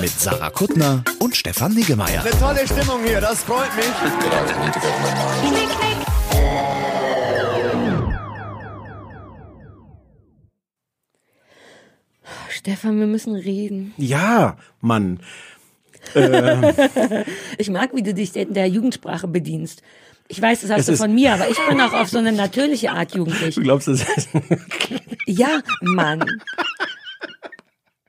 Mit 0.00 0.10
Sarah 0.10 0.50
Kuttner 0.50 1.02
und 1.18 1.36
Stefan 1.36 1.74
Niggemeier. 1.74 2.22
Tolle 2.38 2.64
Stimmung 2.66 3.02
hier, 3.04 3.20
das 3.20 3.42
freut 3.42 3.74
mich. 3.74 3.86
Stefan, 12.50 13.00
wir 13.00 13.06
müssen 13.06 13.34
reden. 13.34 13.92
Ja, 13.96 14.56
Mann. 14.80 15.20
Ich 17.58 17.68
mag, 17.70 17.90
wie 17.94 18.02
du 18.02 18.14
dich 18.14 18.34
in 18.36 18.54
der 18.54 18.68
Jugendsprache 18.68 19.28
bedienst. 19.28 19.82
Ich 20.28 20.40
weiß, 20.40 20.60
das 20.60 20.70
hast 20.70 20.80
Es 20.80 20.86
du 20.86 20.96
von 20.96 21.12
mir, 21.14 21.34
aber 21.34 21.48
ich 21.48 21.58
bin 21.68 21.80
auch 21.80 21.92
auf 21.92 22.08
so 22.08 22.18
eine 22.18 22.32
natürliche 22.32 22.92
Art 22.92 23.14
jugendlich. 23.14 23.56
Du 23.56 23.62
glaubst, 23.62 23.88
das 23.88 24.00
ist. 24.02 24.28
Ja, 25.26 25.60
Mann. 25.80 26.24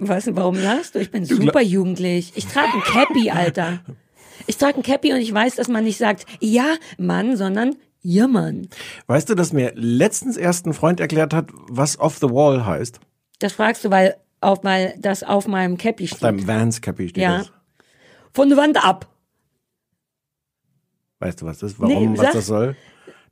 Was, 0.03 0.27
warum 0.35 0.55
lachst 0.55 0.95
du? 0.95 0.99
Ich 0.99 1.11
bin 1.11 1.25
super 1.25 1.61
jugendlich. 1.61 2.31
Ich 2.35 2.47
trage 2.47 2.73
ein 2.73 2.81
Cappy, 2.81 3.29
Alter. 3.29 3.81
Ich 4.47 4.57
trage 4.57 4.77
ein 4.77 4.83
Cappy 4.83 5.13
und 5.13 5.19
ich 5.19 5.31
weiß, 5.31 5.55
dass 5.55 5.67
man 5.67 5.83
nicht 5.83 5.99
sagt, 5.99 6.25
ja, 6.39 6.73
Mann, 6.97 7.37
sondern 7.37 7.75
ja, 8.01 8.27
Mann. 8.27 8.67
Weißt 9.05 9.29
du, 9.29 9.35
dass 9.35 9.53
mir 9.53 9.73
letztens 9.75 10.37
erst 10.37 10.65
ein 10.65 10.73
Freund 10.73 10.99
erklärt 10.99 11.35
hat, 11.35 11.49
was 11.69 11.99
Off 11.99 12.17
the 12.17 12.29
Wall 12.31 12.65
heißt? 12.65 12.99
Das 13.37 13.53
fragst 13.53 13.85
du, 13.85 13.91
weil 13.91 14.15
auf 14.39 14.63
mal 14.63 14.95
das 14.97 15.21
auf 15.21 15.47
meinem 15.47 15.77
Cappy 15.77 16.07
steht. 16.07 16.21
Beim 16.21 16.47
Vans 16.47 16.81
Cappy 16.81 17.09
steht 17.09 17.21
Ja. 17.21 17.37
das. 17.39 17.51
Von 18.33 18.49
der 18.49 18.57
Wand 18.57 18.83
ab. 18.83 19.07
Weißt 21.19 21.41
du, 21.41 21.45
was 21.45 21.59
das 21.59 21.73
ist? 21.73 21.79
Warum, 21.79 22.13
Nee, 22.13 22.17
was 22.17 22.25
sag. 22.25 22.33
das 22.33 22.47
soll? 22.47 22.75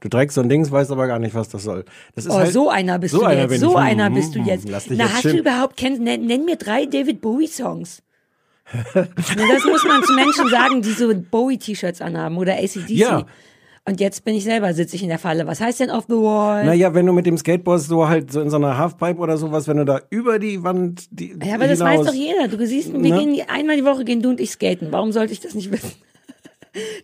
Du 0.01 0.07
trägst 0.09 0.35
so 0.35 0.41
ein 0.41 0.47
Dings, 0.49 0.71
weißt 0.71 0.91
aber 0.91 1.07
gar 1.07 1.19
nicht, 1.19 1.35
was 1.35 1.49
das 1.49 1.63
soll. 1.63 1.83
Das 2.15 2.25
ist 2.25 2.31
Oh, 2.31 2.35
halt, 2.37 2.53
so 2.53 2.69
einer 2.69 2.99
bist 2.99 3.13
so 3.13 3.19
du 3.19 3.25
einer 3.25 3.41
jetzt. 3.51 3.59
So 3.59 3.67
ich. 3.71 3.75
Hm, 3.75 3.81
einer 3.83 4.05
hm, 4.05 4.13
bist 4.13 4.33
du 4.35 4.39
hm, 4.39 4.45
jetzt. 4.45 4.69
Lass 4.69 4.85
dich 4.85 4.97
Na, 4.97 5.03
jetzt 5.05 5.13
hast 5.15 5.25
du 5.25 5.29
schön. 5.31 5.39
überhaupt 5.39 5.75
kenn, 5.77 6.01
nenn, 6.03 6.25
nenn 6.25 6.45
mir 6.45 6.55
drei 6.55 6.85
David 6.85 7.19
Bowie 7.21 7.47
Songs. 7.47 8.01
Na, 8.93 9.07
das 9.53 9.63
muss 9.65 9.83
man 9.85 10.03
zu 10.03 10.13
Menschen 10.13 10.47
sagen, 10.49 10.81
die 10.81 10.91
so 10.91 11.11
Bowie 11.31 11.57
T-Shirts 11.57 12.01
anhaben 12.01 12.37
oder 12.37 12.53
ACDC. 12.53 12.89
Ja. 12.91 13.25
Und 13.85 13.99
jetzt 13.99 14.23
bin 14.23 14.35
ich 14.35 14.43
selber, 14.43 14.73
sitze 14.75 14.95
ich 14.95 15.01
in 15.01 15.09
der 15.09 15.17
Falle. 15.17 15.47
Was 15.47 15.59
heißt 15.59 15.79
denn 15.79 15.89
off 15.89 16.05
the 16.07 16.13
wall? 16.15 16.63
Naja, 16.63 16.93
wenn 16.93 17.07
du 17.07 17.11
mit 17.13 17.25
dem 17.25 17.37
Skateboard 17.37 17.81
so 17.81 18.07
halt 18.07 18.31
so 18.31 18.39
in 18.41 18.51
so 18.51 18.57
einer 18.57 18.77
Halfpipe 18.77 19.17
oder 19.19 19.37
sowas, 19.37 19.67
wenn 19.67 19.77
du 19.77 19.85
da 19.85 20.01
über 20.11 20.37
die 20.37 20.63
Wand 20.63 21.07
die, 21.09 21.35
ja, 21.43 21.55
aber 21.55 21.67
das 21.67 21.79
weiß 21.79 22.01
hinaus- 22.01 22.05
doch 22.05 22.13
jeder. 22.13 22.47
Du 22.47 22.63
siehst, 22.67 22.93
wir 22.93 22.99
Ne? 22.99 23.09
gehen 23.35 23.41
einmal 23.49 23.77
die 23.77 23.85
Woche 23.85 24.05
gehen 24.05 24.21
du 24.21 24.29
und 24.29 24.39
ich 24.39 24.51
skaten. 24.51 24.89
Warum 24.91 25.11
sollte 25.11 25.33
ich 25.33 25.39
das 25.39 25.55
nicht 25.55 25.71
wissen? 25.71 25.93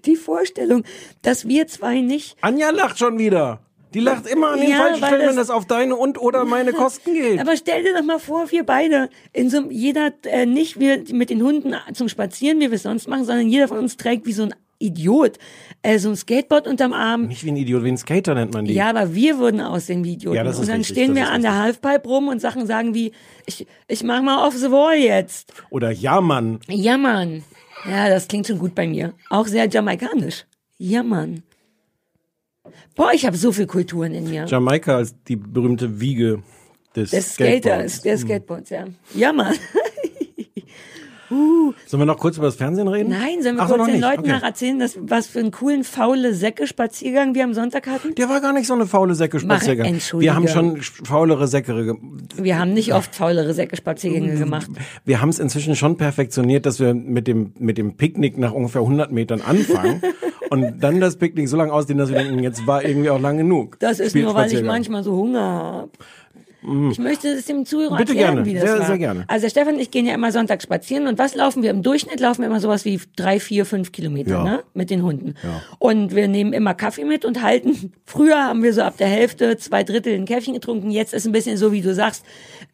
Die 0.05 0.15
Vorstellung, 0.15 0.83
dass 1.21 1.47
wir 1.47 1.67
zwei 1.67 2.01
nicht 2.01 2.35
Anja 2.41 2.69
lacht 2.71 2.99
schon 2.99 3.17
wieder. 3.19 3.59
Die 3.93 4.01
lacht 4.01 4.27
immer 4.27 4.49
an 4.49 4.59
den 4.59 4.71
Ja, 4.71 4.77
falschen 4.77 5.05
Stellen, 5.05 5.19
wenn 5.21 5.27
das- 5.37 5.47
das 5.47 5.49
auf 5.51 5.65
deine 5.65 5.95
und 5.95 6.19
oder 6.19 6.43
meine 6.43 6.73
Kosten 6.73 7.13
geht. 7.13 7.39
Aber 7.39 7.55
stell 7.55 7.81
dir 7.83 7.93
doch 7.93 8.03
mal 8.03 8.19
vor, 8.19 8.51
wir 8.51 8.65
beide 8.65 9.09
in 9.31 9.49
so 9.49 9.57
einem, 9.57 9.71
jeder 9.71 10.11
äh, 10.23 10.45
nicht 10.45 10.79
wir 10.79 11.01
mit 11.13 11.29
den 11.29 11.41
Hunden 11.41 11.73
zum 11.93 12.09
Spazieren, 12.09 12.59
wie 12.59 12.69
wir 12.71 12.73
es 12.75 12.83
sonst 12.83 13.07
machen, 13.07 13.23
sondern 13.23 13.47
jeder 13.47 13.69
von 13.69 13.77
uns 13.77 13.95
trägt 13.95 14.25
wie 14.25 14.33
so 14.33 14.43
ein 14.43 14.53
Idiot 14.79 15.37
äh, 15.83 15.97
so 15.99 16.09
ein 16.09 16.17
Skateboard 16.17 16.67
unterm 16.67 16.91
Arm. 16.91 17.27
Nicht 17.27 17.45
wie 17.45 17.51
ein 17.51 17.55
Idiot, 17.55 17.85
wie 17.85 17.89
ein 17.93 17.97
Skater 17.97 18.35
nennt 18.35 18.53
man 18.53 18.65
die. 18.65 18.73
Ja, 18.73 18.89
aber 18.89 19.15
wir 19.15 19.39
würden 19.39 19.61
aussehen 19.61 20.03
wie 20.03 20.13
Idioten. 20.13 20.35
Ja, 20.35 20.43
das 20.43 20.55
ist 20.55 20.61
und 20.63 20.67
dann 20.67 20.77
richtig, 20.79 20.97
stehen 20.97 21.15
das 21.15 21.23
wir 21.27 21.31
an 21.31 21.41
der 21.43 21.57
Halfpipe 21.57 22.05
rum 22.09 22.27
und 22.27 22.41
Sachen 22.41 22.67
sagen 22.67 22.93
wie, 22.93 23.13
ich, 23.45 23.65
ich 23.87 24.03
mach 24.03 24.21
mal 24.21 24.45
off 24.45 24.53
the 24.57 24.69
wall 24.71 24.93
jetzt. 24.97 25.53
Oder 25.69 25.91
ja, 25.91 26.19
Mann. 26.19 26.59
Ja, 26.67 26.97
Mann. 26.97 27.45
Ja, 27.83 28.09
das 28.09 28.27
klingt 28.27 28.47
schon 28.47 28.59
gut 28.59 28.73
bei 28.73 28.87
mir. 28.87 29.13
Auch 29.29 29.47
sehr 29.47 29.67
jamaikanisch. 29.67 30.45
Ja, 30.77 31.03
Mann. 31.03 31.43
Boah, 32.95 33.11
ich 33.13 33.25
habe 33.25 33.37
so 33.37 33.51
viel 33.51 33.67
Kulturen 33.67 34.13
in 34.13 34.29
mir. 34.29 34.45
Jamaika 34.45 34.97
als 34.97 35.15
die 35.27 35.35
berühmte 35.35 35.99
Wiege 35.99 36.41
des, 36.95 37.11
des 37.11 37.33
Skateboards. 37.33 37.95
Skaters, 37.97 38.01
der 38.01 38.17
Skateboards, 38.17 38.69
ja. 38.69 38.85
Ja, 39.13 39.33
Mann. 39.33 39.55
Sollen 41.85 42.01
wir 42.01 42.05
noch 42.05 42.17
kurz 42.17 42.37
über 42.37 42.47
das 42.47 42.55
Fernsehen 42.55 42.87
reden? 42.87 43.09
Nein, 43.09 43.41
sollen 43.41 43.55
wir 43.55 43.63
Ach 43.63 43.67
so, 43.67 43.75
kurz 43.75 43.79
noch 43.79 43.85
den 43.85 43.95
nicht. 43.95 44.03
Leuten 44.03 44.19
okay. 44.21 44.29
nach 44.31 44.43
erzählen, 44.43 44.79
dass, 44.79 44.97
was 45.01 45.27
für 45.27 45.39
einen 45.39 45.51
coolen, 45.51 45.83
faule 45.83 46.33
Säcke-Spaziergang 46.33 47.35
wir 47.35 47.43
am 47.43 47.53
Sonntag 47.53 47.87
hatten? 47.87 48.15
Der 48.15 48.29
war 48.29 48.41
gar 48.41 48.53
nicht 48.53 48.67
so 48.67 48.73
eine 48.73 48.85
faule 48.85 49.15
Säcke-Spaziergang. 49.15 49.85
entschuldige. 49.85 50.31
Wir 50.31 50.35
haben 50.35 50.47
schon 50.47 50.81
faulere 50.81 51.47
Säcke. 51.47 51.95
Wir 52.35 52.59
haben 52.59 52.73
nicht 52.73 52.93
oft 52.93 53.15
faulere 53.15 53.53
Säcke-Spaziergänge 53.53 54.35
gemacht. 54.35 54.69
Wir 55.03 55.21
haben 55.21 55.29
es 55.29 55.39
inzwischen 55.39 55.75
schon 55.75 55.97
perfektioniert, 55.97 56.65
dass 56.65 56.79
wir 56.79 56.93
mit 56.93 57.27
dem, 57.27 57.53
mit 57.59 57.77
dem 57.77 57.97
Picknick 57.97 58.37
nach 58.37 58.51
ungefähr 58.51 58.81
100 58.81 59.11
Metern 59.11 59.41
anfangen 59.41 60.01
und 60.49 60.79
dann 60.79 60.99
das 60.99 61.17
Picknick 61.17 61.47
so 61.47 61.57
lange 61.57 61.71
ausdehnen, 61.71 61.99
dass 61.99 62.09
wir 62.09 62.17
denken, 62.17 62.39
jetzt 62.39 62.65
war 62.67 62.83
irgendwie 62.83 63.09
auch 63.09 63.19
lang 63.19 63.37
genug. 63.37 63.77
Das 63.79 63.99
ist 63.99 64.15
nur, 64.15 64.33
weil 64.33 64.51
ich 64.51 64.63
manchmal 64.63 65.03
so 65.03 65.15
Hunger 65.15 65.41
habe. 65.41 65.91
Ich 66.91 66.99
möchte 66.99 67.27
es 67.29 67.45
dem 67.45 67.65
Zuhörer. 67.65 67.97
Bitte 67.97 68.13
erklären, 68.13 68.35
gerne. 68.43 68.45
wie 68.49 68.53
das 68.55 68.63
Sehr, 68.63 68.79
war. 68.79 68.85
sehr 68.87 68.97
gerne. 68.97 69.25
Also 69.27 69.43
der 69.43 69.49
Stefan 69.49 69.75
und 69.75 69.79
ich 69.81 69.91
gehen 69.91 70.05
ja 70.05 70.13
immer 70.13 70.31
sonntags 70.31 70.63
spazieren 70.63 71.07
und 71.07 71.19
was 71.19 71.35
laufen 71.35 71.61
wir? 71.63 71.69
Im 71.69 71.83
Durchschnitt 71.83 72.19
laufen 72.19 72.41
wir 72.41 72.47
immer 72.47 72.59
sowas 72.59 72.85
wie 72.85 72.99
drei, 73.15 73.39
vier, 73.39 73.65
fünf 73.65 73.91
Kilometer, 73.91 74.31
Ja. 74.31 74.43
ne? 74.43 74.63
Mit 74.73 74.89
den 74.89 75.03
Hunden. 75.03 75.35
Und 75.79 76.15
wir 76.15 76.27
nehmen 76.27 76.53
immer 76.53 76.73
Kaffee 76.73 77.05
mit 77.05 77.23
und 77.25 77.41
halten. 77.41 77.93
Früher 78.05 78.37
haben 78.43 78.63
wir 78.63 78.73
so 78.73 78.81
ab 78.81 78.97
der 78.97 79.07
Hälfte, 79.07 79.57
zwei 79.57 79.83
Drittel 79.83 80.13
ein 80.15 80.25
Käffchen 80.25 80.53
getrunken. 80.53 80.91
Jetzt 80.91 81.13
ist 81.13 81.25
ein 81.25 81.31
bisschen 81.31 81.57
so, 81.57 81.71
wie 81.71 81.81
du 81.81 81.93
sagst, 81.93 82.25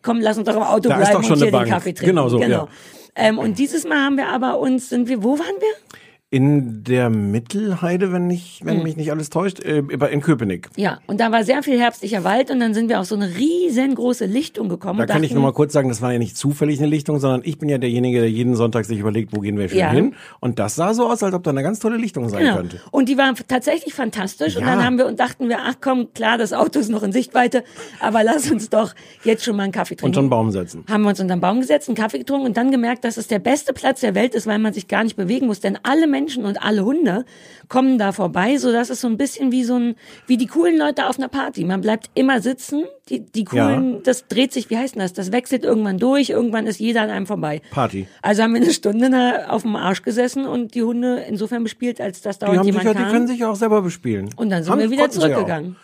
komm, 0.02 0.22
lass 0.22 0.38
uns 0.38 0.48
doch 0.48 0.56
im 0.56 0.64
Auto 0.64 0.90
Da 0.90 0.98
bleiben 0.98 1.12
doch 1.14 1.24
schon 1.24 1.34
und 1.34 1.44
hier 1.44 1.52
Bank. 1.52 1.66
den 1.66 1.72
Kaffee 1.74 1.94
trinken. 1.94 2.16
Genau 2.16 2.30
so, 2.30 2.42
ja. 2.42 2.68
Ähm, 3.16 3.38
und 3.40 3.60
dieses 3.60 3.86
Mal 3.86 3.98
haben 4.06 4.16
wir 4.16 4.30
aber 4.30 4.60
uns, 4.60 4.88
sind 4.90 5.10
wir, 5.10 5.22
wo 5.22 5.38
waren 5.38 5.56
wir? 5.60 6.00
In 6.34 6.86
der 6.86 7.10
Mittelheide, 7.10 8.14
wenn 8.14 8.30
Hm. 8.30 8.40
wenn 8.62 8.84
mich 8.84 8.96
nicht 8.96 9.12
alles 9.12 9.30
täuscht, 9.30 9.60
äh, 9.60 9.80
in 9.80 10.22
Köpenick. 10.22 10.70
Ja, 10.78 11.00
und 11.06 11.20
da 11.20 11.30
war 11.30 11.44
sehr 11.44 11.62
viel 11.62 11.78
herbstlicher 11.78 12.24
Wald 12.24 12.50
und 12.52 12.62
dann 12.62 12.74
sind 12.74 12.88
wir 12.88 13.02
auf 13.02 13.06
so 13.06 13.16
eine 13.16 13.36
riesengroße 13.36 14.28
Lichtung 14.28 14.70
gekommen. 14.70 15.00
Da 15.00 15.04
und 15.04 15.10
kann 15.10 15.24
ich 15.26 15.34
nur 15.34 15.44
mal 15.44 15.52
kurz 15.52 15.74
sagen, 15.74 15.90
das 15.90 16.02
war 16.02 16.14
ja 16.14 16.20
nicht 16.20 16.38
zufällig 16.38 16.80
eine 16.80 16.88
Lichtung, 16.88 17.20
sondern 17.20 17.42
ich 17.44 17.58
bin 17.60 17.68
ja 17.68 17.78
derjenige, 17.78 18.22
der 18.22 18.32
jeden 18.32 18.56
Sonntag 18.56 18.86
sich 18.86 18.98
überlegt, 19.00 19.36
wo 19.36 19.42
gehen 19.42 19.58
wir 19.58 19.68
schön 19.68 19.80
Ja. 19.80 19.92
hin. 19.92 20.16
Und 20.40 20.58
das 20.58 20.76
sah 20.76 20.94
so 20.94 21.06
aus, 21.10 21.22
als 21.22 21.34
ob 21.36 21.44
da 21.44 21.50
eine 21.50 21.64
ganz 21.64 21.80
tolle 21.80 21.98
Lichtung 21.98 22.30
sein 22.30 22.44
Genau. 22.46 22.56
könnte. 22.56 22.80
Und 22.92 23.10
die 23.10 23.18
waren 23.18 23.36
tatsächlich 23.50 23.94
fantastisch. 23.94 24.56
Und 24.56 24.62
Ja. 24.64 24.70
dann 24.76 24.86
haben 24.86 24.98
wir 24.98 25.08
und 25.08 25.20
dachten 25.20 25.50
wir, 25.50 25.58
ach 25.66 25.76
komm, 25.82 26.14
klar, 26.14 26.38
das 26.38 26.54
Auto 26.54 26.80
ist 26.80 26.88
noch 26.88 27.04
in 27.04 27.12
Sichtweite, 27.12 27.66
aber 28.00 28.24
lass 28.24 28.50
uns 28.50 28.70
doch 28.70 28.94
jetzt 29.26 29.44
schon 29.44 29.58
mal 29.58 29.64
einen 29.64 29.74
Kaffee 29.74 29.96
trinken. 29.96 30.06
Und 30.06 30.14
schon 30.16 30.24
einen 30.24 30.30
Baum 30.30 30.52
setzen. 30.52 30.86
haben 30.90 31.02
wir 31.04 31.10
uns 31.10 31.20
unter 31.20 31.36
den 31.36 31.42
Baum 31.42 31.60
gesetzt, 31.60 31.90
einen 31.90 31.98
Kaffee 31.98 32.20
getrunken 32.20 32.46
und 32.48 32.56
dann 32.56 32.72
gemerkt, 32.72 33.04
dass 33.04 33.18
es 33.18 33.28
der 33.28 33.40
beste 33.40 33.74
Platz 33.74 34.00
der 34.00 34.16
Welt 34.16 34.34
ist, 34.34 34.48
weil 34.48 34.60
man 34.60 34.72
sich 34.72 34.88
gar 34.88 35.04
nicht 35.04 35.18
bewegen 35.18 35.48
muss. 35.48 35.60
Denn 35.60 35.78
alle 35.84 36.08
Menschen 36.08 36.21
und 36.30 36.62
alle 36.64 36.84
Hunde 36.86 37.26
kommen 37.68 37.98
da 37.98 38.12
vorbei, 38.12 38.58
so 38.58 38.72
dass 38.72 38.90
es 38.90 39.02
so 39.02 39.08
ein 39.08 39.18
bisschen 39.18 39.52
wie 39.52 39.64
so 39.64 39.76
ein, 39.76 39.96
wie 40.28 40.38
die 40.38 40.48
coolen 40.48 40.78
Leute 40.78 41.08
auf 41.08 41.18
einer 41.18 41.28
Party. 41.30 41.64
Man 41.64 41.82
bleibt 41.82 42.10
immer 42.16 42.42
sitzen, 42.42 42.84
die, 43.10 43.22
die 43.22 43.46
coolen, 43.46 44.04
das 44.04 44.28
dreht 44.28 44.52
sich, 44.54 44.70
wie 44.70 44.78
heißt 44.78 44.96
denn 44.96 45.02
das? 45.02 45.14
Das 45.14 45.32
wechselt 45.32 45.64
irgendwann 45.64 45.98
durch, 45.98 46.30
irgendwann 46.30 46.68
ist 46.68 46.80
jeder 46.80 47.02
an 47.02 47.10
einem 47.10 47.28
vorbei. 47.28 47.62
Party. 47.72 48.08
Also 48.22 48.44
haben 48.44 48.54
wir 48.54 48.62
eine 48.62 48.72
Stunde 48.74 49.10
da 49.10 49.48
auf 49.50 49.62
dem 49.64 49.76
Arsch 49.76 50.02
gesessen 50.04 50.46
und 50.46 50.76
die 50.76 50.84
Hunde 50.84 51.24
insofern 51.28 51.64
bespielt, 51.64 52.02
als 52.02 52.22
dass 52.22 52.40
Die, 52.40 52.46
dauernd 52.46 52.60
haben 52.60 52.66
sich, 52.66 52.74
jemand 52.74 52.86
ja, 52.88 52.94
die 52.94 53.04
kam. 53.04 53.12
können 53.12 53.28
sich 53.28 53.40
ja 53.40 53.50
auch 53.52 53.56
selber 53.56 53.82
bespielen. 53.82 54.30
und 54.36 54.50
dann 54.50 54.64
sind 54.64 54.72
Haben- 54.72 54.80
wir 54.82 54.92
wieder 54.92 55.04
ja 55.04 55.10
zurückgegangen. 55.10 55.76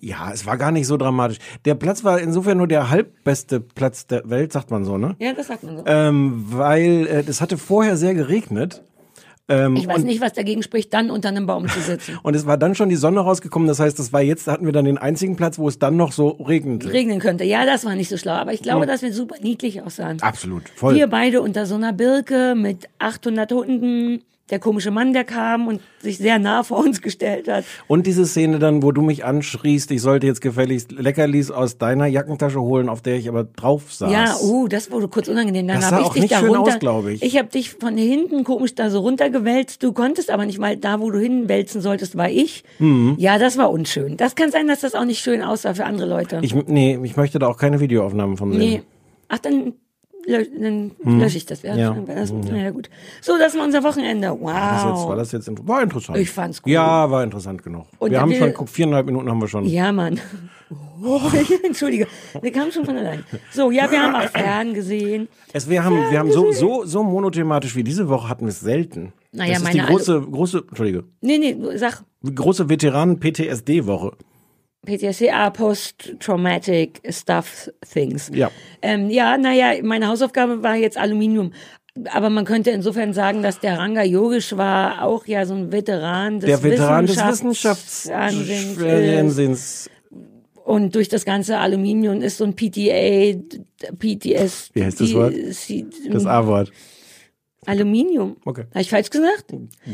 Ja, 0.00 0.32
es 0.34 0.44
war 0.46 0.56
gar 0.56 0.72
nicht 0.72 0.88
so 0.88 0.96
dramatisch. 0.96 1.38
Der 1.64 1.76
Platz 1.76 2.02
war 2.02 2.18
insofern 2.18 2.58
nur 2.58 2.66
der 2.66 2.90
halbbeste 2.90 3.60
Platz 3.60 4.08
der 4.08 4.28
Welt, 4.28 4.52
sagt 4.52 4.72
man 4.72 4.84
so, 4.84 4.98
ne? 4.98 5.14
Ja, 5.20 5.32
das 5.32 5.46
sagt 5.46 5.62
man 5.62 5.76
so. 5.76 5.84
Ähm, 5.86 6.44
weil 6.48 7.06
äh, 7.06 7.22
es 7.28 7.40
hatte 7.40 7.56
vorher 7.56 7.96
sehr 7.96 8.12
geregnet. 8.14 8.82
Ähm, 9.48 9.76
ich 9.76 9.86
weiß 9.86 10.02
nicht, 10.02 10.20
was 10.20 10.32
dagegen 10.32 10.62
spricht, 10.62 10.92
dann 10.92 11.10
unter 11.10 11.28
einem 11.28 11.46
Baum 11.46 11.68
zu 11.68 11.80
sitzen. 11.80 12.18
und 12.22 12.34
es 12.34 12.46
war 12.46 12.56
dann 12.56 12.74
schon 12.74 12.88
die 12.88 12.96
Sonne 12.96 13.20
rausgekommen. 13.20 13.68
Das 13.68 13.78
heißt, 13.78 13.98
das 13.98 14.12
war 14.12 14.22
jetzt, 14.22 14.48
hatten 14.48 14.66
wir 14.66 14.72
dann 14.72 14.84
den 14.84 14.98
einzigen 14.98 15.36
Platz, 15.36 15.58
wo 15.58 15.68
es 15.68 15.78
dann 15.78 15.96
noch 15.96 16.12
so 16.12 16.30
regnete. 16.30 16.92
regnen 16.92 17.20
könnte. 17.20 17.44
Ja, 17.44 17.64
das 17.64 17.84
war 17.84 17.94
nicht 17.94 18.08
so 18.08 18.16
schlau, 18.16 18.32
aber 18.32 18.52
ich 18.52 18.62
glaube, 18.62 18.86
dass 18.86 19.02
wir 19.02 19.12
super 19.12 19.36
niedlich 19.40 19.82
aussahen. 19.82 20.20
Absolut, 20.20 20.68
voll. 20.70 20.94
Wir 20.94 21.06
beide 21.06 21.42
unter 21.42 21.66
so 21.66 21.76
einer 21.76 21.92
Birke 21.92 22.54
mit 22.56 22.88
800 22.98 23.52
Hunden. 23.52 24.22
Der 24.50 24.60
komische 24.60 24.92
Mann, 24.92 25.12
der 25.12 25.24
kam 25.24 25.66
und 25.66 25.80
sich 25.98 26.18
sehr 26.18 26.38
nah 26.38 26.62
vor 26.62 26.78
uns 26.78 27.02
gestellt 27.02 27.48
hat. 27.48 27.64
Und 27.88 28.06
diese 28.06 28.24
Szene 28.26 28.60
dann, 28.60 28.80
wo 28.82 28.92
du 28.92 29.02
mich 29.02 29.24
anschrießt, 29.24 29.90
ich 29.90 30.00
sollte 30.00 30.28
jetzt 30.28 30.40
gefälligst 30.40 30.92
Leckerlis 30.92 31.50
aus 31.50 31.78
deiner 31.78 32.06
Jackentasche 32.06 32.60
holen, 32.60 32.88
auf 32.88 33.02
der 33.02 33.16
ich 33.16 33.28
aber 33.28 33.42
drauf 33.42 33.92
saß. 33.92 34.12
Ja, 34.12 34.36
uh, 34.40 34.68
das 34.68 34.92
wurde 34.92 35.08
kurz 35.08 35.26
unangenehm. 35.26 35.66
Dann 35.66 35.80
Das 35.80 35.90
sah 35.90 35.98
ich 35.98 36.06
auch 36.06 36.12
dich 36.12 36.22
nicht 36.22 36.34
da 36.34 36.38
schön 36.38 36.54
runter. 36.54 36.74
aus, 36.74 36.78
glaub 36.78 37.08
ich. 37.08 37.22
Ich 37.24 37.36
habe 37.36 37.48
dich 37.48 37.70
von 37.70 37.96
hinten 37.96 38.44
komisch 38.44 38.76
da 38.76 38.88
so 38.88 39.00
runtergewälzt. 39.00 39.82
Du 39.82 39.92
konntest 39.92 40.30
aber 40.30 40.46
nicht, 40.46 40.60
weil 40.60 40.76
da, 40.76 41.00
wo 41.00 41.10
du 41.10 41.18
hinwälzen 41.18 41.80
solltest, 41.80 42.16
war 42.16 42.30
ich. 42.30 42.62
Mhm. 42.78 43.16
Ja, 43.18 43.38
das 43.38 43.58
war 43.58 43.70
unschön. 43.72 44.16
Das 44.16 44.36
kann 44.36 44.52
sein, 44.52 44.68
dass 44.68 44.80
das 44.80 44.94
auch 44.94 45.04
nicht 45.04 45.24
schön 45.24 45.42
aussah 45.42 45.74
für 45.74 45.84
andere 45.84 46.08
Leute. 46.08 46.38
Ich, 46.42 46.54
nee, 46.54 46.96
ich 47.02 47.16
möchte 47.16 47.40
da 47.40 47.48
auch 47.48 47.56
keine 47.58 47.80
Videoaufnahmen 47.80 48.36
von 48.36 48.52
sehen. 48.52 48.60
nee. 48.60 48.82
Ach, 49.28 49.38
dann 49.38 49.72
dann 50.26 50.90
lösche 51.04 51.36
ich 51.38 51.46
das. 51.46 51.62
Ja, 51.62 51.74
Ja. 51.76 51.96
Das, 52.06 52.32
ja. 52.52 52.70
gut. 52.70 52.90
So, 53.20 53.32
das 53.38 53.56
war 53.56 53.64
unser 53.64 53.82
Wochenende. 53.84 54.30
Wow. 54.30 54.52
Das 54.52 54.84
jetzt, 54.84 55.08
war 55.08 55.16
das 55.16 55.32
jetzt 55.32 55.48
int- 55.48 55.66
war 55.66 55.82
interessant. 55.82 56.18
Ich 56.18 56.30
fand's 56.30 56.60
cool. 56.64 56.72
Ja, 56.72 57.10
war 57.10 57.22
interessant 57.24 57.62
genug. 57.62 57.86
Und 57.98 58.10
wir 58.10 58.20
haben 58.20 58.30
wir- 58.30 58.38
schon, 58.38 58.54
guck, 58.54 58.68
viereinhalb 58.68 59.06
Minuten 59.06 59.30
haben 59.30 59.40
wir 59.40 59.48
schon. 59.48 59.64
Ja, 59.66 59.92
Mann. 59.92 60.20
Oh, 61.00 61.20
Entschuldige, 61.62 62.08
wir 62.40 62.50
kamen 62.50 62.72
schon 62.72 62.84
von 62.84 62.96
allein. 62.96 63.22
So, 63.52 63.70
ja, 63.70 63.88
wir 63.88 64.02
haben 64.02 64.16
auch 64.16 64.28
Fern 64.30 64.74
gesehen. 64.74 65.28
Es, 65.52 65.68
wir 65.70 65.84
haben, 65.84 65.94
wir 66.10 66.18
haben 66.18 66.32
so, 66.32 66.50
so, 66.50 66.84
so 66.84 67.04
monothematisch 67.04 67.76
wie 67.76 67.84
diese 67.84 68.08
Woche 68.08 68.28
hatten 68.28 68.46
wir 68.46 68.48
es 68.50 68.60
selten. 68.60 69.12
Naja, 69.30 69.50
das 69.52 69.58
ist 69.58 69.64
meine 69.64 69.80
die 69.82 69.86
große, 69.92 70.20
große, 70.22 70.64
Entschuldige, 70.66 71.04
Nee, 71.20 71.38
nee, 71.38 71.56
sag 71.76 72.02
große 72.24 72.68
Veteranen-PTSD-Woche. 72.68 74.12
PTSD, 74.86 75.30
ah, 75.30 75.50
Post-Traumatic 75.50 77.02
Stuff 77.10 77.70
Things. 77.92 78.30
Ja. 78.32 78.50
Ähm, 78.80 79.10
ja, 79.10 79.36
naja, 79.36 79.74
meine 79.82 80.08
Hausaufgabe 80.08 80.62
war 80.62 80.76
jetzt 80.76 80.96
Aluminium. 80.96 81.52
Aber 82.12 82.28
man 82.30 82.44
könnte 82.44 82.70
insofern 82.70 83.12
sagen, 83.14 83.42
dass 83.42 83.58
der 83.60 83.78
Ranga 83.78 84.02
Yogisch 84.02 84.56
war 84.56 85.02
auch 85.02 85.26
ja 85.26 85.46
so 85.46 85.54
ein 85.54 85.72
Veteran 85.72 86.40
des 86.40 86.48
Der 86.48 86.62
Veteran 86.62 87.06
des 87.06 87.16
Wissenschafts- 87.16 88.06
Wissenschafts 88.06 88.06
äh, 88.06 89.18
Ansinns. 89.18 89.90
Und 90.64 90.94
durch 90.94 91.08
das 91.08 91.24
ganze 91.24 91.58
Aluminium 91.58 92.20
ist 92.22 92.38
so 92.38 92.44
ein 92.44 92.54
PTA, 92.54 93.38
PTS. 93.98 94.70
Wie 94.74 94.84
heißt 94.84 95.00
das 95.00 95.14
Wort? 95.14 95.34
Das 96.10 96.26
A-Wort. 96.26 96.72
Aluminium. 97.66 98.36
Okay. 98.44 98.64
Habe 98.70 98.80
ich 98.80 98.90
falsch 98.90 99.10
gesagt? 99.10 99.52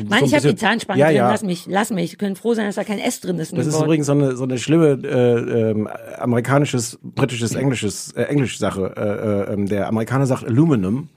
Mann, 0.08 0.24
ich 0.24 0.34
habe 0.34 0.48
die 0.48 0.56
Zahnspange 0.56 1.00
Ja, 1.00 1.06
drin. 1.06 1.16
ja. 1.16 1.30
Lass 1.30 1.42
mich, 1.42 1.66
lass 1.66 1.90
mich. 1.90 2.10
Sie 2.10 2.16
können 2.16 2.36
froh 2.36 2.54
sein, 2.54 2.66
dass 2.66 2.74
da 2.76 2.84
kein 2.84 2.98
S 2.98 3.20
drin 3.20 3.38
ist. 3.38 3.56
Das 3.56 3.66
ist 3.66 3.74
Wort. 3.74 3.84
übrigens 3.84 4.06
so 4.06 4.12
eine, 4.12 4.36
so 4.36 4.44
eine 4.44 4.58
schlimme 4.58 4.98
äh, 5.02 5.70
ähm, 5.70 5.88
amerikanisches, 6.18 6.98
britisches, 7.02 7.54
englisches, 7.54 8.12
äh, 8.12 8.22
englisch 8.24 8.58
Sache. 8.58 8.92
Äh, 8.96 9.50
äh, 9.50 9.54
ähm, 9.54 9.66
der 9.66 9.88
Amerikaner 9.88 10.26
sagt 10.26 10.44
Aluminum 10.44 11.08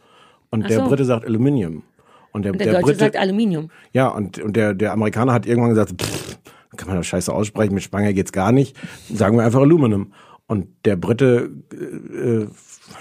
und 0.49 0.63
Ach 0.63 0.67
der 0.67 0.79
so. 0.79 0.87
Brite 0.87 1.05
sagt 1.05 1.25
Aluminium. 1.25 1.83
Und 2.31 2.43
der, 2.43 2.51
Und 2.51 2.59
der, 2.59 2.73
Deutsche 2.73 2.85
Brite, 2.85 2.99
sagt 2.99 3.15
Aluminium. 3.17 3.69
ja, 3.93 4.07
und, 4.09 4.39
und 4.39 4.55
der, 4.55 4.73
der 4.73 4.91
Amerikaner 4.91 5.31
hat 5.33 5.45
irgendwann 5.45 5.69
gesagt, 5.69 5.93
pff, 6.01 6.37
kann 6.75 6.87
man 6.89 6.97
das 6.97 7.07
scheiße 7.07 7.31
aussprechen, 7.33 7.73
mit 7.73 7.83
Spange 7.83 8.13
geht's 8.13 8.33
gar 8.33 8.51
nicht. 8.51 8.75
Sagen 9.13 9.37
wir 9.37 9.45
einfach 9.45 9.61
Aluminum. 9.61 10.11
Und 10.47 10.67
der 10.85 10.95
Brite 10.97 11.49
äh, 11.73 12.41
äh, 12.43 12.47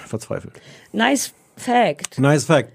verzweifelt. 0.06 0.54
Nice 0.92 1.32
Fact. 1.56 2.18
Nice 2.18 2.44
fact. 2.44 2.70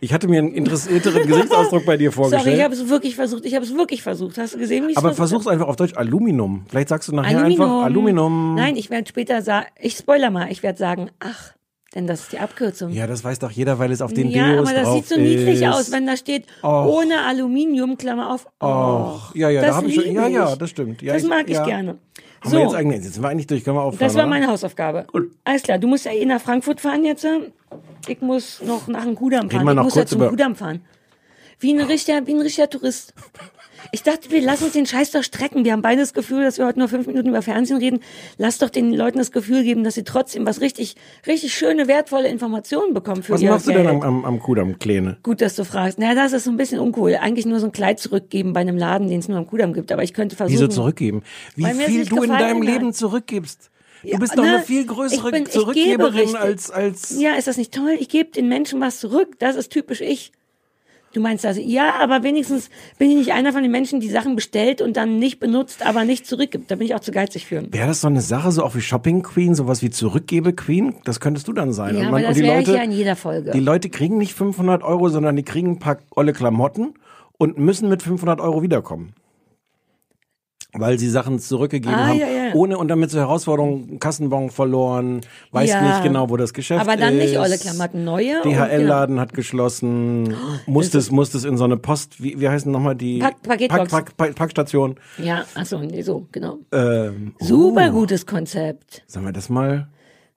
Ich 0.00 0.12
hatte 0.12 0.28
mir 0.28 0.38
einen 0.38 0.52
interessierteren 0.52 1.22
Gesichtsausdruck 1.26 1.86
bei 1.86 1.96
dir 1.96 2.12
vorgestellt. 2.12 2.44
Sorry, 2.44 2.56
ich 2.56 2.62
habe 2.62 2.74
es 2.74 2.88
wirklich 2.88 3.16
versucht. 3.16 3.44
Ich 3.44 3.54
habe 3.54 3.64
es 3.64 3.74
wirklich 3.74 4.02
versucht. 4.02 4.38
Hast 4.38 4.54
du 4.54 4.58
gesehen, 4.58 4.86
wie 4.86 4.92
ich 4.92 4.98
aber 4.98 5.14
versucht 5.14 5.44
versuch's 5.44 5.46
einfach 5.46 5.68
auf 5.68 5.76
Deutsch 5.76 5.96
Aluminium. 5.96 6.64
Vielleicht 6.68 6.88
sagst 6.88 7.08
du 7.08 7.14
nachher 7.14 7.38
Aluminium. 7.38 7.62
einfach 7.70 7.84
Aluminium. 7.84 8.54
Nein, 8.54 8.76
ich 8.76 8.90
werde 8.90 9.08
später 9.08 9.42
sagen, 9.42 9.66
ich 9.80 9.96
spoiler 9.96 10.30
mal, 10.30 10.50
ich 10.50 10.62
werde 10.62 10.78
sagen, 10.78 11.10
ach, 11.20 11.52
denn 11.94 12.06
das 12.06 12.22
ist 12.24 12.32
die 12.32 12.38
Abkürzung. 12.38 12.92
Ja, 12.92 13.06
das 13.06 13.24
weiß 13.24 13.38
doch 13.38 13.50
jeder, 13.50 13.78
weil 13.78 13.90
es 13.90 14.02
auf 14.02 14.12
den 14.12 14.28
Ja, 14.28 14.52
Deos 14.52 14.68
aber 14.68 14.76
das 14.76 14.84
drauf 14.84 14.96
sieht 14.96 15.08
so 15.08 15.20
niedlich 15.20 15.62
ist. 15.62 15.68
aus, 15.68 15.92
wenn 15.92 16.06
da 16.06 16.16
steht, 16.16 16.44
ohne 16.62 17.22
Aluminium, 17.26 17.96
Klammer 17.96 18.34
auf. 18.34 18.46
Och, 18.62 19.34
ja, 19.34 19.48
ja, 19.48 19.62
das 19.62 19.70
da 19.70 19.76
habe 19.76 19.86
ich 19.86 19.94
schon. 19.94 20.12
Ja, 20.12 20.26
ja, 20.28 20.52
ich. 20.52 20.58
das 20.58 20.70
stimmt. 20.70 21.00
Ja, 21.00 21.14
das 21.14 21.22
mag 21.24 21.48
ich 21.48 21.54
ja. 21.54 21.64
gerne. 21.64 21.96
Haben 22.46 22.50
So, 22.52 22.56
wir 22.58 22.64
jetzt 22.64 22.74
eigentlich, 22.74 23.02
jetzt 23.04 23.14
sind 23.14 23.22
wir 23.22 23.28
eigentlich 23.28 23.46
durch, 23.46 23.64
können 23.64 23.76
wir 23.76 23.82
aufhören. 23.82 23.98
das 24.00 24.14
war 24.14 24.22
oder? 24.22 24.30
meine 24.30 24.46
Hausaufgabe. 24.46 25.06
Alles 25.44 25.62
klar, 25.62 25.78
du 25.78 25.88
musst 25.88 26.04
ja 26.04 26.12
eh 26.12 26.24
nach 26.24 26.40
Frankfurt 26.40 26.80
fahren 26.80 27.04
jetzt. 27.04 27.24
äh? 27.24 27.50
Ich 28.08 28.20
muss 28.20 28.62
noch 28.62 28.86
nach 28.88 29.04
dem 29.04 29.14
Kudamm 29.14 29.50
fahren. 29.50 29.68
Ich 29.68 29.82
muss 29.82 29.94
ja 29.94 30.06
zum 30.06 30.20
über- 30.20 30.30
Kudamm 30.30 30.54
fahren. 30.56 30.80
Wie 31.58 31.72
ein 31.72 31.80
richtiger, 31.80 32.26
wie 32.26 32.34
ein 32.34 32.40
richtiger 32.40 32.68
Tourist. 32.70 33.14
Ich 33.92 34.02
dachte, 34.02 34.30
wir 34.30 34.40
lassen 34.40 34.64
uns 34.64 34.72
den 34.72 34.86
Scheiß 34.86 35.10
doch 35.12 35.22
strecken. 35.22 35.64
Wir 35.64 35.72
haben 35.72 35.82
beide 35.82 36.00
das 36.00 36.12
Gefühl, 36.14 36.42
dass 36.42 36.58
wir 36.58 36.66
heute 36.66 36.78
nur 36.78 36.88
fünf 36.88 37.06
Minuten 37.06 37.28
über 37.28 37.42
Fernsehen 37.42 37.78
reden. 37.78 38.00
Lass 38.36 38.58
doch 38.58 38.70
den 38.70 38.92
Leuten 38.92 39.18
das 39.18 39.30
Gefühl 39.32 39.62
geben, 39.62 39.84
dass 39.84 39.94
sie 39.94 40.04
trotzdem 40.04 40.46
was 40.46 40.60
richtig, 40.60 40.96
richtig 41.26 41.54
schöne, 41.54 41.88
wertvolle 41.88 42.28
Informationen 42.28 42.94
bekommen 42.94 43.22
für 43.22 43.34
Was 43.34 43.42
machst 43.42 43.66
du 43.66 43.72
Geld. 43.72 43.84
denn 43.86 43.96
am, 43.96 44.02
am, 44.02 44.24
am 44.24 44.38
Kudamm, 44.40 44.78
Kleine? 44.78 45.16
Gut, 45.22 45.40
dass 45.40 45.54
du 45.56 45.64
fragst. 45.64 45.98
Naja, 45.98 46.14
das 46.14 46.32
ist 46.32 46.44
so 46.44 46.50
ein 46.50 46.56
bisschen 46.56 46.80
uncool. 46.80 47.14
Eigentlich 47.16 47.46
nur 47.46 47.60
so 47.60 47.66
ein 47.66 47.72
Kleid 47.72 48.00
zurückgeben 48.00 48.52
bei 48.52 48.60
einem 48.60 48.76
Laden, 48.76 49.08
den 49.08 49.20
es 49.20 49.28
nur 49.28 49.38
am 49.38 49.46
Kudamm 49.46 49.72
gibt. 49.72 49.92
Aber 49.92 50.02
ich 50.02 50.12
könnte 50.14 50.36
versuchen. 50.36 50.54
Wieso 50.58 50.68
zurückgeben? 50.68 51.22
Wie 51.54 51.64
viel 51.64 52.04
du 52.06 52.22
in 52.22 52.30
deinem 52.30 52.58
hat. 52.62 52.66
Leben 52.66 52.92
zurückgibst. 52.92 53.70
Du 54.02 54.08
Ja, 54.08 54.18
bist 54.18 54.36
doch 54.36 54.44
ne? 54.44 54.56
eine 54.56 54.62
viel 54.62 54.84
größere 54.86 55.30
bin- 55.30 55.46
Zurückgeberin 55.46 56.36
als, 56.36 56.70
als. 56.70 57.18
Ja, 57.18 57.34
ist 57.34 57.48
das 57.48 57.56
nicht 57.56 57.72
toll? 57.72 57.96
Ich 57.98 58.08
gebe 58.08 58.30
den 58.30 58.48
Menschen 58.48 58.80
was 58.80 59.00
zurück. 59.00 59.36
Das 59.38 59.56
ist 59.56 59.70
typisch 59.72 60.00
ich. 60.00 60.32
Du 61.16 61.22
meinst 61.22 61.46
also, 61.46 61.62
ja, 61.62 61.94
aber 61.98 62.24
wenigstens 62.24 62.68
bin 62.98 63.10
ich 63.10 63.16
nicht 63.16 63.32
einer 63.32 63.50
von 63.50 63.62
den 63.62 63.72
Menschen, 63.72 64.00
die 64.00 64.10
Sachen 64.10 64.36
bestellt 64.36 64.82
und 64.82 64.98
dann 64.98 65.18
nicht 65.18 65.40
benutzt, 65.40 65.86
aber 65.86 66.04
nicht 66.04 66.26
zurückgibt. 66.26 66.70
Da 66.70 66.76
bin 66.76 66.86
ich 66.86 66.94
auch 66.94 67.00
zu 67.00 67.10
geizig 67.10 67.46
für. 67.46 67.62
Wäre 67.72 67.86
das 67.86 68.02
so 68.02 68.06
eine 68.06 68.20
Sache, 68.20 68.52
so 68.52 68.62
auch 68.62 68.74
wie 68.74 68.82
Shopping 68.82 69.22
Queen, 69.22 69.54
sowas 69.54 69.80
wie 69.80 69.88
Zurückgebe 69.88 70.52
Queen? 70.52 70.96
Das 71.04 71.18
könntest 71.18 71.48
du 71.48 71.54
dann 71.54 71.72
sein. 71.72 71.96
Ja, 71.96 72.02
und, 72.02 72.10
man, 72.10 72.20
das 72.20 72.28
und 72.28 72.36
die 72.36 72.42
ich 72.42 72.46
Leute, 72.54 72.74
ja 72.74 72.82
in 72.82 72.92
jeder 72.92 73.16
Folge. 73.16 73.52
die 73.52 73.60
Leute 73.60 73.88
kriegen 73.88 74.18
nicht 74.18 74.34
500 74.34 74.82
Euro, 74.82 75.08
sondern 75.08 75.36
die 75.36 75.42
kriegen 75.42 75.70
ein 75.70 75.78
paar 75.78 75.96
olle 76.14 76.34
Klamotten 76.34 76.92
und 77.38 77.56
müssen 77.56 77.88
mit 77.88 78.02
500 78.02 78.38
Euro 78.38 78.60
wiederkommen. 78.60 79.14
Weil 80.78 80.98
sie 80.98 81.08
Sachen 81.08 81.38
zurückgegeben 81.38 81.94
Ah, 81.94 82.08
haben, 82.08 82.18
ja, 82.18 82.26
ja. 82.26 82.54
ohne 82.54 82.78
und 82.78 82.88
damit 82.88 83.10
zur 83.10 83.20
Herausforderung 83.20 83.98
Kassenbon 83.98 84.50
verloren, 84.50 85.20
weiß 85.52 85.70
Ja. 85.70 85.82
nicht 85.82 86.02
genau, 86.02 86.28
wo 86.30 86.36
das 86.36 86.52
Geschäft 86.52 86.82
ist. 86.82 86.88
Aber 86.88 86.96
dann 86.98 87.16
nicht 87.16 87.38
olle 87.38 87.56
Klamotten, 87.58 88.04
neue. 88.04 88.42
und- 88.42 88.50
genau. 88.50 88.64
DHL-Laden 88.66 89.18
hat 89.20 89.32
geschlossen, 89.32 90.34
musste 90.66 90.98
es, 90.98 91.10
musste 91.10 91.38
es 91.38 91.44
in 91.44 91.56
so 91.56 91.64
eine 91.64 91.76
Post, 91.76 92.22
wie, 92.22 92.40
wie 92.40 92.48
heißen 92.48 92.70
nochmal 92.70 92.94
die 92.94 93.18
Pack- 93.20 93.42
Paketbox. 93.42 93.90
Pack, 93.90 94.16
Pack, 94.16 94.34
Packstation. 94.34 94.96
Ja, 95.18 95.44
achso, 95.54 95.78
nee, 95.80 96.02
so, 96.02 96.26
genau. 96.32 96.58
Ähm, 96.72 97.34
Super 97.40 97.88
oh. 97.90 97.92
gutes 98.00 98.26
Konzept. 98.26 99.02
Sagen 99.06 99.26
wir 99.26 99.32
das 99.32 99.48
mal. 99.48 99.88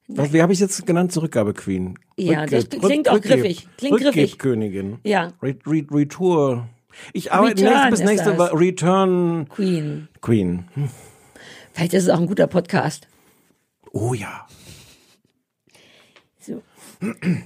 Was, 0.08 0.32
wie 0.32 0.42
habe 0.42 0.52
ich 0.52 0.58
jetzt 0.58 0.84
genannt? 0.86 1.12
Zurückgabe 1.12 1.54
Queen. 1.54 1.96
Ja, 2.16 2.44
das 2.44 2.68
klingt 2.68 3.08
auch 3.08 3.20
griffig. 3.20 3.68
Klingt 3.78 4.00
griffig. 4.00 4.38
Königin. 4.38 4.98
Ja. 5.04 5.28
Re, 5.40 5.54
Re, 5.66 5.86
Retour. 5.92 6.66
Ich 7.12 7.32
arbeite 7.32 7.64
nächst, 7.64 7.90
bis 7.90 8.00
nächste. 8.00 8.38
Woche. 8.38 8.58
Return 8.58 9.48
Queen. 9.48 10.08
Queen. 10.20 10.68
Hm. 10.74 10.90
Vielleicht 11.72 11.94
ist 11.94 12.04
es 12.04 12.08
auch 12.10 12.20
ein 12.20 12.26
guter 12.26 12.46
Podcast. 12.46 13.08
Oh 13.92 14.14
ja. 14.14 14.46
So. 16.38 16.62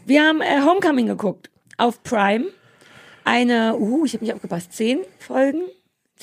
Wir 0.06 0.23
haben 0.23 0.41
äh, 0.41 0.61
Homecoming 0.62 1.06
geguckt 1.06 1.50
auf 1.76 2.02
Prime. 2.02 2.46
Eine, 3.25 3.76
uh, 3.76 4.05
ich 4.05 4.14
habe 4.14 4.25
nicht 4.25 4.35
aufgepasst, 4.35 4.73
zehn 4.73 5.00
Folgen. 5.19 5.62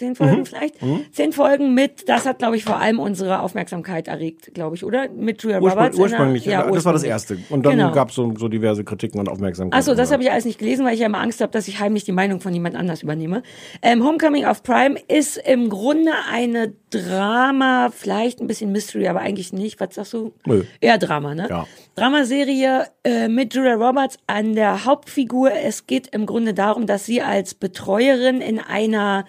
Zehn 0.02 0.16
Folgen 0.16 0.40
Mhm. 0.40 0.46
vielleicht. 0.48 0.76
Zehn 1.12 1.32
Folgen 1.32 1.76
mit, 1.76 2.10
das 2.10 2.26
hat, 2.26 2.40
glaube 2.40 2.56
ich, 2.58 2.64
vor 2.64 2.78
allem 2.78 3.00
unsere 3.00 3.42
Aufmerksamkeit 3.42 4.08
erregt, 4.08 4.52
glaube 4.56 4.76
ich, 4.76 4.84
oder? 4.84 5.10
Mit 5.10 5.44
Julia 5.44 5.60
Ursprung, 5.62 5.84
Roberts. 5.84 5.98
ursprünglich, 6.00 6.46
ja, 6.46 6.64
das 6.64 6.86
war 6.86 6.94
das 6.94 7.04
ursprünglich. 7.04 7.10
erste. 7.12 7.38
Und 7.52 7.66
dann 7.68 7.74
Genau. 7.78 7.92
gab 7.92 8.10
es 8.10 8.16
so, 8.16 8.34
so 8.36 8.48
diverse 8.48 8.84
Kritiken 8.84 9.20
und 9.20 9.30
Aufmerksamkeit. 9.30 9.78
Achso, 9.78 9.94
das 9.94 10.12
habe 10.12 10.24
ich 10.24 10.32
alles 10.32 10.46
nicht 10.46 10.58
gelesen, 10.58 10.86
weil 10.86 10.96
ich 10.96 11.00
ja 11.02 11.06
immer 11.06 11.20
Angst 11.20 11.40
habe, 11.40 11.52
dass 11.52 11.68
ich 11.68 11.80
heimlich 11.80 12.04
die 12.04 12.12
Meinung 12.14 12.42
von 12.42 12.52
jemand 12.54 12.76
anders 12.76 13.04
übernehme. 13.04 13.44
Ähm, 13.84 14.04
Homecoming 14.04 14.46
auf 14.46 14.64
Prime 14.64 14.96
ist 15.08 15.38
im 15.38 15.70
Grunde 15.70 16.12
eine 16.32 16.74
Drama, 16.90 17.90
vielleicht 17.96 18.42
ein 18.42 18.48
bisschen 18.48 18.72
Mystery, 18.72 19.08
aber 19.08 19.20
eigentlich 19.20 19.54
nicht. 19.54 19.80
Was 19.80 19.96
sagst 19.96 20.14
du? 20.14 20.34
Nö. 20.46 20.64
Eher 20.82 20.98
Drama, 20.98 21.36
ne? 21.36 21.48
Ja. 21.50 21.68
Dramaserie 21.96 22.86
äh, 23.04 23.28
mit 23.28 23.54
Julia 23.54 23.76
Roberts 23.76 24.18
an 24.28 24.56
der 24.56 24.86
Hauptfigur. 24.86 25.52
Es 25.54 25.88
geht 25.88 26.08
im 26.14 26.26
Grunde 26.26 26.54
darum, 26.54 26.86
dass 26.88 27.06
sie 27.06 27.22
als 27.22 27.54
Betreuerin 27.54 28.42
in 28.42 28.60
einer 28.60 29.26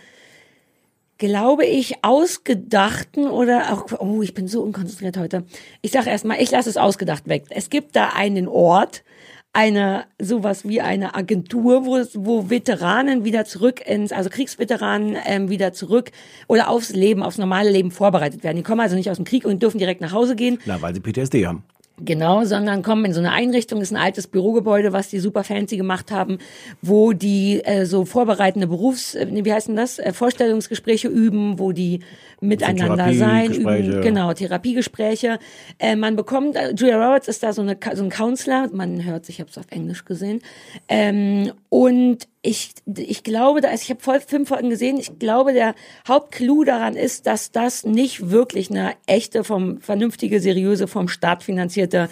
glaube 1.22 1.64
ich, 1.64 2.02
ausgedachten 2.02 3.28
oder 3.28 3.72
auch, 3.72 3.86
oh, 4.00 4.22
ich 4.22 4.34
bin 4.34 4.48
so 4.48 4.60
unkonzentriert 4.60 5.16
heute. 5.16 5.44
Ich 5.80 5.92
sage 5.92 6.10
erstmal, 6.10 6.42
ich 6.42 6.50
lasse 6.50 6.68
es 6.68 6.76
ausgedacht 6.76 7.28
weg. 7.28 7.44
Es 7.50 7.70
gibt 7.70 7.94
da 7.94 8.08
einen 8.08 8.48
Ort, 8.48 9.04
eine, 9.52 10.06
sowas 10.20 10.66
wie 10.66 10.80
eine 10.80 11.14
Agentur, 11.14 11.86
wo, 11.86 11.96
wo 12.14 12.50
Veteranen 12.50 13.24
wieder 13.24 13.44
zurück 13.44 13.86
ins, 13.86 14.10
also 14.10 14.30
Kriegsveteranen 14.30 15.16
ähm, 15.24 15.48
wieder 15.48 15.72
zurück 15.72 16.10
oder 16.48 16.68
aufs 16.68 16.90
Leben, 16.90 17.22
aufs 17.22 17.38
normale 17.38 17.70
Leben 17.70 17.92
vorbereitet 17.92 18.42
werden. 18.42 18.56
Die 18.56 18.64
kommen 18.64 18.80
also 18.80 18.96
nicht 18.96 19.08
aus 19.08 19.18
dem 19.18 19.24
Krieg 19.24 19.44
und 19.44 19.62
dürfen 19.62 19.78
direkt 19.78 20.00
nach 20.00 20.12
Hause 20.12 20.34
gehen. 20.34 20.58
Na, 20.64 20.82
weil 20.82 20.92
sie 20.92 21.00
PTSD 21.00 21.46
haben. 21.46 21.62
Genau, 22.00 22.44
sondern 22.44 22.82
kommen 22.82 23.04
in 23.04 23.12
so 23.12 23.20
eine 23.20 23.32
Einrichtung, 23.32 23.80
ist 23.80 23.92
ein 23.92 23.96
altes 23.96 24.26
Bürogebäude, 24.26 24.92
was 24.92 25.08
die 25.08 25.18
super 25.18 25.44
fancy 25.44 25.76
gemacht 25.76 26.10
haben, 26.10 26.38
wo 26.80 27.12
die 27.12 27.62
äh, 27.64 27.84
so 27.84 28.04
vorbereitende 28.04 28.66
Berufs, 28.66 29.14
äh, 29.14 29.26
wie 29.30 29.52
heißen 29.52 29.76
das, 29.76 29.98
äh, 29.98 30.12
Vorstellungsgespräche 30.12 31.08
üben, 31.08 31.58
wo 31.58 31.72
die 31.72 32.00
miteinander 32.40 33.12
sein, 33.12 33.52
üben, 33.52 34.00
genau, 34.00 34.32
Therapiegespräche. 34.32 35.38
Äh, 35.78 35.96
man 35.96 36.16
bekommt, 36.16 36.56
äh, 36.56 36.72
Julia 36.74 36.96
Roberts 36.96 37.28
ist 37.28 37.42
da 37.42 37.52
so, 37.52 37.62
eine, 37.62 37.76
so 37.94 38.02
ein 38.02 38.10
Counselor, 38.10 38.68
man 38.72 39.04
hört 39.04 39.26
sich, 39.26 39.36
ich 39.36 39.40
habe 39.40 39.50
es 39.50 39.58
auf 39.58 39.66
Englisch 39.70 40.04
gesehen, 40.04 40.40
ähm, 40.88 41.52
und 41.68 42.26
ich, 42.42 42.74
ich 42.96 43.22
glaube, 43.22 43.60
da 43.60 43.70
ist, 43.70 43.84
ich 43.84 43.90
habe 43.90 44.00
voll 44.00 44.20
fünf 44.20 44.48
Folgen 44.48 44.68
gesehen. 44.68 44.98
Ich 44.98 45.20
glaube, 45.20 45.52
der 45.52 45.76
Hauptclou 46.08 46.64
daran 46.64 46.96
ist, 46.96 47.26
dass 47.26 47.52
das 47.52 47.84
nicht 47.84 48.30
wirklich 48.30 48.68
eine 48.68 48.94
echte, 49.06 49.44
vom 49.44 49.80
vernünftige, 49.80 50.40
seriöse, 50.40 50.88
vom 50.88 51.08
Staat 51.08 51.44
finanzierte 51.44 52.08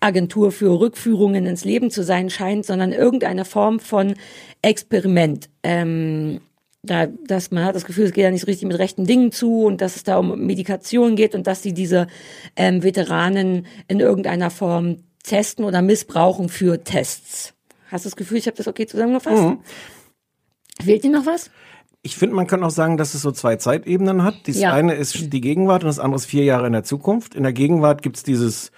Agentur 0.00 0.52
für 0.52 0.80
Rückführungen 0.80 1.44
ins 1.44 1.64
Leben 1.64 1.90
zu 1.90 2.02
sein 2.02 2.30
scheint, 2.30 2.64
sondern 2.64 2.92
irgendeine 2.92 3.44
Form 3.44 3.78
von 3.78 4.14
Experiment. 4.62 5.50
Ähm, 5.62 6.40
da, 6.82 7.06
dass 7.06 7.50
man 7.50 7.64
hat 7.64 7.74
das 7.74 7.84
Gefühl, 7.84 8.06
es 8.06 8.12
geht 8.12 8.24
ja 8.24 8.30
nicht 8.30 8.42
so 8.42 8.46
richtig 8.46 8.68
mit 8.68 8.78
rechten 8.78 9.06
Dingen 9.06 9.32
zu 9.32 9.64
und 9.64 9.80
dass 9.80 9.96
es 9.96 10.04
da 10.04 10.18
um 10.18 10.46
Medikation 10.46 11.16
geht 11.16 11.34
und 11.34 11.46
dass 11.46 11.62
sie 11.62 11.72
diese 11.72 12.06
ähm, 12.56 12.82
Veteranen 12.82 13.66
in 13.88 14.00
irgendeiner 14.00 14.50
Form 14.50 14.98
testen 15.22 15.64
oder 15.64 15.82
missbrauchen 15.82 16.48
für 16.48 16.84
Tests. 16.84 17.54
Hast 17.94 18.04
du 18.04 18.08
das 18.08 18.16
Gefühl, 18.16 18.38
ich 18.38 18.46
habe 18.48 18.56
das 18.56 18.66
okay 18.66 18.86
zusammengefasst? 18.86 19.40
Mhm. 19.40 19.60
Fehlt 20.82 21.04
dir 21.04 21.10
noch 21.12 21.26
was? 21.26 21.48
Ich 22.02 22.16
finde, 22.16 22.34
man 22.34 22.48
kann 22.48 22.64
auch 22.64 22.70
sagen, 22.70 22.96
dass 22.96 23.14
es 23.14 23.22
so 23.22 23.30
zwei 23.30 23.54
Zeitebenen 23.54 24.24
hat. 24.24 24.34
Das 24.48 24.58
Ja. 24.58 24.72
eine 24.72 24.94
ist 24.94 25.32
die 25.32 25.40
Gegenwart 25.40 25.84
und 25.84 25.86
das 25.86 26.00
andere 26.00 26.16
ist 26.16 26.26
vier 26.26 26.42
Jahre 26.42 26.66
in 26.66 26.72
der 26.72 26.82
Zukunft. 26.82 27.36
In 27.36 27.44
der 27.44 27.52
Gegenwart 27.52 28.02
gibt's 28.02 28.24
dieses, 28.24 28.72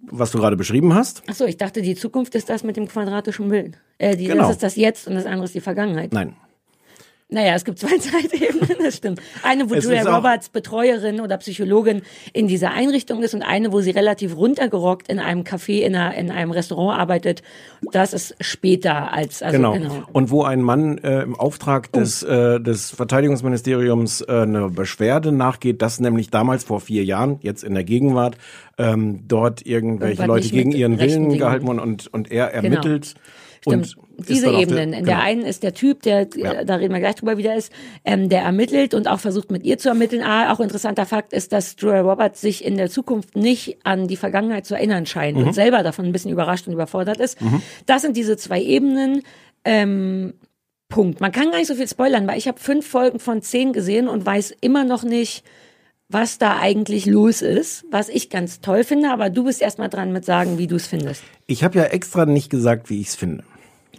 was 0.00 0.30
du 0.30 0.38
gerade 0.38 0.56
beschrieben 0.56 0.94
hast. 0.94 1.22
Ach 1.28 1.34
so, 1.34 1.44
ich 1.44 1.58
dachte, 1.58 1.82
die 1.82 1.94
Zukunft 1.94 2.34
ist 2.36 2.48
das 2.48 2.64
mit 2.64 2.78
dem 2.78 2.88
quadratischen 2.88 3.50
Bild. 3.50 3.78
Äh, 3.98 4.16
die, 4.16 4.28
Genau. 4.28 4.44
Das 4.44 4.52
ist 4.52 4.62
das 4.62 4.76
Jetzt 4.76 5.06
und 5.08 5.14
das 5.14 5.26
andere 5.26 5.44
ist 5.44 5.54
die 5.54 5.60
Vergangenheit. 5.60 6.14
Nein. 6.14 6.34
Naja, 7.34 7.54
es 7.56 7.64
gibt 7.64 7.80
zwei 7.80 7.98
Zeitebenen, 7.98 8.76
das 8.82 8.96
stimmt. 8.96 9.20
Eine, 9.42 9.68
wo 9.68 9.74
Es 9.74 9.84
Julia 9.84 10.02
Roberts 10.16 10.48
Betreuerin 10.48 11.20
oder 11.20 11.36
Psychologin 11.38 12.02
in 12.32 12.46
dieser 12.46 12.70
Einrichtung 12.70 13.22
ist 13.24 13.34
und 13.34 13.42
eine, 13.42 13.72
wo 13.72 13.80
sie 13.80 13.90
relativ 13.90 14.36
runtergerockt 14.36 15.08
in 15.08 15.18
einem 15.18 15.42
Café, 15.42 15.80
in, 15.80 15.96
einer, 15.96 16.14
in 16.14 16.30
einem 16.30 16.52
Restaurant 16.52 16.98
arbeitet. 16.98 17.42
Das 17.90 18.12
ist 18.12 18.36
später 18.40 19.12
als, 19.12 19.42
also 19.42 19.56
Genau. 19.56 19.72
genau. 19.72 20.02
Und 20.12 20.30
wo 20.30 20.44
ein 20.44 20.62
Mann 20.62 20.98
äh, 20.98 21.22
im 21.22 21.34
Auftrag 21.34 21.90
des, 21.92 22.22
äh, 22.22 22.60
des 22.60 22.92
Verteidigungsministeriums 22.92 24.20
äh, 24.20 24.42
eine 24.42 24.70
Beschwerde 24.70 25.32
nachgeht, 25.32 25.82
dass 25.82 25.98
nämlich 25.98 26.30
damals 26.30 26.62
vor 26.62 26.80
vier 26.80 27.04
Jahren, 27.04 27.38
jetzt 27.42 27.64
in 27.64 27.74
der 27.74 27.84
Gegenwart, 27.84 28.36
ähm, 28.78 29.24
dort 29.26 29.66
irgendwelche 29.66 30.24
Leute 30.24 30.48
gegen 30.48 30.70
ihren 30.70 31.00
Willen 31.00 31.30
Dingen. 31.30 31.38
gehalten 31.38 31.66
wurden 31.66 31.80
und, 31.80 32.12
und 32.12 32.30
er 32.30 32.52
ermittelt. 32.52 33.14
Stimmt. 33.66 33.96
Und 34.16 34.28
Diese 34.28 34.46
Ebenen. 34.48 34.90
Der, 34.92 35.00
In 35.00 35.04
der 35.06 35.14
genau. 35.16 35.26
einen 35.26 35.42
ist 35.42 35.62
der 35.62 35.74
Typ, 35.74 36.02
der, 36.02 36.28
Ja. 36.36 36.64
da 36.64 36.76
reden 36.76 36.92
wir 36.94 37.00
gleich 37.00 37.16
drüber, 37.16 37.36
wie 37.36 37.42
der 37.42 37.56
ist, 37.56 37.72
ähm, 38.04 38.28
der 38.28 38.42
ermittelt 38.42 38.94
und 38.94 39.08
auch 39.08 39.18
versucht 39.20 39.50
mit 39.50 39.64
ihr 39.64 39.76
zu 39.78 39.88
ermitteln. 39.88 40.22
Ah, 40.22 40.52
auch 40.52 40.60
interessanter 40.60 41.04
Fakt 41.06 41.32
ist, 41.32 41.52
dass 41.52 41.74
Julia 41.78 42.00
Roberts 42.02 42.40
sich 42.40 42.64
in 42.64 42.76
der 42.76 42.90
Zukunft 42.90 43.34
nicht 43.36 43.78
an 43.84 44.06
die 44.06 44.16
Vergangenheit 44.16 44.66
zu 44.66 44.74
erinnern 44.74 45.06
scheint 45.06 45.36
Mhm. 45.38 45.48
und 45.48 45.52
selber 45.54 45.82
davon 45.82 46.04
ein 46.04 46.12
bisschen 46.12 46.30
überrascht 46.30 46.66
und 46.68 46.74
überfordert 46.74 47.18
ist. 47.18 47.38
Das 47.86 48.02
sind 48.02 48.16
diese 48.16 48.36
zwei 48.36 48.62
Ebenen. 48.62 49.22
Ähm, 49.64 50.34
Punkt. 50.88 51.20
Man 51.20 51.32
kann 51.32 51.50
gar 51.50 51.58
nicht 51.58 51.66
so 51.66 51.74
viel 51.74 51.88
spoilern, 51.88 52.26
weil 52.28 52.38
ich 52.38 52.46
habe 52.46 52.60
fünf 52.60 52.86
Folgen 52.86 53.18
von 53.18 53.42
zehn 53.42 53.72
gesehen 53.72 54.06
und 54.06 54.24
weiß 54.24 54.54
immer 54.60 54.84
noch 54.84 55.02
nicht, 55.02 55.42
was 56.08 56.38
da 56.38 56.58
eigentlich 56.60 57.06
los 57.06 57.42
ist, 57.42 57.84
was 57.90 58.08
ich 58.10 58.28
ganz 58.30 58.60
toll 58.60 58.84
finde, 58.84 59.10
aber 59.10 59.30
du 59.30 59.44
bist 59.44 59.60
erstmal 59.62 59.88
dran 59.88 60.12
mit 60.12 60.24
sagen, 60.24 60.58
wie 60.58 60.66
du 60.68 60.76
es 60.76 60.86
findest. 60.86 61.22
Ich 61.46 61.64
habe 61.64 61.78
ja 61.78 61.84
extra 61.86 62.26
nicht 62.26 62.50
gesagt, 62.50 62.90
wie 62.90 63.00
ich 63.00 63.08
es 63.08 63.14
finde. 63.16 63.42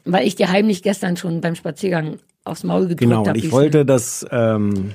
Weil 0.06 0.28
ich 0.28 0.36
dir 0.36 0.52
heimlich 0.52 0.84
gestern 0.84 1.18
schon 1.18 1.42
beim 1.42 1.56
Spaziergang 1.56 2.20
aufs 2.44 2.64
Maul 2.64 2.82
gedrückt 2.84 3.00
Genau, 3.00 3.18
habe. 3.18 3.32
und 3.32 3.38
ich 3.38 3.52
wollte, 3.52 3.86
dass 3.86 4.26
ähm, 4.32 4.94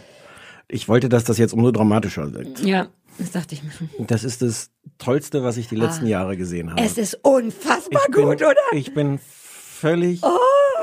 ich 0.68 0.88
wollte, 0.88 1.08
dass 1.08 1.24
das 1.24 1.36
jetzt 1.38 1.52
umso 1.52 1.72
dramatischer 1.72 2.32
wird. 2.32 2.60
Ja, 2.64 2.86
das 3.18 3.32
dachte 3.32 3.54
ich 3.54 3.62
mir 3.64 3.72
schon. 3.72 3.88
Das 4.06 4.22
ist 4.24 4.40
das 4.42 4.70
Tollste, 4.98 5.42
was 5.42 5.56
ich 5.56 5.68
die 5.68 5.74
letzten 5.76 6.06
Jahre 6.06 6.36
gesehen 6.36 6.70
habe. 6.70 6.80
Ah. 6.80 6.84
Es 6.84 6.96
ist 6.96 7.18
unfassbar 7.22 8.02
ich 8.08 8.14
bin, 8.14 8.24
gut, 8.24 8.36
oder? 8.36 8.54
Oh. 8.72 8.76
Ich 8.76 8.94
bin 8.94 9.18
völlig 9.18 10.20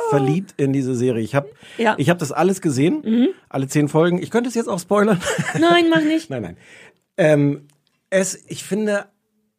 verliebt 0.10 0.54
in 0.58 0.74
diese 0.74 0.94
Serie. 0.96 1.24
Ich 1.24 1.36
habe 1.36 1.50
Ja. 1.78 1.94
Mhm. 1.94 2.00
ich 2.00 2.10
hab 2.10 2.20
das 2.20 2.32
alles 2.32 2.62
gesehen, 2.62 3.30
alle 3.50 3.68
zehn 3.68 3.88
Folgen. 3.88 4.22
Ich 4.22 4.30
könnte 4.32 4.50
es 4.50 4.56
jetzt 4.56 4.68
auch 4.68 4.80
spoilern. 4.80 5.22
Nein, 5.60 5.86
mach 5.90 6.02
nicht. 6.02 6.30
nein, 6.30 6.42
nein. 6.42 6.58
Ähm, 7.18 7.68
es, 8.10 8.38
ich 8.48 8.64
finde 8.64 9.06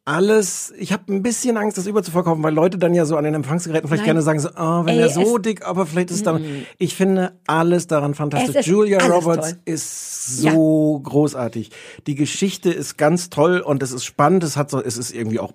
alles, 0.09 0.73
ich 0.79 0.91
habe 0.91 1.13
ein 1.13 1.21
bisschen 1.21 1.55
Angst, 1.55 1.77
das 1.77 1.85
überzuverkaufen, 1.85 2.41
weil 2.41 2.53
Leute 2.53 2.79
dann 2.79 2.95
ja 2.95 3.05
so 3.05 3.15
an 3.15 3.25
den 3.25 3.35
Empfangsgeräten 3.35 3.87
vielleicht 3.87 4.01
Nein. 4.01 4.15
gerne 4.15 4.21
sagen 4.23 4.39
so, 4.39 4.49
oh, 4.57 4.85
wenn 4.85 4.95
Ey, 4.95 5.01
er 5.01 5.09
so 5.09 5.37
dick, 5.37 5.67
aber 5.67 5.85
vielleicht 5.85 6.09
ist 6.09 6.25
dann. 6.25 6.43
Ich 6.79 6.95
finde 6.95 7.33
alles 7.45 7.85
daran 7.85 8.15
fantastisch. 8.15 8.65
Julia 8.65 9.05
Roberts 9.05 9.51
toll. 9.51 9.59
ist 9.65 10.41
so 10.41 10.99
großartig. 11.03 11.69
Die 12.07 12.15
Geschichte 12.15 12.71
ist 12.71 12.97
ganz 12.97 13.29
toll 13.29 13.59
und 13.59 13.83
es 13.83 13.91
ist 13.91 14.03
spannend. 14.03 14.43
Es 14.43 14.57
hat 14.57 14.71
so, 14.71 14.81
es 14.81 14.97
ist 14.97 15.13
irgendwie 15.13 15.39
auch 15.39 15.51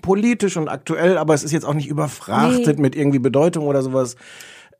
politisch 0.00 0.56
und 0.56 0.68
aktuell, 0.68 1.18
aber 1.18 1.34
es 1.34 1.44
ist 1.44 1.52
jetzt 1.52 1.64
auch 1.66 1.74
nicht 1.74 1.88
überfrachtet 1.88 2.76
Nee. 2.76 2.82
mit 2.82 2.96
irgendwie 2.96 3.18
Bedeutung 3.18 3.66
oder 3.66 3.82
sowas. 3.82 4.16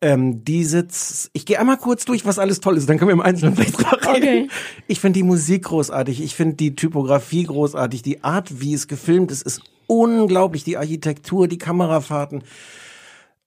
Ähm, 0.00 0.44
die 0.44 0.62
sitzt, 0.64 1.28
ich 1.32 1.44
gehe 1.44 1.58
einmal 1.58 1.76
kurz 1.76 2.04
durch, 2.04 2.24
was 2.24 2.38
alles 2.38 2.60
toll 2.60 2.76
ist, 2.76 2.88
dann 2.88 2.98
können 2.98 3.08
wir 3.08 3.14
im 3.14 3.20
Einzelnen 3.20 3.56
vielleicht 3.56 3.76
drüber 3.78 4.14
reden. 4.14 4.44
Okay. 4.44 4.48
Ich 4.86 5.00
finde 5.00 5.18
die 5.18 5.24
Musik 5.24 5.64
großartig, 5.64 6.22
ich 6.22 6.34
finde 6.36 6.54
die 6.54 6.76
Typografie 6.76 7.42
großartig, 7.44 8.02
die 8.02 8.22
Art, 8.22 8.60
wie 8.60 8.74
es 8.74 8.86
gefilmt 8.86 9.32
ist, 9.32 9.42
ist 9.42 9.60
unglaublich. 9.88 10.62
Die 10.64 10.76
Architektur, 10.76 11.48
die 11.48 11.58
Kamerafahrten. 11.58 12.42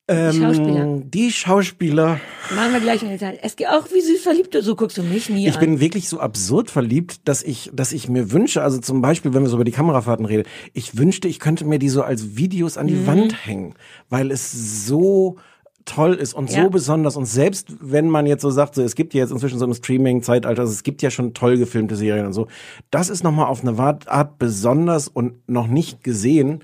Die 0.10 0.38
Schauspieler. 0.40 0.82
Ähm, 0.84 1.10
Die 1.10 1.32
Schauspieler. 1.32 2.20
Machen 2.54 2.74
wir 2.74 2.80
gleich 2.82 3.02
in 3.02 3.10
Detail. 3.10 3.40
Es 3.44 3.56
geht 3.56 3.68
auch 3.70 3.86
wie 3.94 4.02
süß 4.02 4.22
verliebt. 4.22 4.58
So 4.60 4.76
guckst 4.76 4.98
du 4.98 5.04
mich 5.04 5.30
nie 5.30 5.48
Ich 5.48 5.54
an. 5.54 5.60
bin 5.62 5.80
wirklich 5.80 6.10
so 6.10 6.20
absurd 6.20 6.70
verliebt, 6.70 7.30
dass 7.30 7.44
ich, 7.44 7.70
dass 7.74 7.94
ich 7.94 8.10
mir 8.10 8.32
wünsche, 8.32 8.62
also 8.62 8.80
zum 8.80 9.02
Beispiel, 9.02 9.34
wenn 9.34 9.44
wir 9.44 9.50
so 9.50 9.56
über 9.56 9.64
die 9.64 9.72
Kamerafahrten 9.72 10.26
reden, 10.26 10.44
ich 10.74 10.98
wünschte, 10.98 11.30
ich 11.30 11.40
könnte 11.40 11.64
mir 11.64 11.80
die 11.80 11.88
so 11.88 12.02
als 12.04 12.36
Videos 12.36 12.78
an 12.78 12.88
die 12.88 12.96
Mhm. 12.96 13.08
Wand 13.08 13.46
hängen, 13.46 13.76
weil 14.10 14.32
es 14.32 14.52
so 14.86 15.38
toll 15.86 16.14
ist 16.14 16.34
und 16.34 16.52
Ja. 16.52 16.64
so 16.64 16.70
besonders 16.70 17.16
und 17.16 17.26
selbst 17.26 17.68
wenn 17.82 18.10
man 18.10 18.26
jetzt 18.26 18.42
so 18.42 18.50
sagt, 18.50 18.76
so 18.76 18.82
es 18.82 18.96
gibt 18.96 19.14
ja 19.14 19.22
jetzt 19.22 19.32
inzwischen 19.32 19.60
so 19.60 19.66
im 19.66 19.74
Streaming-Zeitalter, 19.74 20.62
also 20.62 20.72
es 20.74 20.84
gibt 20.84 21.02
ja 21.02 21.10
schon 21.12 21.34
toll 21.34 21.58
gefilmte 21.58 21.96
Serien 21.96 22.26
und 22.26 22.34
so, 22.34 22.48
das 22.92 23.10
ist 23.10 23.24
nochmal 23.24 23.48
auf 23.48 23.62
eine 23.66 23.78
Art 23.80 24.38
besonders 24.38 25.08
und 25.08 25.48
noch 25.50 25.68
nicht 25.68 26.04
gesehen. 26.04 26.64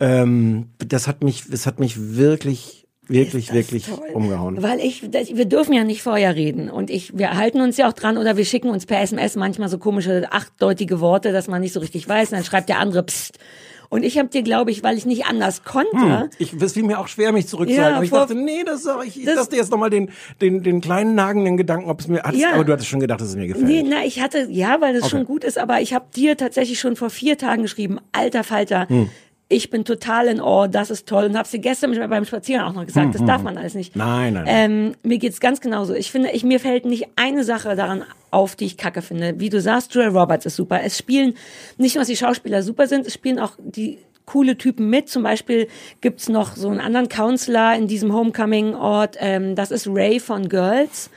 Ähm, 0.00 0.68
das 0.78 1.08
hat 1.08 1.22
mich, 1.22 1.44
das 1.50 1.66
hat 1.66 1.80
mich 1.80 2.16
wirklich, 2.16 2.86
wirklich, 3.08 3.52
wirklich 3.52 3.86
toll. 3.86 3.98
umgehauen. 4.12 4.62
Weil 4.62 4.80
ich, 4.80 5.08
das, 5.10 5.34
wir 5.34 5.46
dürfen 5.46 5.72
ja 5.72 5.84
nicht 5.84 6.02
vorher 6.02 6.34
reden. 6.36 6.68
Und 6.68 6.90
ich, 6.90 7.16
wir 7.16 7.34
halten 7.36 7.60
uns 7.60 7.76
ja 7.76 7.88
auch 7.88 7.92
dran 7.94 8.18
oder 8.18 8.36
wir 8.36 8.44
schicken 8.44 8.68
uns 8.68 8.84
per 8.84 9.00
SMS 9.00 9.36
manchmal 9.36 9.68
so 9.68 9.78
komische, 9.78 10.26
achtdeutige 10.30 11.00
Worte, 11.00 11.32
dass 11.32 11.48
man 11.48 11.62
nicht 11.62 11.72
so 11.72 11.80
richtig 11.80 12.08
weiß. 12.08 12.30
Und 12.32 12.36
dann 12.38 12.44
schreibt 12.44 12.68
der 12.68 12.78
andere 12.78 13.04
Psst. 13.04 13.38
Und 13.88 14.02
ich 14.04 14.18
habe 14.18 14.28
dir, 14.28 14.42
glaube 14.42 14.70
ich, 14.70 14.82
weil 14.82 14.96
ich 14.98 15.06
nicht 15.06 15.26
anders 15.26 15.64
konnte, 15.64 16.30
Ich, 16.38 16.52
es 16.52 16.72
fiel 16.72 16.82
mir 16.82 16.98
auch 16.98 17.08
schwer, 17.08 17.32
mich 17.32 17.46
zurückzuhalten. 17.46 17.90
Ja, 17.90 17.96
aber 17.96 18.04
ich 18.04 18.10
dachte, 18.10 18.34
nee, 18.34 18.62
das 18.64 18.82
sag 18.82 19.06
ich. 19.06 19.18
Ich 19.18 19.24
Das- 19.24 19.36
dachte 19.36 19.56
jetzt 19.56 19.70
nochmal 19.70 19.90
den, 19.90 20.10
den, 20.40 20.62
den 20.62 20.80
kleinen 20.80 21.14
nagenden 21.14 21.56
Gedanken, 21.56 21.88
ob 21.88 22.00
es 22.00 22.08
mir, 22.08 22.22
hattest, 22.22 22.42
Ja. 22.42 22.52
aber 22.54 22.64
du 22.64 22.72
hattest 22.72 22.88
schon 22.88 23.00
gedacht, 23.00 23.20
dass 23.20 23.28
es 23.28 23.36
mir 23.36 23.46
gefällt. 23.46 23.66
Nee, 23.66 23.84
na, 23.88 24.04
ich 24.04 24.20
hatte, 24.20 24.46
ja, 24.50 24.80
weil 24.80 24.92
das 24.94 25.04
Okay. 25.04 25.10
schon 25.10 25.24
gut 25.24 25.44
ist, 25.44 25.58
aber 25.58 25.80
ich 25.80 25.94
habe 25.94 26.06
dir 26.14 26.36
tatsächlich 26.36 26.80
schon 26.80 26.96
vor 26.96 27.10
vier 27.10 27.38
Tagen 27.38 27.62
geschrieben, 27.62 27.98
alter 28.12 28.44
Falter, 28.44 28.88
Hm. 28.88 29.08
Ich 29.48 29.70
bin 29.70 29.84
total 29.84 30.26
in 30.26 30.40
Ohr, 30.40 30.66
das 30.66 30.90
ist 30.90 31.06
toll. 31.06 31.24
Und 31.26 31.36
hab's 31.38 31.52
dir 31.52 31.60
gestern 31.60 31.92
beim 32.10 32.24
Spazieren 32.24 32.62
auch 32.64 32.72
noch 32.72 32.84
gesagt, 32.84 33.14
das 33.14 33.24
darf 33.24 33.42
man 33.42 33.56
alles 33.56 33.74
nicht. 33.74 33.94
Hm, 33.94 34.00
Nein, 34.00 34.34
nein, 34.34 34.44
nein. 34.44 34.70
Ähm, 34.70 34.94
mir 35.02 35.18
geht's 35.18 35.38
ganz 35.38 35.60
genauso. 35.60 35.94
Ich 35.94 36.10
finde, 36.10 36.30
ich, 36.30 36.42
mir 36.42 36.58
fällt 36.58 36.84
nicht 36.84 37.06
eine 37.16 37.44
Sache 37.44 37.76
daran 37.76 38.02
auf, 38.32 38.56
die 38.56 38.66
ich 38.66 38.76
kacke 38.76 39.02
finde. 39.02 39.38
Wie 39.38 39.48
du 39.48 39.60
sagst, 39.60 39.94
Julia 39.94 40.08
Roberts 40.10 40.46
ist 40.46 40.56
super. 40.56 40.80
Es 40.82 40.98
spielen 40.98 41.34
nicht 41.78 41.94
nur, 41.94 42.00
dass 42.02 42.08
die 42.08 42.16
Schauspieler 42.16 42.62
super 42.62 42.86
sind, 42.88 43.06
es 43.06 43.14
spielen 43.14 43.38
auch 43.38 43.52
die 43.58 43.98
coole 44.24 44.58
Typen 44.58 44.90
mit. 44.90 45.08
Zum 45.08 45.22
Beispiel 45.22 45.68
gibt's 46.00 46.28
noch 46.28 46.56
so 46.56 46.68
einen 46.68 46.80
anderen 46.80 47.08
Counselor 47.08 47.74
in 47.74 47.86
diesem 47.86 48.12
Homecoming-Ort. 48.12 49.16
Ähm, 49.20 49.54
das 49.54 49.70
ist 49.70 49.86
Ray 49.86 50.18
von 50.18 50.48
Girls. 50.48 51.10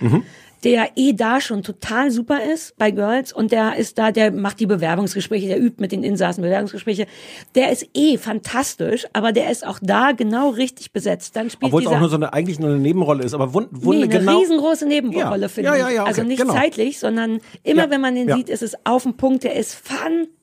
Der 0.63 0.89
eh 0.95 1.13
da 1.13 1.39
schon 1.39 1.63
total 1.63 2.11
super 2.11 2.43
ist 2.43 2.77
bei 2.77 2.91
Girls 2.91 3.31
und 3.31 3.51
der 3.51 3.77
ist 3.77 3.97
da, 3.97 4.11
der 4.11 4.31
macht 4.31 4.59
die 4.59 4.65
Bewerbungsgespräche, 4.65 5.47
der 5.47 5.59
übt 5.61 5.79
mit 5.81 5.91
den 5.91 6.03
Insassen 6.03 6.41
Bewerbungsgespräche. 6.41 7.07
Der 7.55 7.71
ist 7.71 7.87
eh 7.93 8.17
fantastisch, 8.17 9.05
aber 9.13 9.31
der 9.31 9.49
ist 9.51 9.65
auch 9.65 9.79
da 9.81 10.11
genau 10.11 10.49
richtig 10.49 10.91
besetzt. 10.91 11.35
Dann 11.35 11.49
spielt 11.49 11.71
Obwohl 11.71 11.83
es 11.83 11.87
auch 11.87 11.99
nur 11.99 12.09
so 12.09 12.15
eine, 12.15 12.33
eigentlich 12.33 12.59
nur 12.59 12.69
eine 12.71 12.79
Nebenrolle 12.79 13.23
ist, 13.23 13.33
aber 13.33 13.53
wund, 13.53 13.69
wunde 13.71 14.07
Nee, 14.07 14.13
eine 14.13 14.19
genau. 14.19 14.39
riesengroße 14.39 14.85
Nebenrolle, 14.85 15.41
Ja. 15.43 15.47
finde 15.47 15.69
Ja, 15.69 15.75
ich. 15.75 15.81
ja, 15.81 15.89
ja, 15.89 16.01
okay, 16.01 16.09
also 16.09 16.23
nicht 16.23 16.41
genau. 16.41 16.53
zeitlich, 16.53 16.99
sondern 16.99 17.39
immer 17.63 17.83
Ja, 17.83 17.89
wenn 17.89 18.01
man 18.01 18.15
den 18.15 18.33
sieht, 18.35 18.49
ist 18.49 18.61
es 18.63 18.75
auf 18.85 19.03
dem 19.03 19.15
Punkt, 19.15 19.43
der 19.43 19.55
ist 19.55 19.73
fantastisch. 19.75 20.38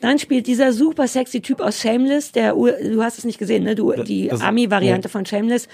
Dann 0.00 0.18
spielt 0.18 0.46
dieser 0.46 0.72
super 0.72 1.06
sexy 1.08 1.40
Typ 1.40 1.60
aus 1.60 1.80
Shameless, 1.80 2.32
der, 2.32 2.54
du 2.54 3.02
hast 3.02 3.18
es 3.18 3.24
nicht 3.24 3.38
gesehen, 3.38 3.64
ne? 3.64 3.74
Du, 3.74 3.92
die 3.92 4.30
Ami-Variante 4.32 5.08
von 5.08 5.26
Shameless. 5.26 5.68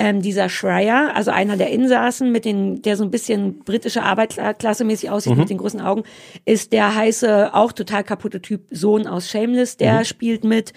Ähm, 0.00 0.22
dieser 0.22 0.48
Schreier, 0.48 1.10
also 1.16 1.32
einer 1.32 1.56
der 1.56 1.70
Insassen, 1.70 2.30
mit 2.30 2.44
den, 2.44 2.82
der 2.82 2.96
so 2.96 3.02
ein 3.02 3.10
bisschen 3.10 3.58
britische 3.58 4.04
Arbeiterklasse 4.04 4.84
mäßig 4.84 5.10
aussieht, 5.10 5.32
Mhm. 5.32 5.40
mit 5.40 5.50
den 5.50 5.58
großen 5.58 5.80
Augen, 5.80 6.04
ist 6.44 6.72
der 6.72 6.94
heiße, 6.94 7.52
auch 7.52 7.72
total 7.72 8.04
kaputte 8.04 8.40
Typ 8.40 8.60
Sohn 8.70 9.08
aus 9.08 9.28
Shameless, 9.28 9.76
der 9.76 9.94
Mhm. 10.00 10.04
spielt 10.04 10.44
mit. 10.44 10.72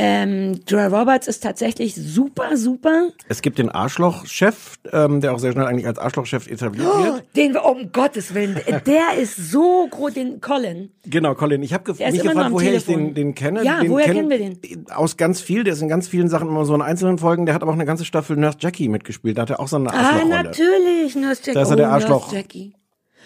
Ähm, 0.00 0.60
Julia 0.68 0.86
Roberts 0.86 1.26
ist 1.26 1.42
tatsächlich 1.42 1.96
super, 1.96 2.56
super. 2.56 3.08
Es 3.28 3.42
gibt 3.42 3.58
den 3.58 3.68
Arschloch-Chef, 3.68 4.76
ähm, 4.92 5.20
der 5.20 5.34
auch 5.34 5.40
sehr 5.40 5.50
schnell 5.50 5.66
eigentlich 5.66 5.88
als 5.88 5.98
Arschloch-Chef 5.98 6.46
etabliert 6.46 6.86
Oh, 6.88 7.02
wird. 7.04 7.24
den 7.36 7.52
wir, 7.52 7.64
um 7.64 7.90
Gottes 7.90 8.32
Willen, 8.32 8.56
der 8.86 9.20
ist 9.20 9.36
so 9.50 9.88
groß, 9.90 10.14
den 10.14 10.40
Colin. 10.40 10.90
Genau, 11.04 11.34
Colin. 11.34 11.64
Ich 11.64 11.72
habe 11.74 11.92
mich 11.92 11.98
gefragt, 12.22 12.52
woher 12.52 12.74
ich 12.74 12.84
Telefon. 12.84 13.06
den, 13.06 13.14
den 13.14 13.34
kenne. 13.34 13.64
Ja, 13.64 13.80
den 13.80 13.90
woher 13.90 14.06
kenn- 14.06 14.14
kennen 14.14 14.30
wir 14.30 14.38
den? 14.38 14.86
Aus 14.90 15.16
ganz 15.16 15.40
viel. 15.40 15.64
Der 15.64 15.72
ist 15.72 15.82
in 15.82 15.88
ganz 15.88 16.06
vielen 16.06 16.28
Sachen 16.28 16.46
immer 16.48 16.64
so 16.64 16.76
in 16.76 16.82
einzelnen 16.82 17.18
Folgen. 17.18 17.44
Der 17.46 17.54
hat 17.56 17.62
aber 17.62 17.72
auch 17.72 17.76
eine 17.76 17.84
ganze 17.84 18.04
Staffel 18.04 18.36
Nurse 18.36 18.58
Jackie 18.60 18.88
mitgespielt. 18.88 19.36
Da 19.36 19.42
hat 19.42 19.50
er 19.50 19.58
auch 19.58 19.66
so 19.68 19.76
eine 19.76 19.92
Ah, 19.92 19.96
Arschlochrolle. 19.96 20.28
natürlich, 20.44 21.16
Nurse 21.16 21.40
Jackie. 21.44 21.54
Da 21.54 21.62
ist 21.62 21.68
er 21.70 21.72
oh, 21.72 21.76
der 21.76 21.90
Arschloch- 21.90 22.08
Nurse 22.26 22.36
Jackie. 22.36 22.72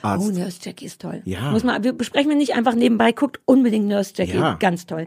Arzt. 0.02 0.28
Oh, 0.28 0.32
Nurse 0.32 0.58
Jackie 0.62 0.86
ist 0.86 1.00
toll. 1.00 1.22
Ja. 1.24 1.50
Muss 1.50 1.64
man, 1.64 1.82
wir 1.84 1.92
besprechen 1.92 2.28
wir 2.28 2.36
nicht 2.36 2.54
einfach 2.54 2.74
nebenbei, 2.74 3.12
guckt 3.12 3.40
unbedingt 3.44 3.86
Nurse 3.88 4.12
Jackie. 4.16 4.36
Ja. 4.36 4.56
Ganz 4.60 4.86
toll. 4.86 5.06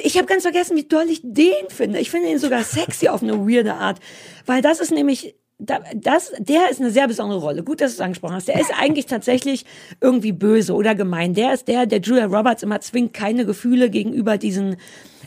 Ich 0.00 0.16
habe 0.16 0.26
ganz 0.26 0.42
vergessen, 0.42 0.76
wie 0.76 0.86
toll 0.88 1.06
ich 1.10 1.20
den 1.24 1.68
finde. 1.68 1.98
Ich 1.98 2.10
finde 2.10 2.28
ihn 2.30 2.38
sogar 2.38 2.62
sexy 2.62 3.08
auf 3.08 3.22
eine 3.22 3.38
weirde 3.48 3.74
Art. 3.74 3.98
Weil 4.46 4.62
das 4.62 4.80
ist 4.80 4.92
nämlich, 4.92 5.34
da- 5.58 5.80
das, 5.94 6.32
der 6.38 6.70
ist 6.70 6.80
eine 6.80 6.90
sehr 6.90 7.08
besondere 7.08 7.40
Rolle. 7.40 7.64
Gut, 7.64 7.80
dass 7.80 7.92
du 7.92 7.94
es 7.96 8.00
angesprochen 8.00 8.34
hast. 8.36 8.48
Der 8.48 8.60
ist 8.60 8.72
eigentlich 8.78 9.06
tatsächlich 9.06 9.64
irgendwie 10.00 10.32
böse 10.32 10.74
oder 10.74 10.94
gemein. 10.94 11.34
Der 11.34 11.52
ist 11.54 11.66
der, 11.68 11.86
der 11.86 12.00
Julia 12.00 12.26
Roberts 12.26 12.62
immer 12.62 12.80
zwingt, 12.80 13.12
keine 13.14 13.44
Gefühle 13.44 13.90
gegenüber 13.90 14.38
diesen 14.38 14.76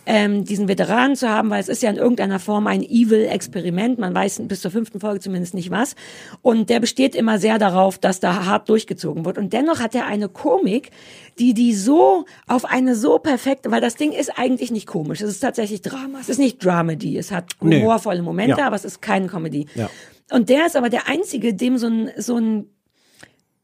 ähm, 0.05 0.43
diesen 0.45 0.67
Veteranen 0.67 1.15
zu 1.15 1.29
haben, 1.29 1.49
weil 1.51 1.59
es 1.61 1.69
ist 1.69 1.83
ja 1.83 1.89
in 1.89 1.97
irgendeiner 1.97 2.39
Form 2.39 2.65
ein 2.67 2.81
Evil-Experiment. 2.81 3.99
Man 3.99 4.15
weiß 4.15 4.41
bis 4.47 4.61
zur 4.61 4.71
fünften 4.71 4.99
Folge 4.99 5.19
zumindest 5.19 5.53
nicht 5.53 5.69
was. 5.69 5.95
Und 6.41 6.69
der 6.69 6.79
besteht 6.79 7.15
immer 7.15 7.37
sehr 7.37 7.59
darauf, 7.59 7.99
dass 7.99 8.19
da 8.19 8.45
hart 8.45 8.67
durchgezogen 8.69 9.25
wird. 9.25 9.37
Und 9.37 9.53
dennoch 9.53 9.79
hat 9.79 9.93
er 9.93 10.07
eine 10.07 10.27
Komik, 10.27 10.89
die 11.37 11.53
die 11.53 11.73
so 11.73 12.25
auf 12.47 12.65
eine 12.65 12.95
so 12.95 13.19
perfekte, 13.19 13.69
weil 13.71 13.81
das 13.81 13.95
Ding 13.95 14.11
ist 14.11 14.37
eigentlich 14.37 14.71
nicht 14.71 14.87
komisch. 14.87 15.21
Es 15.21 15.29
ist 15.29 15.39
tatsächlich 15.39 15.81
Drama. 15.81 16.17
Es 16.19 16.29
ist 16.29 16.39
nicht 16.39 16.63
Dramedy. 16.65 17.17
Es 17.17 17.31
hat 17.31 17.51
Nee. 17.61 17.81
humorvolle 17.81 18.21
Momente, 18.23 18.57
Ja. 18.59 18.67
aber 18.67 18.75
es 18.75 18.85
ist 18.85 19.01
keine 19.01 19.27
Comedy. 19.27 19.67
Ja. 19.75 19.89
Und 20.31 20.49
der 20.49 20.65
ist 20.65 20.75
aber 20.75 20.89
der 20.89 21.07
einzige, 21.07 21.53
dem 21.53 21.77
so 21.77 21.87
ein, 21.87 22.09
so 22.17 22.37
ein 22.37 22.65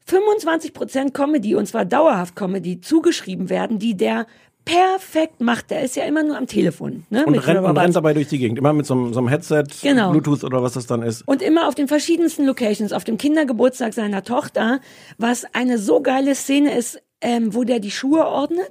25% 0.06 1.12
Comedy, 1.12 1.54
und 1.54 1.66
zwar 1.66 1.84
dauerhaft 1.84 2.34
Comedy, 2.34 2.80
zugeschrieben 2.80 3.50
werden, 3.50 3.78
die 3.78 3.96
der 3.96 4.26
perfekt 4.68 5.40
macht. 5.40 5.70
Der 5.70 5.82
ist 5.82 5.96
ja 5.96 6.04
immer 6.04 6.22
nur 6.22 6.36
am 6.36 6.46
Telefon. 6.46 7.04
Ne, 7.10 7.24
Und 7.26 7.34
rennt, 7.38 7.64
und 7.64 7.76
rennt 7.76 7.96
dabei 7.96 8.12
durch 8.14 8.28
die 8.28 8.38
Gegend. 8.38 8.58
Immer 8.58 8.72
mit 8.72 8.86
so 8.86 8.94
einem, 8.94 9.12
so 9.12 9.20
einem 9.20 9.28
Headset, 9.28 9.64
Genau. 9.82 10.10
Bluetooth 10.10 10.44
oder 10.44 10.62
was 10.62 10.72
das 10.74 10.86
dann 10.86 11.02
ist. 11.02 11.26
Und 11.26 11.42
immer 11.42 11.68
auf 11.68 11.74
den 11.74 11.88
verschiedensten 11.88 12.44
Locations, 12.44 12.92
auf 12.92 13.04
dem 13.04 13.18
Kindergeburtstag 13.18 13.94
seiner 13.94 14.22
Tochter, 14.24 14.80
was 15.16 15.44
eine 15.54 15.78
so 15.78 16.00
geile 16.00 16.34
Szene 16.34 16.76
ist, 16.76 17.00
ähm, 17.20 17.54
wo 17.54 17.64
der 17.64 17.80
die 17.80 17.90
Schuhe 17.90 18.26
ordnet. 18.26 18.70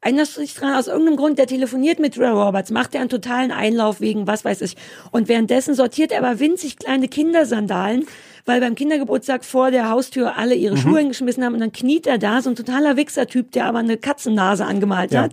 Erinnerst 0.00 0.36
du 0.36 0.40
dich 0.42 0.54
dran? 0.54 0.74
Aus 0.74 0.86
irgendeinem 0.86 1.16
Grund, 1.16 1.38
der 1.38 1.48
telefoniert 1.48 1.98
mit 1.98 2.16
Ray 2.18 2.30
Roberts, 2.30 2.70
macht 2.70 2.94
er 2.94 3.00
einen 3.00 3.10
totalen 3.10 3.50
Einlauf 3.50 4.00
wegen 4.00 4.28
was 4.28 4.44
weiß 4.44 4.60
ich. 4.60 4.76
Und 5.10 5.28
währenddessen 5.28 5.74
sortiert 5.74 6.12
er 6.12 6.20
aber 6.24 6.38
winzig 6.38 6.76
kleine 6.76 7.08
Kindersandalen, 7.08 8.06
weil 8.44 8.60
beim 8.60 8.74
Kindergeburtstag 8.74 9.44
vor 9.44 9.70
der 9.70 9.88
Haustür 9.90 10.36
alle 10.36 10.54
ihre 10.54 10.74
Mhm. 10.74 10.80
Schuhe 10.80 10.98
hingeschmissen 11.00 11.44
haben 11.44 11.54
und 11.54 11.60
dann 11.60 11.72
kniet 11.72 12.06
er 12.06 12.18
da, 12.18 12.42
so 12.42 12.50
ein 12.50 12.56
totaler 12.56 12.96
Wichser-Typ, 12.96 13.52
der 13.52 13.66
aber 13.66 13.78
eine 13.78 13.96
Katzennase 13.96 14.64
angemalt 14.64 15.12
Ja. 15.12 15.22
hat 15.22 15.32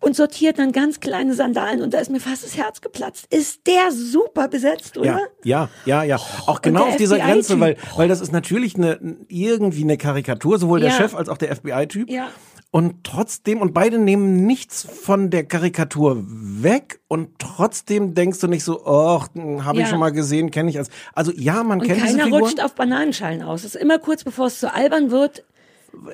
und 0.00 0.16
sortiert 0.16 0.58
dann 0.58 0.72
ganz 0.72 1.00
kleine 1.00 1.34
Sandalen 1.34 1.82
und 1.82 1.94
da 1.94 1.98
ist 1.98 2.10
mir 2.10 2.20
fast 2.20 2.44
das 2.44 2.56
Herz 2.56 2.80
geplatzt. 2.80 3.26
Ist 3.32 3.66
der 3.66 3.90
super 3.92 4.48
besetzt, 4.48 4.96
oder? 4.98 5.06
Ja, 5.44 5.68
ja, 5.84 6.02
ja, 6.02 6.02
ja. 6.04 6.16
Auch 6.46 6.62
genau 6.62 6.80
der 6.84 6.88
auf 6.88 6.96
dieser. 6.96 7.18
Grenze, 7.18 7.58
weil, 7.60 7.76
weil 7.96 8.08
das 8.08 8.20
ist 8.20 8.32
natürlich 8.32 8.74
eine, 8.76 8.98
irgendwie 9.28 9.82
eine 9.84 9.96
Karikatur, 9.96 10.58
sowohl 10.58 10.80
der 10.80 10.90
Ja. 10.90 10.96
Chef 10.96 11.14
als 11.14 11.28
auch 11.28 11.38
der 11.38 11.54
FBI-Typ. 11.54 12.10
Ja. 12.10 12.28
Und 12.74 13.04
trotzdem, 13.04 13.60
und 13.60 13.74
beide 13.74 13.98
nehmen 13.98 14.46
nichts 14.46 14.82
von 14.82 15.28
der 15.28 15.44
Karikatur 15.44 16.24
weg 16.26 17.00
und 17.06 17.28
trotzdem 17.38 18.14
denkst 18.14 18.40
du 18.40 18.46
nicht 18.48 18.64
so, 18.64 18.86
ach, 18.86 19.28
habe 19.62 19.76
ich 19.76 19.82
Ja. 19.84 19.86
schon 19.90 20.00
mal 20.00 20.08
gesehen, 20.10 20.50
kenne 20.50 20.70
ich 20.70 20.78
als. 20.78 20.88
Also 21.12 21.32
ja, 21.36 21.62
man 21.64 21.80
Und 21.80 21.86
kennt 21.86 21.98
diese 22.02 22.12
keiner 22.16 22.24
Figur. 22.24 22.40
rutscht 22.40 22.62
auf 22.64 22.74
Bananenschalen 22.74 23.42
aus. 23.42 23.64
Es 23.64 23.74
ist 23.74 23.80
immer 23.82 23.98
kurz 23.98 24.24
bevor 24.24 24.46
es 24.46 24.58
zu 24.58 24.72
albern 24.72 25.10
wird, 25.10 25.44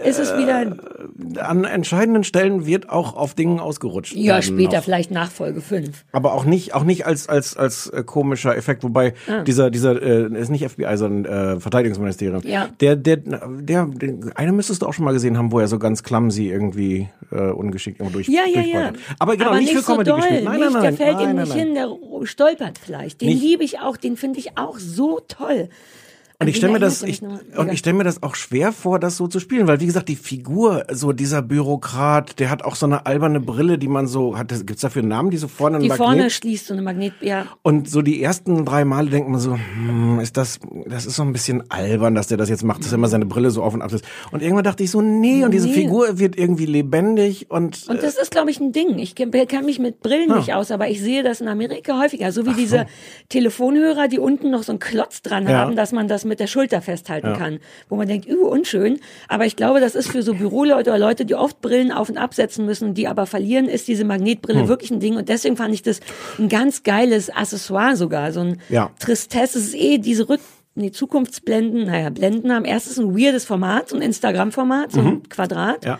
ist 0.05 0.19
es 0.19 0.37
wieder, 0.37 0.77
An 1.41 1.65
entscheidenden 1.65 2.25
Stellen 2.25 2.67
wird 2.67 2.91
auch 2.91 3.15
auf 3.17 3.35
Dingen 3.35 3.61
ausgerutscht. 3.61 4.15
ja, 4.15 4.43
später 4.43 4.77
noch. 4.79 4.85
vielleicht 4.85 5.11
Nachfolge 5.11 5.61
5. 5.61 6.05
Aber 6.13 6.35
auch 6.35 6.45
nicht, 6.45 6.75
auch 6.75 6.85
nicht 6.85 7.07
als 7.07 7.29
als 7.29 7.57
als 7.57 7.87
äh, 7.89 8.03
komischer 8.05 8.57
Effekt, 8.57 8.83
wobei 8.83 9.15
Ah. 9.29 9.43
dieser 9.43 9.71
dieser 9.71 10.01
äh, 10.03 10.33
ist 10.39 10.51
nicht 10.51 10.69
FBI, 10.69 10.97
sondern 10.97 11.57
äh, 11.57 11.61
Verteidigungsministerium. 11.61 12.43
Ja. 12.45 12.69
Der 12.81 12.97
der 12.97 13.17
der, 13.19 13.87
der 13.87 13.89
eine 14.35 14.53
müsstest 14.53 14.83
du 14.83 14.87
auch 14.87 14.93
schon 14.93 15.05
mal 15.05 15.13
gesehen 15.13 15.39
haben, 15.39 15.53
wo 15.53 15.61
er 15.61 15.69
so 15.69 15.79
ganz 15.79 16.03
clumsy 16.03 16.49
irgendwie 16.49 17.09
äh, 17.31 17.51
ungeschickt 17.51 18.01
irgendwo 18.01 18.15
durch. 18.19 18.29
Ja, 18.29 18.43
ja, 18.47 18.63
ja. 18.63 18.93
Aber 19.19 19.37
genau 19.37 19.55
nicht, 19.55 19.73
für 19.73 19.81
so 19.83 19.93
Comedy 19.93 20.11
doll. 20.11 20.21
gespielt. 20.21 20.45
Nein, 20.45 20.61
nicht, 20.61 20.65
nein, 20.65 20.73
nein, 20.73 20.83
der 20.83 20.93
fällt 21.07 21.17
nein, 21.19 21.31
ihm 21.31 21.37
nein, 21.37 21.45
nicht 21.45 21.57
nein. 21.57 21.67
hin, 21.67 21.75
der 21.75 22.27
stolpert 22.27 22.79
vielleicht. 22.79 23.21
Den 23.21 23.29
Nicht- 23.29 23.43
liebe 23.43 23.65
ich 23.65 23.79
auch, 23.81 23.97
den 23.97 24.17
finde 24.17 24.39
ich 24.41 24.59
auch 24.59 24.79
so 24.79 25.21
toll. 25.29 25.69
Und 26.41 26.47
ich 26.47 26.57
stelle 26.57 26.73
mir 26.73 26.79
das, 26.79 27.03
ich, 27.03 27.21
und 27.21 27.41
Ja. 27.57 27.67
ich 27.73 27.81
stelle 27.81 27.97
mir 27.97 28.05
das 28.05 28.23
auch 28.23 28.37
schwer 28.37 28.71
vor, 28.73 29.01
das 29.01 29.17
so 29.17 29.27
zu 29.27 29.41
spielen, 29.41 29.67
weil 29.67 29.81
wie 29.81 29.87
gesagt, 29.87 30.09
die 30.09 30.15
Figur, 30.15 30.85
so 30.89 31.13
dieser 31.13 31.43
Bürokrat, 31.43 32.39
der 32.39 32.49
hat 32.49 32.63
auch 32.63 32.77
so 32.77 32.87
eine 32.87 33.07
alberne 33.07 33.41
Brille, 33.41 33.77
die 33.77 33.89
man 33.89 34.07
so 34.07 34.39
hat. 34.39 34.51
Gibt's 34.65 34.83
dafür 34.83 35.03
einen 35.03 35.09
Namen, 35.09 35.31
die 35.31 35.37
so 35.37 35.49
vorne 35.49 35.81
Die 35.81 35.91
ein 35.91 35.97
vorne 35.97 36.15
Magnet? 36.19 36.33
schließt 36.33 36.67
so 36.69 36.75
eine 36.75 36.83
Magnet, 36.83 37.15
ja. 37.23 37.47
Und 37.63 37.91
so 37.91 38.03
die 38.03 38.23
ersten 38.23 38.65
drei 38.65 38.85
Male 38.85 39.11
denkt 39.11 39.29
man 39.29 39.41
so, 39.41 39.55
hm, 39.57 40.21
ist 40.21 40.37
das, 40.37 40.61
das 40.87 41.07
ist 41.07 41.17
so 41.17 41.25
ein 41.25 41.33
bisschen 41.33 41.69
albern, 41.73 42.15
dass 42.15 42.29
der 42.29 42.37
das 42.37 42.49
jetzt 42.49 42.63
macht, 42.63 42.85
dass 42.85 42.93
er 42.93 42.99
immer 42.99 43.09
seine 43.09 43.27
Brille 43.27 43.51
so 43.51 43.65
auf 43.65 43.75
und 43.75 43.83
ab 43.83 43.93
ist. 43.93 44.05
Und 44.31 44.41
irgendwann 44.41 44.63
dachte 44.65 44.85
ich 44.85 44.93
so, 44.93 45.01
nee, 45.01 45.45
und 45.45 45.51
diese 45.51 45.67
Nee. 45.67 45.75
Figur 45.75 46.21
wird 46.21 46.39
irgendwie 46.39 46.67
lebendig 46.67 47.51
und, 47.51 47.85
Und 47.89 48.01
das 48.01 48.17
ist, 48.17 48.31
glaube 48.31 48.53
ich, 48.53 48.61
ein 48.61 48.71
Ding. 48.71 49.01
Ich 49.01 49.17
kenn 49.17 49.31
mich 49.65 49.81
mit 49.81 50.03
Brillen 50.03 50.37
nicht 50.37 50.55
aus, 50.55 50.71
aber 50.71 50.89
ich 50.89 51.01
sehe 51.01 51.25
das 51.25 51.41
in 51.41 51.49
Amerika 51.49 51.99
häufiger. 52.01 52.31
So 52.31 52.47
wie 52.47 52.53
diese 52.55 52.87
Telefonhörer, 53.29 54.07
die 54.07 54.21
unten 54.21 54.51
noch 54.53 54.63
so 54.63 54.71
einen 54.71 54.79
Klotz 54.79 55.21
dran 55.23 55.49
Ja. 55.49 55.59
haben, 55.59 55.75
dass 55.75 55.91
man 55.91 56.07
das 56.07 56.28
mit 56.29 56.41
der 56.41 56.47
Schulter 56.47 56.81
festhalten 56.83 57.33
kann. 57.35 57.59
Wo 57.89 57.97
man 57.97 58.07
denkt, 58.07 58.29
üh, 58.29 58.37
unschön. 58.45 59.01
Aber 59.29 59.47
ich 59.47 59.57
glaube, 59.57 59.81
das 59.81 59.95
ist 59.95 60.09
für 60.11 60.23
so 60.23 60.35
Büroleute 60.35 60.91
oder 60.91 60.99
Leute, 60.99 61.25
die 61.25 61.35
oft 61.35 61.61
Brillen 61.61 61.91
auf 61.91 62.09
und 62.09 62.19
absetzen 62.19 62.65
müssen, 62.67 62.95
die 62.95 63.09
aber 63.09 63.27
verlieren, 63.27 63.67
ist 63.69 63.89
diese 63.89 64.05
Magnetbrille 64.05 64.61
Hm. 64.61 64.69
wirklich 64.69 64.91
ein 64.91 65.01
Ding. 65.01 65.17
Und 65.17 65.29
deswegen 65.29 65.57
fand 65.57 65.75
ich 65.75 65.83
das 65.83 66.01
ein 66.39 66.49
ganz 66.49 66.83
geiles 66.83 67.31
Accessoire 67.31 67.97
sogar. 67.97 68.33
So 68.33 68.41
ein 68.41 68.61
Ja. 68.69 68.91
Tristesse. 68.99 69.59
Es 69.59 69.67
ist 69.69 69.75
eh 69.75 69.99
diese 69.99 70.29
Rück 70.29 70.41
Nee, 70.75 70.93
Zukunftsblenden, 70.93 71.87
naja, 71.87 72.09
Blenden 72.11 72.53
haben 72.53 72.65
erstens 72.65 73.01
ein 73.01 73.13
weirdes 73.19 73.45
Format, 73.45 73.89
so 73.89 73.97
ein 73.97 74.03
Instagram-Format, 74.03 74.93
so 74.93 75.01
ein 75.01 75.29
Quadrat. 75.29 75.83
Mhm. 75.83 75.89
ja. 75.89 75.99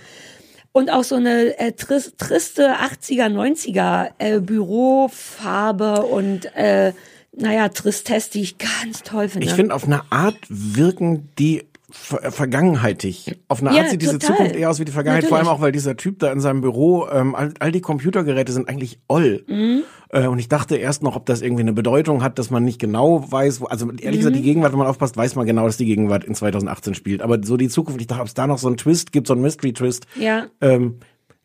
Und 0.71 0.91
auch 0.93 1.03
so 1.03 1.17
eine 1.17 1.59
äh, 1.59 1.73
tris 1.73 2.13
triste 2.17 2.75
80er, 2.77 3.27
90er 3.27 4.11
äh, 4.19 4.39
Bürofarbe 4.39 6.03
und 6.03 6.55
äh, 6.55 6.93
naja, 7.39 7.69
Tristesse, 7.69 8.31
die 8.33 8.43
ich 8.43 8.59
ganz 8.59 9.03
toll 9.03 9.29
finde. 9.29 9.47
Ich 9.47 9.55
finde, 9.55 9.75
auf 9.75 9.85
eine 9.85 10.03
Art 10.11 10.37
wirken 10.49 11.29
die 11.39 11.65
ver 11.91 12.31
vergangenheitig. 12.31 13.39
Auf 13.49 13.63
eine 13.63 13.75
Ja, 13.75 13.83
Art 13.83 13.91
sieht 13.91 14.03
diese 14.03 14.19
total. 14.19 14.37
Zukunft 14.37 14.57
eher 14.57 14.69
aus 14.69 14.79
wie 14.79 14.85
die 14.85 14.93
Vergangenheit, 14.93 15.25
vor 15.25 15.39
allem 15.39 15.47
Natürlich. 15.47 15.59
auch, 15.59 15.63
weil 15.65 15.73
dieser 15.73 15.97
Typ 15.97 16.19
da 16.19 16.31
in 16.31 16.41
seinem 16.41 16.61
Büro, 16.61 17.07
ähm, 17.11 17.35
all, 17.35 17.55
all 17.61 17.73
die 17.73 17.81
Computergeräte 17.81 18.53
sind 18.53 18.69
eigentlich 18.69 18.99
oll. 19.09 19.43
Mhm. 19.47 19.85
Äh, 20.11 20.27
und 20.27 20.39
ich 20.39 20.49
dachte 20.49 20.77
erst 20.77 21.03
noch, 21.03 21.17
ob 21.17 21.25
das 21.25 21.41
irgendwie 21.41 21.63
eine 21.63 21.73
Bedeutung 21.73 22.23
hat, 22.23 22.39
dass 22.39 22.51
man 22.51 22.63
nicht 22.63 22.79
genau 22.79 23.25
weiß, 23.33 23.63
wo, 23.63 23.67
also 23.67 23.91
ehrlich 23.91 24.19
gesagt, 24.21 24.35
Mhm. 24.37 24.41
die 24.41 24.45
Gegenwart, 24.45 24.73
wenn 24.73 24.79
man 24.81 24.87
aufpasst, 24.89 25.17
weiß 25.17 25.35
man 25.35 25.47
genau, 25.47 25.65
dass 25.65 25.79
die 25.79 25.87
Gegenwart 25.87 26.25
in 26.25 26.35
2018 26.35 26.93
spielt. 26.95 27.23
Aber 27.23 27.39
so 27.43 27.57
die 27.57 27.69
Zukunft, 27.71 28.01
ich 28.03 28.07
dachte, 28.07 28.21
ob 28.21 28.29
es 28.29 28.35
da 28.35 28.47
noch 28.47 28.59
so 28.59 28.67
einen 28.67 28.77
Twist 28.77 29.11
gibt, 29.13 29.27
so 29.27 29.33
einen 29.33 29.43
Mystery-Twist. 29.43 30.07
Ja. 30.21 30.47
Ähm, 30.61 30.97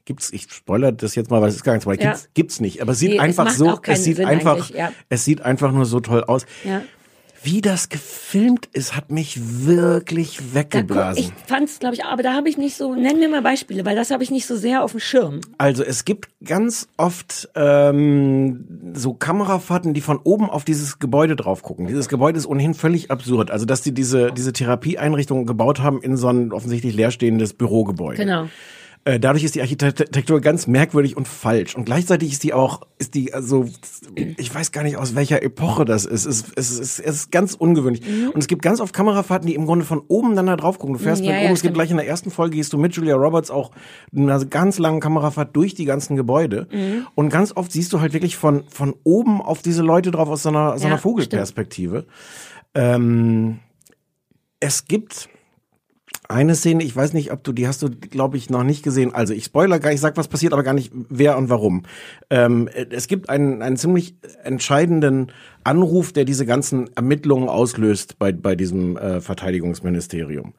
Gibt's, 0.06 0.34
ich 0.34 0.48
spoilere 0.52 0.92
das 0.94 1.16
jetzt 1.16 1.32
mal, 1.32 1.42
weil 1.42 1.50
es 1.50 1.56
ist 1.56 1.64
gar 1.64 1.74
nichts, 1.74 1.86
weil 1.86 1.98
Ja. 2.00 2.10
gibt's, 2.12 2.30
gibt's 2.34 2.60
nicht. 2.60 2.82
Aber 2.82 2.92
es 2.92 3.00
sieht 3.00 3.12
Nee, 3.12 3.16
es 3.18 3.22
einfach 3.24 3.46
macht 3.46 3.56
so, 3.58 3.80
es 3.88 4.04
sieht 4.04 4.18
Sinn 4.18 4.26
einfach, 4.26 4.70
ja. 4.72 4.92
es 5.10 5.24
sieht 5.24 5.42
einfach 5.42 5.72
nur 5.72 5.86
so 5.86 6.00
toll 6.02 6.24
aus. 6.26 6.46
Ja. 6.66 6.82
Wie 7.46 7.60
das 7.60 7.90
gefilmt 7.90 8.70
ist, 8.72 8.96
hat 8.96 9.12
mich 9.12 9.38
wirklich 9.66 10.38
Da 10.38 10.44
weggeblasen. 10.60 11.22
ich 11.26 11.32
fand's, 11.46 11.80
glaube 11.80 11.96
ich, 11.96 12.06
aber 12.06 12.24
da 12.24 12.34
habe 12.36 12.48
ich 12.48 12.58
nicht 12.58 12.78
so, 12.78 12.96
nenn 12.96 13.20
mir 13.20 13.28
mal 13.28 13.42
Beispiele, 13.42 13.84
weil 13.86 13.98
das 13.98 14.12
habe 14.12 14.24
ich 14.24 14.32
nicht 14.32 14.46
so 14.46 14.56
sehr 14.56 14.82
auf 14.82 14.92
dem 14.92 15.02
Schirm. 15.02 15.42
Also 15.58 15.84
es 15.84 16.06
gibt 16.06 16.30
ganz 16.46 16.88
oft 16.96 17.50
ähm, 17.56 18.94
so 18.94 19.14
Kamerafahrten, 19.14 19.94
die 19.94 20.00
von 20.00 20.20
oben 20.24 20.50
auf 20.50 20.64
dieses 20.64 21.00
Gebäude 21.00 21.36
drauf 21.36 21.64
gucken. 21.64 21.88
Dieses 21.88 22.08
Gebäude 22.08 22.38
ist 22.38 22.46
ohnehin 22.46 22.74
völlig 22.74 23.12
absurd. 23.12 23.52
Also 23.52 23.66
dass 23.66 23.82
die 23.82 23.94
diese, 23.94 24.32
diese 24.32 24.54
Therapieeinrichtung 24.54 25.46
gebaut 25.46 25.80
haben 25.82 26.02
in 26.02 26.16
so 26.16 26.28
ein 26.30 26.54
offensichtlich 26.54 26.94
leerstehendes 26.96 27.54
Bürogebäude. 27.54 28.18
Genau. 28.24 28.48
Äh, 29.06 29.20
Dadurch 29.20 29.44
ist 29.44 29.56
die 29.56 29.62
Architektur 29.62 30.40
ganz 30.40 30.66
merkwürdig 30.68 31.18
und 31.18 31.28
falsch. 31.28 31.76
Und 31.76 31.86
gleichzeitig 31.86 32.32
ist 32.32 32.44
die 32.44 32.54
auch, 32.54 32.82
ist 32.98 33.16
die 33.16 33.34
also, 33.34 33.66
ich 34.16 34.54
weiß 34.54 34.72
gar 34.72 34.84
nicht 34.84 34.96
aus 34.98 35.14
welcher 35.16 35.44
Epoche 35.44 35.84
das 35.84 36.06
ist. 36.06 36.26
Es 36.26 36.42
ist, 36.42 36.58
es 36.58 36.80
ist, 36.80 37.00
es 37.00 37.16
ist 37.16 37.32
ganz 37.32 37.54
ungewöhnlich. 37.54 38.02
Und 38.34 38.40
es 38.40 38.48
gibt 38.48 38.62
ganz 38.62 38.80
oft 38.80 38.94
Kamerafahrten, 38.94 39.48
die 39.48 39.56
im 39.56 39.66
Grunde 39.66 39.84
von 39.84 40.02
oben 40.08 40.36
dann 40.36 40.46
da 40.46 40.56
drauf 40.56 40.80
gucken. 40.80 40.98
Du 40.98 41.04
fährst 41.04 41.22
Ja, 41.22 41.32
mit 41.32 41.40
ja, 41.42 41.46
oben, 41.46 41.54
es 41.54 41.62
gibt 41.62 41.74
gleich 41.74 41.92
in 41.92 41.98
der 41.98 42.08
ersten 42.08 42.32
Folge, 42.32 42.56
gehst 42.56 42.72
du 42.72 42.78
mit 42.78 42.96
Julia 42.96 43.16
Roberts 43.16 43.52
auch 43.52 43.72
eine 44.16 44.46
ganz 44.46 44.80
lange 44.80 45.00
Kamerafahrt 45.02 45.56
durch 45.56 45.74
die 45.74 45.86
ganzen 45.86 46.16
Gebäude. 46.16 46.68
Mhm. 46.72 47.08
Und 47.16 47.30
ganz 47.30 47.52
oft 47.56 47.72
siehst 47.72 47.92
du 47.92 48.00
halt 48.00 48.14
wirklich 48.14 48.38
von, 48.38 48.64
von 48.70 48.96
oben 49.04 49.42
auf 49.42 49.62
diese 49.62 49.82
Leute 49.82 50.12
drauf 50.12 50.30
aus 50.30 50.44
so 50.44 50.50
einer, 50.50 50.78
so 50.78 50.86
einer 50.86 50.96
Ja, 50.96 51.02
Vogelperspektive. 51.02 52.06
Ähm, 52.74 53.60
es 54.60 54.86
gibt 54.86 55.28
eine 56.34 56.56
Szene, 56.56 56.84
ich 56.84 56.96
weiß 56.96 57.14
nicht, 57.14 57.32
ob 57.32 57.44
du 57.44 57.54
die 57.54 57.68
hast 57.68 57.82
du, 57.82 57.90
glaube 57.90 58.38
ich, 58.38 58.50
noch 58.50 58.64
nicht 58.64 58.84
gesehen. 58.84 59.14
Also 59.14 59.34
ich 59.34 59.46
spoiler 59.46 59.80
gar, 59.80 59.92
ich 59.92 60.02
sag, 60.02 60.18
was 60.18 60.28
passiert, 60.28 60.54
aber 60.54 60.64
gar 60.64 60.74
nicht 60.74 60.92
wer 61.10 61.38
und 61.38 61.50
warum. 61.50 61.84
Ähm, 62.30 62.68
es 62.90 63.08
gibt 63.08 63.30
einen, 63.30 63.62
einen 63.62 63.78
ziemlich 63.78 64.16
entscheidenden 64.44 65.32
Anruf, 65.64 66.12
der 66.12 66.26
diese 66.26 66.46
ganzen 66.46 66.90
Ermittlungen 66.96 67.48
auslöst 67.48 68.20
bei, 68.20 68.32
bei 68.32 68.56
diesem 68.56 68.98
äh, 68.98 69.22
Verteidigungsministerium. 69.22 70.54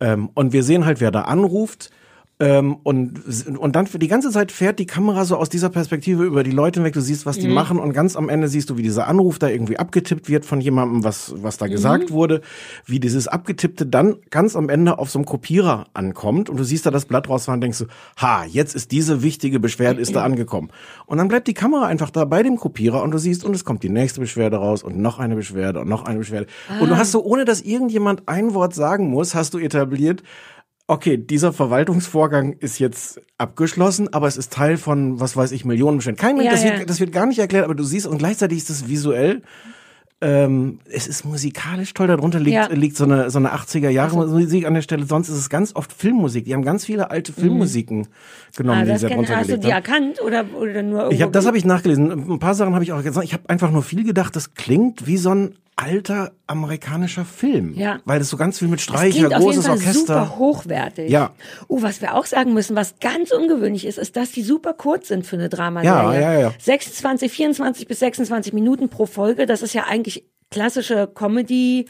Ähm, 0.00 0.28
und 0.34 0.52
wir 0.52 0.62
sehen 0.62 0.84
halt, 0.84 1.00
wer 1.00 1.10
da 1.10 1.22
anruft. 1.22 1.90
Ähm, 2.38 2.76
und, 2.82 3.22
und 3.58 3.76
dann 3.76 3.86
für 3.86 3.98
die 3.98 4.08
ganze 4.08 4.30
Zeit 4.30 4.52
fährt 4.52 4.78
die 4.78 4.84
Kamera 4.84 5.24
so 5.24 5.36
aus 5.36 5.48
dieser 5.48 5.70
Perspektive 5.70 6.24
über 6.24 6.42
die 6.42 6.50
Leute 6.50 6.80
hinweg. 6.80 6.92
Du 6.92 7.00
siehst, 7.00 7.24
was 7.24 7.38
die 7.38 7.48
machen. 7.48 7.78
Und 7.78 7.94
ganz 7.94 8.14
am 8.14 8.28
Ende 8.28 8.48
siehst 8.48 8.68
du, 8.68 8.76
wie 8.76 8.82
dieser 8.82 9.06
Anruf 9.08 9.38
da 9.38 9.48
irgendwie 9.48 9.78
abgetippt 9.78 10.28
wird 10.28 10.44
von 10.44 10.60
jemandem, 10.60 11.02
was, 11.02 11.34
was 11.38 11.56
da 11.56 11.66
gesagt 11.66 12.10
wurde, 12.10 12.42
wie 12.84 13.00
dieses 13.00 13.26
Abgetippte 13.26 13.86
dann 13.86 14.16
ganz 14.28 14.54
am 14.54 14.68
Ende 14.68 14.98
auf 14.98 15.10
so 15.10 15.18
einem 15.18 15.24
Kopierer 15.24 15.86
ankommt. 15.94 16.50
Und 16.50 16.58
du 16.58 16.64
siehst 16.64 16.84
da 16.84 16.90
das 16.90 17.06
Blatt 17.06 17.28
rausfahren 17.28 17.56
und 17.56 17.62
denkst 17.62 17.78
du, 17.78 17.86
ha, 18.18 18.44
jetzt 18.44 18.74
ist 18.74 18.92
diese 18.92 19.22
wichtige 19.22 19.58
Beschwerde 19.58 20.02
ist 20.02 20.14
da 20.14 20.22
angekommen. 20.22 20.68
Und 21.06 21.16
dann 21.16 21.28
bleibt 21.28 21.48
die 21.48 21.54
Kamera 21.54 21.86
einfach 21.86 22.10
da 22.10 22.26
bei 22.26 22.42
dem 22.42 22.56
Kopierer 22.56 23.02
und 23.02 23.12
du 23.12 23.18
siehst, 23.18 23.44
und 23.44 23.54
es 23.54 23.64
kommt 23.64 23.82
die 23.82 23.88
nächste 23.88 24.20
Beschwerde 24.20 24.56
raus 24.56 24.82
und 24.82 24.98
noch 24.98 25.18
eine 25.18 25.36
Beschwerde 25.36 25.80
und 25.80 25.88
noch 25.88 26.04
eine 26.04 26.18
Beschwerde. 26.18 26.48
Und 26.80 26.90
du 26.90 26.98
hast 26.98 27.12
so, 27.12 27.24
ohne 27.24 27.46
dass 27.46 27.62
irgendjemand 27.62 28.28
ein 28.28 28.52
Wort 28.52 28.74
sagen 28.74 29.08
muss, 29.08 29.34
hast 29.34 29.54
du 29.54 29.58
etabliert, 29.58 30.22
okay, 30.88 31.16
dieser 31.16 31.52
Verwaltungsvorgang 31.52 32.52
ist 32.60 32.78
jetzt 32.78 33.20
abgeschlossen, 33.38 34.12
aber 34.12 34.28
es 34.28 34.36
ist 34.36 34.52
Teil 34.52 34.76
von, 34.76 35.18
was 35.20 35.36
weiß 35.36 35.52
ich, 35.52 35.64
Millionen 35.64 35.98
Beständen. 35.98 36.20
Kein 36.20 36.36
Mensch, 36.36 36.46
Ja, 36.46 36.52
das, 36.52 36.64
ja. 36.64 36.78
Wird, 36.78 36.90
das 36.90 37.00
wird 37.00 37.12
gar 37.12 37.26
nicht 37.26 37.38
erklärt, 37.38 37.64
aber 37.64 37.74
du 37.74 37.84
siehst, 37.84 38.06
und 38.06 38.18
gleichzeitig 38.18 38.58
ist 38.58 38.70
es 38.70 38.88
visuell. 38.88 39.42
Ähm, 40.22 40.78
es 40.90 41.06
ist 41.06 41.26
musikalisch 41.26 41.92
toll, 41.92 42.06
darunter 42.06 42.38
liegt, 42.40 42.54
Ja. 42.54 42.62
Also 42.64 42.74
liegt 42.76 42.96
so 42.96 43.04
eine, 43.04 43.28
so 43.30 43.38
eine 43.38 43.52
80er 43.54 43.90
Jahre 43.90 44.16
Musik 44.16 44.64
an 44.64 44.72
der 44.72 44.80
Stelle. 44.80 45.04
Sonst 45.04 45.28
ist 45.28 45.36
es 45.36 45.50
ganz 45.50 45.76
oft 45.76 45.92
Filmmusik. 45.92 46.46
Die 46.46 46.54
haben 46.54 46.62
ganz 46.62 46.86
viele 46.86 47.10
alte 47.10 47.34
Filmmusiken 47.34 48.08
genommen, 48.56 48.80
Ah, 48.80 48.84
die 48.92 48.96
sie 48.98 49.02
da 49.02 49.08
kenn, 49.08 49.16
drunter 49.18 49.36
hast 49.36 49.50
du 49.50 49.58
die 49.58 49.68
erkannt 49.68 50.22
oder, 50.22 50.46
oder 50.58 50.82
nur 50.82 51.00
irgendwo? 51.00 51.10
Ich 51.10 51.20
hab, 51.20 51.32
das 51.32 51.44
habe 51.44 51.58
ich 51.58 51.66
nachgelesen. 51.66 52.30
Ein 52.30 52.38
paar 52.38 52.54
Sachen 52.54 52.72
habe 52.72 52.82
ich 52.82 52.92
auch 52.92 53.02
gesagt. 53.02 53.26
Ich 53.26 53.34
habe 53.34 53.42
einfach 53.50 53.70
nur 53.70 53.82
viel 53.82 54.04
gedacht, 54.04 54.34
das 54.36 54.54
klingt 54.54 55.06
wie 55.06 55.18
so 55.18 55.30
ein 55.34 55.54
alter 55.76 56.32
amerikanischer 56.46 57.24
Film. 57.26 57.74
Ja. 57.74 58.00
Weil 58.06 58.18
das 58.18 58.30
so 58.30 58.36
ganz 58.38 58.58
viel 58.58 58.68
mit 58.68 58.80
Streicher, 58.80 59.10
klingt 59.28 59.34
auf 59.34 59.40
jeden 59.40 59.44
großes 59.44 59.66
Fall 59.66 59.76
Orchester. 59.76 60.00
super 60.00 60.38
hochwertig. 60.38 61.10
Ja. 61.10 61.34
Oh, 61.68 61.82
was 61.82 62.00
wir 62.00 62.14
auch 62.14 62.24
sagen 62.26 62.54
müssen, 62.54 62.74
was 62.76 62.94
ganz 62.98 63.30
ungewöhnlich 63.30 63.84
ist, 63.86 63.98
ist, 63.98 64.16
dass 64.16 64.32
die 64.32 64.42
super 64.42 64.72
kurz 64.72 65.08
sind 65.08 65.26
für 65.26 65.36
eine 65.36 65.50
Dramaserie. 65.50 66.20
Ja, 66.20 66.32
ja, 66.32 66.40
ja. 66.40 66.52
26, 66.58 67.30
24 67.30 67.86
bis 67.86 67.98
26 68.00 68.52
Minuten 68.54 68.88
pro 68.88 69.04
Folge. 69.06 69.44
Das 69.44 69.60
ist 69.62 69.74
ja 69.74 69.84
eigentlich 69.84 70.24
klassische 70.50 71.06
Comedy 71.14 71.86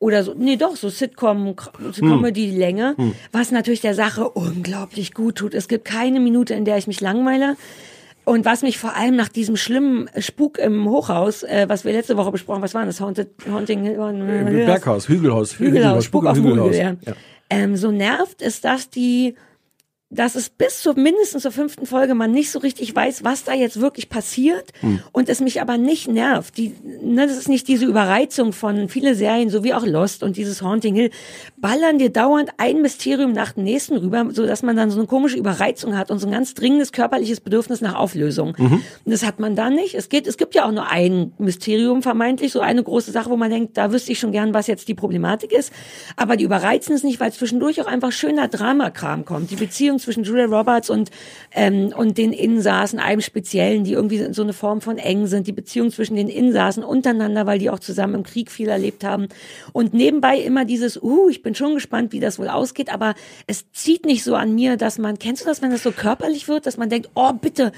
oder 0.00 0.24
so, 0.24 0.34
nee 0.34 0.56
doch, 0.56 0.76
so 0.76 0.88
Sitcom, 0.88 1.54
Hm. 1.76 1.92
Comedy-Länge, 2.00 2.96
was 3.32 3.50
natürlich 3.50 3.82
der 3.82 3.94
Sache 3.94 4.28
unglaublich 4.30 5.12
gut 5.12 5.36
tut. 5.36 5.52
Es 5.54 5.68
gibt 5.68 5.84
keine 5.84 6.20
Minute, 6.20 6.54
in 6.54 6.64
der 6.64 6.78
ich 6.78 6.86
mich 6.86 7.00
langweile. 7.02 7.56
Und 8.24 8.44
was 8.44 8.62
mich 8.62 8.78
vor 8.78 8.96
allem 8.96 9.16
nach 9.16 9.28
diesem 9.28 9.56
schlimmen 9.56 10.08
Spuk 10.18 10.58
im 10.58 10.88
Hochhaus, 10.88 11.42
äh, 11.42 11.66
was 11.68 11.84
wir 11.84 11.92
letzte 11.92 12.16
Woche 12.16 12.30
besprochen, 12.30 12.62
was 12.62 12.74
war 12.74 12.84
das? 12.84 13.00
Haunted, 13.00 13.30
Haunting 13.50 13.82
Hill? 13.82 13.94
Äh, 13.94 14.66
Berghaus, 14.66 15.08
Hügelhaus, 15.08 15.58
Hügelhaus, 15.58 16.04
Spuk 16.04 16.26
auf 16.26 16.34
dem 16.34 16.44
Hügelhaus. 16.44 16.76
Hügel, 16.76 16.98
ja. 17.06 17.12
Ähm, 17.48 17.76
so 17.76 17.90
nervt 17.90 18.42
ist, 18.42 18.64
dass 18.64 18.90
die, 18.90 19.34
dass 20.10 20.34
es 20.34 20.50
bis 20.50 20.82
zur 20.82 20.98
mindestens 20.98 21.42
zur 21.42 21.52
fünften 21.52 21.86
Folge 21.86 22.14
man 22.14 22.32
nicht 22.32 22.50
so 22.50 22.58
richtig 22.58 22.94
weiß, 22.94 23.22
was 23.22 23.44
da 23.44 23.54
jetzt 23.54 23.80
wirklich 23.80 24.08
passiert 24.08 24.72
Hm. 24.80 25.00
und 25.12 25.28
es 25.28 25.40
mich 25.40 25.60
aber 25.60 25.78
nicht 25.78 26.08
nervt. 26.08 26.56
Die, 26.58 26.74
ne, 27.02 27.28
das 27.28 27.36
ist 27.36 27.48
nicht 27.48 27.68
diese 27.68 27.86
Überreizung 27.86 28.52
von 28.52 28.88
viele 28.88 29.14
Serien, 29.14 29.50
so 29.50 29.62
wie 29.62 29.72
auch 29.72 29.86
Lost 29.86 30.24
und 30.24 30.36
dieses 30.36 30.62
Haunting 30.62 30.96
Hill, 30.96 31.10
ballern 31.56 31.98
dir 31.98 32.10
dauernd 32.10 32.50
ein 32.56 32.82
Mysterium 32.82 33.32
nach 33.32 33.52
dem 33.52 33.62
nächsten 33.62 33.96
rüber, 33.96 34.26
so 34.32 34.46
dass 34.46 34.62
man 34.64 34.76
dann 34.76 34.90
so 34.90 34.98
eine 34.98 35.06
komische 35.06 35.36
Überreizung 35.36 35.96
hat 35.96 36.10
und 36.10 36.18
so 36.18 36.26
ein 36.26 36.32
ganz 36.32 36.54
dringendes 36.54 36.90
körperliches 36.90 37.40
Bedürfnis 37.40 37.80
nach 37.80 37.94
Auflösung. 37.94 38.56
Mhm. 38.58 38.72
Und 39.04 39.12
das 39.12 39.24
hat 39.24 39.38
man 39.38 39.54
da 39.54 39.70
nicht. 39.70 39.94
Es 39.94 40.08
geht, 40.08 40.26
es 40.26 40.36
gibt 40.36 40.56
ja 40.56 40.64
auch 40.64 40.72
nur 40.72 40.90
ein 40.90 41.32
Mysterium 41.38 42.02
vermeintlich, 42.02 42.50
so 42.50 42.60
eine 42.60 42.82
große 42.82 43.12
Sache, 43.12 43.30
wo 43.30 43.36
man 43.36 43.50
denkt, 43.50 43.76
da 43.76 43.92
wüsste 43.92 44.10
ich 44.10 44.18
schon 44.18 44.32
gern, 44.32 44.54
was 44.54 44.66
jetzt 44.66 44.88
die 44.88 44.94
Problematik 44.94 45.52
ist. 45.52 45.72
Aber 46.16 46.36
die 46.36 46.44
überreizen 46.44 46.94
es 46.96 47.04
nicht, 47.04 47.20
weil 47.20 47.32
zwischendurch 47.32 47.80
auch 47.80 47.86
einfach 47.86 48.10
schöner 48.10 48.48
Dramakram 48.48 49.24
kommt. 49.24 49.52
Die 49.52 49.56
Beziehung 49.56 49.99
zwischen 50.00 50.24
Julia 50.24 50.46
Roberts 50.46 50.90
und, 50.90 51.10
ähm, 51.52 51.92
und 51.96 52.18
den 52.18 52.32
Insassen, 52.32 52.98
einem 52.98 53.20
Speziellen, 53.20 53.84
die 53.84 53.92
irgendwie 53.92 54.32
so 54.32 54.42
eine 54.42 54.52
Form 54.52 54.80
von 54.80 54.98
eng 54.98 55.26
sind. 55.26 55.46
Die 55.46 55.52
Beziehung 55.52 55.90
zwischen 55.90 56.16
den 56.16 56.28
Insassen 56.28 56.82
untereinander, 56.84 57.46
weil 57.46 57.58
die 57.58 57.70
auch 57.70 57.78
zusammen 57.78 58.14
im 58.14 58.22
Krieg 58.22 58.50
viel 58.50 58.68
erlebt 58.68 59.04
haben. 59.04 59.28
Und 59.72 59.94
nebenbei 59.94 60.38
immer 60.38 60.64
dieses, 60.64 61.00
uh, 61.02 61.28
ich 61.28 61.42
bin 61.42 61.54
schon 61.54 61.74
gespannt, 61.74 62.12
wie 62.12 62.20
das 62.20 62.38
wohl 62.38 62.48
ausgeht, 62.48 62.92
aber 62.92 63.14
es 63.46 63.70
zieht 63.72 64.06
nicht 64.06 64.24
so 64.24 64.34
an 64.34 64.54
mir, 64.54 64.76
dass 64.76 64.98
man, 64.98 65.18
kennst 65.18 65.42
du 65.42 65.46
das, 65.46 65.62
wenn 65.62 65.70
das 65.70 65.82
so 65.82 65.92
körperlich 65.92 66.48
wird, 66.48 66.66
dass 66.66 66.76
man 66.76 66.88
denkt, 66.88 67.10
oh, 67.14 67.32
bitte. 67.32 67.72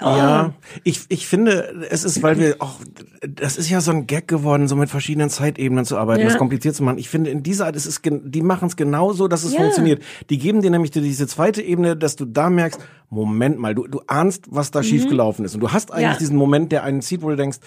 Oh. 0.00 0.04
Ja, 0.04 0.54
ich, 0.84 1.00
ich 1.08 1.26
finde, 1.26 1.86
es 1.90 2.04
ist, 2.04 2.22
weil 2.22 2.38
wir 2.38 2.56
auch, 2.60 2.80
das 3.28 3.56
ist 3.56 3.70
ja 3.70 3.80
so 3.80 3.90
ein 3.90 4.06
Gag 4.06 4.28
geworden, 4.28 4.68
so 4.68 4.76
mit 4.76 4.90
verschiedenen 4.90 5.30
Zeitebenen 5.30 5.84
zu 5.84 5.96
arbeiten, 5.96 6.20
Ja. 6.20 6.28
das 6.28 6.38
kompliziert 6.38 6.74
zu 6.74 6.82
machen. 6.82 6.98
Ich 6.98 7.08
finde, 7.08 7.30
in 7.30 7.42
dieser 7.42 7.66
Art, 7.66 7.76
es 7.76 7.86
ist, 7.86 8.00
die 8.04 8.42
machen 8.42 8.68
es 8.68 8.76
genau 8.76 9.12
so, 9.12 9.28
dass 9.28 9.44
es 9.44 9.52
Ja. 9.52 9.60
funktioniert. 9.60 10.02
Die 10.30 10.38
geben 10.38 10.62
dir 10.62 10.70
nämlich 10.70 10.90
diese 10.90 11.26
zweite 11.46 11.62
Ebene, 11.62 11.96
dass 11.96 12.16
du 12.16 12.24
da 12.24 12.50
merkst, 12.50 12.80
Moment 13.08 13.58
mal, 13.58 13.74
du, 13.74 13.86
du 13.86 14.00
ahnst, 14.08 14.46
was 14.50 14.70
da 14.72 14.82
schiefgelaufen 14.82 15.44
ist. 15.44 15.54
Und 15.54 15.60
du 15.60 15.70
hast 15.72 15.92
eigentlich 15.92 16.06
Mhm. 16.06 16.12
Ja. 16.12 16.18
diesen 16.18 16.36
Moment, 16.36 16.72
der 16.72 16.82
einen 16.82 17.02
zieht, 17.02 17.22
wo 17.22 17.28
du 17.30 17.36
denkst, 17.36 17.58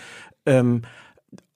ähm, 0.45 0.81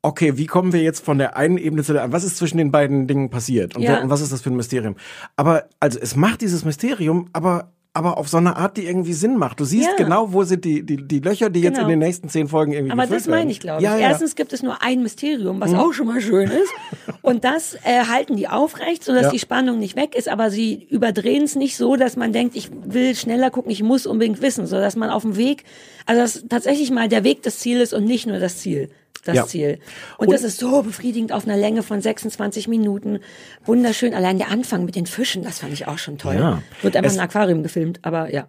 okay, 0.01 0.37
wie 0.37 0.45
kommen 0.45 0.71
wir 0.73 0.81
jetzt 0.81 1.03
von 1.03 1.17
der 1.17 1.35
einen 1.35 1.57
Ebene 1.57 1.83
zu 1.83 1.91
der 1.93 2.03
anderen? 2.03 2.15
Was 2.15 2.23
ist 2.23 2.37
zwischen 2.37 2.57
den 2.57 2.71
beiden 2.71 3.07
Dingen 3.07 3.29
passiert? 3.29 3.75
Und, 3.75 3.81
Ja. 3.83 3.91
wer, 3.93 4.03
und 4.03 4.09
was 4.09 4.21
ist 4.21 4.31
das 4.31 4.41
für 4.41 4.49
ein 4.51 4.55
Mysterium? 4.55 4.95
Aber, 5.35 5.65
also, 5.81 5.99
es 5.99 6.15
macht 6.15 6.41
dieses 6.41 6.63
Mysterium, 6.63 7.27
aber, 7.33 7.73
aber 7.95 8.17
auf 8.17 8.27
so 8.27 8.37
eine 8.37 8.55
Art, 8.55 8.75
die 8.77 8.87
irgendwie 8.87 9.13
Sinn 9.13 9.37
macht. 9.37 9.59
Du 9.59 9.65
siehst 9.65 9.87
Ja. 9.89 9.95
genau, 10.03 10.33
wo 10.33 10.43
sind 10.43 10.65
die, 10.65 10.83
die, 10.83 10.97
die 11.07 11.19
Löcher, 11.19 11.51
die 11.51 11.61
jetzt 11.61 11.75
Genau. 11.75 11.83
in 11.85 11.89
den 11.91 11.99
nächsten 11.99 12.27
zehn 12.27 12.47
Folgen 12.47 12.73
irgendwie 12.73 12.91
Aber 12.91 13.05
das 13.05 13.27
meine 13.27 13.51
ich, 13.51 13.59
glaube 13.59 13.81
ich. 13.81 13.85
Ja, 13.87 13.95
ja. 13.97 14.09
Erstens 14.09 14.35
gibt 14.35 14.51
es 14.51 14.63
nur 14.63 14.81
ein 14.81 15.03
Mysterium, 15.03 15.61
was 15.61 15.73
auch 15.75 15.93
schon 15.93 16.07
mal 16.07 16.19
schön 16.19 16.49
ist. 16.49 16.71
Und 17.21 17.43
das 17.43 17.75
äh, 17.83 18.05
halten 18.09 18.35
die 18.35 18.47
aufrecht, 18.47 19.03
sodass 19.03 19.23
Ja. 19.25 19.29
die 19.29 19.37
Spannung 19.39 19.77
nicht 19.77 19.95
weg 19.95 20.15
ist. 20.15 20.27
Aber 20.27 20.49
sie 20.49 20.87
überdrehen 20.89 21.43
es 21.43 21.55
nicht 21.55 21.77
so, 21.77 21.95
dass 21.95 22.15
man 22.17 22.33
denkt, 22.33 22.55
ich 22.55 22.71
will 22.83 23.15
schneller 23.15 23.51
gucken, 23.51 23.71
ich 23.71 23.83
muss 23.83 24.07
unbedingt 24.07 24.41
wissen. 24.41 24.65
Sodass 24.65 24.95
man 24.95 25.11
auf 25.11 25.21
dem 25.21 25.35
Weg, 25.37 25.63
also 26.07 26.21
dass 26.21 26.45
tatsächlich 26.49 26.89
mal 26.89 27.07
der 27.09 27.23
Weg 27.23 27.43
das 27.43 27.59
Ziel 27.59 27.79
ist 27.79 27.93
und 27.93 28.05
nicht 28.05 28.25
nur 28.25 28.39
das 28.39 28.57
Ziel. 28.57 28.89
Das 29.25 29.35
Ja. 29.35 29.45
Ziel. 29.45 29.79
Und, 30.17 30.27
Und- 30.27 30.33
das 30.33 30.43
ist 30.43 30.59
so 30.59 30.81
befriedigend 30.83 31.31
auf 31.31 31.45
einer 31.45 31.55
Länge 31.57 31.81
von 31.83 32.01
26 32.01 32.67
Minuten. 32.67 33.19
Wunderschön. 33.65 34.13
Allein 34.13 34.37
der 34.37 34.49
Anfang 34.49 34.83
mit 34.85 34.95
den 34.95 35.05
Fischen, 35.05 35.43
das 35.43 35.59
fand 35.59 35.71
ich 35.73 35.87
auch 35.87 35.97
schon 35.97 36.17
toll. 36.17 36.35
Ja. 36.35 36.61
Wird 36.81 36.95
einfach 36.97 37.11
Es- 37.11 37.17
ein 37.17 37.23
Aquarium 37.23 37.63
gefilmt, 37.63 37.99
aber 38.03 38.33
ja. 38.33 38.47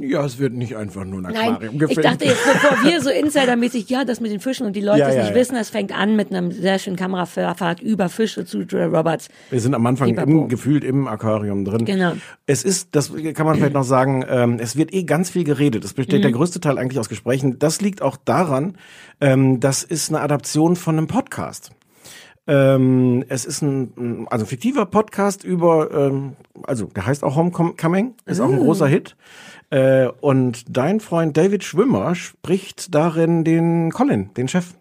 Ja, 0.00 0.24
es 0.24 0.38
wird 0.38 0.52
nicht 0.52 0.76
einfach 0.76 1.04
nur 1.04 1.20
ein 1.20 1.32
Nein, 1.32 1.36
Aquarium 1.36 1.74
ich 1.74 1.80
gefilmt. 1.80 2.04
dachte 2.04 2.24
jetzt, 2.26 2.44
bevor 2.44 2.84
wir 2.84 3.00
so 3.00 3.10
insidermäßig, 3.24 3.88
ja, 3.88 4.04
das 4.04 4.20
mit 4.20 4.30
den 4.30 4.40
Fischen 4.40 4.66
und 4.66 4.76
die 4.76 4.80
Leute 4.80 5.00
Ja, 5.00 5.08
es 5.08 5.14
ja, 5.14 5.22
nicht 5.22 5.30
ja. 5.30 5.36
wissen, 5.36 5.56
es 5.56 5.70
fängt 5.70 5.92
an 5.96 6.14
mit 6.16 6.30
einem 6.32 6.50
sehr 6.52 6.78
schönen 6.78 6.96
Kamerafahrt 6.96 7.80
über 7.80 8.08
Fische 8.08 8.44
zu 8.44 8.62
Julia 8.62 8.86
Roberts. 8.86 9.28
Wir 9.50 9.60
sind 9.60 9.74
am 9.74 9.84
Anfang 9.86 10.16
im, 10.16 10.48
gefühlt 10.48 10.84
im 10.84 11.08
Aquarium 11.08 11.64
drin. 11.64 11.84
Genau. 11.84 12.12
Es 12.46 12.64
ist, 12.64 12.88
das 12.92 13.12
kann 13.34 13.46
man 13.46 13.56
vielleicht 13.56 13.74
noch 13.74 13.84
sagen, 13.84 14.24
ähm, 14.28 14.58
es 14.60 14.76
wird 14.76 14.92
eh 14.92 15.04
ganz 15.04 15.30
viel 15.30 15.44
geredet. 15.44 15.84
Es 15.84 15.94
besteht 15.94 16.18
Mhm. 16.18 16.22
der 16.22 16.32
größte 16.32 16.60
Teil 16.60 16.78
eigentlich 16.78 16.98
aus 16.98 17.08
Gesprächen. 17.08 17.58
Das 17.58 17.80
liegt 17.80 18.02
auch 18.02 18.16
daran, 18.16 18.76
ähm, 19.20 19.60
das 19.60 19.82
ist 19.82 20.10
eine 20.10 20.20
Adaption 20.20 20.76
von 20.76 20.96
einem 20.98 21.06
Podcast. 21.06 21.70
Ähm, 22.48 23.24
es 23.28 23.44
ist 23.44 23.60
ein, 23.60 24.26
also 24.30 24.46
ein 24.46 24.48
fiktiver 24.48 24.86
Podcast 24.86 25.44
über, 25.44 25.90
ähm, 25.92 26.32
also 26.62 26.86
der 26.86 27.04
heißt 27.04 27.22
auch 27.22 27.36
Homecoming, 27.36 28.14
ist 28.24 28.40
auch 28.40 28.48
ein 28.48 28.58
großer 28.58 28.86
Hit. 28.86 29.16
Äh, 29.68 30.08
und 30.22 30.64
dein 30.74 31.00
Freund 31.00 31.36
David 31.36 31.62
Schwimmer 31.62 32.14
spricht 32.14 32.94
darin 32.94 33.44
den 33.44 33.90
Colin, 33.90 34.32
den 34.34 34.48
Chef. 34.48 34.77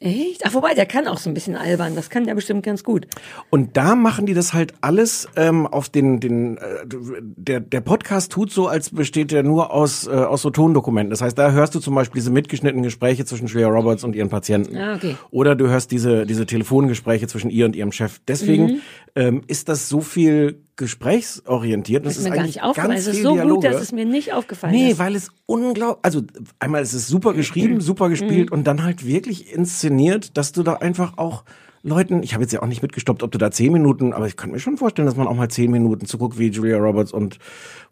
Echt? 0.00 0.42
Ach, 0.46 0.54
wobei, 0.54 0.74
der 0.74 0.86
kann 0.86 1.08
auch 1.08 1.18
so 1.18 1.28
ein 1.28 1.34
bisschen 1.34 1.56
albern. 1.56 1.96
Das 1.96 2.08
kann 2.08 2.24
der 2.24 2.36
bestimmt 2.36 2.64
ganz 2.64 2.84
gut. 2.84 3.08
Und 3.50 3.76
da 3.76 3.96
machen 3.96 4.26
die 4.26 4.34
das 4.34 4.52
halt 4.52 4.74
alles 4.80 5.28
ähm, 5.34 5.66
auf 5.66 5.88
den, 5.88 6.20
den 6.20 6.56
äh, 6.58 6.60
der, 7.20 7.58
der 7.58 7.80
Podcast 7.80 8.30
tut 8.30 8.52
so, 8.52 8.68
als 8.68 8.90
besteht 8.90 9.32
der 9.32 9.42
nur 9.42 9.72
aus, 9.72 10.06
äh, 10.06 10.10
aus 10.10 10.42
so 10.42 10.50
Tondokumenten. 10.50 11.10
Das 11.10 11.20
heißt, 11.20 11.36
da 11.36 11.50
hörst 11.50 11.74
du 11.74 11.80
zum 11.80 11.96
Beispiel 11.96 12.20
diese 12.20 12.30
mitgeschnittenen 12.30 12.84
Gespräche 12.84 13.24
zwischen 13.24 13.48
Julia 13.48 13.66
Roberts 13.66 14.04
und 14.04 14.14
ihren 14.14 14.28
Patienten. 14.28 14.76
Ah, 14.76 14.94
okay. 14.94 15.16
Oder 15.32 15.56
du 15.56 15.66
hörst 15.68 15.90
diese, 15.90 16.26
diese 16.26 16.46
Telefongespräche 16.46 17.26
zwischen 17.26 17.50
ihr 17.50 17.64
und 17.64 17.74
ihrem 17.74 17.90
Chef. 17.90 18.20
Deswegen 18.28 18.66
Mhm. 18.66 18.80
ähm, 19.16 19.42
ist 19.48 19.68
das 19.68 19.88
so 19.88 20.00
viel 20.00 20.62
gesprächsorientiert. 20.78 22.06
Das 22.06 22.16
ist 22.16 22.24
mir 22.24 22.34
gar 22.34 22.44
nicht 22.44 22.62
aufgefallen. 22.62 22.96
Es 22.96 23.06
ist 23.06 23.22
so 23.22 23.34
Dialoge. 23.34 23.54
gut, 23.56 23.64
dass 23.64 23.82
es 23.82 23.92
mir 23.92 24.06
nicht 24.06 24.32
aufgefallen 24.32 24.72
Nee, 24.74 24.92
ist. 24.92 24.98
weil 24.98 25.14
es 25.14 25.28
unglaublich, 25.46 25.98
also 26.02 26.22
einmal 26.58 26.82
ist 26.82 26.94
es 26.94 27.06
super 27.06 27.34
geschrieben, 27.34 27.80
super 27.82 28.06
Mhm. 28.06 28.10
gespielt 28.10 28.50
und 28.52 28.64
dann 28.66 28.82
halt 28.84 29.04
wirklich 29.06 29.52
inszeniert, 29.52 30.36
dass 30.38 30.52
du 30.52 30.62
da 30.62 30.74
einfach 30.74 31.18
auch 31.18 31.44
Leuten, 31.84 32.22
ich 32.24 32.34
habe 32.34 32.42
jetzt 32.42 32.52
ja 32.52 32.60
auch 32.60 32.66
nicht 32.66 32.82
mitgestoppt, 32.82 33.22
ob 33.22 33.30
du 33.30 33.38
da 33.38 33.50
zehn 33.52 33.72
Minuten, 33.72 34.12
aber 34.12 34.26
ich 34.26 34.36
könnte 34.36 34.54
mir 34.54 34.60
schon 34.60 34.76
vorstellen, 34.78 35.06
dass 35.06 35.14
man 35.16 35.28
auch 35.28 35.36
mal 35.36 35.48
zehn 35.48 35.70
Minuten 35.70 36.06
zuguckt, 36.06 36.36
wie 36.38 36.48
Julia 36.48 36.76
Roberts 36.78 37.12
und 37.12 37.38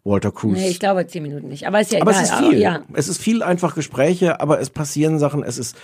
Walter 0.03 0.31
Cruz. 0.31 0.57
Nee, 0.57 0.67
ich 0.69 0.79
glaube 0.79 1.07
zehn 1.07 1.23
Minuten 1.23 1.47
nicht. 1.47 1.67
Aber 1.67 1.79
ist 1.79 1.91
ja 1.93 2.01
aber 2.01 2.11
egal. 2.11 2.23
es 2.23 2.29
ist 2.31 2.37
viel. 2.37 2.59
Ja. 2.59 2.81
Es 2.93 3.07
ist 3.07 3.17
viel 3.21 3.41
einfach 3.43 3.75
Gespräche, 3.75 4.41
aber 4.41 4.59
es 4.59 4.69
passieren 4.69 5.19
Sachen, 5.19 5.41
es 5.41 5.57
ist 5.57 5.77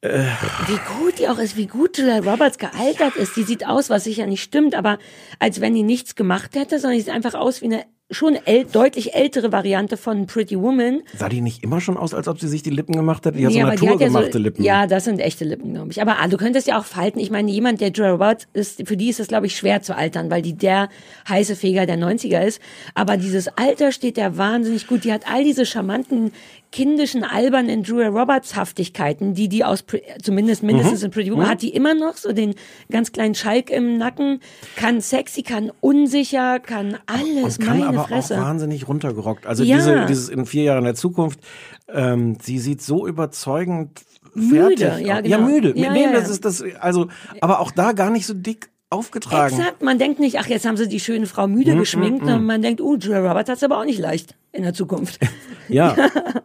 Wie 0.00 1.02
gut 1.02 1.18
die 1.18 1.28
auch 1.28 1.38
ist, 1.38 1.56
wie 1.56 1.66
gut 1.66 1.98
Julia 1.98 2.18
Roberts 2.18 2.58
gealtert 2.58 3.16
ist. 3.16 3.36
Die 3.36 3.42
sieht 3.42 3.66
aus, 3.66 3.90
was 3.90 4.04
sicher 4.04 4.26
nicht 4.26 4.42
stimmt, 4.42 4.76
aber 4.76 4.98
als 5.40 5.60
wenn 5.60 5.74
die 5.74 5.82
nichts 5.82 6.14
gemacht 6.14 6.54
hätte, 6.54 6.78
sondern 6.78 6.98
die 6.98 7.02
sieht 7.02 7.12
einfach 7.12 7.34
aus 7.34 7.62
wie 7.62 7.66
eine 7.66 7.84
schon 8.10 8.38
äl 8.46 8.64
deutlich 8.64 9.14
ältere 9.14 9.52
Variante 9.52 9.96
von 9.96 10.26
Pretty 10.26 10.58
Woman. 10.58 11.02
sah 11.16 11.28
die 11.28 11.42
nicht 11.42 11.62
immer 11.62 11.80
schon 11.80 11.98
aus, 11.98 12.14
als 12.14 12.26
ob 12.26 12.40
sie 12.40 12.48
sich 12.48 12.62
die 12.62 12.70
Lippen 12.70 12.96
gemacht 12.96 13.26
hätte? 13.26 13.36
Die 13.36 13.44
hat 13.44 13.52
Nee, 13.52 13.60
so 13.60 13.66
aber 13.66 13.76
die 13.76 13.80
hat 13.80 13.82
ja 13.82 14.06
naturgemachte 14.06 14.32
so, 14.32 14.38
Lippen. 14.38 14.64
Ja, 14.64 14.86
das 14.86 15.04
sind 15.04 15.20
echte 15.20 15.44
Lippen, 15.44 15.74
glaube 15.74 15.90
ich. 15.90 16.00
Aber 16.00 16.18
ah, 16.18 16.26
du 16.26 16.38
könntest 16.38 16.66
ja 16.66 16.78
auch 16.78 16.84
falten. 16.84 17.18
Ich 17.20 17.30
meine, 17.30 17.50
jemand, 17.50 17.80
der 17.80 17.90
Julia 17.90 18.12
Roberts 18.12 18.48
ist, 18.54 18.86
für 18.88 18.96
die 18.96 19.10
ist 19.10 19.20
es, 19.20 19.28
glaube 19.28 19.46
ich, 19.46 19.56
schwer 19.56 19.82
zu 19.82 19.94
altern, 19.94 20.30
weil 20.30 20.40
die 20.40 20.54
der 20.54 20.88
heiße 21.28 21.54
Feger 21.54 21.84
der 21.84 21.98
90er 21.98 22.42
ist. 22.44 22.62
Aber 22.94 23.18
dieses 23.18 23.48
Alter 23.48 23.92
steht 23.92 24.16
der 24.16 24.38
wahnsinnig 24.38 24.86
gut. 24.86 25.04
Die 25.04 25.12
hat 25.12 25.30
all 25.30 25.44
diese 25.44 25.66
charmanten, 25.66 26.32
kindischen, 26.70 27.24
albernen 27.24 27.82
Julia 27.82 28.08
Roberts 28.08 28.54
Haftigkeiten, 28.56 29.34
die 29.34 29.48
die 29.48 29.64
aus, 29.64 29.84
zumindest 30.22 30.62
mindestens 30.62 31.00
Mhm. 31.00 31.06
in 31.06 31.10
Pretty 31.12 31.32
Woman, 31.32 31.48
hat 31.48 31.62
die 31.62 31.70
immer 31.70 31.94
noch 31.94 32.16
so 32.16 32.32
den 32.32 32.54
ganz 32.90 33.12
kleinen 33.12 33.34
Schalk 33.34 33.70
im 33.70 33.96
Nacken, 33.98 34.40
kann 34.76 35.00
sexy, 35.00 35.42
kann 35.42 35.72
unsicher, 35.80 36.60
kann 36.60 36.98
alles, 37.06 37.58
und 37.58 37.64
kann 37.66 37.78
meine 37.78 37.88
aber 37.98 38.08
Fresse. 38.08 38.36
auch 38.38 38.42
wahnsinnig 38.44 38.86
runtergerockt. 38.88 39.46
Also 39.46 39.64
Ja. 39.64 39.76
diese, 39.76 40.06
dieses 40.06 40.28
in 40.28 40.44
vier 40.46 40.64
Jahren 40.64 40.84
der 40.84 40.94
Zukunft, 40.94 41.40
ähm, 41.92 42.36
sie 42.42 42.58
sieht 42.58 42.82
so 42.82 43.06
überzeugend 43.06 44.02
Müde, 44.34 44.76
fertig. 44.86 45.06
ja, 45.06 45.16
aus. 45.16 45.22
genau. 45.22 45.36
ja 45.38 45.38
müde. 45.44 45.72
Ja, 45.74 45.92
nee, 45.92 46.04
ja, 46.04 46.12
das 46.12 46.24
ja. 46.28 46.30
ist 46.34 46.44
das. 46.44 46.62
Also, 46.80 47.08
aber 47.40 47.60
auch 47.60 47.70
da 47.70 47.92
gar 47.92 48.10
nicht 48.10 48.26
so 48.26 48.34
dick. 48.34 48.68
Aufgetragen. 48.90 49.54
Exakt, 49.58 49.82
man 49.82 49.98
denkt 49.98 50.18
nicht, 50.20 50.38
ach, 50.38 50.46
jetzt 50.46 50.66
haben 50.66 50.76
sie 50.76 50.88
die 50.88 51.00
schöne 51.00 51.26
Frau 51.26 51.46
müde 51.46 51.74
Mhm, 51.74 51.78
geschminkt, 51.80 52.20
sondern 52.24 52.44
man 52.46 52.62
denkt, 52.62 52.80
uh, 52.80 52.96
Julia 52.96 53.20
Roberts 53.20 53.50
hat's 53.50 53.62
aber 53.62 53.78
auch 53.78 53.84
nicht 53.84 53.98
leicht 53.98 54.34
in 54.52 54.62
der 54.62 54.74
Zukunft. 54.74 55.18
Ja, 55.70 55.94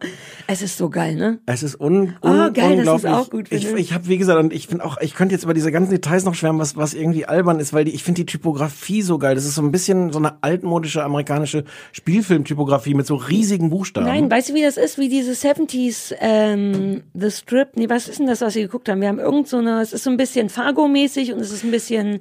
es 0.48 0.60
ist 0.60 0.76
so 0.76 0.90
geil, 0.90 1.14
ne? 1.14 1.38
es 1.46 1.62
ist 1.62 1.80
un, 1.80 2.14
Oh, 2.20 2.28
un 2.28 2.52
geil, 2.52 2.76
dass 2.76 2.86
unglaublich. 2.86 3.10
du's 3.10 3.20
auch 3.26 3.30
gut 3.30 3.46
ich 3.50 3.64
ich 3.72 3.94
habe 3.94 4.06
wie 4.06 4.18
gesagt 4.18 4.38
und 4.38 4.52
ich 4.52 4.66
finde 4.66 4.84
auch, 4.84 4.98
ich 5.00 5.14
könnte 5.14 5.34
jetzt 5.34 5.44
über 5.44 5.54
diese 5.54 5.72
ganzen 5.72 5.92
Details 5.92 6.26
noch 6.26 6.34
schwärmen, 6.34 6.58
was 6.60 6.76
was 6.76 6.92
irgendwie 6.92 7.24
albern 7.24 7.58
ist, 7.58 7.72
weil 7.72 7.86
die, 7.86 7.92
ich 7.94 8.04
finde 8.04 8.20
die 8.20 8.26
Typografie 8.26 9.00
so 9.00 9.16
geil. 9.16 9.34
Das 9.34 9.46
ist 9.46 9.54
so 9.54 9.62
ein 9.62 9.72
bisschen 9.72 10.12
so 10.12 10.18
eine 10.18 10.42
altmodische 10.42 11.02
amerikanische 11.02 11.64
Spielfilmtypografie 11.92 12.92
mit 12.92 13.06
so 13.06 13.14
riesigen 13.16 13.70
Buchstaben. 13.70 14.06
Nein, 14.06 14.30
weißt 14.30 14.50
du, 14.50 14.54
wie 14.54 14.60
das 14.62 14.76
ist? 14.76 14.98
Wie 14.98 15.08
diese 15.08 15.32
70s, 15.32 16.14
ähm, 16.20 17.02
The 17.14 17.30
Strip. 17.30 17.68
Nee, 17.76 17.88
was 17.88 18.08
ist 18.08 18.18
denn 18.18 18.26
das, 18.26 18.42
was 18.42 18.54
wir 18.54 18.62
geguckt 18.62 18.90
haben? 18.90 19.00
Wir 19.00 19.08
haben 19.08 19.18
irgend 19.18 19.48
so 19.48 19.56
eine, 19.56 19.80
es 19.80 19.94
ist 19.94 20.04
so 20.04 20.10
ein 20.10 20.18
bisschen 20.18 20.50
Fargo-mäßig 20.50 21.32
und 21.32 21.40
es 21.40 21.50
ist 21.50 21.64
ein 21.64 21.70
bisschen, 21.70 22.20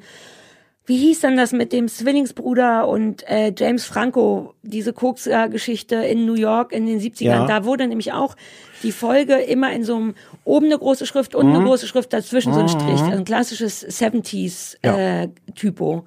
wie 0.86 0.98
hieß 0.98 1.22
dann 1.22 1.38
das 1.38 1.54
mit 1.54 1.72
dem 1.72 1.88
Zwillingsbruder 1.88 2.88
und 2.88 3.28
äh, 3.30 3.54
James 3.56 3.86
Franco, 3.86 4.54
diese 4.64 4.92
Koks-Geschichte 4.92 5.96
in 5.96 6.26
New 6.26 6.36
York 6.36 6.74
in 6.74 6.86
den 6.86 7.00
70ern. 7.00 7.24
Ja. 7.24 7.46
Da 7.46 7.64
wurde 7.64 7.88
nämlich 7.88 8.12
auch 8.12 8.36
die 8.84 8.92
Folge 8.92 9.36
immer 9.36 9.72
in 9.74 9.84
so 9.84 9.96
einem, 9.96 10.14
oben 10.44 10.66
eine 10.68 10.78
große 10.78 11.06
Schrift 11.06 11.36
und 11.36 11.48
Mhm. 11.48 11.56
eine 11.56 11.64
große 11.66 11.88
Schrift 11.88 12.14
dazwischen 12.14 12.54
so 12.54 12.60
ein 12.60 12.70
Strich. 12.70 13.02
Also 13.02 13.12
ein 13.12 13.26
klassisches 13.26 13.86
70s 13.88 14.76
äh, 14.84 15.30
Typo. 15.56 16.06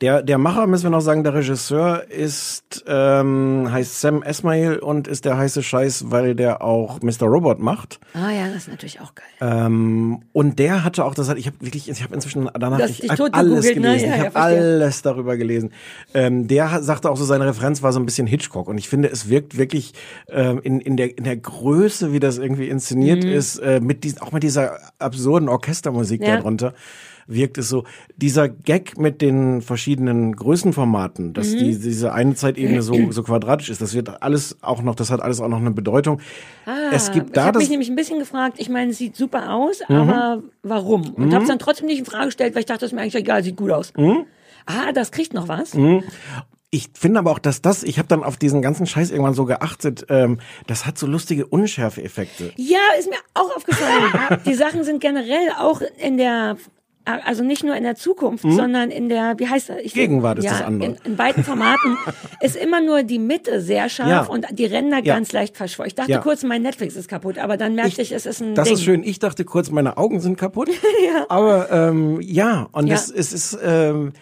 Der, 0.00 0.22
der 0.22 0.38
Macher, 0.38 0.66
müssen 0.66 0.84
wir 0.84 0.90
noch 0.90 1.00
sagen, 1.00 1.24
der 1.24 1.34
Regisseur 1.34 2.04
ist, 2.10 2.84
ähm, 2.86 3.68
heißt 3.70 4.00
Sam 4.00 4.22
Esmail 4.22 4.78
und 4.78 5.08
ist 5.08 5.24
der 5.24 5.36
heiße 5.38 5.62
Scheiß, 5.62 6.10
weil 6.10 6.34
der 6.34 6.62
auch 6.62 7.00
Mr. 7.02 7.22
Robot 7.26 7.58
macht. 7.60 7.98
Ah 8.14 8.30
ja, 8.30 8.46
das 8.48 8.56
ist 8.62 8.68
natürlich 8.68 9.00
auch 9.00 9.14
geil. 9.14 9.24
Ähm, 9.40 10.20
und 10.32 10.58
der 10.58 10.84
hatte 10.84 11.04
auch, 11.04 11.14
das 11.14 11.28
hat, 11.28 11.38
ich 11.38 11.46
habe 11.46 11.56
wirklich, 11.60 11.88
ich 11.88 12.02
habe 12.02 12.14
inzwischen 12.14 12.50
danach 12.58 12.78
ich 12.80 13.00
dich 13.00 13.10
hab 13.10 13.20
alles 13.36 13.64
ne? 13.66 13.74
gelesen, 13.74 13.84
Ja, 13.84 13.94
ich 13.94 14.02
ja, 14.02 14.24
habe 14.24 14.30
verstehe. 14.32 14.58
alles 14.58 15.02
darüber 15.02 15.36
gelesen. 15.36 15.72
Ähm, 16.14 16.48
der 16.48 16.82
sagte 16.82 17.10
auch 17.10 17.16
so, 17.16 17.24
seine 17.24 17.46
Referenz 17.46 17.82
war 17.82 17.92
so 17.92 18.00
ein 18.00 18.06
bisschen 18.06 18.26
Hitchcock 18.26 18.68
und 18.68 18.78
ich 18.78 18.88
finde, 18.88 19.08
es 19.10 19.28
wirkt 19.28 19.56
wirklich 19.56 19.94
ähm, 20.28 20.60
in, 20.62 20.80
in, 20.80 20.96
der, 20.96 21.16
in 21.16 21.24
der 21.24 21.36
Größe, 21.36 22.12
wie 22.12 22.17
das 22.20 22.38
irgendwie 22.38 22.68
inszeniert 22.68 23.24
Mhm. 23.24 23.30
ist, 23.30 23.58
äh, 23.58 23.80
mit 23.80 24.04
diesen, 24.04 24.20
auch 24.20 24.32
mit 24.32 24.42
dieser 24.42 24.78
absurden 24.98 25.48
Orchestermusik 25.48 26.26
Ja. 26.26 26.36
darunter 26.36 26.74
wirkt 27.30 27.58
es 27.58 27.68
so, 27.68 27.84
dieser 28.16 28.48
Gag 28.48 28.96
mit 28.98 29.20
den 29.20 29.60
verschiedenen 29.60 30.34
Größenformaten, 30.34 31.34
dass 31.34 31.52
Mhm. 31.52 31.58
die, 31.58 31.78
diese 31.78 32.12
eine 32.14 32.34
Zeitebene 32.34 32.80
so, 32.80 33.12
so 33.12 33.22
quadratisch 33.22 33.68
ist, 33.68 33.82
das 33.82 33.92
wird 33.92 34.22
alles 34.22 34.56
auch 34.62 34.80
noch, 34.80 34.94
das 34.94 35.10
hat 35.10 35.20
alles 35.20 35.38
auch 35.42 35.48
noch 35.48 35.58
eine 35.60 35.70
Bedeutung. 35.72 36.20
es 36.90 37.12
gibt 37.12 37.26
ich 37.26 37.32
da 37.34 37.42
habe 37.44 37.52
das, 37.54 37.62
mich 37.64 37.68
nämlich 37.70 37.90
ein 37.90 37.96
bisschen 37.96 38.18
gefragt, 38.18 38.54
ich 38.58 38.70
meine, 38.70 38.92
es 38.92 38.98
sieht 38.98 39.14
super 39.14 39.52
aus, 39.52 39.80
Mhm. 39.88 39.94
aber 39.96 40.42
warum? 40.62 41.02
Und 41.14 41.34
habe 41.34 41.42
es 41.42 41.48
dann 41.50 41.58
trotzdem 41.58 41.86
nicht 41.86 41.98
in 41.98 42.06
Frage 42.06 42.26
gestellt, 42.26 42.54
weil 42.54 42.60
ich 42.60 42.66
dachte, 42.66 42.80
das 42.80 42.92
ist 42.92 42.94
mir 42.94 43.02
eigentlich 43.02 43.14
egal, 43.16 43.44
sieht 43.44 43.56
gut 43.56 43.72
aus. 43.72 43.92
Mhm. 43.96 44.24
Ah, 44.64 44.92
das 44.92 45.10
kriegt 45.12 45.34
noch 45.34 45.48
was. 45.48 45.74
Ich 46.70 46.90
finde 46.94 47.20
aber 47.20 47.30
auch, 47.30 47.38
dass 47.38 47.62
das, 47.62 47.82
ich 47.82 47.98
habe 47.98 48.08
dann 48.08 48.22
auf 48.22 48.36
diesen 48.36 48.60
ganzen 48.60 48.86
Scheiß 48.86 49.10
irgendwann 49.10 49.32
so 49.34 49.46
geachtet, 49.46 50.04
ähm, 50.10 50.38
das 50.66 50.84
hat 50.84 50.98
so 50.98 51.06
lustige 51.06 51.46
Unschärfe-Effekte. 51.46 52.52
Ja, 52.56 52.78
ist 52.98 53.08
mir 53.08 53.16
auch 53.34 53.56
aufgefallen. 53.56 54.40
Die 54.46 54.52
Sachen 54.54 54.84
sind 54.84 55.00
generell 55.00 55.50
auch 55.58 55.80
in 55.98 56.18
der 56.18 56.56
also 57.24 57.42
nicht 57.42 57.64
nur 57.64 57.74
in 57.74 57.84
der 57.84 57.94
Zukunft, 57.94 58.44
sondern 58.46 58.90
in 58.90 59.08
der, 59.08 59.38
wie 59.38 59.48
heißt 59.48 59.70
das? 59.70 59.78
Ich. 59.82 59.94
Gegenwart 59.94 60.40
ist 60.40 60.44
ja, 60.44 60.50
das 60.50 60.60
andere. 60.60 60.90
In, 60.90 60.96
in 61.12 61.16
beiden 61.16 61.42
Formaten 61.42 61.96
ist 62.42 62.54
immer 62.54 62.82
nur 62.82 63.02
die 63.02 63.18
Mitte 63.18 63.62
sehr 63.62 63.88
scharf 63.88 64.10
Ja. 64.10 64.20
und 64.24 64.44
die 64.52 64.66
Ränder 64.66 64.98
Ja. 65.02 65.14
ganz 65.14 65.32
leicht 65.32 65.56
verschwommen. 65.56 65.86
Ich 65.88 65.94
dachte 65.94 66.10
Ja. 66.12 66.18
kurz, 66.18 66.42
mein 66.42 66.60
Netflix 66.60 66.96
ist 66.96 67.08
kaputt, 67.08 67.38
aber 67.38 67.56
dann 67.56 67.74
merkte 67.74 68.02
ich, 68.02 68.12
es 68.12 68.26
ist 68.26 68.42
ein 68.42 68.54
Das 68.54 68.66
Ding. 68.66 68.74
ist 68.74 68.84
schön. 68.84 69.02
Ich 69.04 69.18
dachte 69.20 69.46
kurz, 69.46 69.70
meine 69.70 69.96
Augen 69.96 70.20
sind 70.20 70.36
kaputt. 70.36 70.68
Aber 71.30 71.70
ähm, 71.70 72.20
ja, 72.20 72.68
und 72.72 72.88
Ja. 72.88 72.94
das 72.96 73.10
es 73.10 73.32
ist 73.32 73.58
ähm, 73.62 74.12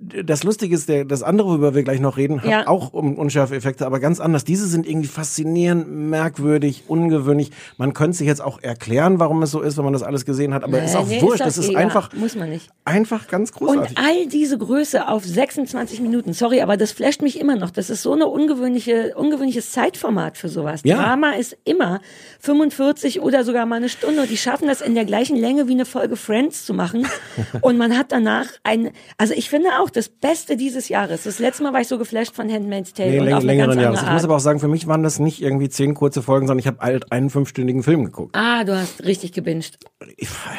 das 0.00 0.44
Lustige 0.44 0.74
ist, 0.74 0.88
der, 0.88 1.04
das 1.04 1.22
andere, 1.22 1.48
worüber 1.48 1.74
wir 1.74 1.82
gleich 1.82 2.00
noch 2.00 2.16
reden, 2.16 2.40
hat 2.42 2.48
Ja. 2.50 2.66
auch 2.66 2.92
um 2.94 3.16
unschärfe 3.18 3.54
Effekte, 3.54 3.84
aber 3.84 4.00
ganz 4.00 4.18
anders. 4.18 4.44
Diese 4.44 4.66
sind 4.66 4.88
irgendwie 4.88 5.08
faszinierend, 5.08 5.88
merkwürdig, 5.90 6.84
ungewöhnlich. 6.88 7.50
Man 7.76 7.92
könnte 7.92 8.16
sich 8.16 8.26
jetzt 8.26 8.40
auch 8.40 8.62
erklären, 8.62 9.18
warum 9.18 9.42
es 9.42 9.50
so 9.50 9.60
ist, 9.60 9.76
wenn 9.76 9.84
man 9.84 9.92
das 9.92 10.02
alles 10.02 10.24
gesehen 10.24 10.54
hat, 10.54 10.64
aber 10.64 10.82
ist 10.82 10.96
auch 10.96 11.06
Nee, 11.06 11.20
wurscht. 11.20 11.40
doch 11.40 11.44
das 11.46 11.58
ist 11.58 11.70
eh, 11.70 11.76
einfach, 11.76 12.12
muss 12.14 12.34
man 12.34 12.48
nicht. 12.48 12.70
einfach 12.86 13.28
ganz 13.28 13.50
Und 13.50 13.66
großartig. 13.68 13.98
all 13.98 14.26
diese 14.26 14.56
Größe 14.56 15.06
auf 15.06 15.24
26 15.24 16.00
Minuten, 16.00 16.32
sorry, 16.32 16.62
aber 16.62 16.76
das 16.78 16.92
flasht 16.92 17.20
mich 17.20 17.38
immer 17.38 17.56
noch. 17.56 17.70
Das 17.70 17.90
ist 17.90 18.02
so 18.02 18.14
eine 18.14 18.26
ungewöhnliche, 18.26 19.12
ungewöhnliches 19.16 19.70
Zeitformat 19.72 20.38
für 20.38 20.48
sowas. 20.48 20.80
Ja. 20.84 20.96
Drama 20.96 21.32
ist 21.32 21.56
immer 21.64 22.00
45 22.40 23.20
oder 23.20 23.44
sogar 23.44 23.66
mal 23.66 23.76
eine 23.76 23.88
Stunde. 23.88 24.22
Und 24.22 24.30
die 24.30 24.36
schaffen 24.36 24.66
das 24.66 24.80
in 24.80 24.94
der 24.94 25.04
gleichen 25.04 25.36
Länge 25.36 25.68
wie 25.68 25.72
eine 25.72 25.84
Folge 25.84 26.16
Friends 26.16 26.64
zu 26.64 26.74
machen. 26.74 27.06
Und 27.60 27.76
man 27.76 27.96
hat 27.96 28.12
danach 28.12 28.46
ein, 28.64 28.90
also 29.18 29.34
ich 29.34 29.50
finde 29.50 29.68
auch 29.80 29.89
das 29.90 30.08
Beste 30.08 30.56
dieses 30.56 30.88
Jahres. 30.88 31.24
Das 31.24 31.38
letzte 31.38 31.62
Mal 31.62 31.72
war 31.72 31.80
ich 31.80 31.88
so 31.88 31.98
geflasht 31.98 32.34
von 32.34 32.50
Handmaid's 32.50 32.92
Tale 32.92 33.10
Nee, 33.10 33.18
und 33.20 33.24
läng 33.26 33.34
auf 33.34 33.44
längeren 33.44 33.70
ganz 33.70 33.82
Jahres. 33.82 34.02
Ich 34.02 34.10
muss 34.10 34.24
aber 34.24 34.36
auch 34.36 34.40
sagen, 34.40 34.60
für 34.60 34.68
mich 34.68 34.86
waren 34.86 35.02
das 35.02 35.18
nicht 35.18 35.42
irgendwie 35.42 35.68
zehn 35.68 35.94
kurze 35.94 36.22
Folgen, 36.22 36.46
sondern 36.46 36.60
ich 36.60 36.66
habe 36.66 36.78
halt 36.80 37.12
einen 37.12 37.30
fünfstündigen 37.30 37.82
Film 37.82 38.04
geguckt. 38.04 38.36
Ah, 38.36 38.64
du 38.64 38.76
hast 38.76 39.04
richtig 39.04 39.32
gebinged. 39.32 39.78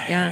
Ja. 0.10 0.32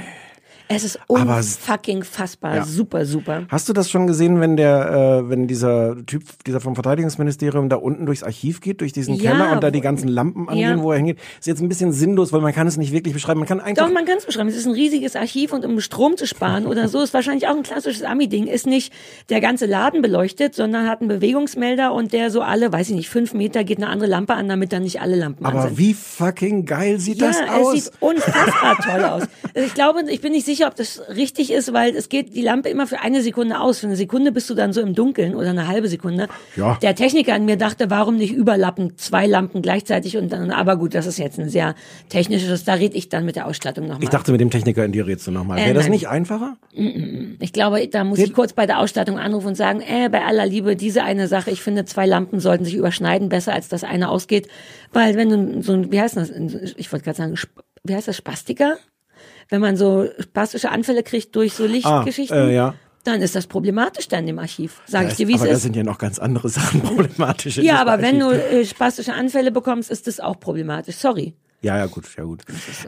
Es 0.72 0.84
ist 0.84 1.00
unfucking 1.08 2.04
fassbar. 2.04 2.54
Ja. 2.56 2.64
Super, 2.64 3.04
super. 3.04 3.44
Hast 3.48 3.68
du 3.68 3.72
das 3.72 3.90
schon 3.90 4.06
gesehen, 4.06 4.40
wenn 4.40 4.56
der, 4.56 5.22
äh, 5.24 5.28
wenn 5.28 5.48
dieser 5.48 5.96
Typ, 6.06 6.22
dieser 6.46 6.60
vom 6.60 6.74
Verteidigungsministerium 6.74 7.68
da 7.68 7.76
unten 7.76 8.06
durchs 8.06 8.22
Archiv 8.22 8.60
geht, 8.60 8.80
durch 8.80 8.92
diesen 8.92 9.14
Ja, 9.16 9.32
Keller 9.32 9.52
und 9.52 9.62
da 9.64 9.70
die 9.72 9.80
ganzen 9.80 10.06
Lampen 10.08 10.48
angehen, 10.48 10.78
Ja. 10.78 10.82
wo 10.82 10.92
er 10.92 10.98
hingeht? 10.98 11.18
Ist 11.40 11.46
jetzt 11.46 11.60
ein 11.60 11.68
bisschen 11.68 11.92
sinnlos, 11.92 12.32
weil 12.32 12.40
man 12.40 12.52
kann 12.52 12.66
es 12.68 12.76
nicht 12.76 12.92
wirklich 12.92 13.14
beschreiben. 13.14 13.40
Man 13.40 13.48
kann 13.48 13.60
einfach. 13.60 13.84
Doch, 13.86 13.92
man 13.92 14.04
kann 14.04 14.18
es 14.18 14.26
beschreiben. 14.26 14.48
Es 14.48 14.56
ist 14.56 14.66
ein 14.66 14.72
riesiges 14.72 15.16
Archiv 15.16 15.52
und 15.52 15.64
um 15.64 15.80
Strom 15.80 16.16
zu 16.16 16.26
sparen 16.26 16.66
oder 16.66 16.86
so, 16.88 17.02
ist 17.02 17.12
wahrscheinlich 17.14 17.48
auch 17.48 17.56
ein 17.56 17.62
klassisches 17.64 18.02
Ami-Ding. 18.04 18.46
Ist 18.46 18.66
nicht 18.66 18.92
der 19.28 19.40
ganze 19.40 19.66
Laden 19.66 20.02
beleuchtet, 20.02 20.54
sondern 20.54 20.88
hat 20.88 21.00
einen 21.00 21.08
Bewegungsmelder 21.08 21.92
und 21.92 22.12
der 22.12 22.30
so 22.30 22.42
alle, 22.42 22.72
weiß 22.72 22.90
ich 22.90 22.94
nicht, 22.96 23.08
fünf 23.08 23.34
Meter 23.34 23.64
geht 23.64 23.78
eine 23.78 23.88
andere 23.88 24.08
Lampe 24.08 24.34
an, 24.34 24.48
damit 24.48 24.72
dann 24.72 24.84
nicht 24.84 25.00
alle 25.00 25.16
Lampen 25.16 25.44
an 25.44 25.52
aber 25.56 25.62
sind. 25.68 25.78
wie 25.78 25.94
fucking 25.94 26.64
geil 26.64 26.98
sieht 27.00 27.18
ja, 27.20 27.26
das 27.28 27.40
es 27.40 27.48
aus? 27.50 27.72
sieht 27.72 27.92
unfassbar 28.00 28.76
toll 28.84 29.04
aus. 29.04 29.22
Ich 29.52 29.74
glaube, 29.74 30.02
ich 30.08 30.20
bin 30.20 30.30
nicht 30.32 30.46
sicher, 30.46 30.59
ob 30.66 30.74
das 30.76 31.02
richtig 31.08 31.52
ist, 31.52 31.72
weil 31.72 31.94
es 31.94 32.08
geht 32.08 32.34
die 32.34 32.42
Lampe 32.42 32.68
immer 32.68 32.86
für 32.86 33.00
eine 33.00 33.22
Sekunde 33.22 33.60
aus. 33.60 33.78
Für 33.80 33.86
eine 33.86 33.96
Sekunde 33.96 34.32
bist 34.32 34.48
du 34.50 34.54
dann 34.54 34.72
so 34.72 34.80
im 34.80 34.94
Dunkeln 34.94 35.34
oder 35.34 35.50
eine 35.50 35.68
halbe 35.68 35.88
Sekunde. 35.88 36.28
Ja. 36.56 36.78
Der 36.82 36.94
Techniker 36.94 37.34
an 37.34 37.44
mir 37.44 37.56
dachte, 37.56 37.90
warum 37.90 38.16
nicht 38.16 38.32
überlappen, 38.32 38.96
zwei 38.96 39.26
Lampen 39.26 39.62
gleichzeitig 39.62 40.16
und 40.16 40.32
dann, 40.32 40.50
aber 40.50 40.76
gut, 40.76 40.94
das 40.94 41.06
ist 41.06 41.18
jetzt 41.18 41.38
ein 41.38 41.48
sehr 41.48 41.74
technisches, 42.08 42.64
da 42.64 42.74
rede 42.74 42.96
ich 42.96 43.08
dann 43.08 43.24
mit 43.24 43.36
der 43.36 43.46
Ausstattung 43.46 43.86
nochmal. 43.86 44.02
ich 44.02 44.10
dachte, 44.10 44.32
mit 44.32 44.40
dem 44.40 44.50
Techniker 44.50 44.84
in 44.84 44.92
dir 44.92 45.06
redest 45.06 45.26
du 45.26 45.30
nochmal. 45.30 45.58
Äh, 45.58 45.66
Wäre 45.66 45.74
das 45.74 45.84
nein. 45.84 45.92
nicht 45.92 46.08
einfacher? 46.08 46.56
Ich 46.72 47.52
glaube, 47.52 47.86
da 47.88 48.04
muss 48.04 48.18
ich 48.18 48.32
kurz 48.32 48.52
bei 48.52 48.66
der 48.66 48.78
Ausstattung 48.78 49.18
anrufen 49.18 49.48
und 49.48 49.56
sagen, 49.56 49.80
äh, 49.80 50.08
bei 50.08 50.24
aller 50.24 50.46
Liebe, 50.46 50.76
diese 50.76 51.02
eine 51.02 51.28
Sache, 51.28 51.50
ich 51.50 51.62
finde, 51.62 51.84
zwei 51.84 52.06
Lampen 52.06 52.40
sollten 52.40 52.64
sich 52.64 52.74
überschneiden, 52.74 53.28
besser 53.28 53.52
als 53.52 53.68
das 53.68 53.84
eine 53.84 54.08
ausgeht. 54.08 54.48
Weil 54.92 55.16
wenn 55.16 55.28
du 55.30 55.62
so 55.62 55.72
ein, 55.72 55.92
wie 55.92 56.00
heißt 56.00 56.16
das, 56.16 56.30
ich 56.30 56.92
wollte 56.92 57.04
gerade 57.04 57.16
sagen, 57.16 57.34
wie 57.84 57.94
heißt 57.94 58.08
das, 58.08 58.16
Spastiker? 58.16 58.78
Wenn 59.50 59.60
man 59.60 59.76
so 59.76 60.08
spastische 60.18 60.70
Anfälle 60.70 61.02
kriegt 61.02 61.34
durch 61.36 61.54
so 61.54 61.66
Lichtgeschichten, 61.66 62.48
äh, 62.48 62.54
ja. 62.54 62.74
dann 63.04 63.20
ist 63.20 63.34
das 63.34 63.46
problematisch 63.46 64.08
dann 64.08 64.26
im 64.28 64.38
Archiv. 64.38 64.80
Sag 64.86 65.08
ich 65.08 65.14
dir, 65.14 65.28
wie 65.28 65.34
es 65.34 65.40
aber 65.40 65.50
da 65.50 65.56
ist. 65.56 65.62
sind 65.62 65.76
ja 65.76 65.82
noch 65.82 65.98
ganz 65.98 66.18
andere 66.18 66.48
Sachen 66.50 66.80
problematisch. 66.80 67.56
Ja, 67.58 67.80
aber 67.80 68.00
wenn 68.00 68.18
du 68.20 68.26
Archiv. 68.26 68.52
äh, 68.52 68.64
spastische 68.64 69.12
Anfälle 69.12 69.50
bekommst, 69.50 69.90
ist 69.90 70.06
das 70.06 70.20
auch 70.20 70.38
problematisch. 70.40 70.96
Sorry. 70.96 71.34
Ja, 71.62 71.76
ja, 71.76 71.86
gut, 71.86 72.04
ja, 72.16 72.24
gut. 72.24 72.42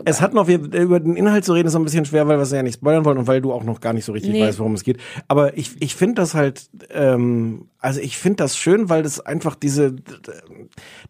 Es 0.06 0.22
hat 0.22 0.32
noch, 0.32 0.46
wir, 0.46 0.58
über 0.58 0.98
den 0.98 1.14
Inhalt 1.16 1.44
zu 1.44 1.52
reden, 1.52 1.66
ist 1.66 1.74
so 1.74 1.78
ein 1.78 1.84
bisschen 1.84 2.06
schwer, 2.06 2.26
weil 2.26 2.38
wir 2.38 2.42
es 2.42 2.52
ja 2.52 2.62
nicht 2.62 2.76
spoilern 2.76 3.04
wollen 3.04 3.18
und 3.18 3.26
weil 3.26 3.42
du 3.42 3.52
auch 3.52 3.64
noch 3.64 3.80
gar 3.82 3.92
nicht 3.92 4.06
so 4.06 4.12
richtig 4.12 4.32
Nee. 4.32 4.42
weißt, 4.42 4.58
worum 4.60 4.72
es 4.72 4.82
geht. 4.82 4.98
Aber 5.28 5.58
ich, 5.58 5.72
ich 5.80 5.94
finde 5.94 6.14
das 6.22 6.32
halt, 6.32 6.70
ähm, 6.88 7.68
also 7.82 8.00
ich 8.00 8.16
finde 8.16 8.36
das 8.36 8.56
schön, 8.56 8.88
weil 8.88 9.02
das 9.02 9.20
einfach 9.20 9.56
diese, 9.56 9.96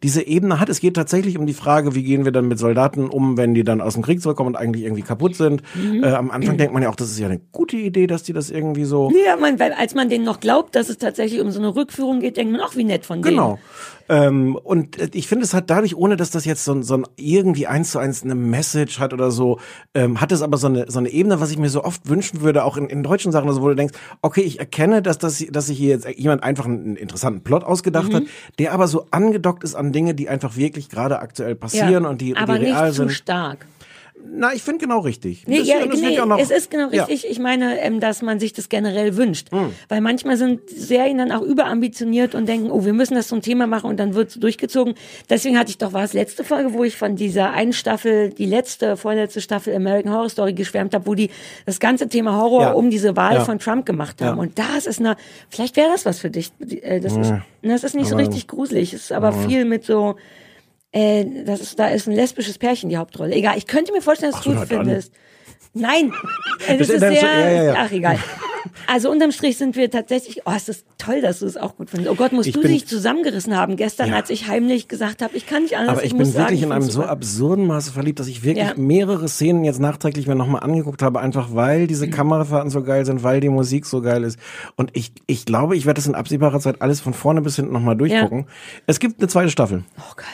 diese 0.02 0.26
Ebene 0.26 0.58
hat. 0.58 0.70
Es 0.70 0.80
geht 0.80 0.94
tatsächlich 0.94 1.38
um 1.38 1.46
die 1.46 1.52
Frage, 1.52 1.94
wie 1.94 2.02
gehen 2.02 2.24
wir 2.24 2.32
dann 2.32 2.48
mit 2.48 2.58
Soldaten 2.58 3.08
um, 3.08 3.36
wenn 3.36 3.54
die 3.54 3.62
dann 3.62 3.80
aus 3.80 3.94
dem 3.94 4.02
Krieg 4.02 4.22
zurückkommen 4.22 4.48
und 4.48 4.56
eigentlich 4.56 4.84
irgendwie 4.84 5.02
kaputt 5.02 5.36
sind. 5.36 5.62
Mhm. 5.74 6.02
Äh, 6.02 6.08
am 6.08 6.30
Anfang 6.30 6.56
denkt 6.56 6.72
man 6.72 6.82
ja 6.82 6.88
auch, 6.88 6.96
das 6.96 7.10
ist 7.10 7.18
ja 7.18 7.26
eine 7.26 7.40
gute 7.52 7.76
Idee, 7.76 8.06
dass 8.06 8.22
die 8.22 8.32
das 8.32 8.50
irgendwie 8.50 8.84
so. 8.84 9.12
Ja, 9.24 9.36
man, 9.36 9.60
weil 9.60 9.72
als 9.74 9.94
man 9.94 10.08
denen 10.08 10.24
noch 10.24 10.40
glaubt, 10.40 10.74
dass 10.74 10.88
es 10.88 10.98
tatsächlich 10.98 11.40
um 11.40 11.50
so 11.50 11.60
eine 11.60 11.76
Rückführung 11.76 12.20
geht, 12.20 12.38
denkt 12.38 12.52
man 12.52 12.62
auch, 12.62 12.74
wie 12.74 12.84
nett 12.84 13.04
von 13.04 13.20
denen. 13.20 13.36
Genau. 13.36 13.58
Ähm, 14.08 14.56
und 14.56 14.98
äh, 14.98 15.08
ich 15.14 15.28
finde, 15.28 15.44
es 15.44 15.54
hat 15.54 15.70
dadurch, 15.70 15.96
ohne 15.96 16.16
dass 16.16 16.30
das 16.30 16.44
jetzt 16.44 16.64
so, 16.64 16.82
so 16.82 16.94
ein 16.94 17.06
irgendwie 17.16 17.66
eins 17.66 17.92
zu 17.92 17.98
eins 17.98 18.22
eine 18.22 18.34
Message 18.34 18.98
hat 18.98 19.12
oder 19.12 19.30
so, 19.30 19.58
ähm, 19.94 20.20
hat 20.20 20.32
es 20.32 20.42
aber 20.42 20.58
so 20.58 20.66
eine, 20.66 20.90
so 20.90 20.98
eine 20.98 21.08
Ebene, 21.08 21.40
was 21.40 21.50
ich 21.50 21.58
mir 21.58 21.70
so 21.70 21.84
oft 21.84 22.08
wünschen 22.08 22.40
würde, 22.42 22.64
auch 22.64 22.76
in, 22.76 22.88
in 22.88 23.02
deutschen 23.02 23.32
Sachen, 23.32 23.48
also 23.48 23.62
wo 23.62 23.68
du 23.68 23.74
denkst, 23.74 23.94
okay, 24.20 24.42
ich 24.42 24.58
erkenne, 24.58 25.02
dass, 25.02 25.18
das, 25.18 25.44
dass 25.50 25.66
sich 25.66 25.78
hier 25.78 25.90
jetzt 25.90 26.06
jemand 26.18 26.42
einfach 26.42 26.61
einen, 26.66 26.84
einen 26.84 26.96
interessanten 26.96 27.42
Plot 27.42 27.64
ausgedacht 27.64 28.10
Mhm. 28.10 28.14
hat, 28.16 28.22
der 28.58 28.72
aber 28.72 28.88
so 28.88 29.06
angedockt 29.10 29.64
ist 29.64 29.74
an 29.74 29.92
Dinge, 29.92 30.14
die 30.14 30.28
einfach 30.28 30.56
wirklich 30.56 30.88
gerade 30.88 31.18
aktuell 31.20 31.54
passieren 31.54 32.04
und 32.06 32.20
die, 32.20 32.36
aber 32.36 32.58
die 32.58 32.66
real 32.66 32.84
nicht 32.86 32.94
zu 32.96 33.02
sind. 33.02 33.12
stark. 33.12 33.66
Na, 34.24 34.52
ich 34.54 34.62
finde 34.62 34.78
genau 34.80 35.00
richtig. 35.00 35.44
Nee, 35.46 35.58
Das- 35.58 35.68
ja, 35.68 35.84
das 35.86 36.00
nee 36.00 36.14
ja 36.14 36.36
es 36.38 36.50
ist 36.50 36.70
genau 36.70 36.88
Ja. 36.90 37.04
richtig. 37.04 37.30
Ich 37.30 37.38
meine, 37.38 37.80
ähm, 37.80 38.00
dass 38.00 38.22
man 38.22 38.40
sich 38.40 38.52
das 38.52 38.68
generell 38.68 39.16
wünscht. 39.16 39.50
Hm. 39.52 39.72
Weil 39.88 40.00
manchmal 40.00 40.36
sind 40.36 40.68
Serien 40.70 41.18
dann 41.18 41.32
auch 41.32 41.42
überambitioniert 41.42 42.34
und 42.34 42.46
denken, 42.48 42.70
oh, 42.70 42.84
wir 42.84 42.92
müssen 42.92 43.14
das 43.14 43.28
zum 43.28 43.42
Thema 43.42 43.66
machen 43.66 43.90
und 43.90 43.98
dann 44.00 44.14
wird 44.14 44.30
es 44.30 44.34
durchgezogen. 44.36 44.94
Deswegen 45.28 45.58
hatte 45.58 45.70
ich 45.70 45.78
doch, 45.78 45.92
war 45.92 46.04
es 46.04 46.12
letzte 46.12 46.44
Folge, 46.44 46.72
wo 46.72 46.84
ich 46.84 46.96
von 46.96 47.16
dieser 47.16 47.50
einen 47.52 47.72
Staffel, 47.72 48.30
die 48.30 48.46
letzte, 48.46 48.96
vorletzte 48.96 49.40
Staffel 49.40 49.74
American 49.74 50.12
Horror 50.12 50.28
Story 50.30 50.52
geschwärmt 50.54 50.94
habe, 50.94 51.06
wo 51.06 51.14
die 51.14 51.30
das 51.66 51.80
ganze 51.80 52.08
Thema 52.08 52.36
Horror 52.40 52.62
Ja. 52.62 52.72
um 52.72 52.90
diese 52.90 53.16
Wahl 53.16 53.34
Ja. 53.34 53.44
von 53.44 53.58
Trump 53.58 53.86
gemacht 53.86 54.20
haben. 54.22 54.36
Ja. 54.36 54.42
Und 54.42 54.58
das 54.58 54.86
ist 54.86 55.00
eine, 55.00 55.16
vielleicht 55.50 55.76
wäre 55.76 55.90
das 55.90 56.06
was 56.06 56.18
für 56.20 56.30
dich. 56.30 56.52
Äh, 56.82 57.00
Das 57.00 57.16
ist, 57.16 57.32
das 57.62 57.84
ist 57.84 57.94
nicht 57.94 58.08
so 58.08 58.16
richtig 58.16 58.46
gruselig. 58.48 58.92
Es 58.94 59.02
ist 59.04 59.12
aber 59.12 59.32
viel 59.32 59.64
mit 59.64 59.84
so, 59.84 60.16
äh, 60.92 61.24
das 61.44 61.60
ist, 61.60 61.78
da 61.78 61.88
ist 61.88 62.06
ein 62.06 62.14
lesbisches 62.14 62.58
Pärchen 62.58 62.88
die 62.90 62.96
Hauptrolle. 62.96 63.34
Egal, 63.34 63.56
ich 63.58 63.66
könnte 63.66 63.92
mir 63.92 64.02
vorstellen, 64.02 64.32
dass 64.32 64.42
du 64.42 64.52
es 64.52 64.58
gut 64.58 64.68
findest. 64.68 65.12
Nein, 65.74 66.12
das 66.68 66.78
Das 66.78 66.88
ist 66.90 67.00
sehr, 67.00 67.10
so- 67.12 67.26
ja, 67.26 67.50
ja, 67.50 67.62
ja. 67.64 67.74
ach 67.78 67.90
egal. 67.90 68.18
Also 68.86 69.10
unterm 69.10 69.32
Strich 69.32 69.58
sind 69.58 69.74
wir 69.74 69.90
tatsächlich, 69.90 70.42
oh, 70.46 70.52
es 70.54 70.68
ist 70.68 70.86
toll, 70.96 71.20
dass 71.20 71.40
du 71.40 71.46
es 71.46 71.56
auch 71.56 71.76
gut 71.76 71.90
findest. 71.90 72.10
Oh 72.10 72.14
Gott, 72.14 72.32
musst 72.32 72.46
Ich 72.46 72.54
du 72.54 72.60
bin- 72.60 72.70
dich 72.70 72.86
zusammengerissen 72.86 73.56
haben 73.56 73.74
gestern, 73.76 74.10
Ja. 74.10 74.16
als 74.16 74.30
ich 74.30 74.46
heimlich 74.46 74.86
gesagt 74.86 75.20
habe, 75.20 75.36
ich 75.36 75.46
kann 75.46 75.64
nicht 75.64 75.76
anders. 75.76 75.96
Aber 75.96 76.04
ich, 76.04 76.12
muss 76.12 76.18
bin 76.22 76.32
sagen, 76.32 76.44
wirklich 76.44 76.60
ich 76.60 76.66
in 76.66 76.72
einem 76.72 76.82
so 76.88 77.02
absurden 77.02 77.66
Maße 77.66 77.90
verliebt, 77.90 78.20
dass 78.20 78.28
ich 78.28 78.44
wirklich 78.44 78.64
Ja. 78.68 78.74
mehrere 78.76 79.28
Szenen 79.28 79.64
jetzt 79.64 79.80
nachträglich 79.80 80.28
mir 80.28 80.36
nochmal 80.36 80.62
angeguckt 80.62 81.02
habe, 81.02 81.18
einfach 81.20 81.54
weil 81.54 81.88
diese 81.88 82.06
Mhm. 82.06 82.12
Kamerafahrten 82.12 82.70
so 82.70 82.82
geil 82.84 83.04
sind, 83.04 83.24
weil 83.24 83.40
die 83.40 83.48
Musik 83.48 83.84
so 83.84 84.00
geil 84.00 84.22
ist. 84.22 84.38
Und 84.76 84.90
ich, 84.96 85.12
ich 85.26 85.44
glaube, 85.44 85.76
ich 85.76 85.84
werde 85.84 85.98
das 85.98 86.06
in 86.06 86.14
absehbarer 86.14 86.60
Zeit 86.60 86.80
alles 86.82 87.00
von 87.00 87.14
vorne 87.14 87.42
bis 87.42 87.56
hinten 87.56 87.72
nochmal 87.72 87.96
durchgucken. 87.96 88.46
Es 88.86 89.00
gibt 89.00 89.18
eine 89.20 89.28
zweite 89.28 89.50
Staffel. 89.50 89.82
Oh 89.98 90.14
geil. 90.16 90.26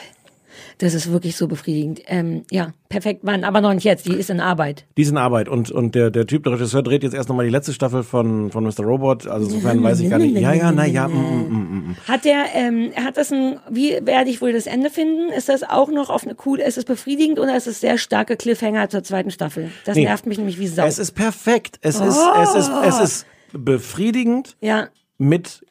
Das 0.81 0.93
ist 0.93 1.11
wirklich 1.11 1.35
so 1.35 1.47
befriedigend. 1.49 2.01
Ähm, 2.07 2.43
ja, 2.51 2.71
perfekt, 2.87 3.25
Mann, 3.25 3.43
aber 3.43 3.59
noch 3.59 3.73
nicht 3.73 3.83
jetzt, 3.83 4.05
die 4.05 4.13
ist 4.13 4.29
in 4.29 4.39
Arbeit. 4.39 4.85
Die 4.97 5.01
ist 5.01 5.09
in 5.09 5.17
Arbeit 5.17 5.49
und, 5.49 5.69
und 5.71 5.93
der, 5.93 6.09
der 6.09 6.25
Typ, 6.25 6.43
der 6.45 6.53
Regisseur, 6.53 6.81
dreht 6.81 7.03
jetzt 7.03 7.13
erst 7.13 7.27
nochmal 7.27 7.43
die 7.45 7.51
letzte 7.51 7.73
Staffel 7.73 8.01
von, 8.01 8.49
von 8.49 8.63
Mr. 8.63 8.85
Robot. 8.85 9.27
Also 9.27 9.47
insofern 9.47 9.83
weiß 9.83 9.99
ich 9.99 10.09
gar 10.09 10.19
nicht. 10.19 10.37
Ja, 10.39 10.53
ja, 10.53 10.71
na 10.71 10.85
ja. 10.85 11.09
Mm, 11.09 11.11
mm, 11.11 11.49
mm, 11.49 11.89
mm. 11.89 11.95
Hat 12.07 12.23
der, 12.23 12.45
ähm, 12.55 12.91
hat 12.95 13.17
das 13.17 13.29
ein, 13.33 13.59
wie 13.69 13.99
werde 14.05 14.29
ich 14.29 14.41
wohl 14.41 14.53
das 14.53 14.67
Ende 14.67 14.89
finden? 14.89 15.29
Ist 15.33 15.49
das 15.49 15.63
auch 15.63 15.89
noch 15.89 16.09
auf 16.09 16.23
eine 16.23 16.35
cool, 16.45 16.59
ist 16.59 16.77
es 16.77 16.85
befriedigend 16.85 17.39
oder 17.39 17.57
ist 17.57 17.67
es 17.67 17.81
sehr 17.81 17.97
starke 17.97 18.37
Cliffhanger 18.37 18.87
zur 18.87 19.03
zweiten 19.03 19.31
Staffel? 19.31 19.71
Das 19.85 19.97
Nee. 19.97 20.05
nervt 20.05 20.25
mich 20.27 20.37
nämlich 20.37 20.59
wie 20.59 20.67
Sau. 20.67 20.85
Es 20.85 20.97
ist 20.97 21.11
perfekt. 21.11 21.77
Es 21.81 21.95
ist, 21.99 22.17
Oh. 22.17 22.41
es 22.41 22.55
ist, 22.55 22.71
es 22.85 22.99
ist 23.01 23.25
befriedigend 23.51 24.55
ja, 24.61 24.87
mit 25.17 25.65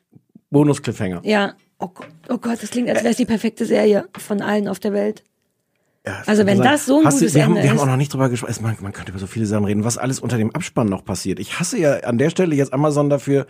Bonus-Cliffhanger. 0.50 1.22
ja. 1.24 1.54
Oh 1.78 1.88
Gott, 1.88 2.06
oh 2.28 2.38
Gott, 2.38 2.62
das 2.62 2.70
klingt, 2.70 2.88
als 2.88 2.98
wäre 3.00 3.10
es 3.10 3.16
die 3.16 3.24
perfekte 3.26 3.64
Serie 3.64 4.08
von 4.18 4.42
allen 4.42 4.66
auf 4.68 4.78
der 4.80 4.92
Welt. 4.92 5.22
Ja, 6.06 6.22
Also 6.26 6.46
wenn 6.46 6.58
kann 6.60 6.72
das 6.72 6.86
so 6.86 7.00
ein 7.00 7.04
Hast 7.06 7.16
du- 7.16 7.20
gutes 7.20 7.34
wir 7.34 7.44
haben, 7.44 7.52
Ende 7.56 7.64
wir 7.64 7.70
haben 7.70 7.78
auch 7.80 7.86
noch 7.86 7.96
nicht 7.96 8.12
drüber 8.12 8.28
gesprochen. 8.30 8.54
Man, 8.62 8.76
man 8.80 8.92
könnte 8.92 9.10
über 9.12 9.18
so 9.20 9.26
viele 9.26 9.46
Sachen 9.46 9.64
reden, 9.64 9.84
was 9.84 9.98
alles 9.98 10.20
unter 10.20 10.38
dem 10.38 10.54
Abspann 10.54 10.88
noch 10.88 11.04
passiert. 11.04 11.38
Ich 11.38 11.60
hasse 11.60 11.78
ja 11.78 11.98
an 12.00 12.16
der 12.18 12.30
Stelle 12.30 12.54
jetzt 12.54 12.72
Amazon 12.72 13.10
dafür. 13.10 13.46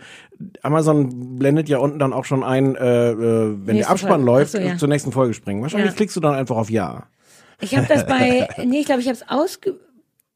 Amazon 0.61 1.37
blendet 1.39 1.69
ja 1.69 1.77
unten 1.77 1.99
dann 1.99 2.11
auch 2.11 2.25
schon 2.25 2.43
ein, 2.43 2.75
äh, 2.75 3.11
äh, 3.11 3.15
wenn 3.15 3.65
der 3.65 3.73
Nächste 3.75 3.91
Abspann 3.91 4.09
Folge. 4.11 4.25
läuft, 4.25 4.51
so, 4.51 4.57
ja. 4.59 4.77
zur 4.77 4.89
nächsten 4.89 5.11
Folge 5.11 5.33
springen. 5.33 5.61
Wahrscheinlich 5.61 5.91
Ja. 5.91 5.95
klickst 5.95 6.15
du 6.15 6.19
dann 6.19 6.33
einfach 6.35 6.57
auf 6.57 6.69
Ja. 6.69 7.07
Ich 7.61 7.75
habe 7.77 7.87
das 7.87 8.05
bei, 8.05 8.47
nee, 8.65 8.79
ich 8.79 8.85
glaube, 8.85 9.01
ich 9.01 9.07
habe 9.07 9.15
es 9.17 9.27
ausge... 9.29 9.79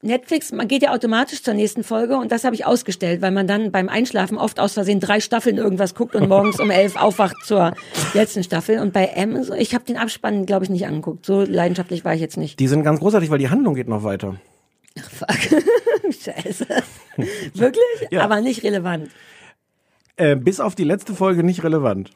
Netflix, 0.03 0.51
man 0.51 0.67
geht 0.67 0.83
ja 0.83 0.91
automatisch 0.91 1.43
zur 1.43 1.53
nächsten 1.53 1.83
Folge 1.83 2.17
und 2.17 2.31
das 2.31 2.43
habe 2.43 2.55
ich 2.55 2.65
ausgestellt, 2.65 3.21
weil 3.21 3.31
man 3.31 3.47
dann 3.47 3.71
beim 3.71 3.89
Einschlafen 3.89 4.37
oft 4.37 4.59
aus 4.59 4.73
Versehen 4.73 4.99
drei 4.99 5.19
Staffeln 5.19 5.57
irgendwas 5.57 5.95
guckt 5.95 6.15
und 6.15 6.27
morgens 6.29 6.59
um 6.59 6.69
elf 6.69 6.95
aufwacht 6.95 7.37
zur 7.43 7.73
letzten 8.13 8.43
Staffel. 8.43 8.79
Und 8.79 8.93
bei 8.93 9.15
Amazon, 9.15 9.57
ich 9.57 9.73
habe 9.73 9.85
den 9.85 9.97
Abspann, 9.97 10.45
glaube 10.45 10.65
ich, 10.65 10.69
nicht 10.69 10.85
angeguckt. 10.85 11.25
So 11.25 11.41
leidenschaftlich 11.41 12.05
war 12.05 12.13
ich 12.13 12.21
jetzt 12.21 12.37
nicht. 12.37 12.59
Die 12.59 12.67
sind 12.67 12.83
ganz 12.83 12.99
großartig, 12.99 13.29
weil 13.29 13.39
die 13.39 13.49
Handlung 13.49 13.75
geht 13.75 13.87
noch 13.87 14.03
weiter. 14.03 14.35
Fuck. 14.97 15.61
Scheiße. 16.11 16.67
Wirklich? 17.53 17.83
Ja. 18.11 18.23
Aber 18.23 18.41
nicht 18.41 18.63
relevant. 18.63 19.09
Äh, 20.15 20.35
bis 20.35 20.59
auf 20.59 20.75
die 20.75 20.83
letzte 20.83 21.13
Folge 21.13 21.43
nicht 21.43 21.63
relevant. 21.63 22.11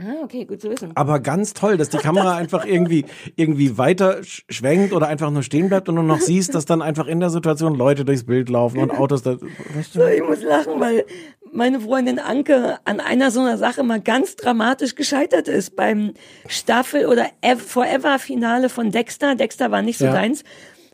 Ah, 0.00 0.24
okay, 0.24 0.44
gut 0.46 0.60
zu 0.62 0.70
wissen. 0.70 0.92
Aber 0.94 1.20
ganz 1.20 1.52
toll, 1.52 1.76
dass 1.76 1.90
die 1.90 1.98
Kamera 2.08 2.36
einfach 2.36 2.64
irgendwie, 2.64 3.04
irgendwie 3.36 3.76
weiter 3.76 4.20
sch- 4.20 4.42
schwenkt 4.48 4.92
oder 4.94 5.08
einfach 5.08 5.30
nur 5.30 5.42
stehen 5.42 5.68
bleibt 5.68 5.88
und 5.90 5.96
du 5.96 6.02
noch 6.02 6.20
siehst, 6.20 6.54
dass 6.54 6.64
dann 6.64 6.80
einfach 6.80 7.06
in 7.06 7.20
der 7.20 7.28
Situation 7.30 7.74
Leute 7.74 8.04
durchs 8.04 8.24
Bild 8.24 8.48
laufen 8.48 8.78
und 8.78 8.90
Autos 8.92 9.22
da. 9.22 9.36
Weißt 9.74 9.94
du? 9.94 10.00
So, 10.00 10.06
ich 10.06 10.22
muss 10.22 10.42
lachen, 10.42 10.80
weil 10.80 11.04
meine 11.52 11.80
Freundin 11.80 12.18
Anke 12.18 12.78
an 12.84 13.00
einer 13.00 13.30
so 13.30 13.40
einer 13.40 13.58
Sache 13.58 13.82
mal 13.82 14.00
ganz 14.00 14.36
dramatisch 14.36 14.94
gescheitert 14.94 15.48
ist 15.48 15.76
beim 15.76 16.14
Staffel- 16.48 17.06
oder 17.06 17.26
Ev- 17.42 17.58
Forever-Finale 17.58 18.68
von 18.68 18.90
Dexter. 18.90 19.34
Dexter 19.34 19.70
war 19.70 19.82
nicht 19.82 19.98
so 19.98 20.06
Ja. 20.06 20.12
deins. 20.12 20.44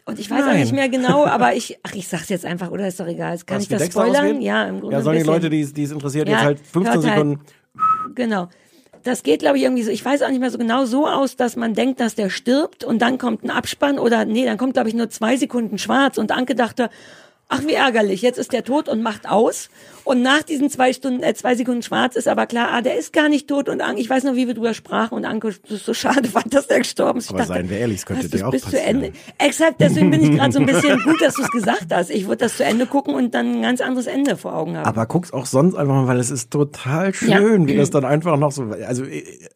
Und 0.08 0.18
ich 0.20 0.30
weiß 0.30 0.42
auch 0.42 0.46
Nein. 0.46 0.60
nicht 0.60 0.72
mehr 0.72 0.88
genau, 0.88 1.26
aber 1.26 1.54
ich, 1.54 1.78
ach, 1.82 1.94
ich 1.94 2.08
sag's 2.08 2.28
jetzt 2.28 2.44
einfach, 2.46 2.70
oder 2.70 2.86
ist 2.88 2.98
doch 3.00 3.06
egal. 3.08 3.32
Jetzt 3.32 3.46
kann 3.46 3.56
Was, 3.58 3.64
ich 3.64 3.68
das 3.68 3.82
Dexter 3.82 4.02
spoilern? 4.02 4.26
ausgeht? 4.26 4.42
Ja, 4.42 4.64
im 4.64 4.80
Grunde 4.80 4.96
Ja, 4.96 5.02
sollen 5.02 5.18
die 5.18 5.24
Leute, 5.24 5.50
die 5.50 5.60
es 5.62 5.72
interessiert, 5.92 6.28
Ja, 6.28 6.34
jetzt 6.36 6.44
halt 6.44 6.60
15 6.60 6.82
hört 6.84 6.94
halt- 6.94 7.14
Sekunden. 7.14 7.40
Genau. 8.14 8.48
Das 9.06 9.22
geht, 9.22 9.38
glaube 9.38 9.56
ich, 9.56 9.62
irgendwie 9.62 9.84
so. 9.84 9.92
Ich 9.92 10.04
weiß 10.04 10.22
auch 10.22 10.30
nicht 10.30 10.40
mehr 10.40 10.50
so 10.50 10.58
genau 10.58 10.84
so 10.84 11.06
aus, 11.06 11.36
dass 11.36 11.54
man 11.54 11.74
denkt, 11.74 12.00
dass 12.00 12.16
der 12.16 12.28
stirbt 12.28 12.82
und 12.82 13.00
dann 13.00 13.18
kommt 13.18 13.44
ein 13.44 13.50
Abspann 13.50 14.00
oder 14.00 14.24
nee, 14.24 14.44
dann 14.44 14.58
kommt, 14.58 14.72
glaube 14.72 14.88
ich, 14.88 14.96
nur 14.96 15.08
zwei 15.10 15.36
Sekunden 15.36 15.78
schwarz 15.78 16.18
und 16.18 16.32
Anke 16.32 16.56
dachte, 16.56 16.90
ach 17.48 17.62
wie 17.66 17.74
ärgerlich, 17.74 18.22
jetzt 18.22 18.38
ist 18.38 18.52
der 18.52 18.64
tot 18.64 18.88
und 18.88 19.02
macht 19.02 19.28
aus. 19.28 19.68
Und 20.04 20.22
nach 20.22 20.44
diesen 20.44 20.70
zwei 20.70 20.92
Stunden, 20.92 21.22
äh, 21.24 21.34
zwei 21.34 21.56
Sekunden 21.56 21.82
schwarz 21.82 22.14
ist 22.14 22.28
aber 22.28 22.46
klar, 22.46 22.68
ah, 22.72 22.80
der 22.80 22.96
ist 22.96 23.12
gar 23.12 23.28
nicht 23.28 23.48
tot 23.48 23.68
und 23.68 23.80
Anke, 23.80 24.00
ich 24.00 24.08
weiß 24.08 24.22
noch, 24.22 24.36
wie 24.36 24.46
wir 24.46 24.54
drüber 24.54 24.72
sprachen 24.72 25.14
und 25.14 25.24
Anke 25.24 25.52
das 25.68 25.84
so 25.84 25.94
schade 25.94 26.28
fand, 26.32 26.54
dass 26.54 26.68
der 26.68 26.78
gestorben 26.78 27.18
ist. 27.18 27.26
Ich 27.26 27.34
Aber 27.34 27.44
seien 27.44 27.68
wir 27.68 27.78
ehrlich, 27.78 27.98
es 27.98 28.06
könnte 28.06 28.28
dir 28.28 28.46
auch 28.46 28.52
bis 28.52 28.62
zu 28.62 28.70
passieren. 28.70 29.02
Ende. 29.02 29.12
Exakt, 29.38 29.80
deswegen 29.80 30.10
bin 30.12 30.22
ich 30.22 30.38
gerade 30.38 30.52
so 30.52 30.60
ein 30.60 30.66
bisschen 30.66 31.02
gut, 31.02 31.20
dass 31.20 31.34
du 31.34 31.42
es 31.42 31.50
gesagt 31.50 31.86
hast. 31.90 32.10
Ich 32.10 32.26
würde 32.26 32.38
das 32.38 32.56
zu 32.56 32.64
Ende 32.64 32.86
gucken 32.86 33.14
und 33.14 33.34
dann 33.34 33.56
ein 33.56 33.62
ganz 33.62 33.80
anderes 33.80 34.06
Ende 34.06 34.36
vor 34.36 34.54
Augen 34.54 34.76
haben. 34.76 34.86
Aber 34.86 35.06
guck's 35.06 35.32
auch 35.32 35.46
sonst 35.46 35.74
einfach 35.74 35.94
mal, 35.94 36.06
weil 36.06 36.20
es 36.20 36.30
ist 36.30 36.52
total 36.52 37.12
schön, 37.12 37.66
wie 37.66 37.76
das 37.76 37.90
dann 37.90 38.04
einfach 38.04 38.36
noch 38.36 38.52
so, 38.52 38.62
also, 38.86 39.04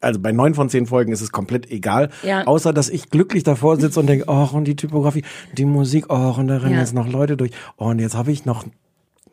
also 0.01 0.19
bei 0.19 0.33
neun 0.33 0.53
von 0.53 0.69
zehn 0.69 0.85
Folgen 0.85 1.13
ist 1.13 1.21
es 1.21 1.31
komplett 1.31 1.71
egal. 1.71 2.09
Ja. 2.23 2.45
Außer, 2.45 2.73
dass 2.73 2.89
ich 2.89 3.09
glücklich 3.09 3.43
davor 3.43 3.77
sitze 3.79 4.01
und 4.01 4.07
denke, 4.07 4.25
oh, 4.27 4.49
und 4.51 4.65
die 4.65 4.75
Typografie, 4.75 5.23
die 5.53 5.65
Musik, 5.65 6.05
oh, 6.09 6.35
und 6.37 6.47
da 6.47 6.57
rennen 6.57 6.73
Ja. 6.73 6.79
jetzt 6.81 6.93
noch 6.93 7.07
Leute 7.07 7.37
durch. 7.37 7.51
Oh, 7.81 7.85
und 7.85 7.97
jetzt 7.97 8.15
habe 8.15 8.31
ich 8.31 8.45
noch 8.45 8.63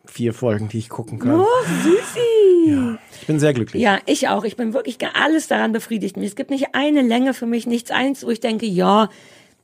vier 0.07 0.33
Folgen, 0.33 0.69
die 0.69 0.79
ich 0.79 0.89
gucken 0.89 1.19
kann. 1.19 1.39
Oh, 1.39 1.47
süßi. 1.83 2.97
Ich 3.21 3.27
bin 3.27 3.39
sehr 3.39 3.53
glücklich. 3.53 3.83
Ja, 3.83 3.99
ich 4.07 4.29
auch. 4.29 4.45
Ich 4.45 4.57
bin 4.57 4.73
wirklich 4.73 4.97
alles 5.13 5.49
daran 5.49 5.73
befriedigt. 5.73 6.17
Es 6.17 6.35
gibt 6.35 6.49
nicht 6.49 6.69
eine 6.73 7.03
Länge 7.03 7.35
für 7.35 7.45
mich, 7.45 7.67
nichts 7.67 7.91
eins, 7.91 8.25
wo 8.25 8.31
ich 8.31 8.41
denke, 8.41 8.65
ja, 8.65 9.11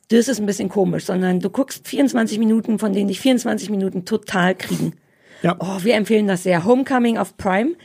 das 0.09 0.29
ist 0.29 0.39
ein 0.39 0.45
bisschen 0.45 0.69
komisch, 0.69 1.07
sondern 1.07 1.41
du 1.41 1.49
guckst 1.49 1.89
24 1.89 2.39
Minuten, 2.39 2.79
von 2.79 2.93
denen 2.93 3.09
dich 3.09 3.21
24 3.21 3.71
Minuten 3.71 4.05
total 4.05 4.55
kriegen. 4.55 4.93
Ja. 5.41 5.57
Oh, 5.61 5.79
wir 5.83 5.95
empfehlen 5.95 6.27
das 6.27 6.43
sehr. 6.43 6.67
Homecoming 6.67 7.17
auf 7.17 7.39
Prime. 7.39 7.77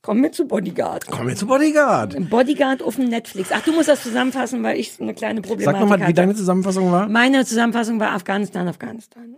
Komm 0.00 0.20
mit 0.20 0.36
zu 0.36 0.46
Bodyguard. 0.46 1.08
Kommen 1.08 1.30
wir 1.30 1.34
zu 1.34 1.48
Bodyguard. 1.48 2.30
Bodyguard 2.30 2.84
auf 2.84 2.94
dem 2.94 3.06
Netflix. 3.06 3.50
Ach, 3.52 3.62
du 3.62 3.72
musst 3.72 3.88
das 3.88 4.04
zusammenfassen, 4.04 4.62
weil 4.62 4.78
ich 4.78 5.00
eine 5.00 5.12
kleine 5.12 5.42
Problematik 5.42 5.80
Sag 5.80 5.88
nochmal, 5.88 6.06
wie 6.06 6.14
deine 6.14 6.36
Zusammenfassung 6.36 6.92
war. 6.92 7.08
Meine 7.08 7.44
Zusammenfassung 7.44 7.98
war 7.98 8.12
Afghanistan, 8.12 8.68
Afghanistan. 8.68 9.36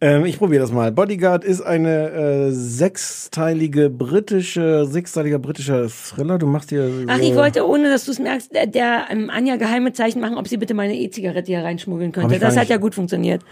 Ähm, 0.00 0.26
ich 0.26 0.38
probiere 0.38 0.60
das 0.62 0.70
mal. 0.70 0.92
Bodyguard 0.92 1.44
ist 1.44 1.60
eine 1.60 2.10
äh, 2.10 2.50
sechsteilige 2.52 3.90
britische, 3.90 4.86
sechsteiliger 4.86 5.40
britischer 5.40 5.88
Thriller. 5.88 6.38
Du 6.38 6.46
machst 6.46 6.70
hier. 6.70 6.88
So 6.88 7.04
Ach, 7.08 7.18
ich 7.18 7.34
wollte, 7.34 7.66
ohne 7.66 7.90
dass 7.90 8.04
du 8.04 8.12
es 8.12 8.20
merkst, 8.20 8.54
der, 8.54 8.66
der 8.66 9.06
ähm, 9.10 9.28
Anja 9.28 9.56
geheime 9.56 9.92
Zeichen 9.92 10.20
machen, 10.20 10.36
ob 10.36 10.46
sie 10.46 10.56
bitte 10.56 10.74
meine 10.74 10.96
E-Zigarette 10.96 11.46
hier 11.46 11.64
reinschmuggeln 11.64 12.12
könnte. 12.12 12.34
ich 12.34 12.40
Das 12.40 12.56
hat 12.56 12.68
ja 12.68 12.76
gut 12.76 12.94
funktioniert. 12.94 13.42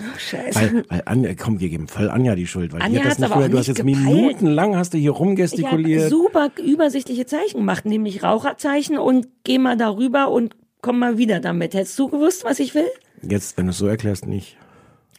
Ach, 0.00 0.18
scheiße. 0.18 0.60
Weil, 0.60 0.84
weil 0.88 1.02
Anja, 1.06 1.34
komm, 1.34 1.60
wir 1.60 1.70
geben 1.70 1.88
voll 1.88 2.10
Anja 2.10 2.34
die 2.34 2.46
Schuld, 2.46 2.72
weil 2.74 2.82
Anja 2.82 3.00
die 3.00 3.04
hat 3.04 3.12
das 3.12 3.18
nicht 3.18 3.32
auch 3.32 3.48
du 3.48 3.58
hast 3.58 3.66
jetzt 3.68 3.78
gepeilt. 3.78 4.04
minutenlang 4.04 4.76
hast 4.76 4.92
du 4.92 4.98
hier 4.98 5.12
Ich 5.12 5.18
rumgestikuliert. 5.18 6.10
super 6.10 6.50
übersichtliche 6.62 7.24
Zeichen 7.24 7.58
gemacht, 7.58 7.86
nämlich 7.86 8.22
Raucherzeichen 8.22 8.98
und 8.98 9.26
geh 9.44 9.58
mal 9.58 9.76
darüber 9.78 10.30
und 10.30 10.54
komm 10.82 10.98
mal 10.98 11.16
wieder 11.18 11.40
damit. 11.40 11.74
Hättest 11.74 11.98
du 11.98 12.08
gewusst, 12.08 12.44
was 12.44 12.60
ich 12.60 12.74
will? 12.74 12.86
Jetzt, 13.22 13.56
wenn 13.56 13.66
du 13.66 13.70
es 13.70 13.78
so 13.78 13.86
erklärst, 13.86 14.26
nicht. 14.26 14.56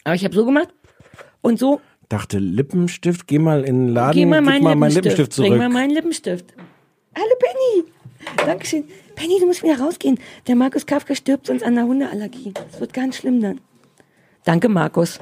Aber 0.04 0.16
ich 0.16 0.24
habe 0.24 0.36
so 0.36 0.46
gemacht 0.46 0.70
und 1.42 1.60
so. 1.60 1.82
Dachte, 2.08 2.40
Lippenstift, 2.40 3.28
geh 3.28 3.38
mal 3.38 3.64
in 3.64 3.88
den 3.88 3.94
Laden, 3.94 4.14
Geh 4.14 4.26
mal 4.26 4.42
meinen 4.42 4.64
mal 4.64 4.76
meinen 4.76 4.92
Lippenstift. 4.94 5.18
Lippenstift 5.18 5.34
zurück. 5.34 5.50
Bring 5.50 5.60
mal 5.60 5.70
meinen 5.70 5.92
Lippenstift. 5.92 6.54
Hallo 7.16 7.36
Penny. 7.40 8.46
Dankeschön. 8.46 8.84
Penny, 9.16 9.38
du 9.40 9.46
musst 9.46 9.64
wieder 9.64 9.80
rausgehen. 9.80 10.20
Der 10.48 10.56
Markus 10.56 10.86
Kafka 10.86 11.14
stirbt 11.14 11.48
sonst 11.48 11.64
an 11.64 11.76
der 11.76 11.86
Hundeallergie. 11.86 12.54
Das 12.54 12.80
wird 12.80 12.94
ganz 12.94 13.18
schlimm 13.18 13.42
dann. 13.42 13.62
Danke, 14.44 14.70
Markus. 14.70 15.20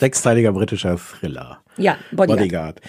Sechsteiliger 0.00 0.52
britischer 0.52 0.96
Thriller. 0.96 1.58
Ja, 1.76 1.96
Bodyguard. 2.10 2.38
Bodyguard. 2.38 2.80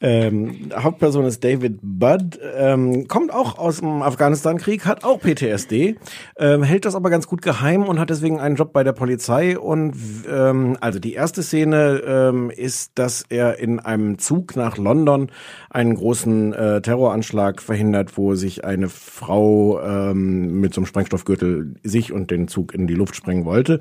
Ähm, 0.00 0.70
Hauptperson 0.74 1.26
ist 1.26 1.44
David 1.44 1.78
Budd, 1.82 2.38
ähm, 2.56 3.06
kommt 3.06 3.32
auch 3.34 3.58
aus 3.58 3.80
dem 3.80 4.02
Afghanistan-Krieg, 4.02 4.86
hat 4.86 5.04
auch 5.04 5.20
PTSD, 5.20 5.96
ähm, 6.38 6.62
hält 6.62 6.84
das 6.84 6.94
aber 6.94 7.10
ganz 7.10 7.26
gut 7.26 7.42
geheim 7.42 7.82
und 7.82 7.98
hat 7.98 8.08
deswegen 8.08 8.40
einen 8.40 8.56
Job 8.56 8.72
bei 8.72 8.82
der 8.82 8.92
Polizei. 8.92 9.58
Und 9.58 9.94
ähm, 10.30 10.78
also 10.80 11.00
die 11.00 11.12
erste 11.12 11.42
Szene 11.42 12.02
ähm, 12.06 12.50
ist, 12.50 12.92
dass 12.94 13.24
er 13.28 13.58
in 13.58 13.80
einem 13.80 14.18
Zug 14.18 14.56
nach 14.56 14.78
London 14.78 15.30
einen 15.68 15.96
großen 15.96 16.52
äh, 16.52 16.82
Terroranschlag 16.82 17.60
verhindert, 17.60 18.16
wo 18.16 18.36
sich 18.36 18.64
eine 18.64 18.88
Frau 18.88 19.80
ähm, 19.82 20.60
mit 20.60 20.72
so 20.72 20.80
einem 20.80 20.86
Sprengstoffgürtel 20.86 21.74
sich 21.82 22.12
und 22.12 22.30
den 22.30 22.46
Zug 22.48 22.74
in 22.74 22.86
die 22.86 22.94
Luft 22.94 23.16
sprengen 23.16 23.44
wollte. 23.44 23.80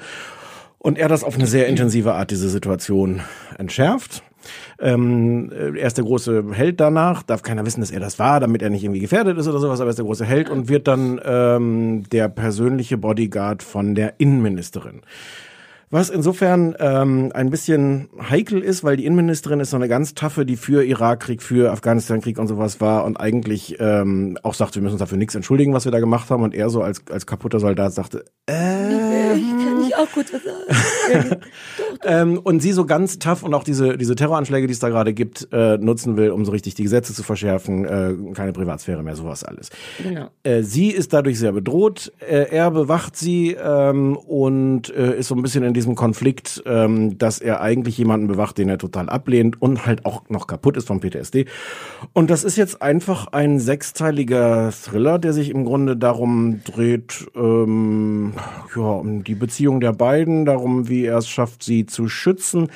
Und 0.80 0.97
er 0.97 1.09
das 1.09 1.23
auf 1.23 1.36
eine 1.36 1.45
sehr 1.45 1.67
intensive 1.67 2.13
Art 2.13 2.32
diese 2.32 2.49
Situation 2.49 3.21
entschärft. 3.57 4.23
Ähm, 4.80 5.51
er 5.51 5.86
ist 5.86 5.97
der 5.97 6.05
große 6.05 6.45
Held 6.53 6.80
danach, 6.80 7.23
darf 7.23 7.43
keiner 7.43 7.65
wissen, 7.65 7.82
dass 7.82 7.91
er 7.91 7.99
das 7.99 8.17
war, 8.17 8.39
damit 8.39 8.61
er 8.61 8.69
nicht 8.69 8.84
irgendwie 8.84 9.01
gefährdet 9.01 9.38
ist 9.38 9.47
oder 9.49 9.59
sowas, 9.59 9.82
aber 9.82 9.89
er 9.89 9.91
ist 9.91 9.97
der 9.97 10.05
große 10.05 10.25
Held 10.25 10.49
und 10.49 10.69
wird 10.69 10.88
dann 10.88 11.19
ähm, 11.23 12.03
der 12.11 12.30
persönliche 12.30 12.97
Bodyguard 12.97 13.61
von 13.61 13.95
der 13.95 14.13
Innenministerin. 14.19 15.01
Was 15.91 16.11
insofern 16.11 16.75
ähm, 16.79 17.31
ein 17.33 17.49
bisschen 17.49 18.09
heikel 18.29 18.61
ist, 18.61 18.83
weil 18.83 18.95
die 18.95 19.05
Innenministerin 19.05 19.59
ist 19.59 19.71
so 19.71 19.75
eine 19.75 19.87
ganz 19.87 20.13
taffe, 20.13 20.45
die 20.45 20.55
für 20.55 20.83
Irakkrieg, 20.83 21.41
für 21.41 21.71
Afghanistankrieg 21.71 22.37
und 22.37 22.47
sowas 22.47 22.79
war 22.79 23.05
und 23.05 23.19
eigentlich 23.19 23.77
ähm, 23.79 24.37
auch 24.43 24.53
sagte, 24.53 24.75
wir 24.75 24.83
müssen 24.83 24.93
uns 24.93 24.99
dafür 24.99 25.17
nichts 25.17 25.33
entschuldigen, 25.33 25.73
was 25.73 25.85
wir 25.85 25.91
da 25.91 25.99
gemacht 25.99 26.29
haben. 26.29 26.43
Und 26.43 26.53
er 26.53 26.69
so 26.69 26.83
als, 26.83 27.01
als 27.09 27.25
kaputter 27.25 27.59
Soldat 27.59 27.91
sagte, 27.93 28.23
äh, 28.47 29.33
Ich 29.35 29.49
kann 29.49 29.79
nicht 29.79 29.97
auch 29.97 30.11
gut 30.11 30.27
was 30.31 30.43
sagen. 30.43 31.37
ähm, 32.05 32.37
und 32.37 32.61
sie 32.61 32.71
so 32.71 32.85
ganz 32.85 33.17
tough 33.17 33.41
und 33.41 33.55
auch 33.55 33.63
diese, 33.63 33.97
diese 33.97 34.13
Terroranschläge, 34.13 34.67
die 34.67 34.73
es 34.73 34.79
da 34.79 34.89
gerade 34.89 35.13
gibt, 35.15 35.47
äh, 35.51 35.79
nutzen 35.79 36.17
will, 36.17 36.29
um 36.29 36.45
so 36.45 36.51
richtig 36.51 36.75
die 36.75 36.83
Gesetze 36.83 37.15
zu 37.15 37.23
verschärfen, 37.23 37.85
äh, 37.85 38.33
keine 38.35 38.53
Privatsphäre 38.53 39.01
mehr, 39.01 39.15
sowas 39.15 39.43
alles. 39.43 39.71
Genau. 40.03 40.29
Äh, 40.43 40.61
sie 40.61 40.89
ist 40.89 41.13
dadurch 41.13 41.39
sehr 41.39 41.51
bedroht, 41.51 42.11
äh, 42.19 42.45
er 42.51 42.69
bewacht 42.69 43.15
sie 43.15 43.57
ähm, 43.59 44.15
und 44.17 44.93
äh, 44.93 45.17
ist 45.17 45.29
so 45.29 45.35
ein 45.35 45.41
bisschen 45.41 45.63
in 45.63 45.73
diesem 45.80 45.95
Konflikt, 45.95 46.61
ähm, 46.65 47.17
dass 47.17 47.39
er 47.39 47.61
eigentlich 47.61 47.97
jemanden 47.97 48.27
bewacht, 48.27 48.57
den 48.57 48.67
er 48.67 48.77
total 48.77 49.07
ablehnt 49.07 49.61
und 49.61 49.86
halt 49.86 50.05
auch 50.05 50.27
noch 50.27 50.45
kaputt 50.45 50.75
ist 50.75 50.88
vom 50.88 50.99
PTSD. 50.99 51.45
Und 52.11 52.30
das 52.30 52.43
ist 52.43 52.57
jetzt 52.57 52.82
einfach 52.82 53.27
ein 53.27 53.59
sechsteiliger 53.59 54.71
Thriller, 54.71 55.19
der 55.19 55.32
sich 55.32 55.49
im 55.49 55.63
Grunde 55.63 55.95
darum 55.95 56.61
dreht, 56.65 57.27
ähm, 57.34 58.34
ja, 58.75 58.82
um 58.82 59.23
die 59.23 59.36
Beziehung 59.36 59.80
der 59.80 59.93
beiden, 59.93 60.43
darum, 60.43 60.89
wie 60.89 61.05
er 61.05 61.17
es 61.17 61.30
schafft, 61.30 61.63
sie 61.63 61.86
zu 61.86 62.09
schützen. 62.09 62.69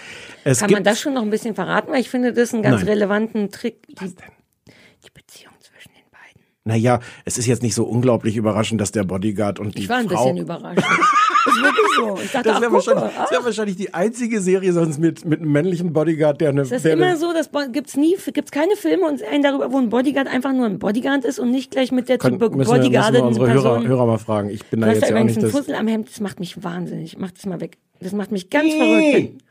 Es 0.45 0.59
Kann 0.59 0.71
man 0.71 0.85
das 0.85 1.01
schon 1.01 1.13
noch 1.13 1.23
ein 1.23 1.29
bisschen 1.29 1.55
verraten? 1.55 1.91
Weil 1.91 1.99
ich 1.99 2.09
finde, 2.09 2.31
das 2.31 2.43
ist 2.49 2.55
ein 2.55 2.61
ganz 2.61 2.81
Nein. 2.81 2.89
relevanten 2.89 3.51
Trick. 3.51 3.85
Die, 3.87 3.95
die 3.95 5.09
Beziehung 5.13 5.53
zwischen 5.59 5.91
den 5.91 6.09
beiden. 6.09 6.41
Naja, 6.65 7.01
es 7.25 7.37
ist 7.37 7.45
jetzt 7.47 7.61
nicht 7.61 7.75
so 7.75 7.83
unglaublich 7.83 8.37
überraschend, 8.37 8.79
dass 8.79 8.93
der 8.93 9.03
Bodyguard 9.03 9.59
und 9.59 9.77
die 9.77 9.81
Ich 9.83 9.89
war 9.89 9.97
ein 9.97 10.07
Frau 10.07 10.23
bisschen 10.31 10.37
überrascht. 10.37 10.77
ist 10.79 11.61
wirklich 11.61 11.87
so. 11.97 12.17
Ich 12.23 12.31
dachte, 12.31 12.47
Das 12.49 12.61
wäre 12.61 12.71
wahrscheinlich, 12.71 13.03
mal, 13.03 13.11
das 13.19 13.31
wär 13.31 13.43
wahrscheinlich 13.43 13.75
die 13.75 13.93
einzige 13.93 14.39
Serie 14.39 14.71
sonst 14.71 14.97
mit, 14.97 15.25
mit 15.25 15.41
einem 15.41 15.51
männlichen 15.51 15.91
Bodyguard, 15.91 16.39
der 16.39 16.49
eine. 16.49 16.61
Das 16.61 16.71
ist 16.71 16.85
immer 16.85 17.17
so, 17.17 17.33
das 17.33 17.49
gibt's 17.73 17.97
nie, 17.97 18.15
gibt's 18.33 18.51
keine 18.51 18.77
Filme 18.77 19.05
und 19.07 19.21
einen 19.23 19.43
darüber, 19.43 19.73
wo 19.73 19.77
ein 19.77 19.89
Bodyguard 19.89 20.27
einfach 20.29 20.53
nur 20.53 20.65
ein 20.67 20.79
Bodyguard 20.79 21.25
ist 21.25 21.37
und 21.37 21.51
nicht 21.51 21.71
gleich 21.71 21.91
mit 21.91 22.07
der 22.07 22.17
be- 22.17 22.29
müssen, 22.31 22.71
wir, 22.71 22.89
müssen 22.89 23.21
unsere 23.23 23.47
Hörer, 23.51 23.61
Person. 23.61 23.87
Hörer 23.87 24.05
mal 24.05 24.17
fragen. 24.17 24.49
Ich 24.49 24.63
bin 24.65 24.79
Du 24.79 24.85
da 24.85 24.91
hast 24.93 25.01
jetzt 25.01 25.09
ja 25.09 25.17
auch 25.19 25.23
nicht 25.25 25.35
einen 25.37 25.43
das. 25.45 25.51
Fussel 25.51 25.75
am 25.75 25.87
Hemd, 25.87 26.07
das 26.09 26.21
macht 26.21 26.39
mich 26.39 26.63
wahnsinnig. 26.63 27.17
Mach 27.17 27.31
das 27.31 27.45
mal 27.45 27.59
weg. 27.59 27.77
Das 27.99 28.13
macht 28.13 28.31
mich 28.31 28.49
ganz 28.49 28.73
verrückt. 28.73 29.41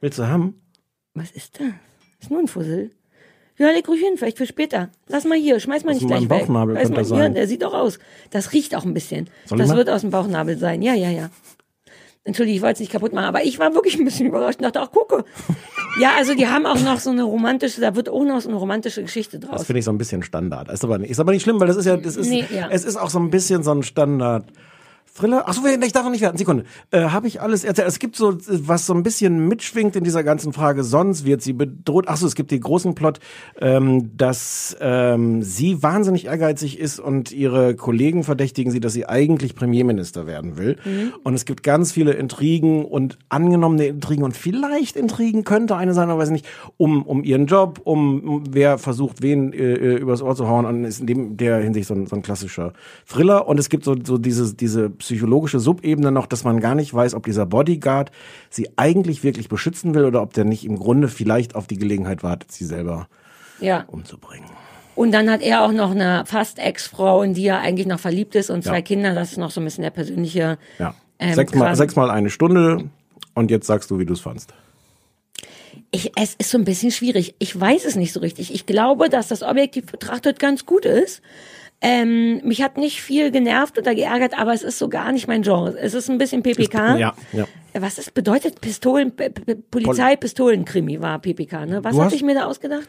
Willst 0.00 0.18
du 0.18 0.26
haben? 0.26 0.60
Was 1.14 1.30
ist 1.30 1.60
das? 1.60 1.68
Ist 2.20 2.30
nur 2.32 2.40
ein 2.40 2.48
Fussel. 2.48 2.90
Ja, 3.60 3.70
leg 3.72 3.86
ruhig 3.86 4.00
hin, 4.00 4.14
vielleicht 4.16 4.38
für 4.38 4.46
später. 4.46 4.88
Lass 5.08 5.24
mal 5.24 5.36
hier, 5.38 5.60
schmeiß 5.60 5.84
mal 5.84 5.90
Aus 5.94 5.98
nicht 6.00 6.06
gleich 6.08 6.22
weg. 6.22 6.28
Bauchnabel 6.46 6.74
Weiß 6.76 6.82
könnte 6.84 6.94
mal, 6.94 7.00
das 7.02 7.10
Ja, 7.10 7.16
sein. 7.18 7.34
der 7.34 7.46
sieht 7.46 7.62
auch 7.62 7.74
aus. 7.74 7.98
Das 8.30 8.52
riecht 8.54 8.74
auch 8.74 8.84
ein 8.86 8.94
bisschen. 8.94 9.28
Soll 9.44 9.58
das 9.58 9.74
wird 9.74 9.90
aus 9.90 10.00
dem 10.00 10.10
Bauchnabel 10.10 10.56
sein. 10.56 10.80
Ja, 10.80 10.94
ja, 10.94 11.10
ja. 11.10 11.28
Entschuldige, 12.24 12.56
ich 12.56 12.62
wollte 12.62 12.74
es 12.74 12.80
nicht 12.80 12.92
kaputt 12.92 13.12
machen, 13.12 13.24
aber 13.26 13.44
ich 13.44 13.58
war 13.58 13.74
wirklich 13.74 13.98
ein 13.98 14.04
bisschen 14.04 14.26
überrascht 14.26 14.58
und 14.60 14.64
dachte, 14.64 14.80
ach, 14.80 14.90
gucke. 14.92 15.24
Ja, 16.00 16.12
also 16.18 16.34
die 16.34 16.46
haben 16.46 16.64
auch 16.66 16.78
noch 16.80 17.00
so 17.00 17.10
eine 17.10 17.22
romantische, 17.22 17.80
da 17.80 17.94
wird 17.96 18.08
auch 18.08 18.24
noch 18.24 18.40
so 18.40 18.48
eine 18.48 18.58
romantische 18.58 19.02
Geschichte 19.02 19.38
Das 19.38 19.50
draus. 19.50 19.64
finde 19.66 19.78
ich 19.80 19.84
so 19.84 19.90
ein 19.90 19.98
bisschen 19.98 20.22
Standard. 20.22 20.70
Ist 20.70 20.84
aber 20.84 20.98
nicht, 20.98 21.10
ist 21.10 21.18
aber 21.20 21.32
nicht 21.32 21.42
schlimm, 21.42 21.58
weil 21.60 21.66
das 21.66 21.76
ist 21.76 21.86
ja, 21.86 21.96
das 21.96 22.16
ist, 22.16 22.28
Nee, 22.28 22.44
ja. 22.54 22.68
es 22.70 22.84
ist 22.84 22.96
auch 22.96 23.10
so 23.10 23.18
ein 23.18 23.30
bisschen 23.30 23.62
so 23.62 23.72
ein 23.72 23.82
Standard. 23.82 24.44
Thriller? 25.14 25.48
Achso, 25.48 25.62
ich 25.66 25.92
darf 25.92 26.04
noch 26.04 26.10
nicht 26.10 26.20
werden. 26.20 26.36
Sekunde. 26.36 26.64
Äh, 26.90 27.02
Habe 27.02 27.26
ich 27.26 27.40
alles 27.40 27.64
erzählt? 27.64 27.88
Es 27.88 27.98
gibt 27.98 28.16
so, 28.16 28.36
was 28.46 28.86
so 28.86 28.94
ein 28.94 29.02
bisschen 29.02 29.48
mitschwingt 29.48 29.96
in 29.96 30.04
dieser 30.04 30.22
ganzen 30.22 30.52
Frage. 30.52 30.84
Sonst 30.84 31.24
wird 31.24 31.42
sie 31.42 31.52
bedroht. 31.52 32.08
Achso, 32.08 32.26
es 32.26 32.34
gibt 32.34 32.50
den 32.50 32.60
großen 32.60 32.94
Plot, 32.94 33.18
ähm, 33.60 34.16
dass 34.16 34.76
ähm, 34.80 35.42
sie 35.42 35.82
wahnsinnig 35.82 36.26
ehrgeizig 36.26 36.78
ist 36.78 37.00
und 37.00 37.32
ihre 37.32 37.74
Kollegen 37.74 38.24
verdächtigen 38.24 38.70
sie, 38.72 38.80
dass 38.80 38.92
sie 38.92 39.06
eigentlich 39.06 39.54
Premierminister 39.54 40.26
werden 40.26 40.56
will. 40.56 40.76
Und 41.24 41.34
es 41.34 41.44
gibt 41.44 41.62
ganz 41.62 41.92
viele 41.92 42.12
Intrigen 42.12 42.84
und 42.84 43.18
angenommene 43.28 43.86
Intrigen 43.86 44.22
und 44.22 44.36
vielleicht 44.36 44.96
Intrigen 44.96 45.44
könnte 45.44 45.76
eine 45.76 45.94
sein, 45.94 46.10
aber 46.10 46.20
weiß 46.20 46.28
ich 46.28 46.32
nicht, 46.32 46.46
um, 46.76 47.02
um 47.02 47.24
ihren 47.24 47.46
Job, 47.46 47.80
um, 47.84 48.20
um 48.20 48.44
wer 48.50 48.78
versucht, 48.78 49.22
wen 49.22 49.52
äh, 49.52 49.74
äh, 49.74 49.96
übers 49.96 50.22
Ohr 50.22 50.36
zu 50.36 50.48
hauen. 50.48 50.64
Und 50.64 50.84
ist 50.84 51.00
in 51.00 51.06
dem, 51.06 51.36
der 51.36 51.58
Hinsicht 51.58 51.88
so 51.88 51.94
ein, 51.94 52.06
so 52.06 52.16
ein 52.16 52.22
klassischer 52.22 52.72
Thriller. 53.06 53.48
Und 53.48 53.58
es 53.58 53.68
gibt 53.68 53.84
so, 53.84 53.96
so 54.02 54.18
diese, 54.18 54.54
diese 54.54 54.90
psychologische 55.00 55.58
Subebene 55.60 56.12
noch, 56.12 56.26
dass 56.26 56.44
man 56.44 56.60
gar 56.60 56.74
nicht 56.74 56.94
weiß, 56.94 57.14
ob 57.14 57.24
dieser 57.24 57.44
Bodyguard 57.44 58.10
sie 58.48 58.70
eigentlich 58.76 59.24
wirklich 59.24 59.48
beschützen 59.48 59.94
will 59.94 60.04
oder 60.04 60.22
ob 60.22 60.32
der 60.32 60.44
nicht 60.44 60.64
im 60.64 60.78
Grunde 60.78 61.08
vielleicht 61.08 61.54
auf 61.56 61.66
die 61.66 61.76
Gelegenheit 61.76 62.22
wartet, 62.22 62.52
sie 62.52 62.64
selber 62.64 63.08
Ja. 63.60 63.84
umzubringen. 63.88 64.48
Und 64.94 65.12
dann 65.12 65.30
hat 65.30 65.40
er 65.42 65.62
auch 65.64 65.72
noch 65.72 65.90
eine 65.92 66.24
fast 66.26 66.58
Ex-Frau, 66.58 67.22
in 67.22 67.34
die 67.34 67.46
er 67.46 67.60
eigentlich 67.60 67.86
noch 67.86 68.00
verliebt 68.00 68.34
ist 68.34 68.50
und 68.50 68.62
zwei 68.64 68.76
Ja. 68.76 68.82
Kinder. 68.82 69.14
Das 69.14 69.32
ist 69.32 69.38
noch 69.38 69.50
so 69.50 69.60
ein 69.60 69.64
bisschen 69.64 69.82
der 69.82 69.90
persönliche. 69.90 70.58
Ja. 70.78 70.94
Ähm, 71.18 71.34
sechsmal, 71.34 71.74
sechsmal 71.76 72.10
eine 72.10 72.30
Stunde 72.30 72.90
und 73.34 73.50
jetzt 73.50 73.66
sagst 73.66 73.90
du, 73.90 73.98
wie 73.98 74.06
du 74.06 74.12
es 74.14 74.20
fandst. 74.20 74.52
Ich, 75.92 76.12
es 76.16 76.34
ist 76.34 76.50
so 76.50 76.58
ein 76.58 76.64
bisschen 76.64 76.90
schwierig. 76.90 77.34
Ich 77.38 77.58
weiß 77.58 77.84
es 77.84 77.96
nicht 77.96 78.12
so 78.12 78.20
richtig. 78.20 78.54
Ich 78.54 78.66
glaube, 78.66 79.08
dass 79.08 79.28
das 79.28 79.42
objektiv 79.42 79.86
betrachtet 79.86 80.38
ganz 80.38 80.66
gut 80.66 80.84
ist. 80.84 81.20
Ähm, 81.82 82.42
mich 82.44 82.62
hat 82.62 82.76
nicht 82.76 83.00
viel 83.00 83.30
genervt 83.30 83.78
oder 83.78 83.94
geärgert, 83.94 84.38
aber 84.38 84.52
es 84.52 84.62
ist 84.62 84.78
so 84.78 84.88
gar 84.90 85.12
nicht 85.12 85.28
mein 85.28 85.42
Genre. 85.42 85.78
Es 85.78 85.94
ist 85.94 86.10
ein 86.10 86.18
bisschen 86.18 86.42
PPK. 86.42 86.98
Ja, 86.98 87.14
ja. 87.32 87.46
Was 87.72 87.98
ist 87.98 88.12
bedeutet 88.12 88.60
Pistolen, 88.60 89.12
P 89.12 89.30
P 89.30 89.54
Polizei, 89.70 90.16
Pistolenkrimi 90.16 91.00
war 91.00 91.18
PPK, 91.18 91.64
ne? 91.66 91.82
Was 91.82 91.96
hatte 91.98 92.14
ich 92.14 92.22
mir 92.22 92.34
da 92.34 92.44
ausgedacht? 92.46 92.88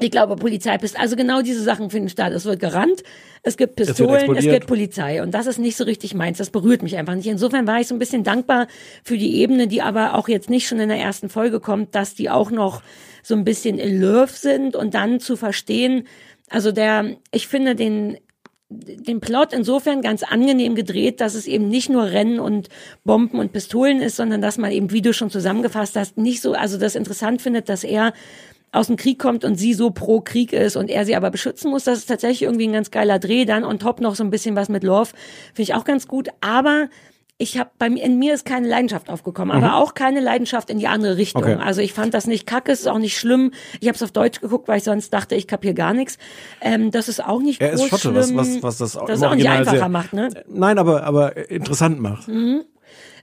Ich 0.00 0.10
glaube, 0.10 0.34
Polizei, 0.36 0.76
Pist- 0.76 0.98
also 0.98 1.14
genau 1.14 1.40
diese 1.40 1.62
Sachen 1.62 1.88
finden 1.88 2.08
statt. 2.08 2.32
Es 2.32 2.44
wird 2.44 2.58
gerannt, 2.58 3.02
es 3.44 3.56
gibt 3.56 3.76
Pistolen, 3.76 4.14
es, 4.14 4.22
explodiert. 4.22 4.54
gibt 4.54 4.66
Polizei. 4.66 5.22
Und 5.22 5.30
das 5.32 5.46
ist 5.46 5.58
nicht 5.58 5.76
so 5.76 5.84
richtig 5.84 6.14
meins. 6.14 6.38
Das 6.38 6.50
berührt 6.50 6.82
mich 6.82 6.96
einfach 6.96 7.14
nicht. 7.14 7.28
Insofern 7.28 7.66
war 7.66 7.80
ich 7.80 7.86
so 7.86 7.94
ein 7.94 8.00
bisschen 8.00 8.24
dankbar 8.24 8.66
für 9.04 9.16
die 9.16 9.36
Ebene, 9.36 9.68
die 9.68 9.82
aber 9.82 10.14
auch 10.18 10.28
jetzt 10.28 10.50
nicht 10.50 10.66
schon 10.66 10.80
in 10.80 10.88
der 10.88 10.98
ersten 10.98 11.28
Folge 11.28 11.60
kommt, 11.60 11.94
dass 11.94 12.14
die 12.14 12.28
auch 12.28 12.50
noch 12.50 12.82
so 13.22 13.34
ein 13.34 13.44
bisschen 13.44 13.78
in 13.78 14.00
Love 14.02 14.32
sind 14.32 14.74
und 14.76 14.94
dann 14.94 15.20
zu 15.20 15.36
verstehen, 15.36 16.06
also 16.50 16.72
der, 16.72 17.16
ich 17.30 17.48
finde 17.48 17.74
den, 17.74 18.18
den 18.68 19.20
Plot 19.20 19.52
insofern 19.52 20.02
ganz 20.02 20.22
angenehm 20.22 20.74
gedreht, 20.74 21.20
dass 21.20 21.34
es 21.34 21.46
eben 21.46 21.68
nicht 21.68 21.88
nur 21.88 22.04
Rennen 22.04 22.40
und 22.40 22.68
Bomben 23.04 23.38
und 23.38 23.52
Pistolen 23.52 24.00
ist, 24.00 24.16
sondern 24.16 24.40
dass 24.40 24.58
man 24.58 24.72
eben, 24.72 24.90
wie 24.90 25.02
du 25.02 25.12
schon 25.12 25.30
zusammengefasst 25.30 25.96
hast, 25.96 26.16
nicht 26.18 26.40
so, 26.40 26.52
also 26.52 26.78
das 26.78 26.94
interessant 26.94 27.42
findet, 27.42 27.68
dass 27.68 27.84
er 27.84 28.12
aus 28.72 28.88
dem 28.88 28.96
Krieg 28.96 29.18
kommt 29.18 29.44
und 29.44 29.54
sie 29.54 29.72
so 29.72 29.90
pro 29.90 30.20
Krieg 30.20 30.52
ist 30.52 30.76
und 30.76 30.90
er 30.90 31.04
sie 31.04 31.14
aber 31.14 31.30
beschützen 31.30 31.70
muss. 31.70 31.84
Das 31.84 31.98
ist 31.98 32.06
tatsächlich 32.06 32.42
irgendwie 32.42 32.66
ein 32.66 32.72
ganz 32.72 32.90
geiler 32.90 33.20
Dreh. 33.20 33.44
Dann 33.44 33.64
on 33.64 33.78
top 33.78 34.00
noch 34.00 34.16
so 34.16 34.24
ein 34.24 34.30
bisschen 34.30 34.56
was 34.56 34.68
mit 34.68 34.82
Love. 34.82 35.10
Finde 35.54 35.62
ich 35.62 35.74
auch 35.74 35.84
ganz 35.84 36.08
gut. 36.08 36.28
Aber 36.40 36.88
ich 37.36 37.58
habe 37.58 37.70
bei 37.78 37.90
mir 37.90 38.04
in 38.04 38.18
mir 38.18 38.32
ist 38.32 38.44
keine 38.44 38.68
Leidenschaft 38.68 39.10
aufgekommen, 39.10 39.56
aber 39.56 39.76
auch 39.76 39.94
keine 39.94 40.20
Leidenschaft 40.20 40.70
in 40.70 40.78
die 40.78 40.86
andere 40.86 41.16
Richtung. 41.16 41.42
Okay. 41.42 41.56
Also 41.60 41.80
ich 41.80 41.92
fand 41.92 42.14
das 42.14 42.26
nicht 42.26 42.46
kacke, 42.46 42.70
es 42.70 42.80
ist 42.80 42.86
auch 42.86 42.98
nicht 42.98 43.18
schlimm. 43.18 43.50
Ich 43.80 43.88
habe 43.88 43.96
es 43.96 44.02
auf 44.02 44.12
Deutsch 44.12 44.40
geguckt, 44.40 44.68
weil 44.68 44.78
ich 44.78 44.84
sonst 44.84 45.10
dachte, 45.10 45.34
ich 45.34 45.48
kapier 45.48 45.74
gar 45.74 45.94
nichts. 45.94 46.18
Ähm, 46.60 46.92
das 46.92 47.08
ist 47.08 47.24
auch 47.24 47.40
nicht 47.40 47.60
Er 47.60 47.72
ist 47.72 47.80
groß 47.80 47.88
Schotte, 47.88 48.14
was, 48.14 48.26
schlimm. 48.26 48.38
was, 48.38 48.62
was 48.62 48.78
das 48.78 48.96
auch 48.96 49.06
das 49.06 49.20
im 49.20 49.28
auch 49.28 49.34
nicht 49.34 49.48
einfacher 49.48 49.78
sehr, 49.78 49.88
macht, 49.88 50.12
ne? 50.12 50.28
Nein, 50.46 50.78
aber, 50.78 51.02
aber 51.02 51.50
interessant 51.50 52.00
macht. 52.00 52.28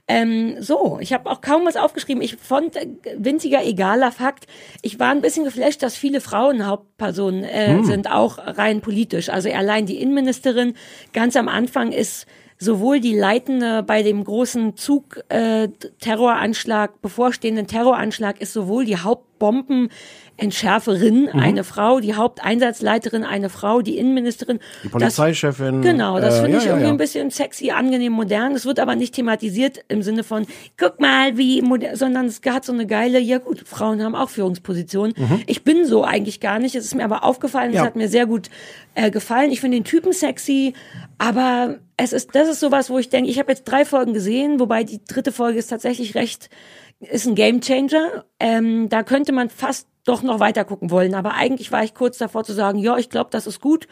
Ähm, 0.08 0.56
so, 0.60 0.98
ich 1.00 1.12
habe 1.12 1.30
auch 1.30 1.40
kaum 1.40 1.64
was 1.64 1.76
aufgeschrieben. 1.76 2.22
Ich 2.22 2.36
fand 2.36 2.76
äh, 2.76 2.88
winziger 3.16 3.64
egaler 3.64 4.12
Fakt. 4.12 4.46
Ich 4.82 4.98
war 4.98 5.10
ein 5.10 5.22
bisschen 5.22 5.44
geflasht, 5.44 5.82
dass 5.82 5.96
viele 5.96 6.20
Frauen 6.20 6.66
Hauptpersonen 6.66 7.44
äh, 7.44 7.82
sind, 7.84 8.10
auch 8.10 8.38
rein 8.38 8.80
politisch. 8.82 9.30
Also 9.30 9.50
allein 9.50 9.86
die 9.86 10.02
Innenministerin 10.02 10.74
ganz 11.12 11.36
am 11.36 11.48
Anfang 11.48 11.92
ist 11.92 12.26
sowohl 12.62 13.00
die 13.00 13.16
Leitende 13.16 13.82
bei 13.82 14.02
dem 14.02 14.22
großen 14.24 14.76
Zug 14.76 15.22
äh, 15.28 15.68
Terroranschlag, 16.00 17.00
bevorstehenden 17.02 17.66
Terroranschlag, 17.66 18.40
ist 18.40 18.52
sowohl 18.52 18.84
die 18.84 18.98
Haupt 18.98 19.32
Bombenentschärferin, 19.42 21.28
eine 21.30 21.64
Frau, 21.64 21.98
die 21.98 22.14
Haupteinsatzleiterin, 22.14 23.24
eine 23.24 23.48
Frau, 23.48 23.82
die 23.82 23.98
Innenministerin. 23.98 24.60
Die 24.84 24.88
Polizeichefin. 24.88 25.82
Das, 25.82 25.90
genau, 25.90 26.20
das 26.20 26.38
äh, 26.38 26.42
finde 26.42 26.52
ja, 26.52 26.58
ich 26.58 26.64
ja, 26.64 26.70
irgendwie 26.70 26.86
ja. 26.86 26.92
ein 26.92 26.96
bisschen 26.96 27.30
sexy, 27.30 27.72
angenehm, 27.72 28.12
modern. 28.12 28.52
Es 28.52 28.66
wird 28.66 28.78
aber 28.78 28.94
nicht 28.94 29.16
thematisiert 29.16 29.84
im 29.88 30.02
Sinne 30.02 30.22
von, 30.22 30.46
guck 30.78 31.00
mal, 31.00 31.36
wie 31.36 31.60
modern, 31.60 31.96
sondern 31.96 32.26
es 32.26 32.40
hat 32.48 32.64
so 32.64 32.72
eine 32.72 32.86
geile, 32.86 33.18
ja 33.18 33.38
gut, 33.38 33.64
Frauen 33.66 34.00
haben 34.04 34.14
auch 34.14 34.30
Führungspositionen. 34.30 35.14
Ich 35.46 35.64
bin 35.64 35.86
so 35.86 36.04
eigentlich 36.04 36.38
gar 36.38 36.60
nicht. 36.60 36.76
Es 36.76 36.84
ist 36.84 36.94
mir 36.94 37.04
aber 37.04 37.24
aufgefallen, 37.24 37.70
es 37.70 37.72
Mhm. 37.72 37.76
Ja. 37.78 37.86
hat 37.86 37.96
mir 37.96 38.08
sehr 38.08 38.26
gut 38.26 38.48
äh, 38.94 39.10
gefallen. 39.10 39.50
Ich 39.50 39.60
finde 39.60 39.78
den 39.78 39.84
Typen 39.84 40.12
sexy, 40.12 40.74
aber 41.22 41.76
es 41.96 42.12
ist, 42.12 42.34
das 42.34 42.48
ist 42.48 42.58
sowas, 42.58 42.90
wo 42.90 42.98
ich 42.98 43.08
denke, 43.08 43.30
ich 43.30 43.38
habe 43.38 43.52
jetzt 43.52 43.62
drei 43.62 43.84
Folgen 43.84 44.12
gesehen, 44.12 44.58
wobei 44.58 44.82
die 44.82 45.04
dritte 45.04 45.30
Folge 45.30 45.56
ist 45.56 45.68
tatsächlich 45.68 46.16
recht, 46.16 46.50
ist 46.98 47.28
ein 47.28 47.36
Gamechanger. 47.36 48.24
Ähm, 48.40 48.88
da 48.88 49.04
könnte 49.04 49.30
man 49.30 49.48
fast 49.48 49.86
doch 50.04 50.24
noch 50.24 50.40
weiter 50.40 50.64
gucken 50.64 50.90
wollen, 50.90 51.14
aber 51.14 51.34
eigentlich 51.34 51.70
war 51.70 51.84
ich 51.84 51.94
kurz 51.94 52.18
davor 52.18 52.42
zu 52.42 52.52
sagen, 52.54 52.80
ja, 52.80 52.96
ich 52.96 53.08
glaube, 53.08 53.30
das 53.30 53.46
ist 53.46 53.60
gut. 53.60 53.86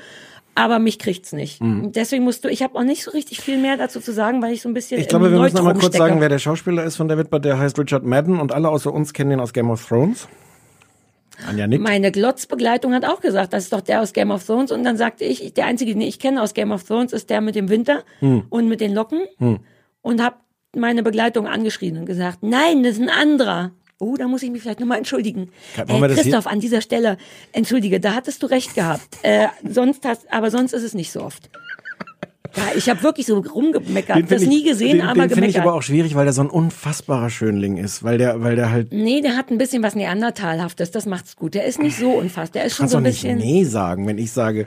Aber 0.56 0.80
mich 0.80 0.98
kriegt's 0.98 1.32
nicht. 1.32 1.62
Mhm. 1.62 1.92
Deswegen 1.92 2.24
musst 2.24 2.44
du, 2.44 2.48
ich 2.48 2.64
habe 2.64 2.76
auch 2.76 2.82
nicht 2.82 3.04
so 3.04 3.12
richtig 3.12 3.40
viel 3.40 3.58
mehr 3.58 3.76
dazu 3.76 4.00
zu 4.00 4.12
sagen, 4.12 4.42
weil 4.42 4.52
ich 4.52 4.62
so 4.62 4.68
ein 4.68 4.74
bisschen 4.74 5.00
Ich 5.00 5.06
glaube, 5.06 5.30
wir 5.30 5.38
müssen 5.38 5.54
noch 5.54 5.62
mal 5.62 5.74
kurz 5.74 5.94
stecke. 5.94 5.98
sagen, 5.98 6.20
wer 6.20 6.28
der 6.28 6.40
Schauspieler 6.40 6.82
ist 6.82 6.96
von 6.96 7.06
David. 7.06 7.28
Der 7.44 7.60
heißt 7.60 7.78
Richard 7.78 8.04
Madden 8.04 8.40
und 8.40 8.50
alle 8.50 8.68
außer 8.68 8.92
uns 8.92 9.12
kennen 9.12 9.30
ihn 9.30 9.40
aus 9.40 9.52
Game 9.52 9.70
of 9.70 9.86
Thrones. 9.86 10.26
Anja 11.48 11.66
nickt. 11.66 11.82
Meine 11.82 12.10
Glotzbegleitung 12.12 12.92
hat 12.94 13.04
auch 13.04 13.20
gesagt, 13.20 13.52
das 13.52 13.64
ist 13.64 13.72
doch 13.72 13.80
der 13.80 14.02
aus 14.02 14.12
Game 14.12 14.30
of 14.30 14.44
Thrones. 14.44 14.70
Und 14.72 14.84
dann 14.84 14.96
sagte 14.96 15.24
ich, 15.24 15.54
der 15.54 15.66
einzige, 15.66 15.92
den 15.92 16.00
ich 16.02 16.18
kenne 16.18 16.42
aus 16.42 16.54
Game 16.54 16.72
of 16.72 16.84
Thrones, 16.84 17.12
ist 17.12 17.30
der 17.30 17.40
mit 17.40 17.54
dem 17.54 17.68
Winter 17.68 18.02
Hm. 18.20 18.44
und 18.50 18.68
mit 18.68 18.80
den 18.80 18.92
Locken. 18.94 19.20
Und 20.02 20.22
habe 20.22 20.36
meine 20.76 21.02
Begleitung 21.02 21.46
angeschrien 21.46 21.96
und 21.98 22.06
gesagt, 22.06 22.38
nein, 22.42 22.82
das 22.82 22.92
ist 22.94 23.00
ein 23.02 23.08
anderer. 23.10 23.72
Oh, 23.98 24.16
da 24.16 24.28
muss 24.28 24.42
ich 24.42 24.50
mich 24.50 24.62
vielleicht 24.62 24.80
nochmal 24.80 24.96
entschuldigen. 24.98 25.50
Kann- 25.76 25.88
Äh, 26.02 26.08
Christoph, 26.14 26.46
an 26.46 26.58
dieser 26.60 26.80
Stelle, 26.80 27.18
entschuldige, 27.52 28.00
da 28.00 28.14
hattest 28.14 28.42
du 28.42 28.46
recht 28.46 28.74
gehabt. 28.74 29.18
Äh, 29.22 29.48
sonst 29.68 30.06
hast, 30.06 30.32
aber 30.32 30.50
sonst 30.50 30.72
ist 30.72 30.84
es 30.84 30.94
nicht 30.94 31.12
so 31.12 31.22
oft. 31.22 31.50
Ja, 32.56 32.62
ich 32.76 32.88
habe 32.88 33.02
wirklich 33.02 33.26
so 33.26 33.38
rumgemeckert, 33.38 34.16
Den 34.16 34.26
das 34.26 34.42
find 34.42 34.52
nie 34.52 34.58
ich- 34.60 34.64
gesehen, 34.64 34.98
den, 34.98 35.00
aber 35.02 35.14
den 35.14 35.20
finde 35.22 35.34
gemeckert. 35.36 35.54
ich 35.56 35.60
aber 35.60 35.74
auch 35.74 35.82
schwierig, 35.82 36.14
weil 36.14 36.24
der 36.24 36.32
so 36.32 36.40
ein 36.42 36.50
unfassbarer 36.50 37.30
Schönling 37.30 37.76
ist, 37.76 38.02
weil 38.02 38.18
der, 38.18 38.42
weil 38.42 38.56
der 38.56 38.70
halt 38.70 38.92
Nee, 38.92 39.20
der 39.20 39.36
hat 39.36 39.50
ein 39.50 39.58
bisschen 39.58 39.82
was 39.82 39.94
Neandertalhaftes, 39.94 40.90
das 40.90 41.06
macht's 41.06 41.36
gut. 41.36 41.54
Der 41.54 41.64
ist 41.64 41.78
nicht 41.78 41.96
so 41.96 42.10
unfassbar, 42.10 42.60
der 42.60 42.64
ist 42.66 42.76
schon 42.76 42.88
so 42.88 42.96
ein 42.98 43.04
nicht 43.04 43.22
bisschen. 43.22 43.38
nee 43.38 43.64
sagen, 43.64 44.06
wenn 44.06 44.18
ich 44.18 44.32
sage. 44.32 44.66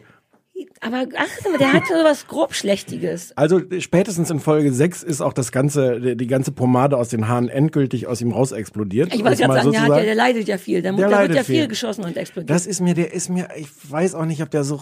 Aber 0.82 1.05
ach, 1.18 1.57
der 1.59 1.74
hat 1.74 1.88
so 1.88 1.93
was 2.03 2.28
grob 2.28 2.53
Schlechtiges. 2.53 3.36
Also 3.38 3.61
spätestens 3.80 4.30
in 4.30 4.39
Folge 4.39 4.74
6 4.74 5.03
ist 5.03 5.22
auch 5.22 5.34
das 5.34 5.51
ganze, 5.51 6.16
die 6.16 6.28
ganze 6.28 6.51
Pomade 6.51 6.97
aus 6.97 7.09
den 7.09 7.28
Haaren 7.28 7.49
endgüld 7.49 7.93
aus 8.07 8.22
ihm 8.22 8.32
raus 8.32 8.51
explodiert. 8.51 9.14
Ich 9.14 9.24
wollte 9.24 9.43
gerade 9.43 9.53
sagen, 9.53 9.72
der, 9.72 9.82
hat, 9.82 9.89
ja, 9.89 10.01
der 10.01 10.16
leidet 10.16 10.47
ja 10.47 10.57
viel. 10.57 10.82
Der, 10.82 10.93
Der 10.93 11.09
der 11.09 11.20
wird 11.20 11.36
ja 11.36 11.43
viel 11.43 11.55
viel. 11.59 11.68
geschossen 11.68 12.03
und 12.03 12.18
explodiert. 12.18 12.49
Das 12.49 12.66
ist 12.66 12.82
mir, 12.82 12.93
der 12.93 13.14
ist 13.14 13.30
mir, 13.30 13.47
ich 13.55 13.68
weiß 13.89 14.16
auch 14.16 14.26
nicht, 14.26 14.41
ob 14.41 14.49
der 14.51 14.64
so, 14.64 14.82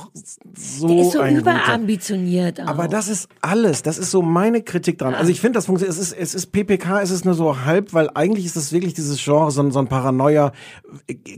so 0.56 0.88
der 0.88 0.98
ist 0.98 1.12
so 1.12 1.24
überambitioniert. 1.24 2.62
Auch. 2.62 2.68
Aber 2.68 2.88
das 2.88 3.08
ist 3.08 3.28
alles. 3.42 3.84
Das 3.84 3.98
ist 3.98 4.12
so 4.12 4.22
meine 4.22 4.62
Kritik 4.62 4.98
dran. 4.98 5.14
Also 5.14 5.32
ich 5.32 5.42
finde, 5.42 5.58
das 5.58 5.66
funktioniert. 5.66 5.98
Es 5.98 6.02
ist, 6.02 6.14
es 6.18 6.34
ist 6.34 6.48
PPK, 6.52 7.02
es 7.02 7.12
ist 7.12 7.26
nur 7.26 7.34
so 7.34 7.66
halb, 7.66 7.94
weil 7.94 8.10
eigentlich 8.14 8.46
ist 8.46 8.56
es 8.56 8.72
wirklich 8.72 8.94
dieses 8.94 9.24
Genre, 9.24 9.52
so, 9.52 9.70
so 9.70 9.80
ein 9.80 9.88
Paranoia. 9.88 10.52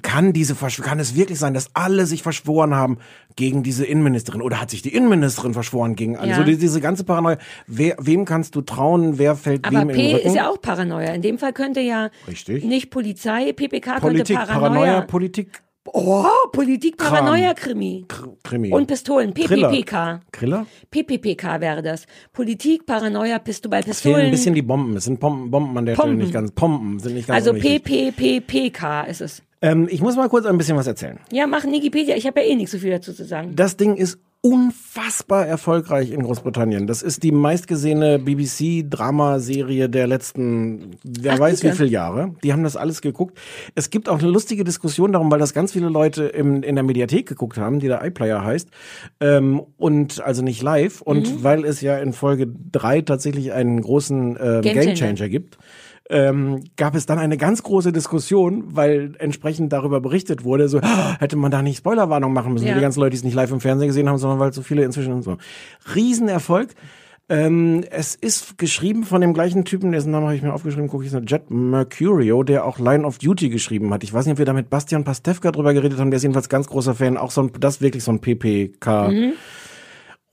Kann 0.02 0.34
diese, 0.34 0.56
kann 0.56 1.00
es 1.00 1.16
wirklich 1.16 1.40
sein, 1.40 1.54
dass 1.54 1.68
alle 1.74 2.06
sich 2.06 2.24
verschworen 2.24 2.76
haben 2.76 2.98
gegen 3.36 3.64
diese 3.64 3.86
Innenministerin? 3.86 4.42
Oder 4.42 4.62
hat 4.62 4.70
sich 4.70 4.82
die 4.82 4.94
Innenministerin 4.94 5.54
verschworen 5.54 5.96
gegen 5.96 6.18
alle? 6.18 6.32
Ja. 6.32 6.38
So 6.38 6.44
die, 6.44 6.58
diese 6.58 6.82
ganze 6.82 7.04
Paranoia. 7.04 7.38
Wer, 7.68 7.96
wem 8.00 8.26
kannst 8.26 8.56
du 8.56 8.62
trauen? 8.62 9.18
Wer 9.18 9.36
fällt 9.36 9.66
aber 9.66 9.82
wem 9.82 9.90
in 9.90 9.98
den 9.98 10.06
P 10.06 10.14
Rücken? 10.16 10.28
ist 10.28 10.36
ja 10.36 10.50
auch 10.50 10.62
Paranoia. 10.62 11.14
In 11.14 11.22
dem 11.22 11.38
Fall 11.38 11.54
könnte 11.54 11.82
ja 11.82 12.10
Richtig. 12.28 12.64
nicht 12.64 12.90
Polizei, 12.90 13.54
PPK 13.54 14.00
Politik, 14.00 14.38
könnte 14.38 14.52
Paranoia, 14.52 14.80
Paranoia. 14.82 15.02
Politik, 15.02 15.64
oh, 15.86 16.26
Politik, 16.52 16.98
Kram. 16.98 17.12
Paranoia, 17.14 17.54
Krimi. 17.54 18.06
Krimi. 18.44 18.72
Und 18.72 18.88
Pistolen. 18.88 19.34
PPPK. 19.34 20.22
Kriller? 20.32 20.66
PPPK 20.92 21.60
wäre 21.62 21.82
das. 21.82 22.06
Politik, 22.32 22.86
Paranoia, 22.86 23.40
Pistol, 23.40 23.70
bei 23.70 23.82
Fehlen 23.82 23.92
Pistolen. 23.94 24.26
ein 24.26 24.32
bisschen 24.32 24.56
die 24.56 24.62
Bomben. 24.62 24.96
Es 24.96 25.04
sind 25.06 25.20
Bomben, 25.20 25.52
Bomben 25.52 25.78
an 25.78 25.86
der 25.86 25.96
Stelle 25.96 26.10
Pompen. 26.10 26.24
nicht 26.24 26.34
ganz. 26.34 26.52
Pompen 26.52 27.00
sind 27.00 27.16
nicht 27.16 27.28
ganz 27.28 27.48
also. 27.48 27.60
PPPPK 27.60 29.04
ist 29.04 29.22
es. 29.22 29.42
ähm, 29.62 29.88
Ich 29.90 30.02
muss 30.02 30.16
mal 30.16 30.30
kurz 30.30 30.46
ein 30.46 30.58
bisschen 30.58 30.78
was 30.78 30.88
erzählen. 30.88 31.20
Ja, 31.32 31.48
mach 31.48 31.64
Wikipedia. 31.66 32.16
Ich 32.16 32.26
habe 32.28 32.42
ja 32.42 32.48
eh 32.48 32.56
nicht 32.56 32.70
so 32.70 32.78
viel 32.78 32.92
dazu 32.92 33.14
zu 33.14 33.26
sagen. 33.26 33.56
Das 33.56 33.78
Ding 33.78 33.96
ist 33.96 34.20
unfassbar 34.46 35.48
erfolgreich 35.48 36.12
in 36.12 36.22
Großbritannien. 36.22 36.86
Das 36.86 37.02
ist 37.02 37.24
die 37.24 37.32
meistgesehene 37.32 38.20
BBC-Dramaserie 38.20 39.88
der 39.88 40.06
letzten, 40.06 40.98
wer 41.04 41.36
Ach, 41.36 41.40
weiß 41.40 41.64
wie 41.64 41.72
viele 41.72 41.88
Jahre. 41.88 42.36
Die 42.44 42.52
haben 42.52 42.64
das 42.64 42.76
alles 42.76 43.02
geguckt. 43.02 43.40
Es 43.76 43.90
gibt 43.90 44.10
auch 44.10 44.20
eine 44.20 44.28
lustige 44.28 44.66
Diskussion 44.66 45.14
darum, 45.14 45.32
weil 45.32 45.40
das 45.40 45.54
ganz 45.54 45.72
viele 45.72 45.88
Leute 45.88 46.26
im, 46.26 46.62
in 46.62 46.76
der 46.76 46.84
Mediathek 46.84 47.26
geguckt 47.26 47.58
haben, 47.58 47.80
die 47.80 47.88
der 47.88 48.04
iPlayer 48.04 48.44
heißt. 48.44 48.68
Ähm, 49.22 49.62
und 49.78 50.22
also 50.22 50.42
nicht 50.42 50.62
live. 50.62 51.02
Und 51.02 51.24
Mhm. 51.24 51.44
weil 51.44 51.64
es 51.64 51.80
ja 51.80 51.98
in 51.98 52.12
Folge 52.12 52.48
drei 52.72 53.00
tatsächlich 53.00 53.54
einen 53.54 53.80
großen 53.82 54.38
ähm, 54.40 54.62
Gamechanger. 54.62 54.94
Gamechanger 54.94 55.30
gibt, 55.30 55.58
ähm, 56.10 56.64
gab 56.76 56.96
es 56.96 57.06
dann 57.06 57.18
eine 57.20 57.38
ganz 57.38 57.64
große 57.64 57.92
Diskussion, 57.94 58.64
weil 58.76 59.14
entsprechend 59.20 59.72
darüber 59.72 60.02
berichtet 60.02 60.44
wurde, 60.44 60.68
so 60.68 60.80
"Ah, 60.82 61.16
hätte 61.20 61.38
man 61.38 61.50
da 61.52 61.62
nicht 61.62 61.78
Spoilerwarnung 61.78 62.34
machen 62.34 62.54
müssen, 62.54 62.68
Ja. 62.68 62.76
die 62.76 62.82
ganzen 62.82 63.00
Leute, 63.00 63.12
die 63.12 63.18
es 63.18 63.24
nicht 63.24 63.36
live 63.36 63.52
im 63.52 63.62
Fernsehen 63.62 63.88
gesehen 63.88 64.10
haben, 64.10 64.18
sondern 64.18 64.40
weil 64.40 64.52
so 64.54 64.62
viele 64.62 64.84
inzwischen 64.84 65.14
und 65.14 65.24
so. 65.24 65.38
Riesenerfolg. 65.96 66.74
Ähm, 67.30 67.86
es 67.90 68.16
ist 68.16 68.58
geschrieben 68.58 69.04
von 69.06 69.22
dem 69.22 69.34
gleichen 69.34 69.64
Typen, 69.64 69.94
dessen 69.94 70.12
Namen 70.12 70.26
habe 70.26 70.36
ich 70.36 70.42
mir 70.42 70.54
aufgeschrieben, 70.54 70.90
gucke 70.90 71.06
ich 71.06 71.10
so, 71.12 71.20
Jet 71.20 71.50
Mercurio, 71.50 72.44
der 72.44 72.66
auch 72.66 72.80
Line 72.80 73.06
of 73.06 73.18
Duty 73.18 73.48
geschrieben 73.50 73.94
hat. 73.94 74.04
Ich 74.04 74.14
weiß 74.14 74.26
nicht, 74.26 74.34
ob 74.34 74.40
wir 74.40 74.46
da 74.46 74.52
mit 74.52 74.70
Bastian 74.70 75.06
Pastewka 75.06 75.52
drüber 75.54 75.74
geredet 75.74 76.00
haben, 76.00 76.12
der 76.12 76.18
ist 76.18 76.24
jedenfalls 76.24 76.50
ganz 76.50 76.68
großer 76.68 76.96
Fan, 76.96 77.16
auch 77.16 77.32
so 77.32 77.44
ein, 77.44 77.52
das 77.62 77.80
wirklich 77.80 78.04
so 78.04 78.12
ein 78.12 78.20
PPK. 78.20 79.10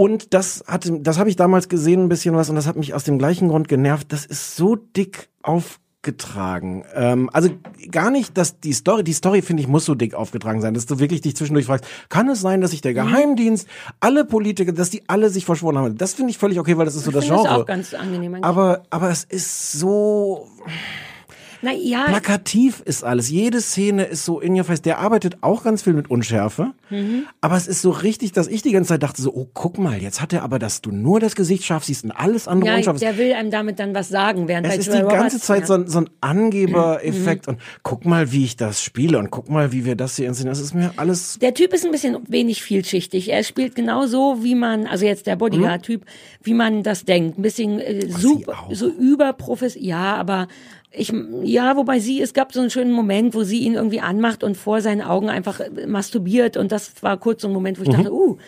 Und 0.00 0.32
das 0.32 0.64
hatte, 0.66 0.98
das 1.00 1.18
habe 1.18 1.28
ich 1.28 1.36
damals 1.36 1.68
gesehen, 1.68 2.04
ein 2.04 2.08
bisschen 2.08 2.34
was, 2.34 2.48
und 2.48 2.56
das 2.56 2.66
hat 2.66 2.76
mich 2.76 2.94
aus 2.94 3.04
dem 3.04 3.18
gleichen 3.18 3.48
Grund 3.48 3.68
genervt. 3.68 4.10
Das 4.14 4.24
ist 4.24 4.56
so 4.56 4.74
dick 4.74 5.28
aufgetragen. 5.42 6.86
Ähm, 6.94 7.28
also 7.34 7.50
gar 7.90 8.10
nicht, 8.10 8.38
dass 8.38 8.58
die 8.60 8.72
Story, 8.72 9.04
die 9.04 9.12
Story 9.12 9.42
finde 9.42 9.62
ich 9.62 9.68
muss 9.68 9.84
so 9.84 9.94
dick 9.94 10.14
aufgetragen 10.14 10.62
sein, 10.62 10.72
dass 10.72 10.86
du 10.86 11.00
wirklich 11.00 11.20
dich 11.20 11.36
zwischendurch 11.36 11.66
fragst, 11.66 11.84
kann 12.08 12.30
es 12.30 12.40
sein, 12.40 12.62
dass 12.62 12.70
sich 12.70 12.80
der 12.80 12.94
Geheimdienst, 12.94 13.68
alle 14.00 14.24
Politiker, 14.24 14.72
dass 14.72 14.88
die 14.88 15.02
alle 15.06 15.28
sich 15.28 15.44
verschworen 15.44 15.76
haben? 15.76 15.98
Das 15.98 16.14
finde 16.14 16.30
ich 16.30 16.38
völlig 16.38 16.58
okay, 16.58 16.78
weil 16.78 16.86
das 16.86 16.94
ist 16.94 17.04
so 17.04 17.10
das 17.10 17.24
Ich 17.24 17.28
Genre. 17.28 17.44
das 17.44 17.52
auch 17.52 17.66
ganz 17.66 17.92
angenehm. 17.92 18.32
eigentlich. 18.36 18.44
aber, 18.46 18.84
aber 18.88 19.10
es 19.10 19.24
ist 19.24 19.72
so 19.72 20.48
Na 21.62 21.72
ja, 21.72 22.04
plakativ 22.04 22.82
ist 22.84 23.04
alles. 23.04 23.28
Jede 23.30 23.60
Szene 23.60 24.04
ist 24.04 24.24
so 24.24 24.40
in 24.40 24.56
your 24.56 24.64
face. 24.64 24.82
Der 24.82 24.98
arbeitet 24.98 25.38
auch 25.42 25.62
ganz 25.62 25.82
viel 25.82 25.92
mit 25.92 26.10
Unschärfe. 26.10 26.72
Mhm. 26.88 27.26
Aber 27.40 27.56
es 27.56 27.66
ist 27.66 27.82
so 27.82 27.90
richtig, 27.90 28.32
dass 28.32 28.48
ich 28.48 28.62
die 28.62 28.72
ganze 28.72 28.88
Zeit 28.88 29.02
dachte 29.02 29.20
so, 29.20 29.32
oh, 29.34 29.48
guck 29.52 29.78
mal, 29.78 30.00
jetzt 30.00 30.20
hat 30.20 30.32
er 30.32 30.42
aber, 30.42 30.58
dass 30.58 30.80
du 30.80 30.90
nur 30.90 31.20
das 31.20 31.34
Gesicht 31.34 31.64
scharf 31.64 31.84
siehst 31.84 32.04
und 32.04 32.12
alles 32.12 32.48
andere 32.48 32.70
ja, 32.70 32.76
unscharf 32.76 32.96
ist. 32.96 33.02
der 33.02 33.18
will 33.18 33.32
einem 33.32 33.50
damit 33.50 33.78
dann 33.78 33.94
was 33.94 34.08
sagen, 34.08 34.48
während 34.48 34.66
Es 34.66 34.78
ist 34.78 34.86
die 34.88 34.98
ganze 34.98 35.14
Roberts, 35.14 35.38
Zeit 35.40 35.60
ja. 35.60 35.66
so 35.66 35.74
ein, 35.74 35.86
so 35.86 35.98
ein 36.00 36.10
Angebereffekt 36.20 37.48
und 37.48 37.60
guck 37.82 38.04
mal, 38.04 38.32
wie 38.32 38.44
ich 38.44 38.56
das 38.56 38.82
spiele 38.82 39.18
und 39.18 39.30
guck 39.30 39.50
mal, 39.50 39.72
wie 39.72 39.84
wir 39.84 39.96
das 39.96 40.16
hier 40.16 40.26
inszenieren. 40.26 40.56
Das 40.56 40.64
ist 40.64 40.74
mir 40.74 40.92
alles 40.96 41.38
Der 41.40 41.54
Typ 41.54 41.72
ist 41.72 41.84
ein 41.84 41.92
bisschen 41.92 42.16
wenig 42.28 42.62
vielschichtig. 42.62 43.30
Er 43.30 43.44
spielt 43.44 43.74
genau 43.74 44.06
so, 44.06 44.38
wie 44.42 44.54
man, 44.54 44.86
also 44.86 45.04
jetzt 45.04 45.26
der 45.26 45.36
Bodyguard-Typ, 45.36 46.04
wie 46.42 46.54
man 46.54 46.82
das 46.82 47.04
denkt. 47.04 47.38
Ein 47.38 47.42
bisschen 47.42 47.78
äh, 47.78 48.08
super, 48.08 48.68
so 48.72 48.88
überprofessionell. 48.88 49.88
Ja, 49.88 50.16
aber 50.16 50.48
ich, 50.92 51.12
ja, 51.44 51.76
wobei 51.76 52.00
sie, 52.00 52.20
es 52.20 52.34
gab 52.34 52.52
so 52.52 52.60
einen 52.60 52.70
schönen 52.70 52.92
Moment, 52.92 53.34
wo 53.34 53.44
sie 53.44 53.60
ihn 53.60 53.74
irgendwie 53.74 54.00
anmacht 54.00 54.42
und 54.42 54.56
vor 54.56 54.80
seinen 54.80 55.02
Augen 55.02 55.28
einfach 55.28 55.60
masturbiert. 55.86 56.56
Und 56.56 56.72
das 56.72 57.02
war 57.02 57.16
kurz 57.16 57.42
so 57.42 57.48
ein 57.48 57.54
Moment, 57.54 57.78
wo 57.78 57.84
ich 57.84 57.90
dachte, 57.90 58.12
uh, 58.12 58.38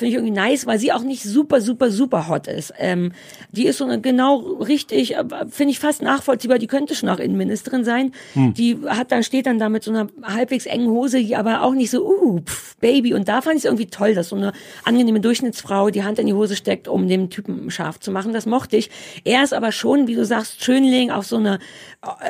finde 0.00 0.10
ich 0.10 0.14
irgendwie 0.16 0.34
nice, 0.34 0.66
weil 0.66 0.78
sie 0.78 0.92
auch 0.92 1.02
nicht 1.02 1.22
super, 1.22 1.60
super, 1.60 1.90
super 1.90 2.28
hot 2.28 2.48
ist. 2.48 2.72
Ähm, 2.78 3.12
die 3.52 3.66
ist 3.66 3.78
so 3.78 3.84
eine 3.84 4.00
genau 4.00 4.38
richtig, 4.38 5.14
äh, 5.16 5.24
finde 5.48 5.70
ich 5.70 5.78
fast 5.78 6.02
nachvollziehbar. 6.02 6.58
Die 6.58 6.66
könnte 6.66 6.94
schon 6.96 7.08
auch 7.08 7.20
Innenministerin 7.20 7.84
sein. 7.84 8.12
Die 8.34 8.78
hat 8.86 9.12
dann 9.12 9.22
steht 9.22 9.46
dann 9.46 9.58
da 9.58 9.68
mit 9.68 9.84
so 9.84 9.90
einer 9.92 10.08
halbwegs 10.22 10.66
engen 10.66 10.88
Hose, 10.88 11.18
die 11.18 11.36
aber 11.36 11.62
auch 11.62 11.74
nicht 11.74 11.90
so, 11.90 12.04
uh, 12.04 12.40
pff, 12.40 12.76
Baby. 12.76 13.14
Und 13.14 13.28
da 13.28 13.42
fand 13.42 13.56
ich 13.56 13.60
es 13.60 13.64
irgendwie 13.66 13.86
toll, 13.86 14.14
dass 14.14 14.30
so 14.30 14.36
eine 14.36 14.52
angenehme 14.84 15.20
Durchschnittsfrau 15.20 15.90
die 15.90 16.02
Hand 16.02 16.18
in 16.18 16.26
die 16.26 16.32
Hose 16.32 16.56
steckt, 16.56 16.88
um 16.88 17.06
den 17.08 17.30
Typen 17.30 17.70
scharf 17.70 18.00
zu 18.00 18.10
machen. 18.10 18.32
Das 18.32 18.46
mochte 18.46 18.76
ich. 18.76 18.90
Er 19.24 19.44
ist 19.44 19.52
aber 19.54 19.70
schon, 19.70 20.06
wie 20.06 20.14
du 20.14 20.24
sagst, 20.24 20.64
Schönling 20.64 21.10
auf 21.10 21.26
so 21.26 21.36
eine, 21.36 21.58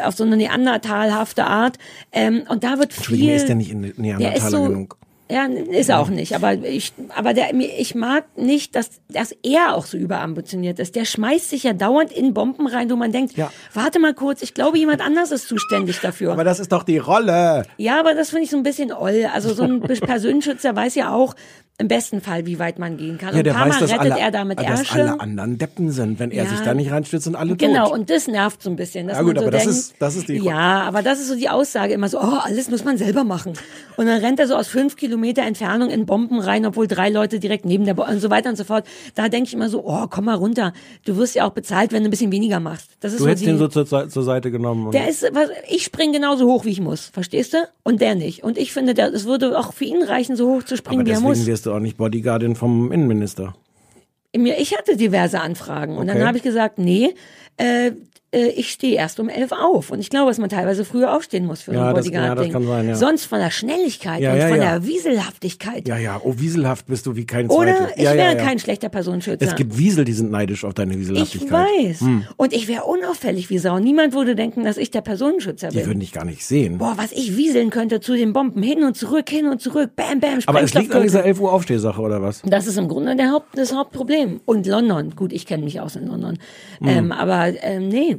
auf 0.05 0.17
so 0.17 0.25
eine 0.25 0.37
neandertalhafte 0.37 1.45
Art. 1.45 1.79
Ähm, 2.13 2.43
und 2.49 2.65
da 2.65 2.79
wird 2.79 2.95
Entschuldigung, 2.97 3.29
viel. 3.29 3.37
ist 3.37 3.49
der 3.49 3.57
nicht 3.57 3.71
in 3.71 3.83
Der 3.83 3.91
ist 3.91 3.99
Neandertaler 3.99 4.51
so, 4.51 4.63
genug? 4.65 4.99
Ja, 5.31 5.45
ist 5.47 5.89
er 5.89 6.01
auch 6.01 6.09
nicht. 6.09 6.35
Aber 6.35 6.55
ich, 6.55 6.93
aber 7.17 7.35
der, 7.35 7.55
ich 7.55 7.95
mag 7.95 8.25
nicht, 8.37 8.75
dass, 8.75 8.91
dass 9.09 9.33
er 9.43 9.75
auch 9.77 9.87
so 9.87 9.97
überambitioniert 9.97 10.79
ist. 10.79 10.97
Der 10.97 11.05
schmeißt 11.05 11.51
sich 11.51 11.63
ja 11.65 11.73
dauernd 11.73 12.13
in 12.13 12.35
Bomben 12.35 12.67
rein, 12.67 12.91
wo 12.91 12.97
man 12.97 13.13
denkt, 13.13 13.37
Ja. 13.37 13.51
warte 13.75 13.99
mal 14.01 14.15
kurz, 14.15 14.43
ich 14.43 14.55
glaube, 14.55 14.79
jemand 14.79 15.01
anders 15.01 15.31
ist 15.31 15.47
zuständig 15.49 16.01
dafür. 16.01 16.33
Aber 16.33 16.45
das 16.45 16.59
ist 16.61 16.73
doch 16.73 16.83
die 16.83 16.99
Rolle. 16.99 17.65
Ja, 17.77 18.01
aber 18.01 18.15
das 18.15 18.31
finde 18.31 18.45
ich 18.45 18.51
so 18.51 18.57
ein 18.57 18.63
bisschen 18.63 18.93
oll. 18.93 19.27
Also 19.33 19.55
so 19.55 19.63
ein 19.63 19.81
Persönschützer 19.83 20.75
weiß 20.75 20.95
ja 20.97 21.13
auch, 21.15 21.35
im 21.81 21.89
besten 21.89 22.21
Fall, 22.21 22.47
wie 22.47 22.59
weit 22.59 22.79
man 22.79 22.97
gehen 22.97 23.19
kann. 23.19 23.33
Ja, 23.33 23.39
und 23.39 23.45
der 23.47 23.53
paar 23.55 23.69
weiß, 23.69 23.79
dass 23.81 23.91
rettet 23.91 24.13
alle, 24.13 24.21
er 24.21 24.31
damit 24.31 24.59
dass 24.61 24.67
Ärsche. 24.81 24.93
alle 24.95 25.21
anderen 25.21 25.59
Deppen 25.59 25.91
sind. 25.91 26.19
Wenn 26.21 26.31
er 26.31 26.45
Ja. 26.45 26.51
sich 26.51 26.61
da 26.61 26.75
nicht 26.75 26.91
reinstürzt, 26.93 27.25
sind 27.25 27.35
alle 27.37 27.57
Genau, 27.57 27.87
tot. 27.89 27.99
und 27.99 28.11
das 28.11 28.29
nervt 28.29 28.63
so 28.63 28.71
ein 28.71 28.77
bisschen. 28.77 29.09
Ja, 29.09 29.23
gut, 29.23 29.37
so 29.37 29.43
aber 29.43 29.51
das 29.51 29.63
denkt, 29.65 29.79
ist- 29.79 29.95
das 29.99 30.17
ist 30.17 30.29
die- 30.29 30.37
Ja, 30.39 30.83
aber 30.83 31.03
das 31.03 31.19
ist 31.21 31.29
so 31.29 31.35
die 31.37 31.49
Aussage 31.49 31.93
immer 31.95 32.09
so, 32.09 32.19
oh, 32.21 32.39
alles 32.45 32.71
muss 32.71 32.85
man 32.85 32.99
selber 32.99 33.25
machen. 33.25 33.55
Und 33.97 34.07
dann 34.07 34.21
rennt 34.21 34.39
er 34.41 34.47
so 34.47 34.55
aus 34.57 34.69
fünf 34.69 34.97
Kilometer 34.97 35.43
Entfernung 35.43 35.91
in 35.91 36.07
Bomben 36.07 36.39
rein, 36.41 36.65
obwohl 36.67 36.87
drei 36.87 37.09
Leute 37.09 37.41
direkt 37.41 37.65
neben 37.65 37.85
der 37.85 37.95
Bo 37.95 38.05
und 38.05 38.21
so 38.21 38.31
weiter 38.31 38.51
und 38.51 38.57
so 38.57 38.65
fort. 38.65 38.85
Da 39.15 39.29
denke 39.29 39.49
ich 39.49 39.55
immer 39.55 39.69
so, 39.69 39.83
oh, 39.85 40.07
komm 40.09 40.27
mal 40.27 40.35
runter. 40.37 40.73
Du 41.05 41.17
wirst 41.17 41.35
ja 41.35 41.47
auch 41.47 41.53
bezahlt, 41.53 41.93
wenn 41.93 42.03
du 42.03 42.09
ein 42.09 42.11
bisschen 42.11 42.33
weniger 42.33 42.61
machst. 42.61 42.91
Das 43.01 43.13
ist 43.13 43.19
Du 43.21 43.25
so 43.25 43.29
hättest 43.31 43.43
die, 43.47 43.51
den 43.51 43.59
so 43.59 43.69
zur, 43.69 43.87
zur 44.09 44.23
Seite 44.23 44.51
genommen. 44.51 44.87
und- 44.87 44.95
der 44.95 45.09
ist, 45.09 45.23
was, 45.33 45.49
ich 45.69 45.85
springe 45.85 46.13
genauso 46.13 46.47
hoch, 46.47 46.65
wie 46.65 46.71
ich 46.71 46.81
muss, 46.81 47.07
verstehst 47.07 47.55
du? 47.55 47.59
Und 47.83 48.01
der 48.01 48.15
nicht. 48.15 48.43
Und 48.45 48.59
ich 48.59 48.73
finde, 48.73 48.95
der, 48.95 49.13
es 49.13 49.25
würde 49.25 49.59
auch 49.59 49.73
für 49.73 49.85
ihn 49.85 50.03
reichen, 50.03 50.37
so 50.37 50.49
hoch 50.49 50.63
zu 50.63 50.77
springen, 50.77 51.01
aber 51.01 51.09
wie 51.09 51.13
er 51.13 51.21
muss. 51.21 51.39
Du 51.71 51.75
auch 51.77 51.81
nicht 51.81 51.97
Bodyguardin 51.97 52.55
vom 52.57 52.93
Innenminister. 52.93 53.55
Ich 54.33 54.77
hatte 54.77 54.97
diverse 54.97 55.41
Anfragen 55.41 55.97
und 55.97 56.07
dann 56.07 56.19
Okay. 56.19 56.27
habe 56.27 56.37
ich 56.37 56.43
gesagt, 56.45 56.79
nee, 56.79 57.15
äh, 57.57 57.93
äh, 58.33 58.49
ich 58.49 58.71
stehe 58.71 58.95
erst 58.97 59.19
um 59.21 59.29
elf 59.29 59.53
auf. 59.53 59.91
Und 59.91 60.01
ich 60.01 60.11
glaube, 60.11 60.31
dass 60.31 60.39
man 60.39 60.49
teilweise 60.49 60.85
früher 60.85 61.15
aufstehen 61.17 61.47
muss 61.47 61.63
für 61.63 61.73
so 61.73 61.77
Ja, 61.79 61.81
ein 61.83 61.87
ja, 61.89 61.93
das 61.95 62.05
Bodyguard-Ding. 62.07 62.53
kann 62.53 62.67
sein, 62.67 62.89
ja. 62.89 62.95
Sonst 62.95 63.25
von 63.27 63.39
der 63.39 63.51
Schnelligkeit 63.51 64.21
Ja, 64.21 64.33
und 64.33 64.39
ja, 64.39 64.49
von 64.49 64.57
ja. 64.57 64.63
der 64.79 64.87
Wieselhaftigkeit. 64.87 65.89
Ja, 65.89 65.97
ja, 65.99 66.21
oh, 66.23 66.35
wieselhaft 66.37 66.87
bist 66.87 67.07
du 67.07 67.17
wie 67.17 67.27
kein 67.27 67.49
Oder 67.49 67.77
Zweiter. 67.77 67.91
ich 67.97 68.03
ja, 68.05 68.15
wäre 68.15 68.33
ja, 68.33 68.39
ja. 68.39 68.45
kein 68.45 68.59
schlechter 68.59 68.89
Personenschützer. 68.89 69.47
Es 69.47 69.55
gibt 69.57 69.77
Wiesel, 69.77 70.05
die 70.05 70.13
sind 70.13 70.31
neidisch 70.31 70.65
auf 70.65 70.75
deine 70.75 70.93
ich 70.95 71.01
Wieselhaftigkeit. 71.01 71.51
weiß. 71.53 72.05
Und 72.37 72.53
ich 72.53 72.69
wäre 72.69 72.85
unauffällig 72.85 73.51
wie 73.51 73.59
Sau. 73.59 73.79
Niemand 73.79 74.15
würde 74.15 74.35
denken, 74.35 74.65
dass 74.65 74.77
ich 74.77 74.91
der 74.91 75.01
Personenschützer 75.01 75.69
Die 75.69 75.79
bin. 75.79 75.87
würden 75.87 76.01
dich 76.01 76.13
gar 76.13 76.25
nicht 76.25 76.45
sehen. 76.45 76.79
Boah, 76.79 76.95
was 76.97 77.13
ich 77.13 77.37
wieseln 77.37 77.71
könnte 77.71 78.01
zu 78.01 78.15
den 78.15 78.33
Bomben. 78.33 78.63
Hin 78.63 78.85
und 78.85 78.97
zurück, 78.97 79.29
hin 79.29 79.47
und 79.49 79.61
zurück. 79.61 79.91
Bam, 79.97 80.21
bam, 80.21 80.39
aber 80.47 80.63
es 80.63 80.75
liegt 80.75 80.95
an 80.95 81.03
dieser 81.03 81.25
11 81.25 81.41
Uhr 81.41 81.53
Aufstehsache, 81.53 82.01
oder 82.01 82.23
was? 82.23 82.43
Das 82.47 82.67
ist 82.67 82.79
im 82.79 82.89
Grunde 82.89 83.17
der 83.17 83.33
Haupt, 83.33 83.57
das 83.57 83.75
Hauptproblem. 83.75 84.41
Und 84.45 84.67
London. 84.67 85.15
Gut, 85.17 85.33
ich 85.33 85.47
kenne 85.47 85.65
mich 85.65 85.81
aus 85.81 85.97
in 85.97 86.07
London. 86.07 86.39
Ähm, 86.83 87.13
aber 87.13 87.49
ähm, 87.63 87.89
nee. 87.89 88.19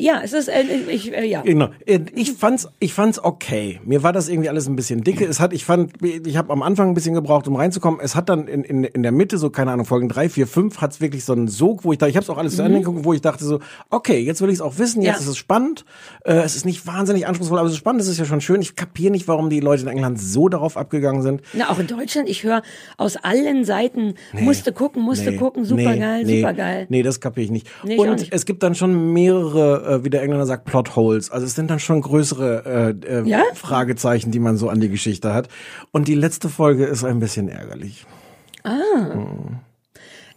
Ja, 0.00 0.20
es 0.24 0.32
ist, 0.32 0.48
äh, 0.48 0.62
ich, 0.88 1.12
äh, 1.14 1.26
ja. 1.26 1.42
Genau. 1.42 1.68
Äh, 1.84 2.00
Ich 2.14 2.32
fand's, 2.32 2.68
ich 2.78 2.94
fand's 2.94 3.22
okay. 3.22 3.80
Mir 3.84 4.02
war 4.02 4.12
das 4.14 4.28
irgendwie 4.30 4.48
alles 4.48 4.66
ein 4.66 4.74
bisschen 4.74 5.02
dicke. 5.04 5.26
Es 5.26 5.40
hat, 5.40 5.52
ich 5.52 5.64
fand, 5.66 5.92
ich 6.02 6.36
habe 6.38 6.50
am 6.52 6.62
Anfang 6.62 6.88
ein 6.88 6.94
bisschen 6.94 7.12
gebraucht, 7.14 7.46
um 7.48 7.56
reinzukommen. 7.56 8.00
Es 8.02 8.14
hat 8.14 8.30
dann 8.30 8.48
in, 8.48 8.64
in, 8.64 8.84
in 8.84 9.02
der 9.02 9.12
Mitte, 9.12 9.36
so 9.36 9.50
keine 9.50 9.72
Ahnung, 9.72 9.84
Folgen 9.84 10.08
drei, 10.08 10.30
vier, 10.30 10.46
fünf, 10.46 10.80
hat's 10.80 11.02
wirklich 11.02 11.24
so 11.26 11.34
einen 11.34 11.48
Sog, 11.48 11.84
wo 11.84 11.92
ich 11.92 11.98
da, 11.98 12.06
ich 12.06 12.16
habe 12.16 12.24
es 12.24 12.30
auch 12.30 12.38
alles 12.38 12.56
zu 12.56 12.62
Ende 12.62 12.78
geguckt, 12.78 13.04
wo 13.04 13.12
ich 13.12 13.20
dachte 13.20 13.44
so, 13.44 13.60
okay, 13.90 14.18
jetzt 14.20 14.40
will 14.40 14.48
ich 14.48 14.54
es 14.54 14.60
auch 14.62 14.78
wissen, 14.78 15.02
jetzt 15.02 15.16
Ja. 15.16 15.20
ist 15.20 15.26
es 15.28 15.36
spannend. 15.36 15.84
Äh, 16.24 16.32
es 16.36 16.56
ist 16.56 16.64
nicht 16.64 16.86
wahnsinnig 16.86 17.26
anspruchsvoll, 17.26 17.58
aber 17.58 17.66
es 17.68 17.74
ist 17.74 17.78
spannend, 17.78 18.00
es 18.00 18.08
ist 18.08 18.18
ja 18.18 18.24
schon 18.24 18.40
schön. 18.40 18.62
Ich 18.62 18.76
kapiere 18.76 19.10
nicht, 19.12 19.28
warum 19.28 19.50
die 19.50 19.60
Leute 19.60 19.82
in 19.82 19.88
England 19.88 20.18
so 20.18 20.48
darauf 20.48 20.78
abgegangen 20.78 21.20
sind. 21.20 21.42
Na, 21.52 21.68
auch 21.70 21.78
in 21.78 21.86
Deutschland, 21.86 22.26
ich 22.28 22.42
höre 22.42 22.62
aus 22.96 23.16
allen 23.16 23.64
Seiten, 23.66 24.14
musste 24.32 24.72
gucken, 24.72 25.02
musste 25.02 25.32
Nee, 25.32 25.36
gucken, 25.36 25.64
super 25.66 25.94
geil, 25.96 26.24
nee, 26.24 26.40
super 26.40 26.54
geil. 26.54 26.86
Nee, 26.88 27.02
das 27.02 27.20
kapiere 27.20 27.44
ich 27.44 27.50
nicht. 27.50 27.68
Nee, 27.84 27.94
ich 27.94 27.98
Und 28.00 28.18
nicht. 28.20 28.32
es 28.32 28.46
gibt 28.46 28.62
dann 28.62 28.74
schon 28.74 29.12
mehrere, 29.12 29.89
äh, 29.90 30.04
wie 30.04 30.10
der 30.10 30.22
Engländer 30.22 30.46
sagt, 30.46 30.64
Plotholes. 30.64 31.30
Also 31.30 31.46
es 31.46 31.54
sind 31.54 31.70
dann 31.70 31.80
schon 31.80 32.00
größere 32.00 32.96
äh, 33.04 33.18
äh, 33.18 33.28
Ja? 33.28 33.42
Fragezeichen, 33.54 34.30
die 34.30 34.38
man 34.38 34.56
so 34.56 34.68
an 34.68 34.80
die 34.80 34.88
Geschichte 34.88 35.34
hat. 35.34 35.48
Und 35.90 36.08
die 36.08 36.14
letzte 36.14 36.48
Folge 36.48 36.84
ist 36.86 37.04
ein 37.04 37.20
bisschen 37.20 37.48
ärgerlich. 37.48 38.06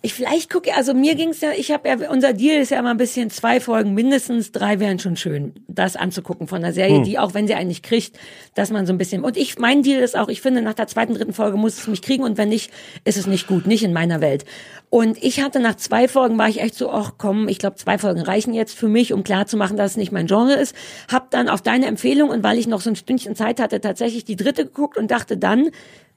Ich 0.06 0.14
vielleicht 0.14 0.52
gucke, 0.52 0.76
also 0.76 0.94
mir 0.94 1.16
ging's 1.16 1.40
ja, 1.40 1.52
ich 1.56 1.72
habe 1.72 1.88
ja, 1.88 2.10
unser 2.12 2.34
Deal 2.34 2.62
ist 2.62 2.72
ja 2.72 2.80
immer 2.80 2.90
ein 2.90 2.98
bisschen 2.98 3.30
zwei 3.30 3.62
Folgen, 3.62 3.94
mindestens 3.94 4.52
drei 4.52 4.82
wären 4.82 5.00
schon 5.00 5.16
schön, 5.16 5.54
das 5.70 5.96
anzugucken 5.96 6.46
von 6.48 6.58
einer 6.58 6.74
Serie, 6.74 7.04
die 7.04 7.18
auch 7.18 7.34
wenn 7.34 7.48
sie 7.48 7.54
eigentlich 7.54 7.84
kriegt, 7.84 8.20
dass 8.54 8.70
man 8.70 8.86
so 8.86 8.92
ein 8.92 8.98
bisschen, 8.98 9.24
und 9.24 9.38
ich, 9.38 9.58
mein 9.60 9.82
Deal 9.82 10.02
ist 10.02 10.18
auch, 10.18 10.28
ich 10.28 10.42
finde, 10.42 10.62
nach 10.62 10.74
der 10.74 10.88
zweiten, 10.88 11.14
dritten 11.14 11.32
Folge 11.32 11.56
muss 11.56 11.78
es 11.78 11.88
mich 11.88 12.02
kriegen 12.02 12.24
und 12.26 12.38
wenn 12.38 12.50
nicht, 12.50 12.70
ist 13.06 13.18
es 13.18 13.28
nicht 13.28 13.48
gut, 13.48 13.66
nicht 13.66 13.82
in 13.82 13.94
meiner 13.94 14.20
Welt. 14.20 14.44
Und 14.90 15.24
ich 15.24 15.42
hatte 15.42 15.62
nach 15.62 15.76
zwei 15.78 16.10
Folgen, 16.10 16.38
war 16.38 16.50
ich 16.50 16.62
echt 16.62 16.76
so, 16.76 16.92
ach 16.92 17.14
komm, 17.18 17.48
ich 17.48 17.58
glaube, 17.58 17.78
zwei 17.78 17.98
Folgen 17.98 18.22
reichen 18.22 18.54
jetzt 18.54 18.78
für 18.78 18.90
mich, 18.90 19.14
um 19.14 19.24
klarzumachen, 19.24 19.78
dass 19.78 19.92
es 19.92 19.98
nicht 19.98 20.12
mein 20.12 20.28
Genre 20.28 20.54
ist. 20.54 20.76
Hab 21.10 21.32
dann 21.32 21.48
auf 21.48 21.62
deine 21.62 21.86
Empfehlung 21.86 22.30
und 22.30 22.44
weil 22.44 22.60
ich 22.60 22.68
noch 22.68 22.82
so 22.82 22.90
ein 22.90 22.98
Stündchen 22.98 23.36
Zeit 23.36 23.62
hatte, 23.62 23.80
tatsächlich 23.80 24.26
die 24.26 24.36
dritte 24.36 24.66
geguckt 24.66 24.98
und 24.98 25.10
dachte 25.10 25.38
dann, 25.38 25.72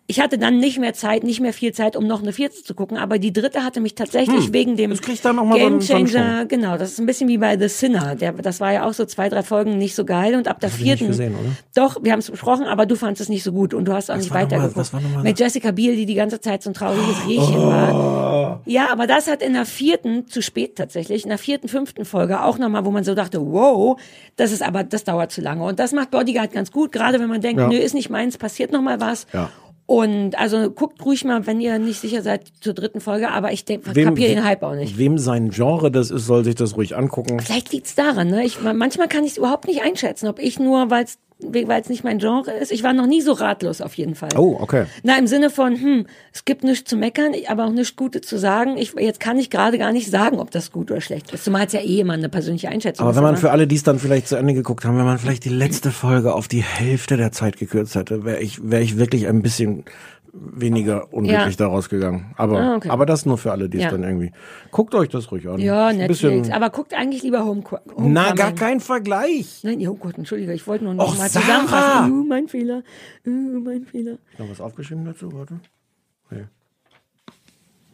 ich 0.09 0.21
hatte 0.21 0.39
dann 0.39 0.59
nicht 0.59 0.79
mehr 0.79 0.95
Zeit, 0.95 1.25
nicht 1.25 1.41
mehr 1.41 1.53
viel 1.53 1.73
Zeit, 1.73 1.97
um 1.97 2.07
noch 2.07 2.23
eine 2.23 2.33
vierte 2.33 2.63
zu 2.63 2.75
gucken, 2.75 2.97
aber 2.97 3.19
die 3.19 3.33
dritte 3.33 3.65
hatte 3.65 3.81
mich 3.81 3.95
tatsächlich 3.97 4.53
wegen 4.53 4.77
dem 4.77 4.91
das 4.91 5.01
kriegt 5.03 5.25
dann 5.25 5.37
noch 5.37 5.45
mal 5.45 5.55
so 5.55 5.59
Game 5.59 5.73
einen- 5.75 5.81
so 5.81 5.95
einen 5.95 6.07
Changer, 6.07 6.45
genau, 6.47 6.77
das 6.79 6.93
ist 6.93 6.99
ein 7.01 7.07
bisschen 7.07 7.29
wie 7.29 7.39
bei 7.39 7.59
The 7.59 7.69
Sinner, 7.69 8.15
der, 8.15 8.33
das 8.33 8.61
war 8.61 8.73
ja 8.73 8.87
auch 8.87 8.93
so 8.93 9.05
zwei, 9.05 9.29
drei 9.29 9.43
Folgen 9.43 9.79
nicht 9.79 9.95
so 9.95 10.05
geil 10.05 10.35
und 10.37 10.47
ab 10.49 10.61
der 10.61 10.69
nicht 10.71 10.79
vierten, 10.79 11.09
gesehen, 11.09 11.35
doch, 11.75 11.99
wir 12.03 12.13
haben 12.13 12.21
es 12.21 12.31
besprochen, 12.31 12.67
aber 12.67 12.87
du 12.87 12.95
fandest 12.95 13.23
es 13.23 13.29
nicht 13.29 13.43
so 13.43 13.53
gut 13.53 13.75
und 13.75 13.87
du 13.87 13.93
hast 13.95 14.11
auch 14.11 14.17
nicht 14.17 14.29
noch 14.29 14.35
mal- 14.35 14.43
weitergeguckt. 14.45 14.93
Mit 15.25 15.41
Jessica 15.41 15.73
Biel, 15.73 15.97
die 15.97 16.07
die 16.07 16.15
ganze 16.15 16.41
Zeit 16.41 16.63
so 16.63 16.71
ein 16.71 16.75
trauriges 16.75 17.17
Oh. 17.27 17.67
war. 17.67 18.61
Ja, 18.65 18.89
aber 18.93 19.07
das 19.07 19.29
hat 19.29 19.43
in 19.43 19.55
der 19.55 19.65
vierten, 19.67 20.29
zu 20.29 20.41
spät 20.43 20.77
tatsächlich, 20.77 21.25
in 21.25 21.31
der 21.31 21.39
vierten, 21.39 21.69
fünften 21.69 22.05
Folge 22.05 22.43
auch 22.43 22.59
nochmal, 22.59 22.85
wo 22.85 22.91
man 22.91 23.05
so 23.05 23.15
dachte, 23.15 23.41
wow, 23.41 23.99
das 24.37 24.53
ist 24.53 24.63
aber, 24.63 24.85
das 24.85 25.05
dauert 25.05 25.33
zu 25.33 25.41
lange. 25.41 25.65
Und 25.65 25.79
das 25.79 25.93
macht 25.93 26.11
Bodyguard 26.11 26.53
ganz 26.53 26.71
gut, 26.71 26.93
gerade 26.93 27.19
wenn 27.21 27.29
man 27.29 27.41
denkt, 27.41 27.61
Ja. 27.61 27.69
nö, 27.69 27.77
ist 27.77 27.95
nicht 27.95 28.11
meins, 28.11 28.39
passiert 28.39 28.73
nochmal 28.73 29.01
was. 29.01 29.27
Ja. 29.33 29.51
Und 29.87 30.37
also 30.37 30.69
guckt 30.71 31.05
ruhig 31.05 31.25
mal, 31.25 31.47
wenn 31.47 31.61
ihr 31.61 31.79
nicht 31.79 32.01
sicher 32.01 32.21
seid 32.23 32.43
zur 32.61 32.75
dritten 32.75 33.01
Folge, 33.01 33.31
aber 33.31 33.53
ich 33.53 33.65
denke, 33.65 33.93
kapiere 33.93 34.35
den 34.35 34.45
Hype 34.45 34.65
auch 34.65 34.75
nicht. 34.75 34.99
Wem 34.99 35.17
sein 35.17 35.51
Genre 35.51 35.93
das 35.93 36.11
ist, 36.11 36.27
soll 36.27 36.45
sich 36.45 36.57
das 36.57 36.77
ruhig 36.77 36.97
angucken. 36.97 37.39
Vielleicht 37.39 37.73
liegt's 37.73 37.95
daran, 37.95 38.29
ne? 38.29 38.45
Ich, 38.45 38.61
manchmal 38.61 39.07
kann 39.07 39.25
ich 39.25 39.33
es 39.33 39.37
überhaupt 39.37 39.69
nicht 39.69 39.83
einschätzen, 39.83 40.27
ob 40.27 40.41
ich 40.41 40.59
nur, 40.59 40.91
weil 40.91 41.05
es 41.05 41.19
weil 41.39 41.81
es 41.81 41.89
nicht 41.89 42.03
mein 42.03 42.19
Genre 42.19 42.51
ist. 42.51 42.73
Ich 42.73 42.83
war 42.83 42.95
noch 42.95 43.07
nie 43.07 43.21
so 43.21 43.33
ratlos 43.33 43.81
auf 43.83 43.95
jeden 43.95 44.15
Fall. 44.15 44.31
Oh, 44.37 44.57
okay. 44.59 44.87
Na, 45.03 45.19
im 45.19 45.27
Sinne 45.27 45.51
von, 45.51 45.75
hm, 45.75 46.07
es 46.33 46.45
gibt 46.47 46.65
nichts 46.65 46.89
zu 46.89 46.97
meckern, 46.97 47.35
aber 47.49 47.67
auch 47.67 47.73
nichts 47.73 47.95
Gutes 47.95 48.23
zu 48.23 48.39
sagen. 48.39 48.79
Ich, 48.79 48.95
jetzt 48.99 49.21
kann 49.21 49.39
ich 49.39 49.51
gerade 49.51 49.77
gar 49.77 49.93
nicht 49.93 50.11
sagen, 50.11 50.39
ob 50.39 50.51
das 50.51 50.73
gut 50.73 50.91
oder 50.91 51.01
schlecht 51.03 51.33
ist. 51.33 51.45
Zumal 51.45 51.67
es 51.67 51.73
ja 51.73 51.81
eh 51.81 52.01
immer 52.01 52.15
eine 52.15 52.31
persönliche 52.31 52.71
Einschätzung 52.71 53.05
Aber 53.05 53.11
ist. 53.11 53.17
wenn 53.17 53.25
man 53.25 53.37
für 53.37 53.51
alle, 53.51 53.67
die 53.67 53.77
es 53.77 53.83
dann 53.83 53.99
vielleicht 53.99 54.29
zu 54.29 54.37
Ende 54.37 54.55
geguckt 54.55 54.85
haben, 54.87 54.97
wenn 54.97 55.05
man 55.05 55.19
vielleicht 55.19 55.45
die 55.45 55.51
letzte 55.51 55.91
Folge 55.91 56.35
auf 56.35 56.49
die 56.49 56.63
Hälfte 56.63 57.19
der 57.19 57.33
Zeit 57.33 57.59
gekürzt 57.59 57.95
hätte, 57.97 58.25
wäre 58.25 58.41
ich, 58.41 58.71
wäre 58.71 58.83
ich 58.83 58.97
wirklich 58.97 59.27
ein 59.29 59.43
bisschen 59.43 59.85
weniger 60.39 61.13
unglücklich 61.13 61.55
Ja. 61.59 61.67
daraus 61.67 61.89
gegangen. 61.89 62.35
Aber, 62.37 62.61
Ah, 62.61 62.77
okay. 62.77 62.89
aber 62.91 63.07
das 63.07 63.27
nur 63.27 63.39
für 63.39 63.53
alle, 63.53 63.69
die 63.69 63.79
es 63.79 63.85
Ja. 63.85 63.91
dann 63.91 64.03
irgendwie. 64.05 64.33
Guckt 64.71 64.95
euch 64.95 65.09
das 65.09 65.31
ruhig 65.33 65.49
an. 65.49 65.59
ja, 65.59 65.93
Netflix. 65.93 66.21
bisschen- 66.23 66.53
Aber 66.53 66.71
guckt 66.71 66.95
eigentlich 66.95 67.23
lieber 67.23 67.45
Home, 67.45 67.63
Homecoming. 67.71 68.13
Na, 68.13 68.33
gar 68.35 68.53
kein 68.53 68.81
Vergleich. 68.81 69.61
Nein, 69.65 69.87
oh 69.89 69.95
Gott, 69.95 70.19
entschuldige, 70.19 70.53
ich 70.53 70.67
wollte 70.67 70.85
nur 70.85 70.95
noch 70.95 71.09
Och, 71.09 71.19
mal 71.19 71.29
zusammenfassen. 71.31 72.13
Uh, 72.13 72.25
mein 72.27 72.49
Fehler. 72.49 72.83
Uh, 73.27 73.31
mein 73.61 73.85
Fehler. 73.87 74.19
Noch 74.39 74.51
was 74.51 74.61
aufgeschrieben 74.61 75.05
dazu, 75.05 75.33
warte? 75.33 75.61
Nee. 76.31 76.45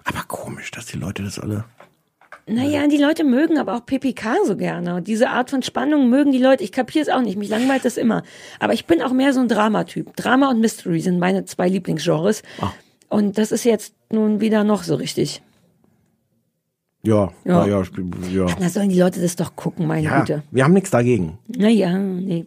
Aber 0.04 0.22
komisch, 0.26 0.70
dass 0.72 0.86
die 0.86 0.98
Leute 0.98 1.22
das 1.22 1.38
alle. 1.38 1.64
Naja, 2.46 2.86
die 2.88 2.96
Leute 2.96 3.22
mögen 3.24 3.56
aber 3.58 3.76
auch 3.76 3.86
PPK 3.86 4.34
so 4.46 4.56
gerne. 4.56 4.96
Und 4.96 5.06
diese 5.06 5.30
Art 5.30 5.50
von 5.50 5.62
Spannung 5.62 6.10
mögen 6.10 6.32
die 6.32 6.38
Leute. 6.42 6.64
Ich 6.64 6.72
kapiere 6.72 7.02
es 7.02 7.08
auch 7.08 7.20
nicht. 7.22 7.36
Mich 7.38 7.48
langweilt 7.48 7.84
das 7.84 7.96
immer. 7.96 8.22
Aber 8.58 8.72
ich 8.72 8.86
bin 8.86 9.00
auch 9.00 9.12
mehr 9.12 9.32
so 9.32 9.40
ein 9.40 9.48
Dramatyp. 9.48 10.16
Drama 10.16 10.50
und 10.50 10.60
Mystery 10.60 11.00
sind 11.00 11.18
meine 11.20 11.44
zwei 11.44 11.68
Lieblingsgenres. 11.68 12.42
Ah. 12.60 12.72
Und 13.08 13.38
das 13.38 13.52
ist 13.52 13.64
jetzt 13.64 13.94
nun 14.10 14.40
wieder 14.40 14.64
noch 14.64 14.82
so 14.82 14.96
richtig. 14.96 15.40
Ja, 17.04 17.32
Ja. 17.44 17.66
ja, 17.66 17.78
ja, 17.78 17.84
spiel- 17.84 18.10
ja. 18.32 18.46
Na, 18.60 18.68
sollen 18.68 18.88
die 18.88 18.98
Leute 19.00 19.20
das 19.20 19.34
doch 19.36 19.56
gucken, 19.56 19.86
meine 19.86 20.06
ja 20.06 20.20
Güte. 20.20 20.42
wir 20.52 20.64
haben 20.64 20.72
nichts 20.72 20.90
dagegen. 20.90 21.38
Naja, 21.48 21.98
nee. 21.98 22.46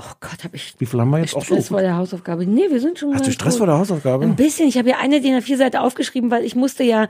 Oh 0.00 0.12
Gott, 0.20 0.44
habe 0.44 0.54
ich 0.54 0.74
Wie 0.78 0.86
viel 0.86 1.00
haben 1.00 1.10
wir 1.10 1.18
jetzt? 1.18 1.34
Auch 1.34 1.44
Stress 1.44 1.66
so. 1.66 1.74
vor 1.74 1.82
der 1.82 1.96
Hausaufgabe. 1.96 2.46
Nee, 2.46 2.70
wir 2.70 2.78
sind 2.78 3.00
schon 3.00 3.12
Hast 3.14 3.26
du 3.26 3.32
Stress 3.32 3.56
vor 3.56 3.66
der 3.66 3.78
Hausaufgabe? 3.78 4.24
Ein 4.24 4.36
bisschen. 4.36 4.68
Ich 4.68 4.78
habe 4.78 4.88
ja 4.88 4.98
eine 4.98 5.20
DIN 5.20 5.34
A4-Seite 5.34 5.80
aufgeschrieben, 5.80 6.30
weil 6.30 6.44
ich 6.44 6.54
musste 6.54 6.84
ja 6.84 7.08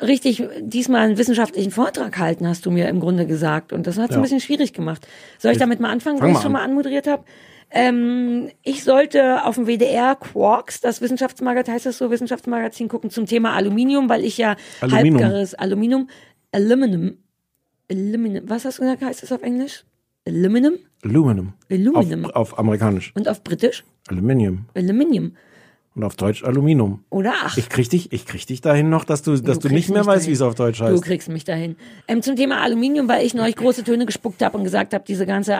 richtig 0.00 0.44
diesmal 0.60 1.00
einen 1.00 1.18
wissenschaftlichen 1.18 1.72
Vortrag 1.72 2.16
halten, 2.16 2.46
hast 2.46 2.64
du 2.64 2.70
mir 2.70 2.88
im 2.88 3.00
Grunde 3.00 3.26
gesagt. 3.26 3.72
Und 3.72 3.88
das 3.88 3.98
hat 3.98 4.10
es 4.10 4.16
ein 4.16 4.22
bisschen 4.22 4.38
schwierig 4.38 4.72
gemacht. 4.72 5.04
Soll 5.38 5.50
ich 5.50 5.58
damit 5.58 5.80
mal 5.80 5.90
anfangen, 5.90 6.18
Fang 6.18 6.28
weil 6.28 6.36
ich 6.36 6.42
schon 6.42 6.52
mal 6.52 6.62
anmoderiert 6.62 7.08
habe? 7.08 7.24
Ähm, 7.70 8.50
ich 8.62 8.84
sollte 8.84 9.44
auf 9.44 9.56
dem 9.56 9.66
WDR 9.66 10.14
Quarks, 10.14 10.80
das 10.80 11.02
Wissenschaftsmagazin, 11.02 11.74
heißt 11.74 11.86
das 11.86 11.98
so, 11.98 12.10
Wissenschaftsmagazin 12.10 12.88
gucken 12.88 13.10
zum 13.10 13.26
Thema 13.26 13.54
Aluminium, 13.54 14.08
weil 14.08 14.24
ich 14.24 14.38
ja 14.38 14.54
Aluminium. 14.80 15.20
halbgares 15.20 15.54
Aluminium, 15.54 16.08
Aluminum, 16.52 17.18
Aluminum, 17.90 18.48
was 18.48 18.64
hast 18.64 18.78
du 18.78 18.82
gesagt, 18.82 19.02
heißt 19.02 19.22
das 19.22 19.32
auf 19.32 19.42
Englisch? 19.42 19.84
Aluminum 20.26 20.78
Aluminum. 21.04 21.52
Aluminum. 21.70 22.24
Auf, 22.26 22.34
auf 22.52 22.58
amerikanisch. 22.58 23.12
und 23.14 23.28
auf 23.28 23.42
Britisch 23.44 23.84
Aluminium. 24.08 24.66
Aluminium 24.74 25.32
Und 25.94 26.04
auf 26.04 26.16
Deutsch 26.16 26.42
Aluminium. 26.44 27.04
oder 27.10 27.32
ach. 27.44 27.56
Ich 27.56 27.68
krieg 27.68 27.88
dich, 27.90 28.12
ich 28.12 28.24
krieg 28.26 28.46
dich 28.46 28.60
dahin 28.60 28.88
noch, 28.90 29.04
dass 29.04 29.22
du, 29.22 29.32
dass 29.36 29.58
du, 29.58 29.68
kriegst 29.68 29.72
nicht 29.72 29.90
mehr 29.90 30.04
weißt, 30.06 30.26
wie 30.26 30.32
es 30.32 30.40
auf 30.42 30.54
Deutsch 30.54 30.78
Du 30.78 30.84
heißt. 30.84 31.02
kriegst 31.02 31.28
mich 31.28 31.44
dahin. 31.44 31.76
Ähm, 32.08 32.22
zum 32.22 32.36
Thema 32.36 32.62
Aluminium, 32.62 33.08
weil 33.08 33.24
ich 33.26 33.34
neulich 33.34 33.56
große 33.56 33.84
Töne 33.84 34.06
gespuckt 34.06 34.42
habe 34.42 34.56
und 34.58 34.64
gesagt 34.64 34.92
habe, 34.94 35.04
diese 35.06 35.26
ganze 35.26 35.58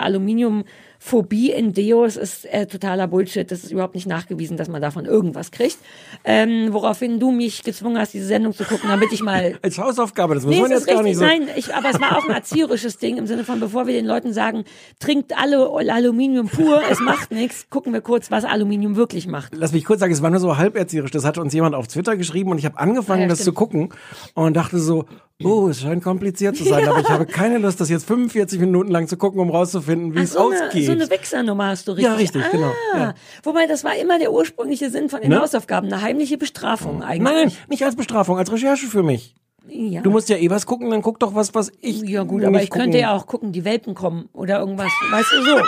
Aluminiumphobie 1.08 1.50
in 1.52 1.72
Deos 1.72 2.16
ist 2.16 2.44
äh, 2.46 2.66
totaler 2.66 3.06
Bullshit. 3.06 3.50
Das 3.50 3.64
ist 3.64 3.70
überhaupt 3.72 3.94
nicht 3.94 4.06
nachgewiesen, 4.06 4.56
dass 4.56 4.68
man 4.68 4.82
davon 4.82 5.04
irgendwas 5.06 5.50
kriegt. 5.50 5.78
Ähm, 6.24 6.68
woraufhin 6.72 7.20
du 7.20 7.30
mich 7.30 7.62
gezwungen 7.62 7.98
hast, 7.98 8.14
diese 8.14 8.26
Sendung 8.26 8.52
zu 8.52 8.64
gucken, 8.64 8.88
damit 8.88 9.12
ich 9.12 9.22
mal 9.22 9.58
Als 9.62 9.78
Hausaufgabe, 9.78 10.34
das 10.34 10.44
muss 10.44 10.54
Nee, 10.54 10.62
man 10.62 10.70
jetzt 10.70 10.86
gar 10.86 11.02
nicht 11.02 11.16
so. 11.16 11.24
nein, 11.24 11.48
ich, 11.56 11.74
aber 11.74 11.90
es 11.90 12.00
war 12.00 12.16
auch 12.18 12.24
ein 12.28 12.34
erzieherisches 12.34 12.98
Ding 12.98 13.16
im 13.16 13.26
Sinne 13.26 13.44
von, 13.44 13.60
bevor 13.60 13.86
wir 13.86 13.94
den 13.94 14.06
Leuten 14.06 14.32
sagen, 14.32 14.64
trinkt 14.98 15.36
alle 15.38 15.68
Aluminium 15.92 16.48
pur, 16.48 16.82
es 16.90 17.00
macht 17.00 17.30
nichts, 17.30 17.68
gucken 17.70 17.92
wir 17.92 18.00
kurz, 18.00 18.30
was 18.30 18.44
Aluminium 18.44 18.96
wirklich 18.96 19.26
macht. 19.26 19.54
Lass 19.54 19.72
mich 19.72 19.84
kurz 19.84 20.00
sagen, 20.00 20.12
es 20.12 20.20
war 20.22 20.28
war 20.28 20.32
nur 20.32 20.40
so 20.40 20.58
halberzieherisch. 20.58 21.10
Das 21.10 21.24
hatte 21.24 21.40
uns 21.40 21.54
jemand 21.54 21.74
auf 21.74 21.86
Twitter 21.88 22.14
geschrieben 22.14 22.50
und 22.50 22.58
ich 22.58 22.66
habe 22.66 22.78
angefangen, 22.78 23.20
Ah, 23.20 23.22
ja, 23.22 23.28
das 23.28 23.38
stimmt. 23.38 23.44
zu 23.46 23.52
gucken 23.58 23.88
und 24.34 24.54
dachte 24.58 24.78
so, 24.78 25.06
oh, 25.44 25.68
es 25.68 25.80
scheint 25.80 26.02
kompliziert 26.02 26.56
zu 26.56 26.64
sein, 26.64 26.88
aber 26.88 27.00
ich 27.00 27.08
habe 27.08 27.26
keine 27.26 27.58
Lust, 27.58 27.80
das 27.80 27.88
jetzt 27.88 28.06
45 28.06 28.58
Minuten 28.58 28.90
lang 28.90 29.06
zu 29.06 29.16
gucken, 29.16 29.40
um 29.40 29.50
rauszufinden, 29.50 30.14
wie 30.14 30.18
Ach, 30.18 30.22
es 30.24 30.32
so, 30.32 30.48
eine, 30.50 30.66
ausgeht. 30.66 30.86
so 30.86 30.92
eine 30.92 31.08
Wichsernummer 31.10 31.66
hast 31.66 31.86
du 31.86 31.92
richtig. 31.92 32.04
Ja, 32.04 32.14
richtig, 32.14 32.42
ah, 32.44 32.48
genau, 32.50 32.72
ja. 32.94 33.14
Wobei, 33.44 33.66
das 33.66 33.84
war 33.84 33.96
immer 33.96 34.18
der 34.18 34.32
ursprüngliche 34.32 34.90
Sinn 34.90 35.08
von 35.08 35.20
den 35.20 35.30
Ne? 35.30 35.40
Hausaufgaben, 35.40 35.92
eine 35.92 36.02
heimliche 36.02 36.38
Bestrafung 36.38 37.02
eigentlich. 37.02 37.32
Nein, 37.32 37.52
nicht 37.68 37.84
als 37.84 37.94
Bestrafung, 37.96 38.38
als 38.38 38.50
Recherche 38.50 38.86
für 38.86 39.02
mich. 39.02 39.34
Ja. 39.70 40.00
Du 40.00 40.10
musst 40.10 40.28
ja 40.30 40.36
eh 40.38 40.48
was 40.48 40.64
gucken, 40.64 40.90
dann 40.90 41.02
guck 41.02 41.20
doch 41.20 41.34
was, 41.34 41.54
was 41.54 41.70
ich. 41.80 42.02
Ja 42.02 42.22
gut, 42.22 42.42
aber 42.42 42.62
ich 42.62 42.70
gucken. 42.70 42.84
könnte 42.84 42.98
ja 42.98 43.12
auch 43.14 43.26
gucken, 43.26 43.52
die 43.52 43.64
Welpen 43.64 43.94
kommen 43.94 44.28
oder 44.32 44.60
irgendwas. 44.60 44.90
Weißt 45.10 45.30
du 45.32 45.42
so? 45.42 45.58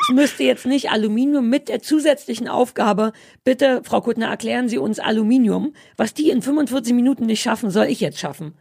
Es 0.00 0.08
müsste 0.08 0.42
jetzt 0.42 0.64
nicht 0.66 0.90
Aluminium 0.90 1.48
mit 1.48 1.68
der 1.68 1.82
zusätzlichen 1.82 2.48
Aufgabe, 2.48 3.12
bitte, 3.44 3.82
Frau 3.84 4.00
Kuttner, 4.00 4.28
erklären 4.28 4.68
Sie 4.68 4.78
uns 4.78 4.98
Aluminium. 4.98 5.74
Was 5.96 6.14
die 6.14 6.30
in 6.30 6.40
45 6.40 6.94
Minuten 6.94 7.26
nicht 7.26 7.42
schaffen, 7.42 7.70
soll 7.70 7.86
ich 7.86 8.00
jetzt 8.00 8.18
schaffen. 8.18 8.54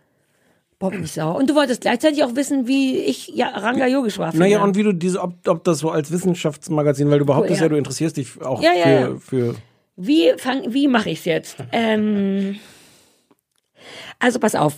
Boah, 0.81 0.89
bin 0.89 1.03
ich 1.03 1.11
sauer. 1.11 1.35
Und 1.35 1.47
du 1.47 1.53
wolltest 1.53 1.81
gleichzeitig 1.81 2.23
auch 2.23 2.35
wissen, 2.35 2.67
wie 2.67 2.97
ich 2.97 3.27
ja, 3.27 3.49
Ranga 3.49 3.85
Yogeshwar 3.85 4.31
finde. 4.31 4.47
Naja, 4.47 4.63
und 4.63 4.75
wie 4.75 4.81
du 4.81 4.93
diese, 4.93 5.21
ob, 5.21 5.35
ob 5.47 5.63
das 5.63 5.77
so 5.77 5.91
als 5.91 6.11
Wissenschaftsmagazin, 6.11 7.09
weil 7.11 7.19
du 7.19 7.25
behauptest 7.25 7.59
ja. 7.59 7.65
ja, 7.65 7.69
du 7.69 7.75
interessierst 7.77 8.17
dich 8.17 8.41
auch 8.41 8.63
Ja, 8.63 8.71
für, 8.71 8.89
ja. 8.89 9.15
für. 9.19 9.55
Wie 9.95 10.33
fang, 10.37 10.73
wie 10.73 10.87
mache 10.87 11.11
ich's 11.11 11.25
jetzt? 11.25 11.57
Ähm, 11.71 12.55
also 14.17 14.39
pass 14.39 14.55
auf. 14.55 14.77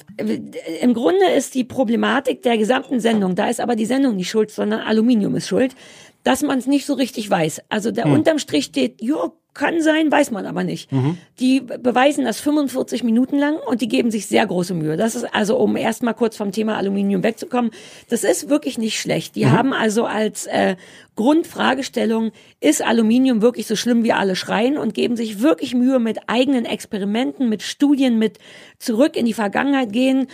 Im 0.81 0.93
Grunde 0.93 1.25
ist 1.37 1.55
die 1.55 1.63
Problematik 1.63 2.41
der 2.41 2.57
gesamten 2.57 2.99
Sendung, 2.99 3.35
da 3.35 3.47
ist 3.47 3.61
aber 3.61 3.77
die 3.77 3.85
Sendung 3.85 4.17
nicht 4.17 4.29
schuld, 4.29 4.51
sondern 4.51 4.81
Aluminium 4.81 5.35
ist 5.35 5.47
schuld, 5.47 5.73
dass 6.23 6.41
man 6.41 6.59
es 6.59 6.67
nicht 6.67 6.85
so 6.85 6.95
richtig 6.95 7.29
weiß. 7.29 7.61
Also 7.69 7.91
der 7.91 8.07
unterm 8.07 8.39
Strich 8.39 8.65
steht, 8.65 9.01
jo, 9.01 9.37
kann 9.53 9.81
sein, 9.81 10.11
weiß 10.11 10.31
man 10.31 10.45
aber 10.45 10.63
nicht. 10.63 10.89
Die 11.39 11.61
beweisen 11.61 12.25
das 12.25 12.39
45 12.39 13.03
Minuten 13.03 13.37
lang 13.37 13.57
und 13.67 13.81
die 13.81 13.87
geben 13.87 14.09
sich 14.09 14.25
sehr 14.25 14.45
große 14.45 14.73
Mühe. 14.73 14.97
Das 14.97 15.15
ist 15.15 15.25
also, 15.33 15.57
um 15.57 15.75
erstmal 15.75 16.13
kurz 16.13 16.35
vom 16.35 16.51
Thema 16.51 16.77
Aluminium 16.77 17.23
wegzukommen, 17.23 17.71
das 18.09 18.23
ist 18.23 18.49
wirklich 18.49 18.77
nicht 18.77 18.99
schlecht. 18.99 19.35
Die 19.35 19.47
haben 19.47 19.73
also 19.73 20.05
als 20.05 20.47
äh, 20.47 20.75
Grundfragestellung, 21.15 22.31
ist 22.59 22.81
Aluminium 22.81 23.41
wirklich 23.41 23.67
so 23.67 23.75
schlimm, 23.75 24.03
wie 24.03 24.13
alle 24.13 24.35
schreien 24.35 24.77
und 24.77 24.93
geben 24.93 25.15
sich 25.15 25.41
wirklich 25.41 25.75
Mühe 25.75 25.99
mit 25.99 26.19
eigenen 26.27 26.65
Experimenten, 26.65 27.49
mit 27.49 27.61
Studien, 27.61 28.17
mit 28.17 28.39
zurück 28.79 29.15
in 29.15 29.25
die 29.25 29.33
Vergangenheit 29.33 29.93
gehen, 29.93 30.27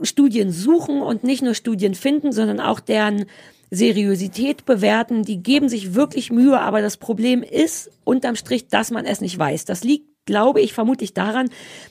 Studien 0.00 0.50
suchen 0.50 1.00
und 1.00 1.24
nicht 1.24 1.42
nur 1.42 1.54
Studien 1.54 1.94
finden, 1.94 2.32
sondern 2.32 2.60
auch 2.60 2.80
deren 2.80 3.26
Seriosität 3.74 4.66
bewerten. 4.66 5.22
Die 5.22 5.42
geben 5.42 5.70
sich 5.70 5.94
wirklich 5.94 6.30
Mühe, 6.30 6.60
aber 6.60 6.82
das 6.82 6.98
Problem 6.98 7.42
ist 7.42 7.90
unterm 8.04 8.36
Strich, 8.36 8.68
dass 8.68 8.90
man 8.90 9.06
es 9.06 9.22
nicht 9.22 9.38
weiß. 9.38 9.64
Das 9.64 9.82
liegt 9.82 10.11
glaube 10.24 10.60
ich 10.60 10.72
vermutlich 10.72 11.14
daran, 11.14 11.48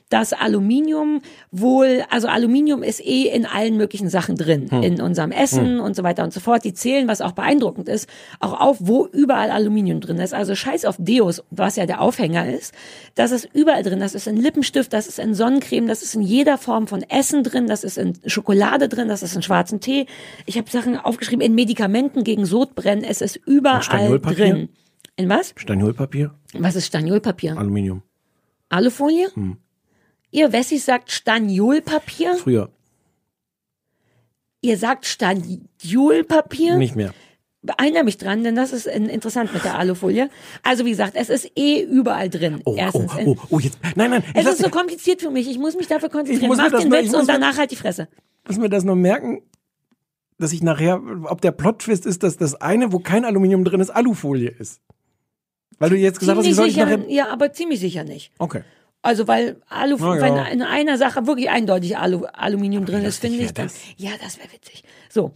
dass 0.10 0.34
Aluminium 0.34 1.22
wohl, 1.52 2.04
also 2.10 2.28
Aluminium 2.28 2.84
ist 2.84 3.00
eh 3.06 3.28
in 3.28 3.46
allen 3.46 3.78
möglichen 3.78 4.10
Sachen 4.10 4.36
drin, 4.36 4.68
in 4.82 5.02
unserem 5.02 5.32
Essen 5.32 5.80
und 5.80 5.96
so 5.96 6.04
weiter 6.04 6.24
und 6.24 6.34
so 6.34 6.40
fort. 6.40 6.64
Die 6.64 6.74
zählen, 6.74 7.08
was 7.08 7.22
auch 7.22 7.32
beeindruckend 7.34 7.90
ist, 7.90 8.10
auch 8.40 8.60
auf, 8.60 8.78
wo 8.80 9.06
überall 9.08 9.52
Aluminium 9.52 10.02
drin 10.02 10.18
ist. 10.18 10.34
Also 10.34 10.56
scheiß 10.56 10.86
auf 10.86 10.96
Deos, 11.00 11.44
was 11.50 11.76
ja 11.76 11.86
der 11.86 12.02
Aufhänger 12.02 12.50
ist. 12.50 12.74
Das 13.16 13.32
ist 13.32 13.50
überall 13.54 13.84
drin. 13.84 14.00
Das 14.00 14.16
ist 14.16 14.28
in 14.28 14.38
Lippenstift, 14.38 14.92
das 14.94 15.08
ist 15.08 15.20
in 15.20 15.34
Sonnencreme, 15.34 15.88
das 15.88 16.02
ist 16.02 16.16
in 16.16 16.22
jeder 16.22 16.58
Form 16.58 16.88
von 16.88 17.04
Essen 17.04 17.44
drin, 17.44 17.68
das 17.68 17.84
ist 17.84 17.98
in 17.98 18.18
Schokolade 18.26 18.90
drin, 18.90 19.08
das 19.08 19.24
ist 19.24 19.36
in 19.36 19.42
schwarzen 19.42 19.80
Tee. 19.80 20.06
Ich 20.46 20.58
habe 20.58 20.70
Sachen 20.70 20.98
aufgeschrieben, 20.98 21.46
in 21.46 21.56
Medikamenten 21.56 22.24
gegen 22.24 22.46
Sodbrennen. 22.46 23.04
Es 23.04 23.22
ist 23.22 23.38
überall 23.46 24.20
drin. 24.20 24.70
In 25.18 25.30
was? 25.30 25.54
Staniolpapier, 25.56 26.34
Was 26.58 26.76
ist 26.76 26.88
Staniolpapier? 26.88 27.58
Aluminium. 27.58 28.02
Alufolie? 28.72 29.30
Hm. 29.34 29.58
Ihr 30.32 30.52
Wessis 30.54 30.86
sagt 30.86 31.12
Staniolpapier? 31.12 32.36
Früher. 32.36 32.70
Ihr 34.62 34.78
sagt 34.78 35.06
Staniolpapier? 35.06 36.78
Nicht 36.78 36.96
mehr. 36.96 37.14
Erinnere 37.78 38.04
mich 38.04 38.18
dran, 38.18 38.44
denn 38.44 38.56
das 38.56 38.74
ist 38.74 38.88
interessant 38.88 39.54
mit 39.54 39.64
der 39.64 39.78
Alufolie. 39.78 40.30
Also 40.64 40.84
wie 40.86 40.90
gesagt, 40.90 41.14
es 41.16 41.30
ist 41.30 41.52
eh 41.56 41.84
überall 41.84 42.28
drin. 42.30 42.62
Oh, 42.66 42.72
oh, 42.72 42.76
Erstens. 42.78 43.12
oh, 43.26 43.38
oh, 43.50 43.60
jetzt. 43.60 43.78
Nein, 43.96 44.10
nein, 44.10 44.24
ich 44.34 44.36
Es 44.42 44.48
ist 44.54 44.62
so 44.64 44.70
kompliziert 44.70 45.22
für 45.22 45.30
mich. 45.30 45.48
Ich 45.48 45.60
muss 45.60 45.76
mich 45.76 45.86
dafür 45.88 46.10
konzentrieren. 46.10 46.48
muss 46.48 46.58
mir 46.58 46.70
Mach 46.72 46.80
den 46.80 46.90
nur- 46.90 46.98
Witz 46.98 47.06
ich 47.08 47.12
muss 47.12 47.22
und 47.22 47.30
danach 47.30 47.58
halt 47.58 47.70
die 47.70 47.76
Fresse. 47.76 48.08
muss 48.48 48.58
mir 48.58 48.70
das 48.70 48.84
nur 48.84 48.96
merken, 48.96 49.44
dass 50.40 50.54
ich 50.54 50.64
nachher, 50.64 51.00
ob 51.26 51.42
der 51.42 51.52
Plot-Twist 51.52 52.08
ist, 52.08 52.24
dass 52.24 52.38
das 52.38 52.56
eine, 52.56 52.92
wo 52.94 53.00
kein 53.00 53.26
Aluminium 53.26 53.64
drin 53.64 53.80
ist, 53.80 53.92
Alufolie 53.92 54.50
ist. 54.50 54.82
Weil 55.82 55.90
du 55.90 55.96
jetzt 55.98 56.20
gesagt 56.20 56.38
hast, 56.38 56.46
ich 56.46 56.54
Ziemlich 56.54 56.76
soll 56.76 56.88
sicher, 56.88 57.10
ja, 57.10 57.30
aber 57.30 57.54
ziemlich 57.54 57.80
sicher 57.80 58.04
nicht. 58.04 58.32
Okay. 58.38 58.62
Also 59.02 59.28
weil 59.28 59.56
Alu, 59.68 59.98
Na 60.00 60.16
ja. 60.16 60.22
wenn 60.22 60.54
in 60.54 60.62
einer 60.62 60.96
Sache 61.00 61.26
wirklich 61.26 61.50
eindeutig 61.50 61.98
Alu, 61.98 62.26
Aluminium 62.34 62.86
drin 62.86 63.04
ist, 63.04 63.20
finde 63.20 63.40
ich 63.40 63.52
dann. 63.52 63.66
das. 63.66 63.76
Ja, 63.98 64.12
das 64.22 64.38
wäre 64.38 64.52
witzig. 64.54 64.84
So. 65.10 65.32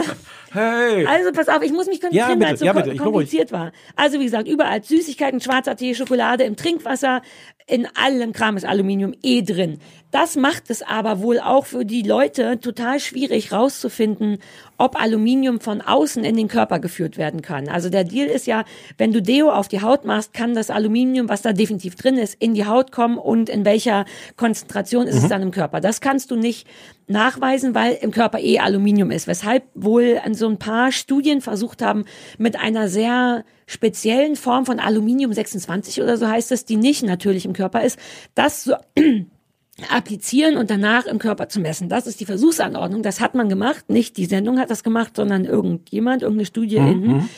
Hey! 0.52 1.04
Also 1.06 1.30
pass 1.32 1.48
auf, 1.48 1.62
ich 1.62 1.72
muss 1.72 1.86
mich 1.86 2.00
konzentrieren, 2.00 2.28
Ja, 2.30 2.34
bitte, 2.34 2.46
weil 2.46 2.54
es 2.54 2.60
so 2.60 2.66
ja, 2.66 2.72
bitte, 2.72 2.96
kompliziert 2.96 3.52
war. 3.52 3.72
Also 3.96 4.18
wie 4.18 4.24
gesagt, 4.24 4.48
überall 4.48 4.82
Süßigkeiten, 4.82 5.40
schwarzer 5.40 5.76
Tee, 5.76 5.94
Schokolade, 5.94 6.44
im 6.44 6.56
Trinkwasser, 6.56 7.22
in 7.66 7.86
allem 8.02 8.32
Kram 8.32 8.56
ist 8.56 8.64
Aluminium 8.64 9.14
eh 9.22 9.42
drin. 9.42 9.78
Das 10.10 10.36
macht 10.36 10.70
es 10.70 10.80
aber 10.80 11.20
wohl 11.20 11.38
auch 11.38 11.66
für 11.66 11.84
die 11.84 12.00
Leute 12.00 12.58
total 12.60 12.98
schwierig 12.98 13.52
rauszufinden, 13.52 14.38
ob 14.78 14.98
Aluminium 14.98 15.60
von 15.60 15.82
außen 15.82 16.24
in 16.24 16.34
den 16.34 16.48
Körper 16.48 16.78
geführt 16.78 17.18
werden 17.18 17.42
kann. 17.42 17.68
Also 17.68 17.90
der 17.90 18.04
Deal 18.04 18.26
ist 18.26 18.46
ja, 18.46 18.64
wenn 18.96 19.12
du 19.12 19.20
Deo 19.20 19.50
auf 19.50 19.68
die 19.68 19.82
Haut 19.82 20.06
machst, 20.06 20.32
kann 20.32 20.54
das 20.54 20.70
Aluminium, 20.70 21.28
was 21.28 21.42
da 21.42 21.52
definitiv 21.52 21.94
drin 21.94 22.16
ist, 22.16 22.36
in 22.40 22.54
die 22.54 22.64
Haut 22.64 22.90
kommen 22.90 23.18
und 23.18 23.50
in 23.50 23.66
welcher 23.66 24.06
Konzentration 24.36 25.06
ist 25.06 25.16
Mhm. 25.16 25.22
es 25.24 25.28
dann 25.28 25.42
im 25.42 25.50
Körper. 25.50 25.80
Das 25.82 26.00
kannst 26.00 26.30
du 26.30 26.36
nicht 26.36 26.66
nachweisen, 27.08 27.74
weil 27.74 27.94
im 28.00 28.10
Körper 28.10 28.38
eh 28.38 28.58
Aluminium 28.58 29.10
ist. 29.10 29.26
Weshalb 29.26 29.64
wohl 29.74 30.20
an 30.22 30.34
so 30.34 30.48
ein 30.48 30.58
paar 30.58 30.92
Studien 30.92 31.40
versucht 31.40 31.82
haben, 31.82 32.04
mit 32.38 32.58
einer 32.58 32.88
sehr 32.88 33.44
speziellen 33.66 34.36
Form 34.36 34.66
von 34.66 34.80
Aluminium 34.80 35.32
26 35.32 36.02
oder 36.02 36.16
so 36.16 36.28
heißt 36.28 36.52
es, 36.52 36.64
die 36.64 36.76
nicht 36.76 37.02
natürlich 37.02 37.44
im 37.44 37.52
Körper 37.52 37.82
ist, 37.82 37.98
das 38.34 38.64
so 38.64 38.74
applizieren 39.90 40.56
und 40.56 40.70
danach 40.70 41.06
im 41.06 41.18
Körper 41.18 41.48
zu 41.48 41.60
messen. 41.60 41.88
Das 41.88 42.06
ist 42.06 42.20
die 42.20 42.26
Versuchsanordnung. 42.26 43.02
Das 43.02 43.20
hat 43.20 43.34
man 43.34 43.48
gemacht. 43.48 43.88
Nicht 43.88 44.16
die 44.16 44.26
Sendung 44.26 44.58
hat 44.58 44.70
das 44.70 44.82
gemacht, 44.82 45.16
sondern 45.16 45.44
irgendjemand, 45.44 46.22
irgendeine 46.22 46.46
Studie. 46.46 46.76
in, 46.76 47.28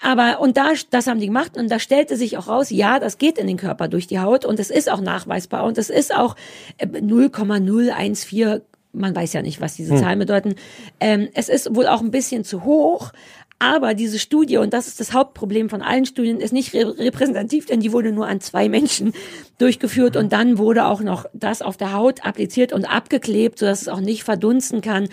aber, 0.00 0.40
und 0.40 0.56
da, 0.56 0.72
das 0.90 1.06
haben 1.06 1.20
die 1.20 1.26
gemacht 1.26 1.56
und 1.56 1.70
da 1.70 1.78
stellte 1.78 2.16
sich 2.16 2.36
auch 2.36 2.48
raus, 2.48 2.70
ja, 2.70 2.98
das 2.98 3.16
geht 3.18 3.38
in 3.38 3.46
den 3.46 3.56
Körper 3.56 3.88
durch 3.88 4.06
die 4.06 4.20
Haut 4.20 4.44
und 4.44 4.60
es 4.60 4.70
ist 4.70 4.90
auch 4.90 5.00
nachweisbar 5.00 5.64
und 5.64 5.78
es 5.78 5.88
ist 5.88 6.14
auch 6.14 6.36
äh, 6.76 6.86
0,014 6.86 8.60
man 8.96 9.14
weiß 9.14 9.32
ja 9.32 9.42
nicht, 9.42 9.60
was 9.60 9.74
diese 9.74 9.96
Zahlen 9.96 10.18
bedeuten. 10.18 10.54
Ähm, 11.00 11.28
es 11.34 11.48
ist 11.48 11.74
wohl 11.74 11.86
auch 11.86 12.00
ein 12.00 12.10
bisschen 12.10 12.44
zu 12.44 12.64
hoch, 12.64 13.12
aber 13.58 13.94
diese 13.94 14.18
Studie, 14.18 14.58
und 14.58 14.74
das 14.74 14.86
ist 14.86 15.00
das 15.00 15.14
Hauptproblem 15.14 15.70
von 15.70 15.80
allen 15.80 16.04
Studien, 16.04 16.40
ist 16.40 16.52
nicht 16.52 16.74
re 16.74 16.98
repräsentativ, 16.98 17.64
denn 17.64 17.80
die 17.80 17.90
wurde 17.92 18.12
nur 18.12 18.26
an 18.26 18.40
zwei 18.40 18.68
Menschen 18.68 19.14
durchgeführt 19.56 20.16
und 20.16 20.32
dann 20.32 20.58
wurde 20.58 20.84
auch 20.84 21.00
noch 21.00 21.24
das 21.32 21.62
auf 21.62 21.78
der 21.78 21.94
Haut 21.94 22.26
appliziert 22.26 22.74
und 22.74 22.84
abgeklebt, 22.84 23.58
sodass 23.58 23.80
es 23.80 23.88
auch 23.88 24.00
nicht 24.00 24.24
verdunsten 24.24 24.82
kann. 24.82 25.08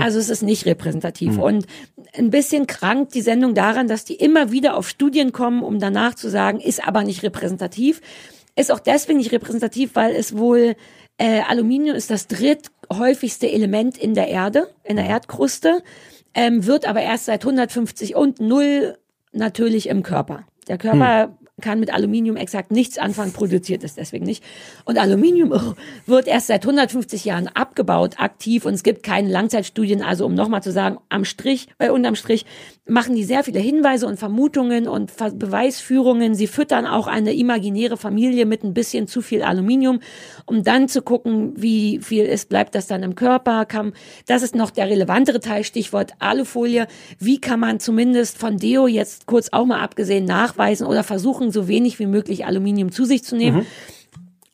Also 0.00 0.20
es 0.20 0.28
ist 0.28 0.42
nicht 0.42 0.64
repräsentativ. 0.64 1.38
Und 1.38 1.66
ein 2.16 2.30
bisschen 2.30 2.68
krankt 2.68 3.14
die 3.14 3.20
Sendung 3.20 3.54
daran, 3.54 3.88
dass 3.88 4.04
die 4.04 4.14
immer 4.14 4.52
wieder 4.52 4.76
auf 4.76 4.88
Studien 4.88 5.32
kommen, 5.32 5.64
um 5.64 5.80
danach 5.80 6.14
zu 6.14 6.30
sagen, 6.30 6.60
ist 6.60 6.86
aber 6.86 7.02
nicht 7.02 7.24
repräsentativ. 7.24 8.00
Ist 8.54 8.70
auch 8.70 8.80
deswegen 8.80 9.18
nicht 9.18 9.32
repräsentativ, 9.32 9.90
weil 9.94 10.14
es 10.14 10.36
wohl 10.36 10.76
äh, 11.18 11.42
Aluminium 11.42 11.96
ist 11.96 12.10
das 12.10 12.26
dritthäufigste 12.28 13.50
Element 13.50 13.98
in 13.98 14.14
der 14.14 14.28
Erde, 14.28 14.68
in 14.84 14.96
der 14.96 15.06
Erdkruste, 15.06 15.82
ähm, 16.34 16.64
wird 16.66 16.86
aber 16.86 17.02
erst 17.02 17.26
seit 17.26 17.42
150 17.42 18.14
und 18.14 18.40
null 18.40 18.96
natürlich 19.32 19.88
im 19.88 20.02
Körper. 20.02 20.44
Der 20.68 20.78
Körper 20.78 21.36
kann 21.60 21.80
mit 21.80 21.92
Aluminium 21.92 22.36
exakt 22.36 22.70
nichts 22.70 22.98
anfangen, 22.98 23.32
produziert 23.32 23.84
es 23.84 23.94
deswegen 23.94 24.24
nicht. 24.24 24.44
Und 24.84 24.98
Aluminium 24.98 25.52
oh, 25.52 25.74
wird 26.06 26.26
erst 26.26 26.48
seit 26.48 26.64
150 26.64 27.24
Jahren 27.24 27.48
abgebaut, 27.48 28.14
aktiv, 28.18 28.64
und 28.64 28.74
es 28.74 28.82
gibt 28.82 29.02
keine 29.02 29.28
Langzeitstudien. 29.28 30.02
Also 30.02 30.26
um 30.26 30.34
nochmal 30.34 30.62
zu 30.62 30.72
sagen, 30.72 30.98
am 31.08 31.24
Strich, 31.24 31.68
äh, 31.78 31.90
unterm 31.90 32.14
Strich 32.14 32.44
machen 32.86 33.14
die 33.14 33.24
sehr 33.24 33.44
viele 33.44 33.60
Hinweise 33.60 34.06
und 34.06 34.18
Vermutungen 34.18 34.88
und 34.88 35.10
Ver 35.10 35.30
Beweisführungen. 35.30 36.34
Sie 36.34 36.46
füttern 36.46 36.86
auch 36.86 37.06
eine 37.06 37.34
imaginäre 37.34 37.96
Familie 37.96 38.46
mit 38.46 38.64
ein 38.64 38.74
bisschen 38.74 39.06
zu 39.06 39.20
viel 39.20 39.42
Aluminium, 39.42 40.00
um 40.46 40.64
dann 40.64 40.88
zu 40.88 41.02
gucken, 41.02 41.52
wie 41.56 42.00
viel 42.02 42.24
ist, 42.24 42.48
bleibt 42.48 42.74
das 42.74 42.86
dann 42.86 43.02
im 43.02 43.14
Körper. 43.14 43.66
Kann, 43.66 43.92
das 44.26 44.42
ist 44.42 44.54
noch 44.54 44.70
der 44.70 44.88
relevantere 44.88 45.40
Teil, 45.40 45.64
Stichwort 45.64 46.12
Alufolie. 46.18 46.86
Wie 47.18 47.40
kann 47.40 47.60
man 47.60 47.78
zumindest 47.78 48.38
von 48.38 48.56
Deo 48.56 48.86
jetzt 48.86 49.26
kurz 49.26 49.50
auch 49.52 49.66
mal 49.66 49.80
abgesehen 49.80 50.24
nachweisen 50.24 50.86
oder 50.86 51.04
versuchen, 51.04 51.47
so 51.50 51.68
wenig 51.68 51.98
wie 51.98 52.06
möglich 52.06 52.46
Aluminium 52.46 52.92
zu 52.92 53.04
sich 53.04 53.24
zu 53.24 53.36
nehmen? 53.36 53.66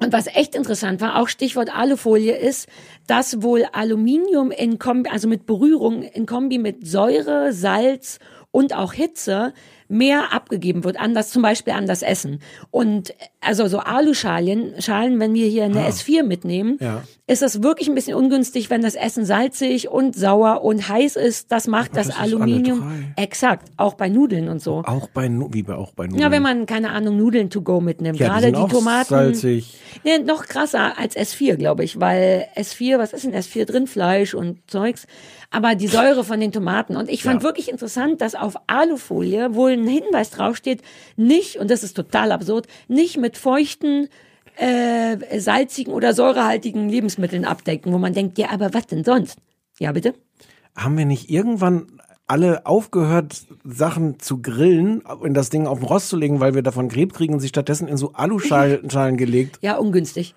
Und 0.01 0.13
was 0.13 0.27
echt 0.27 0.55
interessant 0.55 1.01
war, 1.01 1.19
auch 1.21 1.29
Stichwort 1.29 1.75
Alufolie 1.75 2.37
ist, 2.37 2.69
dass 3.07 3.43
wohl 3.43 3.65
Aluminium 3.73 4.51
in 4.51 4.79
Kombi, 4.79 5.09
also 5.09 5.29
mit 5.29 5.47
Berührung 5.47 6.03
in 6.03 6.27
Kombi 6.27 6.59
mit 6.59 6.87
Säure, 6.87 7.53
Salz 7.53 8.19
und 8.51 8.75
auch 8.75 8.93
Hitze 8.93 9.55
mehr 9.89 10.33
abgegeben 10.33 10.85
wird, 10.85 10.99
an 10.99 11.15
das 11.15 11.31
zum 11.31 11.43
Beispiel 11.43 11.73
an 11.75 11.87
das 11.87 12.03
Essen. 12.03 12.41
Und 12.71 13.15
also 13.41 13.67
so 13.69 13.79
Aluschalen, 13.79 14.81
Schalen, 14.81 15.21
wenn 15.21 15.35
wir 15.35 15.47
hier 15.47 15.65
eine 15.65 15.87
S4 15.89 16.23
mitnehmen, 16.23 16.79
Ja. 16.81 17.03
ist 17.27 17.43
das 17.43 17.63
wirklich 17.63 17.89
ein 17.89 17.95
bisschen 17.95 18.17
ungünstig, 18.17 18.71
wenn 18.71 18.81
das 18.83 18.95
Essen 18.95 19.25
salzig 19.27 19.89
und 19.89 20.17
sauer 20.17 20.63
und 20.65 20.89
heiß 20.89 21.17
ist. 21.17 21.53
Das 21.53 21.67
macht 21.67 21.97
das, 21.97 22.09
das 22.09 22.19
Aluminium 22.19 23.13
exakt, 23.17 23.69
auch 23.77 23.95
bei 23.95 24.09
Nudeln 24.09 24.49
und 24.49 24.61
so. 24.63 24.83
Auch 24.87 25.09
bei, 25.11 25.29
wie 25.53 25.63
bei, 25.63 25.75
auch 25.75 25.93
bei 25.93 26.05
Nudeln. 26.07 26.23
Ja, 26.23 26.31
wenn 26.31 26.43
man, 26.43 26.67
keine 26.67 26.91
Ahnung, 26.91 27.17
Nudeln 27.19 27.51
to 27.51 27.61
go 27.63 27.81
mitnimmt. 27.81 28.19
Ja, 28.19 28.27
die 28.27 28.33
Gerade 28.33 28.53
die, 28.53 28.59
auch 28.59 28.69
Tomaten. 28.71 29.09
salzig. 29.09 29.79
Nee, 30.05 30.19
noch 30.19 30.47
krasser 30.47 30.99
als 30.99 31.17
S4, 31.17 31.57
glaube 31.57 31.85
ich, 31.85 32.01
weil 32.01 32.47
S4, 32.57 32.99
was 32.99 33.13
ist 33.13 33.25
in 33.25 33.33
S4 33.35 33.65
drin? 33.67 33.87
Fleisch 33.87 34.35
und 34.35 34.59
Zeugs. 34.71 35.07
Aber 35.51 35.75
die 35.77 35.87
Säure 35.87 36.25
von 36.25 36.41
den 36.41 36.51
Tomaten. 36.51 36.97
Und 36.97 37.09
ich 37.09 37.23
fand 37.23 37.43
Ja. 37.43 37.49
wirklich 37.49 37.71
interessant, 37.71 38.21
dass 38.21 38.35
auf 38.35 38.55
Alufolie 38.67 39.55
wohl 39.55 39.74
ein 39.75 39.89
Hinweis 39.89 40.31
draufsteht, 40.31 40.83
nicht, 41.17 41.57
und 41.57 41.71
das 41.71 41.83
ist 41.83 41.95
total 41.95 42.33
absurd, 42.33 42.67
nicht 42.89 43.17
mit 43.17 43.37
feuchten, 43.37 44.09
äh, 44.57 45.41
salzigen 45.41 45.93
oder 45.93 46.15
säurehaltigen 46.15 46.89
Lebensmitteln 46.89 47.45
abdecken, 47.45 47.93
wo 47.93 47.99
man 47.99 48.13
denkt, 48.13 48.39
ja, 48.39 48.51
aber 48.51 48.73
was 48.73 48.87
denn 48.87 49.05
sonst? 49.05 49.39
Ja, 49.79 49.93
bitte? 49.93 50.15
Haben 50.77 50.97
wir 50.99 51.07
nicht 51.07 51.31
irgendwann 51.31 51.87
alle 52.27 52.65
aufgehört, 52.67 53.43
Sachen 53.65 54.19
zu 54.19 54.41
grillen, 54.41 55.03
in 55.23 55.35
das 55.35 55.51
Ding 55.51 55.67
auf 55.67 55.81
den 55.81 55.89
Rost 55.89 56.09
zu 56.09 56.17
legen, 56.17 56.41
weil 56.41 56.55
wir 56.55 56.63
davon 56.63 56.89
Krebs 56.89 57.15
kriegen 57.15 57.35
und 57.35 57.41
sie 57.41 57.49
stattdessen 57.49 57.87
in 57.87 57.97
so 57.97 58.13
Aluschalen 58.13 58.89
Schalen 58.89 59.17
gelegt? 59.19 59.59
Ja, 59.61 59.77
ungünstig. 59.77 60.35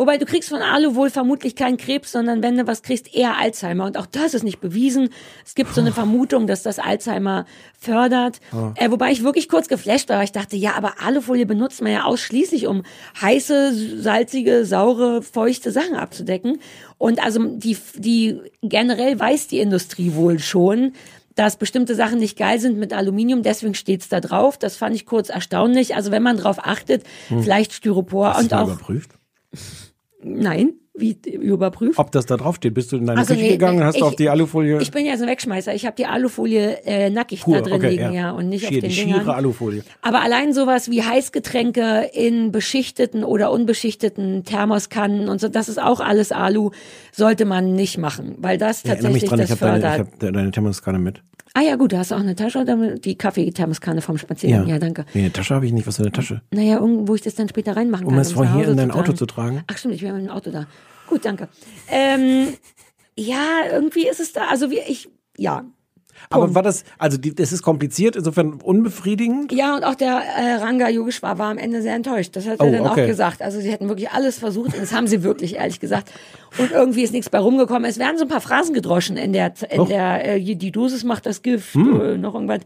Wobei 0.00 0.16
du 0.16 0.24
kriegst 0.24 0.48
von 0.48 0.62
Alu 0.62 0.94
wohl 0.94 1.10
vermutlich 1.10 1.54
keinen 1.54 1.76
Krebs, 1.76 2.12
sondern 2.12 2.42
wenn 2.42 2.56
du 2.56 2.66
was 2.66 2.80
kriegst, 2.80 3.14
eher 3.14 3.36
Alzheimer. 3.36 3.84
Und 3.84 3.98
auch 3.98 4.06
das 4.06 4.32
ist 4.32 4.44
nicht 4.44 4.58
bewiesen. 4.58 5.10
Es 5.44 5.54
gibt 5.54 5.74
so 5.74 5.82
eine 5.82 5.92
Vermutung, 5.92 6.46
dass 6.46 6.62
das 6.62 6.78
Alzheimer 6.78 7.44
fördert. 7.78 8.40
Äh, 8.76 8.90
wobei 8.90 9.12
ich 9.12 9.24
wirklich 9.24 9.50
kurz 9.50 9.68
geflasht 9.68 10.08
war. 10.08 10.16
weil 10.16 10.24
Ich 10.24 10.32
dachte, 10.32 10.56
ja, 10.56 10.72
aber 10.74 10.94
Alufolie 11.04 11.44
benutzt 11.44 11.82
man 11.82 11.92
ja 11.92 12.04
ausschließlich, 12.04 12.66
um 12.66 12.82
heiße, 13.20 14.00
salzige, 14.00 14.64
saure, 14.64 15.20
feuchte 15.20 15.70
Sachen 15.70 15.96
abzudecken. 15.96 16.60
Und 16.96 17.22
also 17.22 17.44
die, 17.44 17.76
die 17.94 18.40
generell 18.62 19.20
weiß 19.20 19.48
die 19.48 19.60
Industrie 19.60 20.14
wohl 20.14 20.38
schon, 20.38 20.94
dass 21.34 21.58
bestimmte 21.58 21.94
Sachen 21.94 22.20
nicht 22.20 22.38
geil 22.38 22.58
sind 22.58 22.78
mit 22.78 22.94
Aluminium, 22.94 23.42
deswegen 23.42 23.74
steht's 23.74 24.08
da 24.08 24.20
drauf. 24.20 24.56
Das 24.56 24.78
fand 24.78 24.96
ich 24.96 25.04
kurz 25.04 25.28
erstaunlich. 25.28 25.94
Also 25.94 26.10
wenn 26.10 26.22
man 26.22 26.38
drauf 26.38 26.56
achtet, 26.58 27.04
vielleicht 27.28 27.74
Styropor 27.74 28.28
Hast 28.28 28.38
du 28.38 28.42
und 28.44 28.50
mal 28.52 28.62
auch 28.62 28.68
überprüft? 28.68 29.10
Nein, 30.22 30.74
wie 30.94 31.16
überprüft? 31.30 31.98
Ob 31.98 32.10
das 32.12 32.26
da 32.26 32.36
drauf 32.36 32.56
steht? 32.56 32.74
Bist 32.74 32.90
du 32.92 32.96
in 32.96 33.06
deine 33.06 33.20
Ach 33.20 33.24
so, 33.24 33.32
Küche 33.34 33.46
nee, 33.46 33.52
gegangen 33.52 33.78
und 33.78 33.84
hast 33.84 33.96
ich- 33.96 34.02
auf 34.02 34.16
die 34.16 34.28
Alufolie 34.28 34.80
Ich 34.82 34.90
bin 34.90 35.06
ja 35.06 35.16
so 35.16 35.22
ein 35.24 35.30
Wegschmeißer. 35.30 35.72
Ich 35.74 35.86
habe 35.86 35.94
die 35.96 36.04
Alufolie 36.06 36.82
äh, 36.84 37.10
nackig 37.10 37.42
pur, 37.42 37.54
da 37.56 37.60
drin 37.62 37.74
okay, 37.74 37.90
liegen, 37.90 38.12
ja. 38.12 38.32
und 38.32 38.48
nicht 38.48 38.66
Schier, 38.66 38.78
auf 38.78 38.80
den 38.82 38.90
die 38.90 38.96
Dingern. 38.96 39.20
schiere 39.20 39.34
Alufolie. 39.34 39.82
Aber 40.02 40.20
allein 40.20 40.52
sowas 40.52 40.90
wie 40.90 41.02
Heißgetränke 41.02 42.10
in 42.12 42.50
beschichteten 42.52 43.24
oder 43.24 43.50
unbeschichteten 43.52 44.44
Thermoskannen 44.44 45.28
und 45.28 45.40
so, 45.40 45.48
das 45.48 45.68
ist 45.68 45.80
auch 45.80 46.00
alles 46.00 46.32
Alu, 46.32 46.70
sollte 47.12 47.44
man 47.44 47.74
nicht 47.74 47.96
machen, 47.96 48.34
weil 48.38 48.58
das 48.58 48.78
Ich 48.84 48.90
tatsächlich 48.90 49.24
dran, 49.24 49.40
ich 49.40 49.48
das 49.48 49.60
habe 49.62 49.80
deine, 49.80 49.80
fördert. 49.96 50.08
ich 50.20 50.26
hab 50.26 50.32
deine 50.34 50.50
Thermoskanne 50.50 50.98
mit. 50.98 51.22
ah 51.54 51.60
ja, 51.62 51.76
gut, 51.76 51.92
du 51.92 51.98
hast 51.98 52.12
auch 52.12 52.18
eine 52.20 52.34
Tasche 52.36 52.58
oder 52.58 52.76
die 52.98 53.14
Kaffeethermoskanne 53.16 54.02
vom 54.02 54.18
Spaziergang. 54.18 54.66
Ja, 54.68 54.78
danke. 54.78 55.04
Nee, 55.14 55.20
eine 55.22 55.32
Tasche 55.32 55.54
habe 55.54 55.66
ich 55.66 55.72
nicht. 55.72 55.86
Was 55.86 55.96
für 55.96 56.02
eine 56.02 56.12
Tasche? 56.12 56.42
Naja, 56.52 56.78
irgendwo 56.78 57.14
ich 57.14 57.22
das 57.22 57.36
dann 57.36 57.48
später 57.48 57.76
reinmachen 57.76 58.06
Um 58.06 58.12
kann. 58.12 58.22
es 58.22 58.28
zu 58.30 58.34
von 58.34 58.52
hier 58.54 58.68
in 58.68 58.76
dein 58.76 58.90
Auto 58.90 59.12
zu 59.12 59.24
tragen? 59.26 59.62
Ach 59.68 59.78
stimmt, 59.78 59.94
ich 59.94 60.02
bin 60.02 60.12
mit 60.14 60.22
dem 60.26 60.30
Auto 60.30 60.50
da. 60.50 60.66
Gut, 61.10 61.24
danke. 61.26 61.48
Ähm, 61.90 62.54
ja, 63.16 63.58
irgendwie 63.70 64.08
ist 64.08 64.20
es 64.20 64.32
da, 64.32 64.46
also 64.46 64.70
wie 64.70 64.78
ich, 64.78 65.08
ja. 65.36 65.64
Aber 66.28 66.54
war 66.54 66.62
das, 66.62 66.84
also 66.98 67.16
die, 67.16 67.34
das 67.34 67.50
ist 67.50 67.62
kompliziert, 67.62 68.14
insofern 68.14 68.60
unbefriedigend? 68.60 69.52
Ja, 69.52 69.74
und 69.74 69.84
auch 69.84 69.94
der 69.94 70.20
äh, 70.36 70.54
Ranga 70.56 70.88
Yogeshwar 70.88 71.38
war 71.38 71.50
am 71.50 71.56
Ende 71.58 71.80
sehr 71.80 71.94
enttäuscht. 71.94 72.36
Das 72.36 72.46
hat 72.46 72.60
Oh, 72.60 72.64
er 72.66 72.72
dann 72.72 72.86
okay. 72.86 73.02
auch 73.04 73.06
gesagt. 73.06 73.40
Also 73.40 73.58
sie 73.60 73.70
hätten 73.72 73.88
wirklich 73.88 74.10
alles 74.10 74.38
versucht 74.38 74.74
und 74.74 74.82
das 74.82 74.92
haben 74.92 75.06
sie 75.06 75.22
wirklich, 75.22 75.56
ehrlich 75.56 75.80
gesagt. 75.80 76.12
Und 76.58 76.72
irgendwie 76.72 77.02
ist 77.02 77.12
nichts 77.12 77.30
bei 77.30 77.38
rumgekommen. 77.38 77.84
Es 77.88 77.98
werden 77.98 78.18
so 78.18 78.24
ein 78.24 78.28
paar 78.28 78.42
Phrasen 78.42 78.74
gedroschen 78.74 79.16
in 79.16 79.32
der, 79.32 79.54
in 79.70 79.80
Och. 79.80 79.88
der 79.88 80.36
äh, 80.36 80.54
die 80.56 80.70
Dosis 80.70 81.04
macht 81.04 81.24
das 81.26 81.40
Gift, 81.42 81.74
Hm. 81.74 82.00
äh, 82.00 82.18
noch 82.18 82.34
irgendwas. 82.34 82.60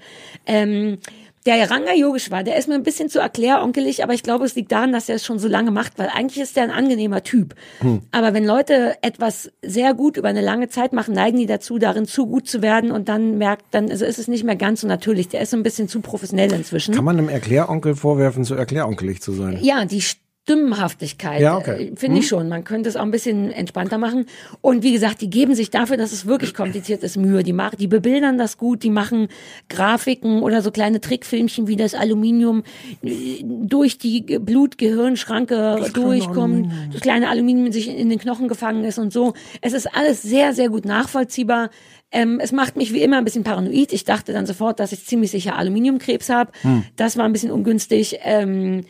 Ähm, 0.46 0.98
der 1.46 1.70
Ranga 1.70 1.92
Yogeshwar, 1.92 2.42
der 2.42 2.56
ist 2.56 2.68
mir 2.68 2.74
ein 2.74 2.82
bisschen 2.82 3.10
zu 3.10 3.18
erkläronkelig, 3.18 4.02
aber 4.02 4.14
ich 4.14 4.22
glaube, 4.22 4.46
es 4.46 4.54
liegt 4.54 4.72
daran, 4.72 4.92
dass 4.92 5.08
er 5.08 5.16
es 5.16 5.24
schon 5.24 5.38
so 5.38 5.46
lange 5.46 5.70
macht, 5.70 5.98
weil 5.98 6.08
eigentlich 6.08 6.42
ist 6.42 6.56
der 6.56 6.64
ein 6.64 6.70
angenehmer 6.70 7.22
Typ. 7.22 7.54
Hm. 7.80 8.02
Aber 8.12 8.32
wenn 8.32 8.46
Leute 8.46 8.96
etwas 9.02 9.50
sehr 9.62 9.92
gut 9.92 10.16
über 10.16 10.28
eine 10.28 10.40
lange 10.40 10.68
Zeit 10.70 10.94
machen, 10.94 11.14
neigen 11.14 11.38
die 11.38 11.46
dazu, 11.46 11.78
darin 11.78 12.06
zu 12.06 12.26
gut 12.26 12.48
zu 12.48 12.62
werden 12.62 12.90
und 12.90 13.08
dann 13.08 13.36
merkt, 13.36 13.66
dann 13.72 13.90
also 13.90 14.06
ist 14.06 14.18
es 14.18 14.26
nicht 14.26 14.44
mehr 14.44 14.56
ganz 14.56 14.80
so 14.80 14.88
natürlich. 14.88 15.28
Der 15.28 15.42
ist 15.42 15.50
so 15.50 15.56
ein 15.56 15.62
bisschen 15.62 15.88
zu 15.88 16.00
professionell 16.00 16.52
inzwischen. 16.52 16.94
Kann 16.94 17.04
man 17.04 17.18
einem 17.18 17.28
Erkläronkel 17.28 17.94
vorwerfen, 17.94 18.44
zu 18.44 18.54
erkläronkelig 18.54 19.20
zu 19.20 19.32
sein? 19.32 19.58
Ja, 19.60 19.84
die 19.84 20.02
Stimmenhaftigkeit, 20.44 21.40
Ja, 21.40 21.56
okay. 21.56 21.92
äh, 21.92 21.96
finde 21.96 22.18
ich 22.20 22.28
schon. 22.28 22.50
Man 22.50 22.64
könnte 22.64 22.88
es 22.90 22.96
auch 22.96 23.02
ein 23.02 23.10
bisschen 23.10 23.50
entspannter 23.50 23.96
machen. 23.96 24.26
Und 24.60 24.82
wie 24.82 24.92
gesagt, 24.92 25.22
die 25.22 25.30
geben 25.30 25.54
sich 25.54 25.70
dafür, 25.70 25.96
dass 25.96 26.12
es 26.12 26.26
wirklich 26.26 26.52
kompliziert 26.52 27.02
ist, 27.02 27.16
Mühe. 27.16 27.42
Die 27.42 27.54
machen, 27.54 27.76
die 27.78 27.86
bebildern 27.86 28.36
das 28.36 28.58
gut, 28.58 28.82
die 28.82 28.90
machen 28.90 29.28
Grafiken 29.70 30.42
oder 30.42 30.60
so 30.60 30.70
kleine 30.70 31.00
Trickfilmchen, 31.00 31.66
wie 31.66 31.76
das 31.76 31.94
Aluminium 31.94 32.62
äh, 33.02 33.42
durch 33.42 33.96
die 33.96 34.26
Ge- 34.26 34.38
Blut-Gehirnschranke 34.38 35.90
durchkommt, 35.94 36.70
das 36.92 37.00
kleine 37.00 37.30
Aluminium 37.30 37.72
sich 37.72 37.88
in 37.88 38.10
den 38.10 38.18
Knochen 38.18 38.46
gefangen 38.48 38.84
ist 38.84 38.98
und 38.98 39.14
so. 39.14 39.32
Es 39.62 39.72
ist 39.72 39.86
alles 39.96 40.20
sehr, 40.20 40.52
sehr 40.52 40.68
gut 40.68 40.84
nachvollziehbar. 40.84 41.70
Ähm, 42.12 42.38
es 42.40 42.52
macht 42.52 42.76
mich 42.76 42.92
wie 42.92 43.00
immer 43.02 43.16
ein 43.16 43.24
bisschen 43.24 43.44
paranoid. 43.44 43.92
Ich 43.94 44.04
dachte 44.04 44.32
dann 44.34 44.44
sofort, 44.44 44.78
dass 44.78 44.92
ich 44.92 45.06
ziemlich 45.06 45.30
sicher 45.30 45.56
Aluminiumkrebs 45.56 46.28
habe. 46.28 46.52
Das 46.96 47.16
war 47.16 47.24
ein 47.24 47.32
bisschen 47.32 47.50
ungünstig. 47.50 48.18
Ähm, 48.22 48.82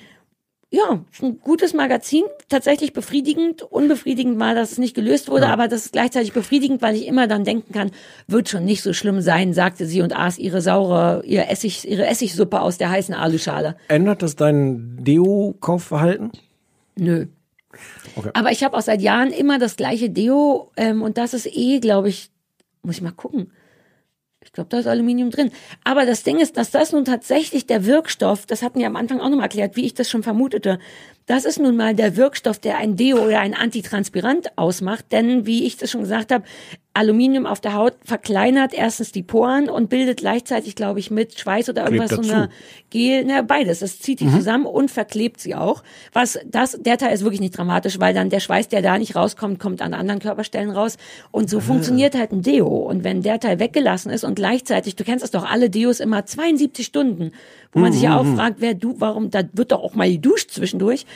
ja, 0.75 1.05
ein 1.23 1.39
gutes 1.41 1.73
Magazin, 1.73 2.25
tatsächlich 2.49 2.93
befriedigend. 2.93 3.63
Unbefriedigend 3.63 4.41
war, 4.41 4.55
dass 4.55 4.73
es 4.73 4.79
nicht 4.79 4.95
gelöst 4.95 5.31
wurde, 5.31 5.47
aber 5.47 5.69
das 5.69 5.87
ist 5.87 5.93
gleichzeitig 5.93 6.33
befriedigend, 6.33 6.83
weil 6.83 6.97
ich 6.97 7.07
immer 7.07 7.29
dann 7.29 7.45
denken 7.45 7.73
kann, 7.73 7.93
wird 8.27 8.49
schon 8.49 8.65
nicht 8.65 8.83
so 8.83 8.93
schlimm 8.93 9.21
sein, 9.21 9.53
sagte 9.53 9.87
sie 9.87 10.03
und 10.03 10.17
aß 10.17 10.39
ihre 10.39 10.61
saure, 10.61 11.23
ihr 11.27 11.49
Essig, 11.49 11.89
ihre 11.89 12.07
Essigsuppe 12.07 12.61
aus 12.61 12.77
der 12.77 12.91
heißen 12.91 13.15
Aluschale. 13.15 13.77
Ändert 13.87 14.23
das 14.23 14.35
dein 14.35 14.99
Deo-Kaufverhalten? 15.01 16.33
Nö. 16.97 17.27
Okay. 18.17 18.31
Aber 18.35 18.51
ich 18.51 18.65
habe 18.65 18.77
auch 18.77 18.83
seit 18.83 19.01
Jahren 19.01 19.31
immer 19.31 19.59
das 19.59 19.77
gleiche 19.77 20.11
Deo 20.11 20.73
ähm, 20.77 21.03
und 21.03 21.19
das 21.19 21.35
ist 21.35 21.47
eh, 21.47 21.79
glaube 21.79 22.09
ich, 22.09 22.31
muss 22.83 22.97
ich 22.97 23.03
mal 23.03 23.13
gucken. 23.13 23.53
Ich 24.45 24.53
glaube, 24.53 24.69
da 24.69 24.79
ist 24.79 24.87
Aluminium 24.87 25.31
drin. 25.31 25.51
Aber 25.83 26.07
das 26.07 26.23
Ding 26.23 26.39
ist, 26.39 26.57
dass 26.57 26.71
das 26.71 26.93
nun 26.93 27.05
tatsächlich 27.05 27.67
der 27.67 27.87
Wirkstoff, 27.87 28.47
das 28.47 28.63
hatten 28.63 28.79
wir 28.79 28.87
am 28.87 28.97
Anfang 28.97 29.21
auch 29.21 29.29
nochmal 29.29 29.47
erklärt, 29.47 29.75
wie 29.77 29.87
ich 29.87 29.95
das 29.95 30.11
schon 30.11 30.23
vermutete, 30.23 30.79
das 31.27 31.47
ist 31.47 31.59
nun 31.59 31.77
mal 31.77 31.95
der 31.95 32.17
Wirkstoff, 32.17 32.59
der 32.59 32.77
ein 32.77 32.97
Deo 32.97 33.25
oder 33.25 33.41
ein 33.41 33.55
Antitranspirant 33.55 34.59
ausmacht. 34.59 35.07
Denn, 35.11 35.47
wie 35.47 35.65
ich 35.65 35.79
das 35.79 35.91
schon 35.91 36.03
gesagt 36.03 36.31
habe, 36.31 36.45
Aluminium 36.95 37.45
auf 37.45 37.61
der 37.61 37.75
Haut 37.75 37.95
verkleinert 38.05 38.73
erstens 38.73 39.11
die 39.11 39.25
Poren 39.25 39.69
und 39.69 39.91
bildet 39.91 40.19
gleichzeitig, 40.19 40.77
glaube 40.77 41.01
ich, 41.01 41.11
mit 41.11 41.39
Schweiß 41.39 41.69
oder 41.69 41.85
irgendwas 41.85 42.11
so 42.11 42.17
dazu. 42.19 42.33
eine 42.33 42.51
Gel, 42.91 43.25
ne, 43.25 43.43
beides. 43.43 43.81
Das 43.81 43.99
zieht 43.99 44.21
die 44.21 44.31
zusammen 44.31 44.65
und 44.65 44.93
verklebt 44.93 45.41
sie 45.41 45.57
auch. 45.57 45.83
Was 46.13 46.39
das, 46.47 46.79
der 46.81 46.97
Teil 46.97 47.13
ist 47.13 47.25
wirklich 47.25 47.41
nicht 47.41 47.59
dramatisch, 47.59 47.99
weil 47.99 48.15
dann 48.15 48.31
der 48.31 48.39
Schweiß, 48.39 48.69
der 48.69 48.81
da 48.81 48.97
nicht 48.97 49.17
rauskommt, 49.17 49.59
kommt 49.59 49.83
an 49.83 49.93
anderen 49.93 50.21
Körperstellen 50.21 50.71
raus. 50.71 50.97
Und 51.33 51.51
so 51.51 51.59
funktioniert 51.59 52.17
halt 52.17 52.31
ein 52.31 52.43
Deo. 52.43 52.69
Und 52.69 53.03
wenn 53.03 53.23
der 53.23 53.41
Teil 53.41 53.59
weggelassen 53.59 54.13
ist 54.13 54.23
und 54.23 54.37
gleichzeitig, 54.37 54.95
du 54.95 55.03
kennst 55.03 55.25
das 55.25 55.33
doch, 55.33 55.45
alle 55.51 55.71
Deos 55.71 55.99
immer 55.99 56.25
72 56.25 56.87
Stunden, 56.87 57.33
wo 57.73 57.81
man 57.81 57.93
sich 57.93 58.03
ja 58.03 58.17
auch 58.17 58.27
fragt, 58.37 58.61
wer 58.61 58.75
du, 58.75 58.95
warum, 59.01 59.31
da 59.31 59.43
wird 59.53 59.73
doch 59.73 59.83
auch 59.83 59.97
mal 59.97 60.11
geduscht 60.11 60.53
zwischendurch. 60.53 61.07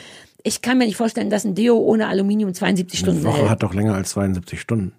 Ich 0.43 0.61
kann 0.61 0.77
mir 0.77 0.85
nicht 0.85 0.97
vorstellen, 0.97 1.29
dass 1.29 1.45
ein 1.45 1.55
Deo 1.55 1.77
ohne 1.77 2.07
Aluminium 2.07 2.53
72 2.53 2.99
Eine 2.99 3.11
Stunden 3.11 3.23
Woche 3.25 3.37
hält. 3.39 3.49
hat 3.49 3.63
doch 3.63 3.73
länger 3.73 3.93
als 3.95 4.09
72 4.11 4.59
Stunden. 4.59 4.93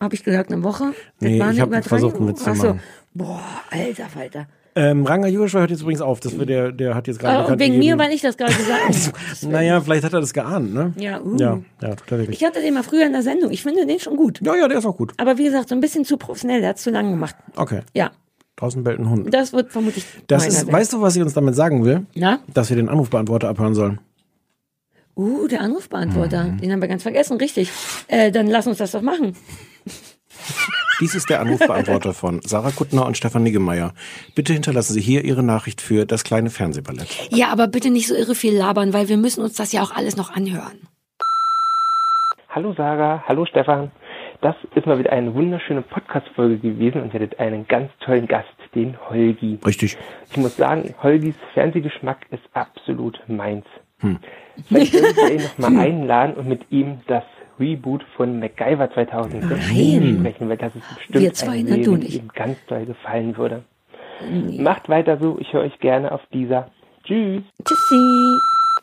Habe 0.00 0.14
ich 0.14 0.24
gesagt, 0.24 0.50
eine 0.52 0.62
Woche? 0.62 0.92
Das 1.20 1.28
Nee, 1.28 1.36
ich 1.36 1.42
hab 1.42 1.68
Übertreibung? 1.68 1.82
versucht, 1.82 2.16
einen 2.16 2.28
Witz 2.28 2.42
zu 2.42 2.50
Ach 2.50 2.56
so. 2.56 2.66
machen. 2.68 2.80
Boah, 3.12 3.42
alter 3.70 4.06
Falter. 4.08 4.46
Ähm, 4.76 5.04
Ranga 5.04 5.26
Joshua 5.28 5.60
hört 5.60 5.70
jetzt 5.70 5.82
übrigens 5.82 6.00
auf. 6.00 6.20
Das 6.20 6.38
wird 6.38 6.48
der, 6.48 6.70
der 6.70 6.94
hat 6.94 7.08
jetzt 7.08 7.18
gerade 7.18 7.38
und 7.38 7.42
bekannt 7.44 7.60
wegen 7.60 7.78
mir, 7.78 7.98
weil 7.98 8.12
ich 8.12 8.22
das 8.22 8.36
gerade 8.36 8.54
gesagt 8.54 8.82
habe. 8.82 8.94
Oh. 9.44 9.48
Naja, 9.50 9.80
vielleicht 9.80 10.04
hat 10.04 10.12
er 10.12 10.20
das 10.20 10.32
geahnt, 10.32 10.72
ne? 10.72 10.92
Ja, 10.96 11.20
uh. 11.20 11.36
Ja, 11.36 11.60
ja, 11.82 11.88
er 11.88 12.18
wirklich. 12.18 12.40
Ich 12.40 12.46
hatte 12.46 12.60
den 12.60 12.74
mal 12.74 12.84
früher 12.84 13.04
in 13.04 13.12
der 13.12 13.22
Sendung. 13.22 13.50
Ich 13.50 13.62
finde 13.62 13.84
den 13.84 13.98
schon 13.98 14.16
gut. 14.16 14.40
Ja, 14.42 14.54
ja, 14.54 14.68
der 14.68 14.78
ist 14.78 14.86
auch 14.86 14.96
gut. 14.96 15.12
Aber 15.16 15.38
wie 15.38 15.44
gesagt, 15.44 15.68
so 15.68 15.74
ein 15.74 15.80
bisschen 15.80 16.04
zu 16.04 16.16
professionell. 16.16 16.60
Der 16.60 16.70
hat 16.70 16.78
zu 16.78 16.90
lang 16.90 17.10
gemacht. 17.10 17.34
Okay. 17.56 17.80
Ja, 17.94 18.12
Draußen 18.56 18.84
bellt 18.84 19.00
ein 19.00 19.08
Hund. 19.08 19.32
das 19.34 19.52
wird 19.52 19.72
vermutlich. 19.72 20.04
Das 20.26 20.46
ist, 20.46 20.70
weißt 20.70 20.92
du, 20.92 21.00
was 21.00 21.16
ich 21.16 21.22
uns 21.22 21.32
damit 21.32 21.54
sagen 21.54 21.84
will? 21.84 22.06
Na? 22.14 22.40
Dass 22.52 22.68
wir 22.68 22.76
den 22.76 22.88
Anrufbeantworter 22.90 23.48
abhören 23.48 23.74
sollen. 23.74 24.00
Uh, 25.16 25.48
der 25.48 25.62
Anrufbeantworter. 25.62 26.44
Mhm. 26.44 26.58
Den 26.58 26.72
haben 26.72 26.80
wir 26.80 26.88
ganz 26.88 27.02
vergessen, 27.02 27.38
richtig. 27.38 27.70
Äh, 28.06 28.30
dann 28.30 28.46
lass 28.46 28.66
uns 28.66 28.78
das 28.78 28.92
doch 28.92 29.02
machen. 29.02 29.34
Dies 31.00 31.14
ist 31.14 31.30
der 31.30 31.40
Anrufbeantworter 31.40 32.12
von 32.12 32.40
Sarah 32.42 32.72
Kuttner 32.72 33.06
und 33.06 33.16
Stefan 33.16 33.42
Niggemeier. 33.42 33.94
Bitte 34.34 34.52
hinterlassen 34.52 34.92
Sie 34.92 35.00
hier 35.00 35.24
Ihre 35.24 35.42
Nachricht 35.42 35.80
für 35.80 36.04
das 36.04 36.24
kleine 36.24 36.50
Fernsehballett. 36.50 37.08
Ja, 37.30 37.48
aber 37.48 37.68
bitte 37.68 37.90
nicht 37.90 38.06
so 38.06 38.14
irre 38.14 38.34
viel 38.34 38.54
labern, 38.54 38.92
weil 38.92 39.08
wir 39.08 39.16
müssen 39.16 39.42
uns 39.42 39.54
das 39.54 39.72
ja 39.72 39.82
auch 39.82 39.92
alles 39.92 40.16
noch 40.16 40.30
anhören. 40.34 40.86
Hallo 42.50 42.74
Sarah, 42.76 43.24
hallo 43.26 43.46
Stefan. 43.46 43.90
Das 44.42 44.56
ist 44.74 44.86
mal 44.86 44.98
wieder 44.98 45.12
eine 45.12 45.34
wunderschöne 45.34 45.82
Podcast-Folge 45.82 46.58
gewesen 46.58 47.02
und 47.02 47.14
ihr 47.14 47.20
hattet 47.20 47.38
einen 47.38 47.66
ganz 47.68 47.90
tollen 48.00 48.26
Gast, 48.26 48.48
den 48.74 48.96
Holgi. 49.08 49.58
Richtig. 49.64 49.96
Ich 50.30 50.36
muss 50.36 50.56
sagen, 50.56 50.94
Holgis 51.02 51.34
Fernsehgeschmack 51.54 52.26
ist 52.30 52.42
absolut 52.54 53.20
meins. 53.26 53.64
Vielleicht 54.66 54.94
würdet 54.94 55.16
ihr 55.16 55.34
ihn 55.34 55.42
noch 55.58 55.70
mal 55.70 55.78
einladen 55.86 56.34
und 56.34 56.48
mit 56.48 56.70
ihm 56.70 57.00
das 57.06 57.24
Reboot 57.60 58.02
von 58.16 58.40
MacGyver 58.40 58.90
2016 58.92 60.18
sprechen, 60.18 60.48
weil 60.48 60.56
das 60.56 60.74
ist 60.74 60.96
bestimmt 60.96 61.16
und 61.68 62.00
die 62.00 62.06
ich. 62.06 62.16
ihm 62.16 62.28
ganz 62.34 62.56
toll 62.66 62.86
gefallen 62.86 63.36
würde. 63.36 63.62
Macht 64.58 64.88
weiter 64.88 65.18
so, 65.18 65.38
ich 65.38 65.52
höre 65.52 65.62
euch 65.62 65.78
gerne 65.78 66.12
auf 66.12 66.20
dieser. 66.32 66.70
Tschüss. 67.04 67.42
Tschüssi. 67.64 68.38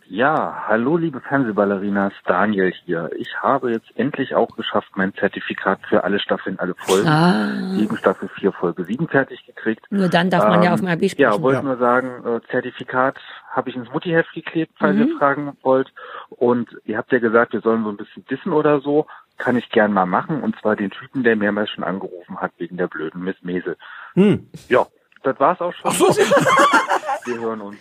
Ja, 0.09 0.63
hallo 0.67 0.95
liebe 0.95 1.19
Fernsehballerinas, 1.19 2.13
Daniel 2.25 2.71
hier. 2.85 3.09
Ich 3.17 3.35
habe 3.41 3.71
jetzt 3.71 3.87
endlich 3.95 4.35
auch 4.35 4.55
geschafft, 4.55 4.87
mein 4.95 5.13
Zertifikat 5.15 5.79
für 5.89 6.05
alle 6.05 6.19
Staffeln, 6.19 6.57
alle 6.59 6.75
Folgen, 6.75 7.07
Ah, 7.09 7.75
sieben 7.75 7.97
Staffel 7.97 8.29
4, 8.39 8.53
Folge 8.53 8.85
7 8.85 9.09
fertig 9.09 9.45
gekriegt. 9.45 9.85
nur 9.89 10.07
dann 10.07 10.29
darf 10.29 10.47
man 10.47 10.61
ja 10.63 10.69
Ähm, 10.69 10.73
auf 10.75 10.79
dem 10.79 10.87
AB 10.87 11.01
Ja, 11.01 11.09
sprechen. 11.09 11.41
wollte 11.43 11.57
Ja. 11.57 11.63
nur 11.63 11.77
sagen, 11.77 12.25
äh, 12.25 12.39
Zertifikat 12.49 13.17
habe 13.51 13.69
ich 13.69 13.75
ins 13.75 13.91
Muttiheft 13.91 14.31
geklebt, 14.33 14.71
falls 14.79 14.95
Mhm. 14.95 15.07
ihr 15.07 15.17
fragen 15.17 15.57
wollt. 15.61 15.91
Und 16.29 16.69
ihr 16.85 16.97
habt 16.97 17.11
ja 17.11 17.19
gesagt, 17.19 17.51
wir 17.51 17.61
sollen 17.61 17.83
so 17.83 17.89
ein 17.89 17.97
bisschen 17.97 18.23
dissen 18.27 18.53
oder 18.53 18.79
so. 18.79 19.07
Kann 19.37 19.57
ich 19.57 19.69
gern 19.69 19.91
mal 19.91 20.05
machen. 20.05 20.41
Und 20.41 20.57
zwar 20.61 20.77
den 20.77 20.89
Typen, 20.89 21.23
der 21.23 21.35
mehrmals 21.35 21.69
schon 21.69 21.83
angerufen 21.83 22.37
hat 22.39 22.53
wegen 22.59 22.77
der 22.77 22.87
blöden 22.87 23.23
Miss 23.25 23.35
Mesel. 23.41 23.75
Hm. 24.13 24.47
Ja, 24.69 24.87
das 25.23 25.37
war's 25.39 25.59
auch 25.59 25.73
schon. 25.73 25.91
wir 25.91 27.39
hören 27.41 27.59
uns. 27.61 27.77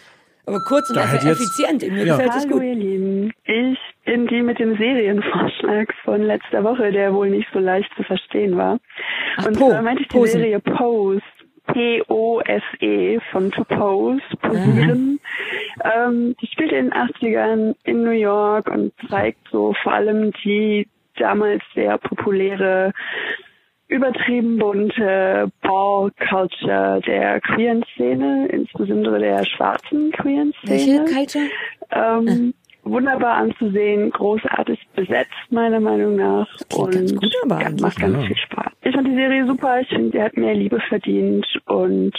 Aber 0.47 0.61
kurz 0.65 0.89
und 0.91 0.97
Da 0.97 1.07
hätte 1.07 1.27
jetzt- 1.27 1.41
effizient. 1.41 1.83
Mir 1.93 2.05
Ja. 2.07 2.17
gefällt 2.17 2.35
es 2.37 2.45
Hallo 2.45 2.55
gut. 2.55 2.63
ihr 2.63 2.75
Lieben, 2.77 3.33
ich 3.45 3.79
bin 4.05 4.27
die 4.29 4.43
mit 4.43 4.59
dem 4.61 4.77
Serienvorschlag 4.77 5.93
von 6.05 6.23
letzter 6.23 6.63
Woche, 6.63 6.93
der 6.93 7.13
wohl 7.13 7.31
nicht 7.31 7.49
so 7.53 7.59
leicht 7.59 7.91
zu 7.97 8.05
verstehen 8.05 8.57
war. 8.57 8.79
Ach, 9.39 9.47
Und 9.47 9.59
Po, 9.59 9.71
zwar 9.71 9.83
meinte 9.83 10.03
ich 10.03 10.09
die 10.09 10.17
Posen. 10.17 10.41
Serie 10.41 10.61
Pose, 10.61 11.23
P-O-S-E 11.73 13.19
von 13.33 13.51
To 13.51 13.65
Pose, 13.65 14.23
Posieren. 14.41 15.19
Ähm, 15.85 16.37
die 16.41 16.47
spielt 16.47 16.71
in 16.73 16.91
den 16.91 16.93
80ern 16.93 17.75
in 17.85 18.05
New 18.05 18.11
York 18.11 18.69
und 18.69 18.93
zeigt 19.11 19.49
so 19.51 19.75
vor 19.83 19.93
allem 19.95 20.31
die 20.45 20.87
damals 21.17 21.63
sehr 21.75 21.99
populäre 21.99 22.93
übertrieben 23.89 24.59
bunte 24.59 25.51
Ball-Culture 25.63 27.01
der 27.07 27.41
queeren 27.41 27.85
Szene, 27.95 28.49
insbesondere 28.49 29.19
der 29.19 29.45
schwarzen 29.45 30.11
queeren 30.13 30.53
Welche 30.65 30.85
Szene. 30.85 31.05
Culture? 31.05 31.45
Ähm, 31.91 32.55
wunderbar 32.83 33.35
anzusehen, 33.35 34.11
großartig 34.11 34.81
besetzt, 34.95 35.31
meiner 35.51 35.81
Meinung 35.81 36.17
nach. 36.17 36.47
klingt 36.69 36.93
ganz 36.93 37.13
und 37.13 37.21
gut 37.21 37.35
aber 37.45 37.61
ja, 37.61 37.67
eigentlich. 37.69 37.83
macht 37.83 37.99
ganz 38.01 38.15
Ja. 38.17 38.23
viel 38.27 38.37
Spaß. 38.37 38.73
Ich 38.83 38.95
fand 38.95 39.07
die 39.09 39.15
Serie 39.15 39.47
super, 39.47 39.81
ich 39.81 39.89
finde, 39.89 40.11
sie 40.13 40.23
hat 40.23 40.37
mehr 40.37 40.55
Liebe 40.55 40.81
verdient 40.89 41.47
und 41.67 42.13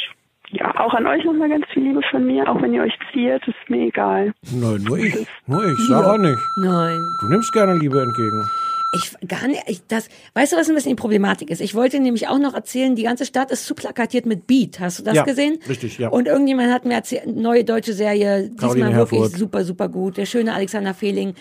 ja, 0.50 0.74
auch 0.80 0.94
an 0.94 1.06
euch 1.06 1.26
nochmal 1.26 1.50
ganz 1.50 1.66
viel 1.74 1.84
Liebe 1.84 2.02
von 2.10 2.26
mir, 2.26 2.50
auch 2.50 2.62
wenn 2.62 2.74
ihr 2.74 2.82
euch 2.84 2.98
ziert, 3.12 3.46
ist 3.46 3.70
mir 3.70 3.88
egal. 3.88 4.32
Nein, 4.54 4.82
nur 4.88 4.98
ich. 4.98 5.28
Nur 5.46 5.66
ich. 5.66 5.78
Sarah 5.90 6.18
nicht. 6.18 6.40
Nein. 6.64 6.98
Du 7.20 7.28
nimmst 7.28 7.52
gerne 7.52 7.74
Liebe 7.74 8.02
entgegen. 8.02 8.46
Ich 8.94 9.28
gar 9.28 9.48
nicht, 9.48 9.64
ich, 9.68 9.86
das, 9.88 10.08
weißt 10.34 10.54
du, 10.54 10.58
was 10.58 10.70
ein 10.70 10.76
bisschen 10.76 10.92
die 10.92 10.96
Problematik 10.96 11.50
ist? 11.50 11.60
Ich 11.60 11.76
wollte 11.76 12.00
nämlich 12.00 12.28
auch 12.30 12.40
noch 12.40 12.54
erzählen, 12.54 12.96
die 12.96 13.04
ganze 13.04 13.26
Stadt 13.26 13.52
ist 13.52 13.66
zu 13.66 13.76
plakatiert 13.76 14.26
mit 14.26 14.48
Beat. 14.48 14.80
Hast 14.80 15.00
du 15.00 15.04
das 15.04 15.16
Ja, 15.16 15.24
gesehen? 15.24 15.60
richtig, 15.68 15.98
ja. 15.98 16.08
Und 16.10 16.28
irgendjemand 16.28 16.72
hat 16.72 16.86
mir 16.86 16.94
erzählt, 16.94 17.28
neue 17.36 17.64
deutsche 17.66 17.94
Serie, 17.94 18.44
diesmal 18.50 18.58
Caroline 18.58 18.96
wirklich 18.96 19.22
Herfurth. 19.22 19.38
super, 19.40 19.64
super 19.66 19.90
gut. 19.90 20.16
Der 20.18 20.26
schöne 20.26 20.54
Alexander 20.54 20.94
Fehling. 20.94 21.34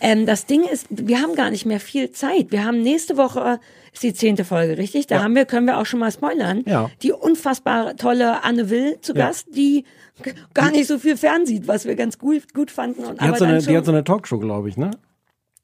Ähm, 0.00 0.24
das 0.26 0.46
Ding 0.46 0.62
ist, 0.64 0.86
wir 0.90 1.20
haben 1.20 1.34
gar 1.34 1.50
nicht 1.50 1.66
mehr 1.66 1.78
viel 1.80 2.10
Zeit. 2.10 2.50
Wir 2.50 2.64
haben 2.64 2.80
nächste 2.80 3.16
Woche 3.16 3.60
ist 3.92 4.02
die 4.02 4.12
zehnte 4.14 4.44
Folge, 4.44 4.76
richtig? 4.78 5.06
Da 5.06 5.22
haben 5.22 5.34
wir, 5.36 5.44
können 5.44 5.66
wir 5.66 5.78
auch 5.78 5.86
schon 5.86 6.00
mal 6.00 6.10
spoilern. 6.10 6.62
Ja. 6.66 6.90
Die 7.02 7.12
unfassbar 7.12 7.96
tolle 7.96 8.42
Anne 8.42 8.70
Will 8.70 8.98
zu 9.02 9.12
Ja. 9.14 9.26
Gast, 9.28 9.48
die 9.54 9.84
gar 10.52 10.70
nicht 10.70 10.86
so 10.88 10.98
viel 10.98 11.16
fernsieht, 11.16 11.68
was 11.68 11.84
wir 11.84 11.94
ganz 11.96 12.18
gut, 12.18 12.52
gut 12.54 12.70
fanden. 12.70 13.04
Und 13.04 13.20
Die 13.20 13.24
hat, 13.24 13.28
aber 13.28 13.38
so 13.38 13.44
dann 13.44 13.54
eine, 13.54 13.62
die 13.62 13.76
hat 13.76 13.84
so 13.84 13.92
eine 13.92 14.02
Talkshow, 14.04 14.38
glaube 14.38 14.68
ich, 14.68 14.76
ne? 14.76 14.90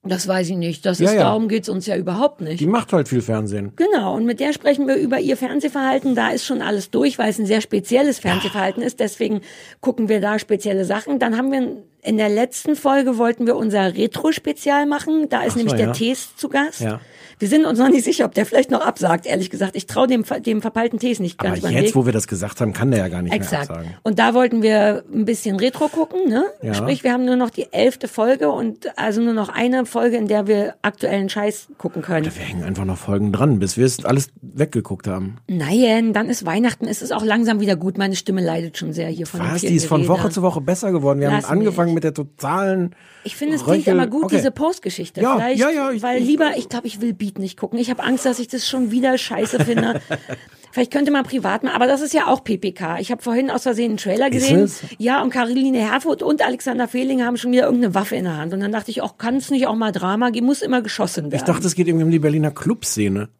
Das 0.02 0.26
weiß 0.26 0.48
ich 0.48 0.56
nicht. 0.56 0.86
Das 0.86 0.98
Ja, 0.98 1.06
ist, 1.10 1.14
ja. 1.14 1.20
darum 1.24 1.48
geht's 1.48 1.68
uns 1.68 1.86
ja 1.86 1.96
überhaupt 1.96 2.40
nicht. 2.40 2.58
Die 2.60 2.66
macht 2.66 2.92
halt 2.92 3.08
viel 3.08 3.20
Fernsehen. 3.20 3.72
Genau, 3.76 4.14
und 4.14 4.24
mit 4.24 4.40
der 4.40 4.54
sprechen 4.54 4.86
wir 4.86 4.96
über 4.96 5.20
ihr 5.20 5.36
Fernsehverhalten. 5.36 6.14
Da 6.14 6.30
ist 6.30 6.46
schon 6.46 6.62
alles 6.62 6.90
durch, 6.90 7.18
weil 7.18 7.28
es 7.28 7.38
ein 7.38 7.44
sehr 7.46 7.60
spezielles 7.60 8.18
Fernsehverhalten 8.18 8.82
ist. 8.82 8.98
Deswegen 8.98 9.42
gucken 9.80 10.08
wir 10.08 10.20
da 10.20 10.38
spezielle 10.38 10.86
Sachen. 10.86 11.18
Dann 11.18 11.36
haben 11.36 11.52
wir 11.52 11.82
in 12.02 12.16
der 12.16 12.30
letzten 12.30 12.76
Folge 12.76 13.18
wollten 13.18 13.46
wir 13.46 13.56
unser 13.56 13.94
Retro-Spezial 13.94 14.86
machen. 14.86 15.28
Da 15.28 15.42
ist 15.42 15.48
Ach 15.48 15.52
so, 15.52 15.58
nämlich 15.58 15.74
der 15.74 15.86
ja. 15.88 15.92
Tees 15.92 16.34
zu 16.34 16.48
Gast. 16.48 16.80
Ja. 16.80 17.00
Wir 17.40 17.48
sind 17.48 17.64
uns 17.64 17.78
noch 17.78 17.88
nicht 17.88 18.04
sicher, 18.04 18.26
ob 18.26 18.34
der 18.34 18.44
vielleicht 18.44 18.70
noch 18.70 18.82
absagt, 18.82 19.24
ehrlich 19.24 19.48
gesagt. 19.48 19.74
Ich 19.74 19.86
traue 19.86 20.06
dem, 20.06 20.24
dem 20.44 20.60
verpeilten 20.60 20.98
Tees 20.98 21.20
nicht 21.20 21.40
Aber 21.40 21.48
ganz 21.48 21.62
den 21.62 21.72
jetzt, 21.72 21.86
Weg. 21.86 21.96
wo 21.96 22.04
wir 22.04 22.12
das 22.12 22.28
gesagt 22.28 22.60
haben, 22.60 22.74
kann 22.74 22.90
der 22.90 23.00
ja 23.00 23.08
gar 23.08 23.22
nicht 23.22 23.32
Exakt. 23.32 23.70
mehr 23.70 23.78
absagen. 23.78 23.96
Und 24.02 24.18
da 24.18 24.34
wollten 24.34 24.60
wir 24.62 25.02
ein 25.12 25.24
bisschen 25.24 25.56
Retro 25.56 25.88
gucken, 25.88 26.28
ne? 26.28 26.44
Ja. 26.62 26.74
Sprich, 26.74 27.02
wir 27.02 27.14
haben 27.14 27.24
nur 27.24 27.36
noch 27.36 27.48
die 27.48 27.72
elfte 27.72 28.08
Folge 28.08 28.50
und 28.50 28.96
also 28.98 29.22
nur 29.22 29.32
noch 29.32 29.48
eine 29.48 29.86
Folge, 29.86 30.18
in 30.18 30.28
der 30.28 30.46
wir 30.46 30.74
aktuellen 30.82 31.30
Scheiß 31.30 31.68
gucken 31.78 32.02
können. 32.02 32.26
Wir 32.26 32.32
hängen 32.42 32.62
einfach 32.62 32.84
noch 32.84 32.98
Folgen 32.98 33.32
dran, 33.32 33.58
bis 33.58 33.78
wir 33.78 33.86
es 33.86 34.04
alles 34.04 34.28
weggeguckt 34.42 35.06
haben. 35.06 35.38
Nein, 35.48 36.12
dann 36.12 36.28
ist 36.28 36.44
Weihnachten, 36.44 36.86
ist 36.86 37.00
es 37.00 37.10
auch 37.10 37.24
langsam 37.24 37.60
wieder 37.60 37.74
gut. 37.76 37.96
Meine 37.96 38.16
Stimme 38.16 38.42
leidet 38.44 38.76
schon 38.76 38.92
sehr 38.92 39.08
hier 39.08 39.26
von 39.26 39.40
Was? 39.40 39.62
Die 39.62 39.68
ist 39.74 39.86
von. 39.86 40.08
Woche 40.08 40.28
zu 40.28 40.42
Woche 40.42 40.60
besser 40.60 40.92
geworden. 40.92 41.20
Wir 41.20 41.30
Lass 41.30 41.44
haben 41.48 41.58
angefangen 41.60 41.88
mich. 41.90 41.94
mit 41.96 42.04
der 42.04 42.12
totalen. 42.12 42.94
Ich 43.24 43.36
finde, 43.36 43.56
es 43.56 43.64
klingt 43.64 43.86
immer 43.86 44.06
gut, 44.06 44.24
Okay. 44.24 44.36
diese 44.36 44.50
Postgeschichte. 44.50 45.20
Ja, 45.20 45.36
Vielleicht, 45.36 45.60
ja, 45.60 45.70
ja, 45.70 45.90
ich- 45.90 46.02
weil 46.02 46.20
lieber, 46.22 46.56
ich 46.56 46.68
glaube, 46.68 46.86
ich 46.86 47.00
will 47.00 47.12
Beat 47.12 47.38
nicht 47.38 47.58
gucken. 47.58 47.78
Ich 47.78 47.90
habe 47.90 48.02
Angst, 48.02 48.24
dass 48.24 48.38
ich 48.38 48.48
das 48.48 48.66
schon 48.66 48.90
wieder 48.90 49.18
scheiße 49.18 49.64
finde. 49.64 50.00
Vielleicht 50.72 50.92
könnte 50.92 51.10
man 51.10 51.24
privat 51.24 51.64
machen, 51.64 51.74
aber 51.74 51.88
das 51.88 52.00
ist 52.00 52.14
ja 52.14 52.28
auch 52.28 52.44
PPK. 52.44 52.98
Ich 53.00 53.10
habe 53.10 53.20
vorhin 53.20 53.50
aus 53.50 53.64
Versehen 53.64 53.90
einen 53.90 53.96
Trailer 53.96 54.30
gesehen. 54.30 54.60
es? 54.60 54.82
Ja, 54.98 55.20
und 55.20 55.30
Caroline 55.30 55.78
Herfurth 55.78 56.22
und 56.22 56.42
Alexander 56.46 56.86
Fehling 56.86 57.24
haben 57.24 57.36
schon 57.36 57.50
wieder 57.50 57.64
irgendeine 57.64 57.94
Waffe 57.94 58.14
in 58.14 58.24
der 58.24 58.36
Hand. 58.36 58.52
Und 58.54 58.60
dann 58.60 58.70
dachte 58.70 58.90
ich 58.92 59.02
auch, 59.02 59.18
kann 59.18 59.34
es 59.36 59.50
nicht 59.50 59.66
auch 59.66 59.74
mal 59.74 59.90
Drama 59.90 60.30
geben? 60.30 60.46
Muss 60.46 60.62
immer 60.62 60.80
geschossen 60.80 61.24
werden. 61.24 61.34
Ich 61.34 61.42
dachte, 61.42 61.66
es 61.66 61.74
geht 61.74 61.88
irgendwie 61.88 62.04
um 62.04 62.10
die 62.12 62.20
Berliner 62.20 62.52
Clubszene. 62.52 63.30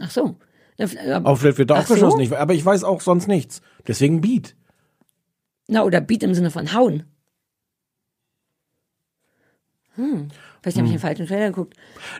Ach 0.00 0.10
so. 0.10 0.36
Äh, 0.78 0.86
Auf 1.24 1.42
wird 1.42 1.68
da 1.68 1.74
auch 1.80 1.86
geschossen. 1.86 2.16
so? 2.18 2.20
Ich, 2.20 2.34
aber 2.36 2.54
ich 2.54 2.64
weiß 2.64 2.84
auch 2.84 3.02
sonst 3.02 3.28
nichts. 3.28 3.60
Deswegen 3.86 4.22
Beat. 4.22 4.56
Na, 5.66 5.82
oder 5.84 6.00
Beat 6.00 6.22
im 6.22 6.32
Sinne 6.32 6.50
von 6.50 6.72
hauen. 6.72 7.02
Hm. 9.98 10.28
Vielleicht 10.62 10.76
habe 10.78 10.86
ich 10.86 10.92
den 10.92 11.00
falschen 11.00 11.26
Trailer 11.26 11.46
geguckt. 11.48 11.74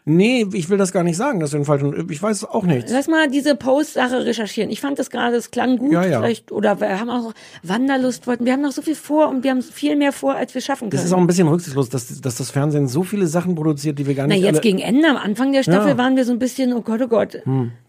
Nee, 0.04 0.46
ich 0.52 0.70
will 0.70 0.78
das 0.78 0.92
gar 0.92 1.02
nicht 1.02 1.16
sagen, 1.16 1.40
dass 1.40 1.50
du 1.50 1.56
den 1.56 1.64
falschen. 1.64 2.08
Ich 2.10 2.22
weiß 2.22 2.44
auch 2.44 2.64
nichts. 2.64 2.92
Lass 2.92 3.08
mal 3.08 3.28
diese 3.28 3.56
Post-Sache 3.56 4.24
recherchieren. 4.24 4.70
Ich 4.70 4.80
fand 4.80 4.98
das 4.98 5.10
gerade, 5.10 5.36
es 5.36 5.50
klang 5.50 5.78
gut. 5.78 5.92
Ja, 5.92 6.04
ja. 6.04 6.20
Vielleicht, 6.20 6.52
oder 6.52 6.80
wir 6.80 7.00
haben 7.00 7.10
auch 7.10 7.32
Wanderlust 7.62 8.26
wollten. 8.26 8.44
Wir 8.44 8.52
haben 8.52 8.62
noch 8.62 8.72
so 8.72 8.82
viel 8.82 8.94
vor 8.94 9.28
und 9.28 9.42
wir 9.44 9.50
haben 9.50 9.62
viel 9.62 9.96
mehr 9.96 10.12
vor, 10.12 10.34
als 10.34 10.54
wir 10.54 10.60
schaffen 10.60 10.90
können. 10.90 10.90
Das 10.90 11.04
ist 11.04 11.12
auch 11.12 11.18
ein 11.18 11.26
bisschen 11.26 11.48
rücksichtslos, 11.48 11.88
dass, 11.88 12.20
dass 12.20 12.36
das 12.36 12.50
Fernsehen 12.50 12.88
so 12.88 13.02
viele 13.02 13.26
Sachen 13.26 13.54
produziert, 13.54 13.98
die 13.98 14.06
wir 14.06 14.14
gar 14.14 14.26
Na, 14.26 14.34
nicht 14.34 14.44
jetzt 14.44 14.56
alle 14.56 14.62
gegen 14.62 14.78
Ende, 14.78 15.08
am 15.08 15.16
Anfang 15.16 15.52
der 15.52 15.62
Staffel 15.62 15.86
Ja. 15.86 15.90
Hm. 15.92 15.98
waren 15.98 16.16
wir 16.16 16.24
so 16.24 16.32
ein 16.32 16.38
bisschen, 16.38 16.72
oh 16.72 16.82
Gott, 16.82 17.00
oh 17.02 17.08
Gott. 17.08 17.42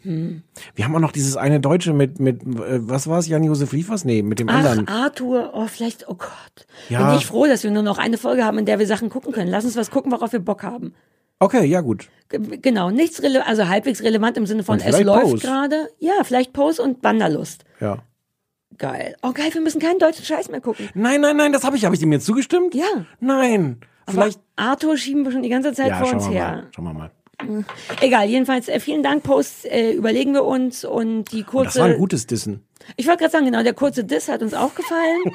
Wir 0.03 0.85
haben 0.85 0.95
auch 0.95 0.99
noch 0.99 1.11
dieses 1.11 1.37
eine 1.37 1.59
Deutsche 1.59 1.93
mit, 1.93 2.19
mit 2.19 2.41
äh, 2.43 2.79
was 2.87 3.07
war 3.07 3.19
es, 3.19 3.27
Jan-Josef 3.27 3.71
Liefers? 3.71 4.05
Nee, 4.05 4.23
mit 4.23 4.39
dem 4.39 4.49
Ach, 4.49 4.55
anderen. 4.55 4.87
Arthur, 4.87 5.51
oh, 5.53 5.67
vielleicht, 5.67 6.07
oh 6.07 6.15
Gott. 6.15 6.67
Ja. 6.89 7.09
Bin 7.09 7.19
ich 7.19 7.25
froh, 7.25 7.45
dass 7.45 7.63
wir 7.63 7.71
nur 7.71 7.83
noch 7.83 7.97
eine 7.97 8.17
Folge 8.17 8.45
haben, 8.45 8.57
in 8.57 8.65
der 8.65 8.79
wir 8.79 8.87
Sachen 8.87 9.09
gucken 9.09 9.33
können. 9.33 9.51
Lass 9.51 9.65
uns 9.65 9.75
was 9.75 9.91
gucken, 9.91 10.11
worauf 10.11 10.31
wir 10.31 10.38
Bock 10.45 10.63
haben. 10.63 10.93
Okay, 11.39 11.65
ja 11.65 11.81
gut. 11.81 12.09
Genau, 12.29 12.89
nichts 12.91 13.23
rele 13.23 13.45
also 13.47 13.67
halbwegs 13.67 14.03
relevant 14.03 14.37
im 14.37 14.45
Sinne 14.45 14.63
von 14.63 14.79
Und 14.79 14.85
es 14.85 15.01
läuft 15.01 15.41
gerade. 15.41 15.89
Ja, 15.99 16.23
vielleicht 16.23 16.53
Pose 16.53 16.81
und 16.81 17.03
Wanderlust. 17.03 17.63
Ja. 17.79 17.99
Geil. 18.77 19.15
Oh 19.23 19.31
geil, 19.31 19.53
wir 19.53 19.61
müssen 19.61 19.81
keinen 19.81 19.99
deutschen 19.99 20.23
Scheiß 20.23 20.49
mehr 20.49 20.61
gucken. 20.61 20.89
Nein, 20.93 21.21
nein, 21.21 21.35
nein, 21.37 21.51
das 21.51 21.63
habe 21.63 21.75
ich. 21.75 21.85
Habe 21.85 21.95
ich 21.95 22.01
dem 22.01 22.11
jetzt 22.11 22.25
zugestimmt? 22.25 22.75
Ja. 22.75 23.05
Nein. 23.19 23.79
Vielleicht. 24.07 24.39
Aber 24.55 24.69
Arthur 24.69 24.97
schieben 24.97 25.25
wir 25.25 25.31
schon 25.31 25.41
die 25.43 25.49
ganze 25.49 25.73
Zeit 25.73 25.87
Ja, 25.89 26.03
vor 26.03 26.13
uns 26.13 26.29
her. 26.29 26.47
mal. 26.51 26.67
Schauen 26.75 26.85
wir 26.85 26.93
mal. 26.93 27.11
Egal, 28.01 28.27
jedenfalls 28.27 28.67
äh, 28.67 28.79
vielen 28.79 29.01
Dank, 29.01 29.23
Post, 29.23 29.65
äh, 29.65 29.93
überlegen 29.93 30.33
wir 30.33 30.43
uns 30.43 30.83
und 30.83 31.31
die 31.31 31.39
Und 31.39 31.47
kurze. 31.47 31.65
das 31.65 31.79
war 31.79 31.85
ein 31.85 31.97
gutes 31.97 32.27
Dissen. 32.27 32.65
Ich 32.97 33.07
wollte 33.07 33.19
gerade 33.19 33.31
sagen, 33.31 33.45
genau, 33.45 33.63
der 33.63 33.73
kurze 33.73 34.03
Diss 34.03 34.27
hat 34.27 34.41
uns 34.41 34.53
auch 34.53 34.75
gefallen. 34.75 35.21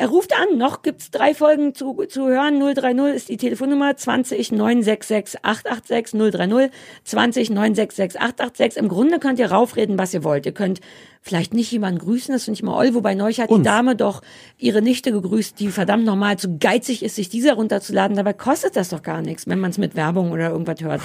Er 0.00 0.10
ruft 0.10 0.32
an, 0.32 0.56
noch 0.58 0.82
gibt's 0.82 1.10
drei 1.10 1.34
Folgen 1.34 1.74
zu, 1.74 1.92
zu 2.08 2.28
hören. 2.28 2.60
030 2.60 3.16
ist 3.16 3.28
die 3.30 3.36
Telefonnummer 3.36 3.96
20 3.96 4.52
966 4.52 5.40
886 5.44 6.12
030 6.12 6.70
20 7.02 7.50
966 7.50 8.20
886. 8.20 8.80
Im 8.80 8.88
Grunde 8.88 9.18
könnt 9.18 9.40
ihr 9.40 9.50
raufreden, 9.50 9.98
was 9.98 10.14
ihr 10.14 10.22
wollt. 10.22 10.46
Ihr 10.46 10.52
könnt 10.52 10.80
vielleicht 11.20 11.52
nicht 11.52 11.72
jemanden 11.72 11.98
grüßen, 11.98 12.32
das 12.32 12.44
finde 12.44 12.58
ich 12.58 12.62
mal 12.62 12.78
oll, 12.78 12.94
wobei 12.94 13.16
neulich 13.16 13.40
hat 13.40 13.50
die 13.50 13.54
Uns. 13.54 13.64
Dame 13.64 13.96
doch 13.96 14.22
ihre 14.56 14.82
Nichte 14.82 15.10
gegrüßt, 15.10 15.58
die 15.58 15.66
verdammt 15.66 16.04
nochmal 16.04 16.38
zu 16.38 16.58
geizig 16.60 17.02
ist, 17.02 17.16
sich 17.16 17.28
diese 17.28 17.54
runterzuladen. 17.54 18.16
Dabei 18.16 18.34
kostet 18.34 18.76
das 18.76 18.90
doch 18.90 19.02
gar 19.02 19.20
nichts, 19.20 19.48
wenn 19.48 19.58
man 19.58 19.72
es 19.72 19.78
mit 19.78 19.96
Werbung 19.96 20.30
oder 20.30 20.50
irgendwas 20.50 20.80
hört. 20.80 21.02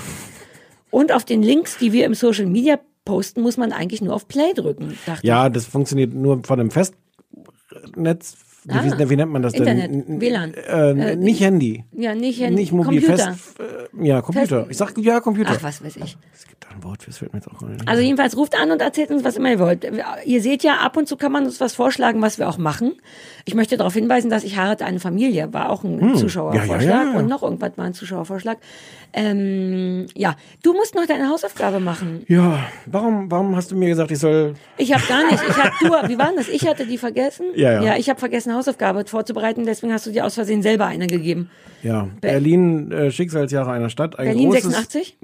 Und 0.92 1.12
auf 1.12 1.26
den 1.26 1.42
Links, 1.42 1.80
die 1.80 1.94
wir 1.94 2.06
im 2.06 2.14
Social 2.14 2.46
Media 2.46 2.80
posten, 3.06 3.42
muss 3.42 3.58
man 3.58 3.72
eigentlich 3.72 4.04
nur 4.04 4.14
auf 4.14 4.28
Play 4.28 4.54
drücken, 4.54 4.96
dachte 5.08 5.26
Ja, 5.26 5.50
das 5.50 5.66
funktioniert 5.66 6.14
nur 6.14 6.44
von 6.44 6.60
einem 6.60 6.70
Festnetz 6.70 8.36
wie, 8.66 9.00
wie, 9.00 9.10
wie 9.10 9.16
nennt 9.16 9.32
man 9.32 9.42
das 9.42 9.54
denn? 9.54 9.68
Ah. 9.68 9.72
Internet, 9.72 10.22
WLAN. 10.22 10.54
Äh, 10.54 11.12
Äh, 11.12 11.16
nicht 11.16 11.42
Handy. 11.42 11.84
Ja, 11.92 12.16
nicht 12.16 12.40
Handy. 12.40 12.56
Nicht 12.62 12.72
mobil, 12.72 13.02
Computer. 13.02 13.34
fest. 13.34 13.60
Äh, 13.60 14.08
ja, 14.08 14.22
Computer. 14.22 14.60
Fest- 14.62 14.72
Ich 14.72 14.78
sag 14.78 14.98
ja, 14.98 15.20
Computer. 15.20 15.52
Ach, 15.56 15.64
was 15.64 15.84
weiß 15.84 15.98
ich. 15.98 16.18
Es 16.34 16.48
gibt 16.48 16.64
da 16.64 16.70
ein 16.76 16.84
Wort, 16.84 17.06
das 17.08 17.18
fällt 17.18 17.34
mir 17.34 17.40
jetzt 17.40 17.50
auch 17.50 17.62
nicht. 17.62 17.88
Also 17.88 18.02
jedenfalls 18.02 18.36
ruft 18.38 18.58
an 18.60 18.72
und 18.72 18.82
erzählt 18.82 19.12
uns, 19.12 19.24
was 19.24 19.36
immer 19.38 19.52
ihr 19.52 19.60
wollt. 19.60 19.86
Ihr 20.26 20.42
seht 20.42 20.64
ja, 20.64 20.76
ab 20.78 20.98
und 20.98 21.08
zu 21.08 21.18
kann 21.18 21.32
man 21.32 21.46
uns 21.46 21.60
was 21.60 21.74
vorschlagen, 21.76 22.22
was 22.22 22.40
wir 22.40 22.48
auch 22.50 22.58
machen. 22.58 22.94
Ich 23.46 23.56
möchte 23.56 23.76
darauf 23.78 23.94
hinweisen, 23.94 24.30
dass 24.30 24.44
ich 24.44 24.58
heirate 24.58 24.86
eine 24.86 25.00
Familie, 25.00 25.54
war 25.54 25.70
auch 25.70 25.84
ein 25.84 26.16
Zuschauervorschlag 26.16 26.82
Hm. 26.82 26.88
Ja, 26.88 27.04
ja, 27.04 27.12
ja. 27.14 27.20
und 27.20 27.28
noch 27.28 27.44
irgendwas 27.44 27.72
war 27.76 27.86
ein 27.86 27.94
Zuschauervorschlag. 27.94 28.58
Ähm, 29.16 30.08
ja, 30.16 30.36
du 30.64 30.74
musst 30.74 30.96
noch 30.96 31.06
deine 31.06 31.30
Hausaufgabe 31.30 31.80
machen. 31.80 32.24
ja, 32.28 32.60
warum, 32.88 33.30
warum 33.30 33.56
hast 33.56 33.70
du 33.72 33.76
mir 33.76 33.88
gesagt, 33.90 34.10
ich 34.12 34.20
soll. 34.20 34.56
Ich 34.78 34.92
habe 34.94 35.04
gar 35.08 35.24
nicht. 35.30 35.44
Ich 35.48 35.58
hab 35.58 35.72
du, 35.80 36.10
wie 36.10 36.18
war 36.18 36.28
denn 36.28 36.38
das? 36.38 36.48
Ich 36.50 36.66
hatte 36.68 36.86
die 36.88 36.98
vergessen. 36.98 37.46
Ja, 37.56 37.74
ja. 37.74 37.84
Ja, 37.84 37.96
ich 37.98 38.10
habe 38.10 38.20
vergessen 38.20 38.53
Hausaufgabe 38.54 39.06
vorzubereiten, 39.06 39.66
deswegen 39.66 39.94
hast 39.94 40.06
du 40.06 40.12
dir 40.12 40.26
aus 40.26 40.36
Versehen 40.36 40.62
selber 40.62 40.86
eine 40.86 41.08
gegeben. 41.08 41.50
Ja, 41.82 42.08
Berlin, 42.22 42.92
äh, 42.92 43.12
Schicksalsjahre 43.12 43.72
einer 43.72 43.90
Stadt. 43.90 44.18
Ein 44.18 44.28
Berlin 44.28 44.50
großes, 44.52 44.64
86? 44.64 45.18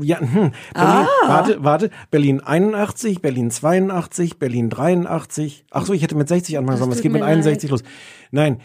Ja, 0.00 0.20
hm. 0.20 0.28
Berlin, 0.28 0.52
Ah. 0.74 1.06
warte, 1.26 1.64
warte. 1.64 1.90
Berlin 2.10 2.40
81, 2.40 3.20
Berlin 3.20 3.50
82, 3.50 4.38
Berlin 4.38 4.70
83. 4.70 5.64
Ach 5.70 5.84
so, 5.84 5.92
ich 5.92 6.02
hätte 6.02 6.14
mit 6.16 6.28
60 6.28 6.56
anfangen 6.56 6.78
sollen. 6.78 6.92
Es 6.92 7.02
geht 7.02 7.10
mit 7.12 7.22
mir 7.22 7.26
61 7.26 7.70
los. 7.70 7.82
Nein. 8.30 8.60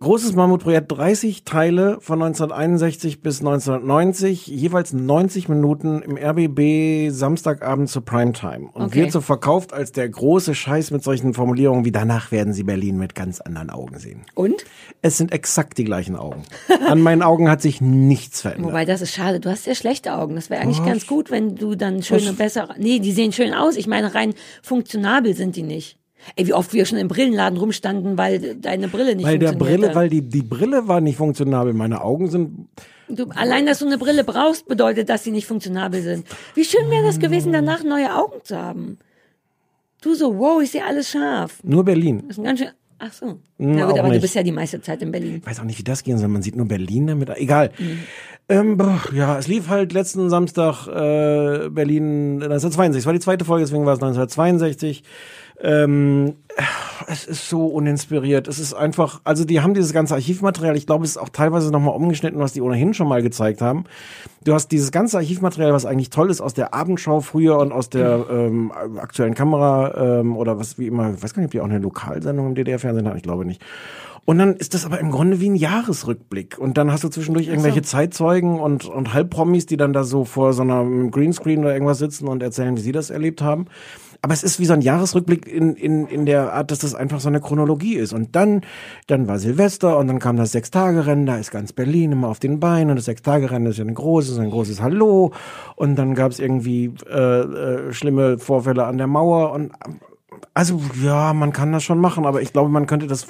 Großes 0.00 0.36
Mammutprojekt, 0.36 0.92
30 0.92 1.42
Teile 1.42 1.98
von 2.00 2.22
1961 2.22 3.20
bis 3.20 3.40
1990, 3.40 4.46
jeweils 4.46 4.92
90 4.92 5.48
Minuten 5.48 6.02
im 6.02 6.16
RBB 6.16 7.10
Samstagabend 7.10 7.90
zur 7.90 8.04
Primetime. 8.04 8.68
Und 8.74 8.84
Okay. 8.84 9.00
wird 9.00 9.10
so 9.10 9.20
verkauft 9.20 9.72
als 9.72 9.90
der 9.90 10.08
große 10.08 10.54
Scheiß 10.54 10.92
mit 10.92 11.02
solchen 11.02 11.34
Formulierungen 11.34 11.84
wie 11.84 11.90
danach 11.90 12.30
werden 12.30 12.52
Sie 12.52 12.62
Berlin 12.62 12.96
mit 12.96 13.16
ganz 13.16 13.40
anderen 13.40 13.70
Augen 13.70 13.98
sehen. 13.98 14.22
Und? 14.36 14.64
Es 15.02 15.16
sind 15.16 15.32
exakt 15.32 15.78
die 15.78 15.84
gleichen 15.84 16.14
Augen. 16.14 16.44
An 16.86 17.00
meinen 17.00 17.22
Augen 17.22 17.50
hat 17.50 17.60
sich 17.60 17.80
nichts 17.80 18.42
verändert. 18.42 18.68
Wobei, 18.70 18.84
das 18.84 19.00
ist 19.00 19.12
schade. 19.12 19.40
Du 19.40 19.50
hast 19.50 19.66
ja 19.66 19.74
schlechte 19.74 20.14
Augen. 20.14 20.36
Das 20.36 20.48
wäre 20.48 20.62
eigentlich 20.62 20.84
ganz 20.84 21.08
gut, 21.08 21.32
wenn 21.32 21.56
du 21.56 21.74
dann 21.74 22.04
schöne, 22.04 22.34
bessere. 22.34 22.76
Nee, 22.78 23.00
die 23.00 23.10
sehen 23.10 23.32
schön 23.32 23.52
aus. 23.52 23.74
Ich 23.74 23.88
meine, 23.88 24.14
rein 24.14 24.34
funktionabel 24.62 25.34
sind 25.34 25.56
die 25.56 25.64
nicht. 25.64 25.98
Ey, 26.36 26.46
wie 26.46 26.52
oft 26.54 26.72
wir 26.72 26.84
schon 26.86 26.98
im 26.98 27.08
Brillenladen 27.08 27.58
rumstanden, 27.58 28.16
weil 28.18 28.54
deine 28.56 28.88
Brille 28.88 29.14
nicht 29.16 29.26
Weil 29.26 29.38
der 29.38 29.50
funktionierte. 29.50 29.82
Brille, 29.88 29.94
weil 29.94 30.08
die, 30.10 30.22
die 30.22 30.42
Brille 30.42 30.88
war 30.88 31.00
nicht 31.00 31.16
funktionabel. 31.16 31.72
Meine 31.72 32.02
Augen 32.02 32.28
sind. 32.30 32.68
Du, 33.08 33.26
allein, 33.30 33.66
dass 33.66 33.78
du 33.78 33.86
eine 33.86 33.98
Brille 33.98 34.24
brauchst, 34.24 34.66
bedeutet, 34.68 35.08
dass 35.08 35.24
sie 35.24 35.30
nicht 35.30 35.46
funktionabel 35.46 36.02
sind. 36.02 36.26
Wie 36.54 36.64
schön 36.64 36.90
wäre 36.90 37.04
das 37.04 37.18
gewesen, 37.18 37.52
danach 37.52 37.82
neue 37.82 38.14
Augen 38.14 38.38
zu 38.44 38.56
haben. 38.56 38.98
Du 40.02 40.14
so, 40.14 40.38
wow, 40.38 40.62
ich 40.62 40.70
sehe 40.70 40.84
alles 40.84 41.10
scharf. 41.10 41.58
Nur 41.62 41.84
Berlin. 41.84 42.22
Das 42.28 42.36
ist 42.36 42.38
ein 42.38 42.44
ganz 42.44 42.60
schön. 42.60 42.68
Ach 43.00 43.12
so. 43.12 43.26
Hm, 43.26 43.38
Na 43.58 43.86
gut, 43.86 43.98
aber 43.98 44.08
du 44.08 44.14
nicht. 44.14 44.22
bist 44.22 44.34
ja 44.34 44.42
die 44.42 44.50
meiste 44.52 44.80
Zeit 44.80 45.00
in 45.02 45.12
Berlin. 45.12 45.36
Ich 45.40 45.46
weiß 45.46 45.60
auch 45.60 45.64
nicht, 45.64 45.78
wie 45.78 45.84
das 45.84 46.02
gehen 46.02 46.18
soll. 46.18 46.28
Man 46.28 46.42
sieht 46.42 46.56
nur 46.56 46.66
Berlin 46.66 47.06
damit. 47.06 47.30
Egal. 47.36 47.70
Mhm. 47.78 47.98
Ähm, 48.48 48.76
boah, 48.76 49.00
ja, 49.14 49.38
es 49.38 49.46
lief 49.46 49.68
halt 49.68 49.92
letzten 49.92 50.28
Samstag 50.30 50.86
äh, 50.88 51.68
Berlin 51.68 52.42
1962. 52.42 53.00
Es 53.00 53.06
war 53.06 53.12
die 53.12 53.20
zweite 53.20 53.44
Folge, 53.44 53.64
deswegen 53.64 53.86
war 53.86 53.92
es 53.92 54.00
1962. 54.02 55.04
Ähm, 55.60 56.34
es 57.06 57.24
ist 57.24 57.48
so 57.48 57.66
uninspiriert. 57.66 58.48
Es 58.48 58.58
ist 58.58 58.74
einfach, 58.74 59.20
also 59.24 59.44
die 59.44 59.60
haben 59.60 59.74
dieses 59.74 59.92
ganze 59.92 60.14
Archivmaterial, 60.14 60.76
ich 60.76 60.86
glaube, 60.86 61.04
es 61.04 61.12
ist 61.12 61.16
auch 61.16 61.28
teilweise 61.28 61.70
nochmal 61.70 61.94
umgeschnitten, 61.94 62.38
was 62.40 62.52
die 62.52 62.60
ohnehin 62.60 62.94
schon 62.94 63.08
mal 63.08 63.22
gezeigt 63.22 63.60
haben. 63.60 63.84
Du 64.44 64.54
hast 64.54 64.68
dieses 64.72 64.90
ganze 64.90 65.18
Archivmaterial, 65.18 65.72
was 65.72 65.86
eigentlich 65.86 66.10
toll 66.10 66.30
ist, 66.30 66.40
aus 66.40 66.54
der 66.54 66.74
Abendschau 66.74 67.20
früher 67.20 67.58
und 67.58 67.72
aus 67.72 67.90
der 67.90 68.26
ähm, 68.30 68.72
aktuellen 68.98 69.34
Kamera 69.34 70.20
ähm, 70.20 70.36
oder 70.36 70.58
was 70.58 70.78
wie 70.78 70.86
immer, 70.86 71.14
ich 71.14 71.22
weiß 71.22 71.34
gar 71.34 71.40
nicht, 71.40 71.48
ob 71.48 71.52
die 71.52 71.60
auch 71.60 71.66
eine 71.66 71.78
Lokalsendung 71.78 72.48
im 72.48 72.54
DDR-Fernsehen 72.54 73.08
haben, 73.08 73.16
ich 73.16 73.22
glaube 73.22 73.44
nicht. 73.44 73.62
Und 74.28 74.36
dann 74.36 74.56
ist 74.56 74.74
das 74.74 74.84
aber 74.84 75.00
im 75.00 75.10
Grunde 75.10 75.40
wie 75.40 75.48
ein 75.48 75.54
Jahresrückblick. 75.54 76.58
Und 76.58 76.76
dann 76.76 76.92
hast 76.92 77.02
du 77.02 77.08
zwischendurch 77.08 77.48
irgendwelche 77.48 77.80
Zeitzeugen 77.80 78.60
und, 78.60 78.84
und 78.84 79.14
Halbpromis, 79.14 79.64
die 79.64 79.78
dann 79.78 79.94
da 79.94 80.04
so 80.04 80.26
vor 80.26 80.52
so 80.52 80.60
einer 80.60 80.84
Greenscreen 81.10 81.60
oder 81.60 81.72
irgendwas 81.72 81.96
sitzen 81.96 82.28
und 82.28 82.42
erzählen, 82.42 82.76
wie 82.76 82.82
sie 82.82 82.92
das 82.92 83.08
erlebt 83.08 83.40
haben. 83.40 83.68
Aber 84.20 84.34
es 84.34 84.42
ist 84.42 84.58
wie 84.58 84.64
so 84.64 84.72
ein 84.72 84.80
Jahresrückblick 84.80 85.46
in, 85.46 85.76
in, 85.76 86.06
in 86.08 86.26
der 86.26 86.52
Art, 86.52 86.70
dass 86.70 86.80
das 86.80 86.94
einfach 86.94 87.20
so 87.20 87.28
eine 87.28 87.40
Chronologie 87.40 87.94
ist. 87.94 88.12
Und 88.12 88.34
dann, 88.34 88.62
dann 89.06 89.28
war 89.28 89.38
Silvester 89.38 89.96
und 89.96 90.08
dann 90.08 90.18
kam 90.18 90.36
das 90.36 90.52
Sechstagerennen, 90.52 91.24
da 91.24 91.36
ist 91.36 91.52
ganz 91.52 91.72
Berlin 91.72 92.12
immer 92.12 92.28
auf 92.28 92.40
den 92.40 92.58
Beinen 92.58 92.90
und 92.90 92.96
das 92.96 93.04
Sechstagerennen 93.04 93.70
ist 93.70 93.78
ja 93.78 93.84
ein 93.84 93.94
großes, 93.94 94.38
ein 94.38 94.50
großes 94.50 94.82
Hallo. 94.82 95.32
Und 95.76 95.96
dann 95.96 96.14
gab 96.14 96.32
es 96.32 96.40
irgendwie 96.40 96.92
äh, 97.08 97.40
äh, 97.40 97.92
schlimme 97.92 98.38
Vorfälle 98.38 98.84
an 98.84 98.98
der 98.98 99.06
Mauer. 99.06 99.52
Und 99.52 99.72
also 100.52 100.80
ja, 101.02 101.32
man 101.32 101.52
kann 101.52 101.72
das 101.72 101.84
schon 101.84 102.00
machen, 102.00 102.26
aber 102.26 102.42
ich 102.42 102.52
glaube, 102.52 102.70
man 102.70 102.86
könnte 102.86 103.06
das 103.06 103.26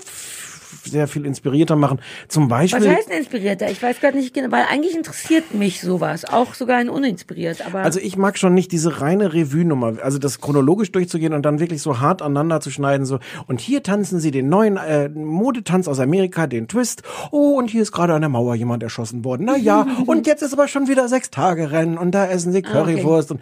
sehr 0.84 1.08
viel 1.08 1.24
inspirierter 1.26 1.76
machen. 1.76 2.00
Zum 2.28 2.44
Was 2.50 2.70
Beispiel. 2.70 2.90
heißt 2.90 3.08
denn 3.08 3.18
inspirierter? 3.18 3.70
Ich 3.70 3.82
weiß 3.82 4.00
gerade 4.00 4.16
nicht 4.16 4.34
genau, 4.34 4.50
weil 4.50 4.64
eigentlich 4.70 4.94
interessiert 4.96 5.54
mich 5.54 5.80
sowas. 5.80 6.24
Auch 6.24 6.54
sogar 6.54 6.78
ein 6.78 6.88
uninspiriert. 6.88 7.64
Aber 7.66 7.80
Also 7.80 8.00
ich 8.00 8.16
mag 8.16 8.38
schon 8.38 8.54
nicht 8.54 8.72
diese 8.72 9.00
reine 9.00 9.32
Revue-Nummer, 9.32 9.94
also 10.02 10.18
das 10.18 10.40
chronologisch 10.40 10.92
durchzugehen 10.92 11.32
und 11.32 11.42
dann 11.42 11.60
wirklich 11.60 11.82
so 11.82 12.00
hart 12.00 12.22
aneinander 12.22 12.60
zu 12.60 12.70
schneiden, 12.70 13.06
so 13.06 13.18
und 13.46 13.60
hier 13.60 13.82
tanzen 13.82 14.20
sie 14.20 14.30
den 14.30 14.48
neuen 14.48 14.76
äh, 14.76 15.08
Modetanz 15.08 15.88
aus 15.88 16.00
Amerika, 16.00 16.46
den 16.46 16.68
Twist. 16.68 17.02
Oh, 17.30 17.56
und 17.58 17.70
hier 17.70 17.82
ist 17.82 17.92
gerade 17.92 18.14
an 18.14 18.20
der 18.22 18.28
Mauer 18.28 18.54
jemand 18.54 18.82
erschossen 18.82 19.24
worden. 19.24 19.44
Na 19.46 19.56
ja, 19.56 19.86
und 20.06 20.26
jetzt 20.26 20.42
ist 20.42 20.52
aber 20.52 20.68
schon 20.68 20.88
wieder 20.88 21.08
sechs 21.08 21.30
Tage 21.30 21.70
Rennen 21.70 21.98
und 21.98 22.12
da 22.12 22.26
essen 22.26 22.52
sie 22.52 22.58
Ah, 22.64 22.82
okay. 22.82 22.94
Currywurst 22.96 23.30
und 23.30 23.40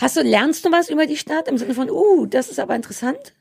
hast 0.00 0.16
du, 0.16 0.22
lernst 0.22 0.64
du 0.64 0.70
was 0.72 0.88
über 0.88 1.06
die 1.06 1.16
Stadt 1.16 1.48
im 1.48 1.58
Sinne 1.58 1.74
von, 1.74 1.90
uh, 1.90 2.26
das 2.26 2.48
ist 2.48 2.60
aber 2.60 2.76
interessant? 2.76 3.34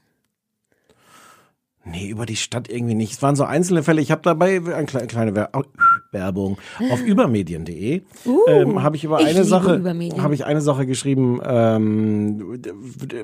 Nee, 1.85 2.07
über 2.07 2.25
die 2.25 2.37
Stadt 2.37 2.69
irgendwie 2.69 2.93
nicht. 2.95 3.13
Es 3.13 3.21
waren 3.21 3.35
so 3.35 3.43
einzelne 3.43 3.83
Fälle. 3.83 4.01
Ich 4.01 4.09
habe 4.11 4.21
dabei 4.21 4.61
eine 4.73 4.85
kleine, 4.85 5.07
kleine 5.07 5.35
Wer 5.35 5.53
Au- 5.53 5.63
Werbung 6.13 6.57
auf 6.89 7.01
übermedien.de 7.01 8.01
ähm, 8.47 8.83
habe 8.83 8.95
ich 8.95 9.03
über 9.03 9.17
Uh, 9.17 9.21
ich 9.21 9.27
eine 9.35 9.43
Sache 9.43 9.83
habe 10.19 10.33
ich 10.33 10.45
eine 10.45 10.61
Sache 10.61 10.85
geschrieben, 10.85 11.39
ähm, 11.45 12.59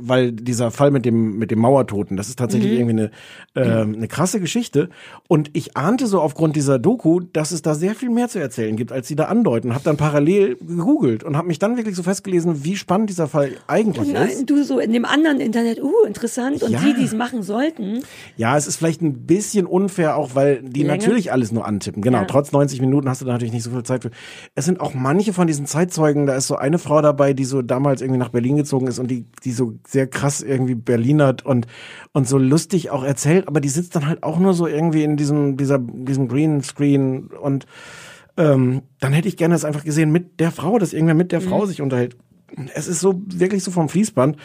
weil 0.01 0.31
dieser 0.31 0.71
Fall 0.71 0.91
mit 0.91 1.05
dem 1.05 1.37
mit 1.37 1.51
dem 1.51 1.59
Mauertoten, 1.59 2.17
das 2.17 2.29
ist 2.29 2.39
tatsächlich 2.39 2.71
Mhm. 2.73 2.77
irgendwie 2.77 3.11
eine 3.55 3.81
ähm, 3.81 3.93
eine 3.95 4.07
krasse 4.07 4.39
Geschichte 4.39 4.89
und 5.27 5.49
ich 5.53 5.77
ahnte 5.77 6.07
so 6.07 6.21
aufgrund 6.21 6.55
dieser 6.55 6.79
Doku, 6.79 7.19
dass 7.21 7.51
es 7.51 7.61
da 7.61 7.75
sehr 7.75 7.95
viel 7.95 8.09
mehr 8.09 8.27
zu 8.29 8.39
erzählen 8.39 8.75
gibt, 8.75 8.91
als 8.91 9.07
sie 9.07 9.15
da 9.15 9.25
andeuten. 9.25 9.73
Habe 9.73 9.83
dann 9.83 9.97
parallel 9.97 10.55
gegoogelt 10.55 11.23
und 11.23 11.37
habe 11.37 11.47
mich 11.47 11.59
dann 11.59 11.77
wirklich 11.77 11.95
so 11.95 12.03
festgelesen, 12.03 12.63
wie 12.63 12.75
spannend 12.75 13.09
dieser 13.09 13.27
Fall 13.27 13.51
eigentlich 13.67 14.07
ist. 14.07 14.13
Nein, 14.13 14.45
du 14.45 14.63
so 14.63 14.79
in 14.79 14.93
dem 14.93 15.05
anderen 15.05 15.39
Internet, 15.39 15.81
uh, 15.81 16.05
interessant. 16.07 16.63
Und 16.63 16.71
Ja. 16.71 16.79
die, 16.79 16.93
die 16.93 17.03
es 17.05 17.13
machen 17.13 17.43
sollten, 17.43 17.99
Ja, 18.37 18.57
es 18.57 18.67
ist 18.67 18.77
vielleicht 18.77 19.01
ein 19.01 19.25
bisschen 19.25 19.65
unfair, 19.65 20.15
auch 20.17 20.35
weil 20.35 20.61
die 20.61 20.83
Länge? 20.83 20.97
natürlich 20.97 21.31
alles 21.31 21.51
nur 21.51 21.65
antippen. 21.65 22.01
Genau, 22.01 22.19
Ja. 22.19 22.25
trotz 22.25 22.51
90 22.51 22.78
Minuten 22.79 23.09
hast 23.09 23.21
du 23.21 23.25
da 23.25 23.33
natürlich 23.33 23.53
nicht 23.53 23.63
so 23.63 23.71
viel 23.71 23.83
Zeit 23.83 24.03
für. 24.03 24.11
Es 24.55 24.65
sind 24.65 24.79
auch 24.81 24.93
manche 24.93 25.33
von 25.33 25.47
diesen 25.47 25.65
Zeitzeugen, 25.65 26.25
da 26.25 26.35
ist 26.35 26.47
so 26.47 26.55
eine 26.55 26.79
Frau 26.79 27.01
dabei, 27.01 27.33
die 27.33 27.45
so 27.45 27.61
damals 27.61 28.01
irgendwie 28.01 28.19
nach 28.19 28.29
Berlin 28.29 28.57
gezogen 28.57 28.87
ist 28.87 28.99
und 28.99 29.09
die, 29.09 29.25
die 29.43 29.51
so 29.51 29.73
sehr 29.87 30.07
krass 30.07 30.41
irgendwie 30.41 30.75
Berlinert 30.75 31.45
und, 31.45 31.67
und 32.13 32.27
so 32.27 32.37
lustig 32.37 32.89
auch 32.89 33.03
erzählt, 33.03 33.47
aber 33.47 33.61
die 33.61 33.69
sitzt 33.69 33.95
dann 33.95 34.07
halt 34.07 34.23
auch 34.23 34.39
nur 34.39 34.53
so 34.53 34.67
irgendwie 34.67 35.03
in 35.03 35.17
diesem, 35.17 35.57
dieser, 35.57 35.79
diesem 35.79 36.27
Greenscreen 36.27 37.27
und 37.27 37.65
ähm, 38.37 38.83
dann 38.99 39.13
hätte 39.13 39.27
ich 39.27 39.37
gerne 39.37 39.53
das 39.53 39.65
einfach 39.65 39.83
gesehen 39.83 40.11
mit 40.11 40.39
der 40.39 40.51
Frau, 40.51 40.79
dass 40.79 40.93
irgendwer 40.93 41.15
mit 41.15 41.31
der 41.31 41.41
Frau 41.41 41.65
sich 41.65 41.81
unterhält. 41.81 42.17
Es 42.73 42.87
ist 42.87 43.01
so 43.01 43.21
wirklich 43.27 43.63
so 43.63 43.71
vom 43.71 43.89
Fließband. 43.89 44.37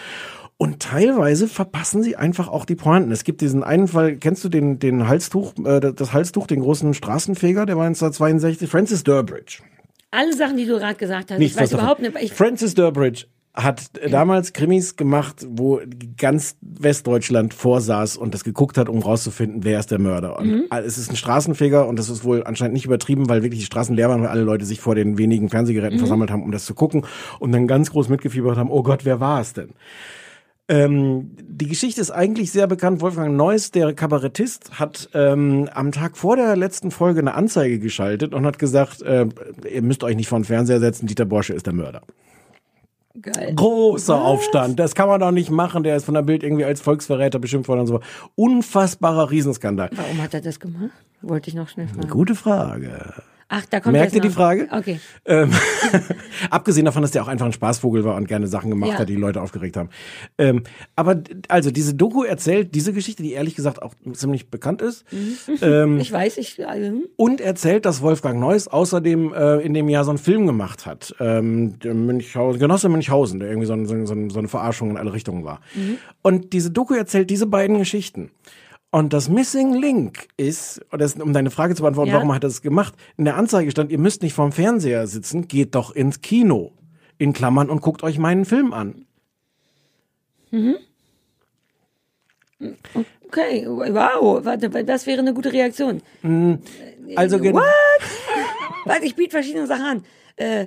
Und 0.56 0.80
teilweise 0.80 1.48
verpassen 1.48 2.02
sie 2.02 2.16
einfach 2.16 2.48
auch 2.48 2.64
die 2.64 2.76
Pointen. 2.76 3.10
Es 3.10 3.24
gibt 3.24 3.40
diesen 3.40 3.64
einen 3.64 3.88
Fall, 3.88 4.16
kennst 4.16 4.44
du 4.44 4.48
den, 4.48 4.78
den 4.78 5.08
Halstuch, 5.08 5.52
äh, 5.64 5.92
das 5.92 6.12
Halstuch, 6.12 6.46
den 6.46 6.60
großen 6.60 6.94
Straßenfeger, 6.94 7.66
der 7.66 7.76
war 7.76 7.86
1962, 7.86 8.70
Francis 8.70 9.02
Durbridge. 9.02 9.58
alle 10.12 10.32
Sachen, 10.32 10.56
die 10.56 10.64
du 10.66 10.78
gerade 10.78 10.94
gesagt 10.94 11.32
hast, 11.32 11.38
Nichts 11.38 11.56
ich 11.56 11.60
weiß 11.60 11.64
was 11.64 11.70
davon. 11.70 11.84
überhaupt 11.84 12.02
nicht. 12.02 12.24
Ich, 12.24 12.32
Francis 12.32 12.74
Durbridge 12.74 13.26
hat 13.52 13.82
damals 14.10 14.52
Krimis 14.52 14.96
gemacht, 14.96 15.44
wo 15.48 15.80
ganz 16.16 16.56
Westdeutschland 16.60 17.52
vorsaß 17.54 18.16
und 18.16 18.34
das 18.34 18.42
geguckt 18.42 18.78
hat, 18.78 18.88
um 18.88 18.98
rauszufinden, 19.00 19.62
wer 19.64 19.78
ist 19.78 19.90
der 19.92 20.00
Mörder. 20.00 20.38
Und 20.38 20.46
Mhm. 20.48 20.64
es 20.70 20.98
ist 20.98 21.10
ein 21.10 21.16
Straßenfeger 21.16 21.86
und 21.86 21.96
das 21.98 22.08
ist 22.08 22.24
wohl 22.24 22.42
anscheinend 22.44 22.74
nicht 22.74 22.84
übertrieben, 22.84 23.28
weil 23.28 23.42
wirklich 23.42 23.60
die 23.60 23.66
Straßen 23.66 23.94
leer 23.94 24.08
waren, 24.08 24.22
weil 24.22 24.28
alle 24.28 24.42
Leute 24.42 24.64
sich 24.64 24.80
vor 24.80 24.94
den 24.96 25.18
wenigen 25.18 25.44
Mhm. 25.46 25.50
Fernsehgeräten 25.50 25.98
versammelt 25.98 26.30
haben, 26.32 26.42
um 26.44 26.50
das 26.52 26.64
zu 26.64 26.74
gucken 26.74 27.06
und 27.40 27.52
dann 27.52 27.66
ganz 27.68 27.90
groß 27.90 28.08
mitgefiebert 28.08 28.56
haben, 28.56 28.70
oh 28.70 28.82
Gott, 28.84 29.04
wer 29.04 29.18
war 29.20 29.40
es 29.40 29.52
denn? 29.52 29.70
Ähm, 30.66 31.30
die 31.38 31.68
Geschichte 31.68 32.00
ist 32.00 32.10
eigentlich 32.10 32.50
sehr 32.50 32.66
bekannt. 32.66 33.02
Wolfgang 33.02 33.36
Neuss, 33.36 33.70
der 33.70 33.92
Kabarettist, 33.92 34.78
hat 34.78 35.10
ähm, 35.12 35.68
am 35.74 35.92
Tag 35.92 36.16
vor 36.16 36.36
der 36.36 36.56
letzten 36.56 36.90
Folge 36.90 37.20
eine 37.20 37.34
Anzeige 37.34 37.78
geschaltet 37.78 38.32
und 38.32 38.46
hat 38.46 38.58
gesagt, 38.58 39.02
äh, 39.02 39.26
ihr 39.70 39.82
müsst 39.82 40.02
euch 40.04 40.16
nicht 40.16 40.28
vor 40.28 40.38
den 40.38 40.44
Fernseher 40.44 40.80
setzen, 40.80 41.06
Dieter 41.06 41.26
Borsche 41.26 41.52
ist 41.52 41.66
der 41.66 41.74
Mörder. 41.74 42.00
geil. 43.20 43.52
Großer 43.54 44.20
Aufstand. 44.20 44.78
Das 44.80 44.94
kann 44.94 45.08
man 45.08 45.20
doch 45.20 45.32
nicht 45.32 45.50
machen. 45.50 45.82
Der 45.82 45.96
ist 45.96 46.04
von 46.06 46.14
der 46.14 46.22
Bild 46.22 46.42
irgendwie 46.42 46.64
als 46.64 46.80
Volksverräter 46.80 47.38
beschimpft 47.38 47.68
worden 47.68 47.80
und 47.80 47.86
so. 47.86 48.00
Unfassbarer 48.34 49.30
Riesenskandal. 49.30 49.90
Warum 49.94 50.22
hat 50.22 50.32
er 50.32 50.40
das 50.40 50.58
gemacht? 50.58 50.90
Wollte 51.20 51.50
ich 51.50 51.54
noch 51.54 51.68
schnell 51.68 51.88
fragen. 51.88 52.08
Gute 52.08 52.34
Frage. 52.34 53.14
Ach, 53.48 53.64
da 53.66 53.80
kommt 53.80 53.92
Merkt 53.92 54.14
ihr 54.14 54.20
die. 54.20 54.30
Frage? 54.30 54.68
Okay. 54.70 55.00
Ähm, 55.26 55.50
abgesehen 56.50 56.84
davon, 56.84 57.02
dass 57.02 57.10
der 57.10 57.22
auch 57.22 57.28
einfach 57.28 57.46
ein 57.46 57.52
Spaßvogel 57.52 58.04
war 58.04 58.16
und 58.16 58.26
gerne 58.28 58.46
Sachen 58.46 58.70
gemacht 58.70 58.92
Ja. 58.92 58.98
hat, 58.98 59.08
die 59.08 59.16
Leute 59.16 59.40
aufgeregt 59.42 59.76
haben. 59.76 59.90
Ähm, 60.38 60.62
aber 60.96 61.22
also 61.48 61.70
diese 61.70 61.94
Doku 61.94 62.22
erzählt 62.24 62.74
diese 62.74 62.92
Geschichte, 62.92 63.22
die 63.22 63.32
ehrlich 63.32 63.54
gesagt 63.54 63.82
auch 63.82 63.94
ziemlich 64.14 64.50
bekannt 64.50 64.82
ist. 64.82 65.04
Ähm, 65.62 65.98
Ich 66.04 66.10
weiß, 66.12 66.38
ich. 66.38 66.58
ähm, 66.58 67.04
und 67.16 67.40
erzählt, 67.40 67.84
dass 67.86 68.02
Wolfgang 68.02 68.40
Neuss 68.40 68.68
außerdem 68.68 69.32
äh, 69.34 69.56
in 69.60 69.74
dem 69.74 69.88
Jahr 69.88 70.04
so 70.04 70.10
einen 70.10 70.18
Film 70.18 70.46
gemacht 70.46 70.86
hat. 70.86 71.14
Ähm, 71.20 71.78
der 71.78 71.94
Münchhausen, 71.94 72.60
Genosse 72.60 72.88
Münchhausen, 72.88 73.40
der 73.40 73.48
irgendwie 73.48 73.66
so, 73.66 73.72
ein, 73.74 73.86
so, 73.86 73.94
ein, 73.94 74.06
so, 74.06 74.14
ein, 74.14 74.30
so 74.30 74.38
eine 74.38 74.48
Verarschung 74.48 74.90
in 74.90 74.96
alle 74.96 75.12
Richtungen 75.12 75.44
war. 75.44 75.60
Und 76.22 76.52
diese 76.52 76.70
Doku 76.70 76.94
erzählt 76.94 77.30
diese 77.30 77.46
beiden 77.46 77.78
Geschichten. 77.78 78.30
Und 78.94 79.12
das 79.12 79.28
Missing 79.28 79.74
Link 79.74 80.28
ist, 80.36 80.80
das, 80.96 81.16
um 81.16 81.32
deine 81.32 81.50
Frage 81.50 81.74
zu 81.74 81.82
beantworten, 81.82 82.10
Ja. 82.10 82.14
warum 82.18 82.32
hat 82.32 82.44
er 82.44 82.48
das 82.48 82.62
gemacht? 82.62 82.94
In 83.16 83.24
der 83.24 83.36
Anzeige 83.36 83.68
stand, 83.72 83.90
ihr 83.90 83.98
müsst 83.98 84.22
nicht 84.22 84.34
vorm 84.34 84.52
Fernseher 84.52 85.08
sitzen, 85.08 85.48
geht 85.48 85.74
doch 85.74 85.90
ins 85.90 86.20
Kino. 86.20 86.70
In 87.18 87.32
Klammern 87.32 87.70
und 87.70 87.80
guckt 87.80 88.04
euch 88.04 88.18
meinen 88.18 88.44
Film 88.44 88.72
an. 88.72 89.06
Okay, 93.26 93.66
wow, 93.66 94.44
warte, 94.44 94.70
das 94.84 95.06
wäre 95.08 95.18
eine 95.20 95.34
gute 95.34 95.52
Reaktion. 95.52 96.00
Also 97.16 97.40
gen- 97.40 97.54
What? 97.56 97.64
Warte, 98.86 99.06
ich 99.06 99.16
biete 99.16 99.30
verschiedene 99.32 99.66
Sachen 99.66 99.84
an. 99.84 100.04
Äh, 100.36 100.66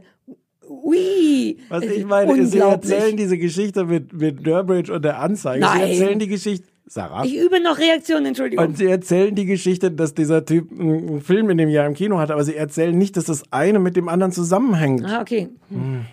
ui. 0.68 1.58
Was 1.70 1.84
ich 1.84 2.04
meine, 2.04 2.36
ist, 2.38 2.52
sie 2.52 2.60
erzählen 2.60 3.16
diese 3.16 3.38
Geschichte 3.38 3.86
mit, 3.86 4.12
mit 4.12 4.45
Durbridge 4.45 4.91
und 4.94 5.06
der 5.06 5.20
Anzeige. 5.20 5.62
Nein. 5.62 5.78
Sie 5.78 5.99
erzählen 6.02 6.20
die 6.20 6.28
Geschichte. 6.28 6.68
Sarah. 6.89 7.26
Ich 7.26 7.35
übe 7.38 7.59
noch 7.61 7.77
Reaktionen, 7.80 8.27
Entschuldigung. 8.27 8.65
Und 8.65 8.77
sie 8.77 8.85
erzählen 8.88 9.35
die 9.35 9.45
Geschichte, 9.45 9.91
dass 9.91 10.14
dieser 10.14 10.45
Typ 10.45 10.72
einen 10.72 11.22
Film 11.22 11.49
in 11.49 11.57
dem 11.57 11.69
Jahr 11.69 11.85
im 11.85 11.93
Kino 11.93 12.18
hat, 12.18 12.31
aber 12.31 12.43
sie 12.43 12.55
erzählen 12.55 12.97
nicht, 12.97 13.18
dass 13.18 13.26
das 13.26 13.43
eine 13.51 13.80
mit 13.80 13.95
dem 13.97 14.07
anderen 14.07 14.31
zusammenhängt. 14.31 15.03
ah, 15.05 15.22
okay. 15.22 15.49
Hm. 15.69 16.05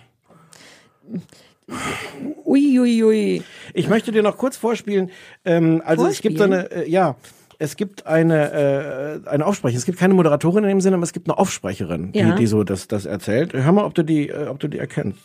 Ui, 2.45 2.79
ui, 2.79 3.03
ui. 3.03 3.41
Ich 3.73 3.87
möchte 3.89 4.11
dir 4.11 4.21
noch 4.21 4.37
kurz 4.37 4.57
vorspielen. 4.57 5.09
Ähm, 5.45 5.81
also 5.85 6.05
es 6.07 6.21
gibt 6.21 6.37
so 6.37 6.43
eine, 6.43 6.69
äh, 6.71 6.89
ja, 6.89 7.15
es 7.57 7.75
gibt 7.77 8.05
eine 8.05 9.21
äh, 9.25 9.29
eine 9.29 9.45
Aufsprecherin. 9.45 9.77
Es 9.79 9.85
gibt 9.85 9.97
keine 9.97 10.13
Moderatorin 10.13 10.63
in 10.65 10.69
dem 10.69 10.81
Sinne, 10.81 10.95
aber 10.97 11.03
es 11.03 11.13
gibt 11.13 11.27
eine 11.29 11.37
Aufsprecherin, 11.37 12.11
Ja. 12.13 12.31
die, 12.31 12.41
die 12.41 12.47
so 12.47 12.63
das 12.63 12.87
das 12.87 13.05
erzählt. 13.05 13.53
Hör 13.53 13.71
mal, 13.71 13.85
ob 13.85 13.95
du 13.95 14.03
die, 14.03 14.29
äh, 14.29 14.47
ob 14.47 14.59
du 14.59 14.67
die 14.67 14.77
erkennst. 14.77 15.19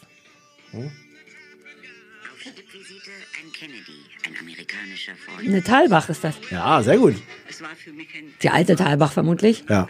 Visite 0.72 0.90
Eine 5.45 5.62
Talbach 5.62 6.09
ist 6.09 6.25
das. 6.25 6.35
Ja, 6.51 6.83
sehr 6.83 6.99
gut. 6.99 7.15
Die 8.43 8.51
alte 8.51 8.77
Talbach 8.77 9.12
vermutlich. 9.12 9.65
Ja. 9.69 9.89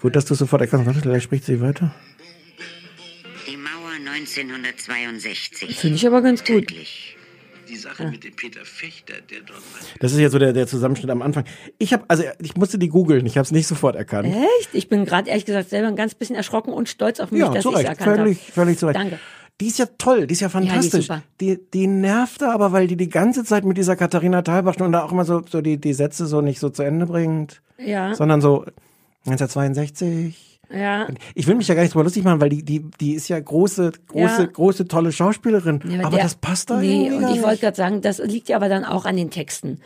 Gut, 0.00 0.16
dass 0.16 0.24
du 0.24 0.34
sofort 0.34 0.62
erkennst. 0.62 0.86
Warte, 0.86 1.00
gleich 1.00 1.22
spricht 1.22 1.44
sie 1.44 1.60
weiter. 1.60 1.94
die 3.46 3.56
Mauer 3.56 3.92
1962. 4.04 5.76
Finde 5.78 5.96
ich 5.96 6.06
aber 6.06 6.22
ganz 6.22 6.44
gut. 6.44 6.72
Die 7.68 7.76
Sache 7.76 8.06
mit 8.08 8.22
dem 8.24 8.34
Peter 8.36 8.64
Fechter, 8.64 9.14
der 9.30 9.38
dort 9.40 9.50
war. 9.60 9.80
Das 10.00 10.12
ist 10.12 10.18
jetzt 10.18 10.32
so 10.32 10.38
der, 10.38 10.52
der 10.52 10.66
Zusammenschnitt 10.66 11.10
am 11.10 11.22
Anfang. 11.22 11.44
Ich 11.78 11.92
habe, 11.94 12.04
also 12.08 12.22
ich 12.40 12.54
musste 12.56 12.78
die 12.78 12.88
googeln. 12.88 13.24
Ich 13.24 13.38
habe 13.38 13.44
es 13.46 13.52
nicht 13.52 13.66
sofort 13.66 13.96
erkannt. 13.96 14.28
Echt? 14.28 14.70
Ich 14.74 14.88
bin 14.88 15.06
gerade 15.06 15.30
ehrlich 15.30 15.46
gesagt 15.46 15.70
selber 15.70 15.88
ein 15.88 15.96
ganz 15.96 16.14
bisschen 16.14 16.36
erschrocken 16.36 16.72
und 16.74 16.88
stolz 16.90 17.18
auf 17.20 17.30
mich, 17.30 17.40
Ja, 17.40 17.48
dass 17.50 17.64
ich 17.64 17.72
es 17.72 17.80
erkannt 17.84 18.16
völlig, 18.18 18.38
habe. 18.42 18.52
völlig 18.52 18.78
zu 18.78 18.86
Recht. 18.86 18.98
Danke. 18.98 19.18
Die 19.62 19.68
ist 19.68 19.78
ja 19.78 19.86
toll, 19.96 20.26
die 20.26 20.32
ist 20.34 20.40
ja 20.40 20.48
die 20.48 20.52
fantastisch. 20.52 21.06
super. 21.06 21.22
die, 21.40 21.58
die 21.72 21.86
nervt 21.86 22.42
da 22.42 22.52
aber, 22.52 22.72
weil 22.72 22.88
die 22.88 22.96
die 22.96 23.08
ganze 23.08 23.44
Zeit 23.44 23.64
mit 23.64 23.78
dieser 23.78 23.94
Katharina 23.96 24.42
Thalbach 24.42 24.76
und 24.80 24.90
da 24.92 25.04
auch 25.04 25.12
immer 25.12 25.24
so, 25.24 25.40
so 25.48 25.60
die, 25.60 25.78
die 25.80 25.94
Sätze 25.94 26.26
so 26.26 26.40
nicht 26.40 26.58
so 26.58 26.68
zu 26.68 26.82
Ende 26.82 27.06
bringt, 27.06 27.62
Ja, 27.78 28.14
sondern 28.14 28.40
so 28.40 28.64
1962. 29.26 30.60
ja. 30.74 31.06
Ich 31.34 31.46
will 31.46 31.54
mich 31.54 31.68
ja 31.68 31.74
gar 31.74 31.82
nicht 31.82 31.94
drüber 31.94 32.04
lustig 32.04 32.24
machen, 32.24 32.40
weil 32.40 32.48
die, 32.48 32.62
die, 32.64 32.84
die 33.00 33.12
ist 33.14 33.28
ja 33.28 33.38
große, 33.38 33.92
große, 34.08 34.42
Ja. 34.42 34.46
große, 34.52 34.88
tolle 34.88 35.12
Schauspielerin. 35.12 35.80
Ja, 35.88 36.00
aber 36.06 36.16
der- 36.16 36.24
das 36.24 36.34
passt 36.36 36.70
da 36.70 36.80
Nee, 36.80 37.06
irgendwie 37.08 37.24
und 37.26 37.36
ich 37.36 37.42
wollte 37.42 37.60
gerade 37.60 37.76
sagen, 37.76 38.00
das 38.00 38.18
liegt 38.18 38.48
ja 38.48 38.56
aber 38.56 38.68
dann 38.68 38.84
auch 38.84 39.04
an 39.04 39.16
den 39.16 39.30
Texten. 39.30 39.78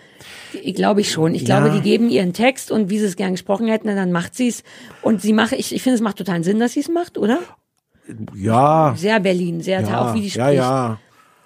Die- 0.53 0.73
Glaube 0.73 1.01
ich 1.01 1.11
schon. 1.11 1.35
Ich 1.35 1.43
Ja. 1.43 1.61
glaube, 1.61 1.75
die 1.75 1.83
geben 1.83 2.09
ihren 2.09 2.33
Text 2.33 2.71
und 2.71 2.89
wie 2.91 2.99
sie 2.99 3.07
es 3.07 3.17
gern 3.17 3.33
gesprochen 3.33 3.67
hätten, 3.67 3.89
dann 3.89 4.13
macht 4.13 4.35
sie 4.35 4.49
es. 4.49 4.63
Und 5.03 5.21
sie 5.23 5.33
mache, 5.33 5.57
ich, 5.57 5.75
ich 5.75 5.83
finde, 5.83 5.97
es 5.97 6.01
macht 6.03 6.17
totalen 6.19 6.43
Sinn, 6.45 6.59
dass 6.61 6.73
sie 6.73 6.81
es 6.81 6.89
macht, 6.89 7.19
oder? 7.19 7.39
Ja, 8.35 8.95
Sehr 8.97 9.21
Berlin, 9.21 9.61
sehr 9.61 9.81
ja, 9.81 10.01
auch 10.01 10.15
wie 10.15 10.21
die 10.21 10.29
ja, 10.29 10.45
spricht. 10.45 10.59
ja. 10.59 10.99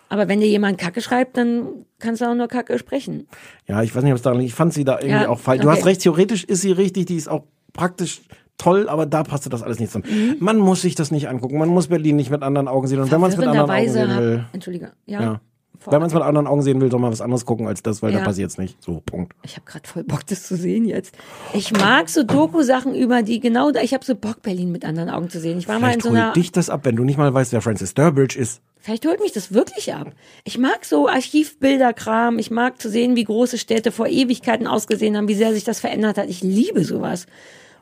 Aber 0.09 0.29
wenn 0.29 0.41
dir 0.41 0.49
jemand 0.49 0.77
Kacke 0.77 1.01
schreibt, 1.01 1.37
dann 1.37 1.87
kannst 2.01 2.21
du 2.21 2.27
auch 2.27 2.35
nur 2.35 2.49
Kacke 2.49 2.79
sprechen. 2.79 3.29
Ja, 3.69 3.83
ich 3.83 3.95
weiß 3.95 4.03
nicht, 4.03 4.13
ob 4.13 4.17
es 4.17 4.23
daran 4.23 4.39
liegt. 4.41 4.51
Ich 4.51 4.55
fand 4.57 4.75
sie 4.75 4.85
da 4.85 4.95
irgendwie 4.95 5.11
Ja, 5.23 5.29
auch 5.29 5.39
falsch. 5.39 5.63
Du 5.63 5.69
okay. 5.69 5.79
hast 5.79 5.87
recht, 5.87 6.01
theoretisch 6.01 6.45
ist 6.45 6.63
sie 6.63 6.73
richtig, 6.73 7.07
die 7.07 7.17
ist 7.17 7.29
auch 7.29 7.45
praktisch 7.73 8.23
toll, 8.59 8.89
aber 8.89 9.07
da 9.07 9.23
passte 9.23 9.49
das 9.49 9.63
alles 9.63 9.79
nicht 9.79 9.93
zusammen. 9.93 10.13
Mhm. 10.13 10.37
Man 10.41 10.59
muss 10.59 10.83
sich 10.83 10.97
das 10.97 11.11
nicht 11.11 11.29
angucken. 11.29 11.59
Man 11.59 11.69
muss 11.69 11.87
Berlin 11.87 12.17
nicht 12.17 12.31
mit 12.31 12.43
anderen 12.43 12.69
Augen 12.69 12.89
sehen. 12.89 13.01
Und 13.01 13.11
wenn 13.11 13.21
man 13.21 13.31
es 13.31 13.37
mit 13.37 13.47
anderen 13.47 13.71
Augen 13.71 13.85
Verwirrenderweise 13.85 14.15
sehen 14.15 14.19
will, 14.19 14.45
Entschuldige. 14.53 14.93
Ja. 15.07 15.21
ja. 15.23 15.41
Wenn 15.87 15.99
man 16.01 16.09
es 16.09 16.15
mit 16.15 16.23
anderen 16.23 16.47
Augen 16.47 16.63
sehen 16.63 16.81
will, 16.81 16.91
soll 16.91 17.01
man 17.01 17.11
was 17.11 17.21
anderes 17.21 17.47
gucken 17.47 17.67
als 17.67 17.83
das, 17.83 18.03
weil 18.03 18.13
Ja. 18.13 18.19
da 18.19 18.25
passiert 18.25 18.51
es 18.51 18.59
nicht. 18.59 18.83
So, 18.83 19.01
Punkt. 19.05 19.33
Ich 19.43 19.57
habe 19.57 19.65
gerade 19.65 19.89
voll 19.89 20.05
Bock, 20.05 20.27
das 20.27 20.43
zu 20.47 20.57
sehen 20.57 20.85
jetzt. 20.85 21.15
Ich 21.55 21.73
mag 21.73 22.09
so 22.09 22.23
Doku-Sachen 22.23 22.95
über 22.95 23.23
die 23.23 23.41
genau 23.41 23.71
da. 23.71 23.81
Ich 23.81 23.95
habe 23.95 24.05
so 24.05 24.15
Bock, 24.15 24.43
Berlin 24.43 24.73
mit 24.73 24.85
anderen 24.85 25.09
Augen 25.09 25.31
zu 25.31 25.41
sehen. 25.41 25.59
Ich 25.59 25.69
war 25.69 25.79
mal 25.79 25.89
in 25.95 26.01
Vielleicht 26.01 26.03
so 26.03 26.09
einer. 26.11 26.27
holt 26.27 26.37
dich 26.37 26.53
das 26.53 26.69
ab, 26.71 26.81
wenn 26.85 26.97
du 26.97 27.05
nicht 27.05 27.17
mal 27.19 27.33
weißt, 27.33 27.53
wer 27.53 27.63
Francis 27.63 27.95
Durbridge 27.95 28.39
ist. 28.39 28.61
Vielleicht 28.83 29.07
holt 29.07 29.21
mich 29.21 29.33
das 29.33 29.53
wirklich 29.53 29.93
ab. 29.93 30.13
Ich 30.45 30.57
mag 30.59 30.85
so 30.85 31.07
Archivbilderkram. 31.09 32.39
Ich 32.39 32.51
mag 32.51 32.81
zu 32.81 32.89
sehen, 32.89 33.17
wie 33.17 33.25
große 33.25 33.59
Städte 33.59 33.93
vor 33.93 34.07
Ewigkeiten 34.07 34.67
ausgesehen 34.67 35.17
haben, 35.17 35.29
wie 35.29 35.35
sehr 35.35 35.53
sich 35.53 35.65
das 35.65 35.81
verändert 35.81 36.17
hat. 36.19 36.29
Ich 36.29 36.43
liebe 36.43 36.85
sowas. 36.85 37.27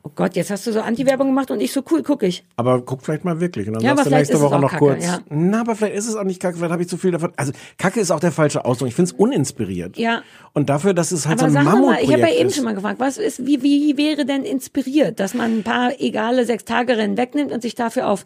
Oh 0.08 0.12
Gott, 0.14 0.36
jetzt 0.36 0.50
hast 0.50 0.66
du 0.66 0.72
so 0.72 0.80
Anti-Werbung 0.80 1.26
gemacht 1.28 1.50
und 1.50 1.60
ich 1.60 1.70
so 1.72 1.82
cool, 1.90 2.02
gucke 2.02 2.26
ich. 2.26 2.44
Aber 2.56 2.80
guck 2.80 3.02
vielleicht 3.02 3.24
mal 3.24 3.40
wirklich. 3.40 3.68
Und 3.68 3.74
dann 3.74 3.82
Ja, 3.82 3.90
sagst 3.90 4.00
aber 4.00 4.04
du 4.04 4.08
vielleicht 4.10 4.20
nächste 4.30 4.34
ist 4.34 4.38
es 4.40 4.44
Woche 4.46 4.56
auch 4.56 4.60
noch 4.60 4.70
Kacke, 4.70 4.84
kurz. 4.84 5.04
ja. 5.04 5.18
Na, 5.28 5.60
aber 5.60 5.76
vielleicht 5.76 5.96
ist 5.96 6.08
es 6.08 6.16
auch 6.16 6.24
nicht 6.24 6.40
kacke, 6.40 6.56
vielleicht 6.56 6.72
habe 6.72 6.82
ich 6.82 6.88
zu 6.88 6.96
viel 6.96 7.10
davon. 7.10 7.32
Also, 7.36 7.52
Kacke 7.76 8.00
ist 8.00 8.10
auch 8.10 8.20
der 8.20 8.32
falsche 8.32 8.64
Ausdruck. 8.64 8.88
Ich 8.88 8.94
finde 8.94 9.10
es 9.10 9.18
uninspiriert. 9.18 9.98
Ja. 9.98 10.22
Und 10.54 10.70
dafür, 10.70 10.94
dass 10.94 11.12
es 11.12 11.26
halt 11.28 11.40
Aber 11.42 11.50
so 11.50 11.58
ein 11.58 11.64
sag 11.66 11.74
mal, 11.80 11.98
ich 12.02 12.10
habe 12.10 12.22
ja 12.22 12.32
eben 12.34 12.50
schon 12.50 12.64
mal 12.64 12.74
gefragt, 12.74 12.98
was 13.00 13.18
ist, 13.18 13.44
wie, 13.46 13.62
wie 13.62 13.96
wäre 13.98 14.24
denn 14.24 14.44
inspiriert, 14.44 15.20
dass 15.20 15.34
man 15.34 15.58
ein 15.58 15.62
paar 15.62 16.00
egale 16.00 16.46
Sechstagerennen 16.46 17.16
wegnimmt 17.16 17.52
und 17.52 17.60
sich 17.62 17.74
dafür 17.74 18.08
auf 18.08 18.24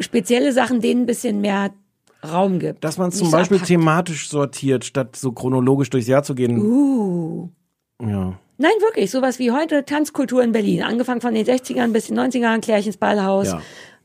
spezielle 0.00 0.52
Sachen 0.52 0.80
denen 0.80 1.02
ein 1.02 1.06
bisschen 1.06 1.40
mehr 1.40 1.70
Raum 2.26 2.58
gibt. 2.58 2.82
Dass 2.82 2.96
man 2.98 3.08
Nicht 3.08 3.18
zum 3.18 3.26
so 3.28 3.32
Beispiel 3.36 3.58
abhackt. 3.58 3.68
thematisch 3.68 4.28
sortiert, 4.30 4.84
statt 4.84 5.14
so 5.14 5.32
chronologisch 5.32 5.90
durchs 5.90 6.08
Jahr 6.08 6.22
zu 6.22 6.34
gehen. 6.34 6.58
Uh. 6.58 7.48
Ja. 8.02 8.38
Nein, 8.56 8.70
wirklich, 8.80 9.10
sowas 9.10 9.38
wie 9.38 9.50
heute 9.50 9.84
Tanzkultur 9.84 10.42
in 10.42 10.52
Berlin. 10.52 10.82
Angefangen 10.82 11.20
von 11.20 11.34
den 11.34 11.44
60ern 11.44 11.92
bis 11.92 12.06
den 12.06 12.18
90ern, 12.18 12.60
Klärchens 12.60 12.96
Ballhaus. 12.96 13.48
Ja. 13.48 13.60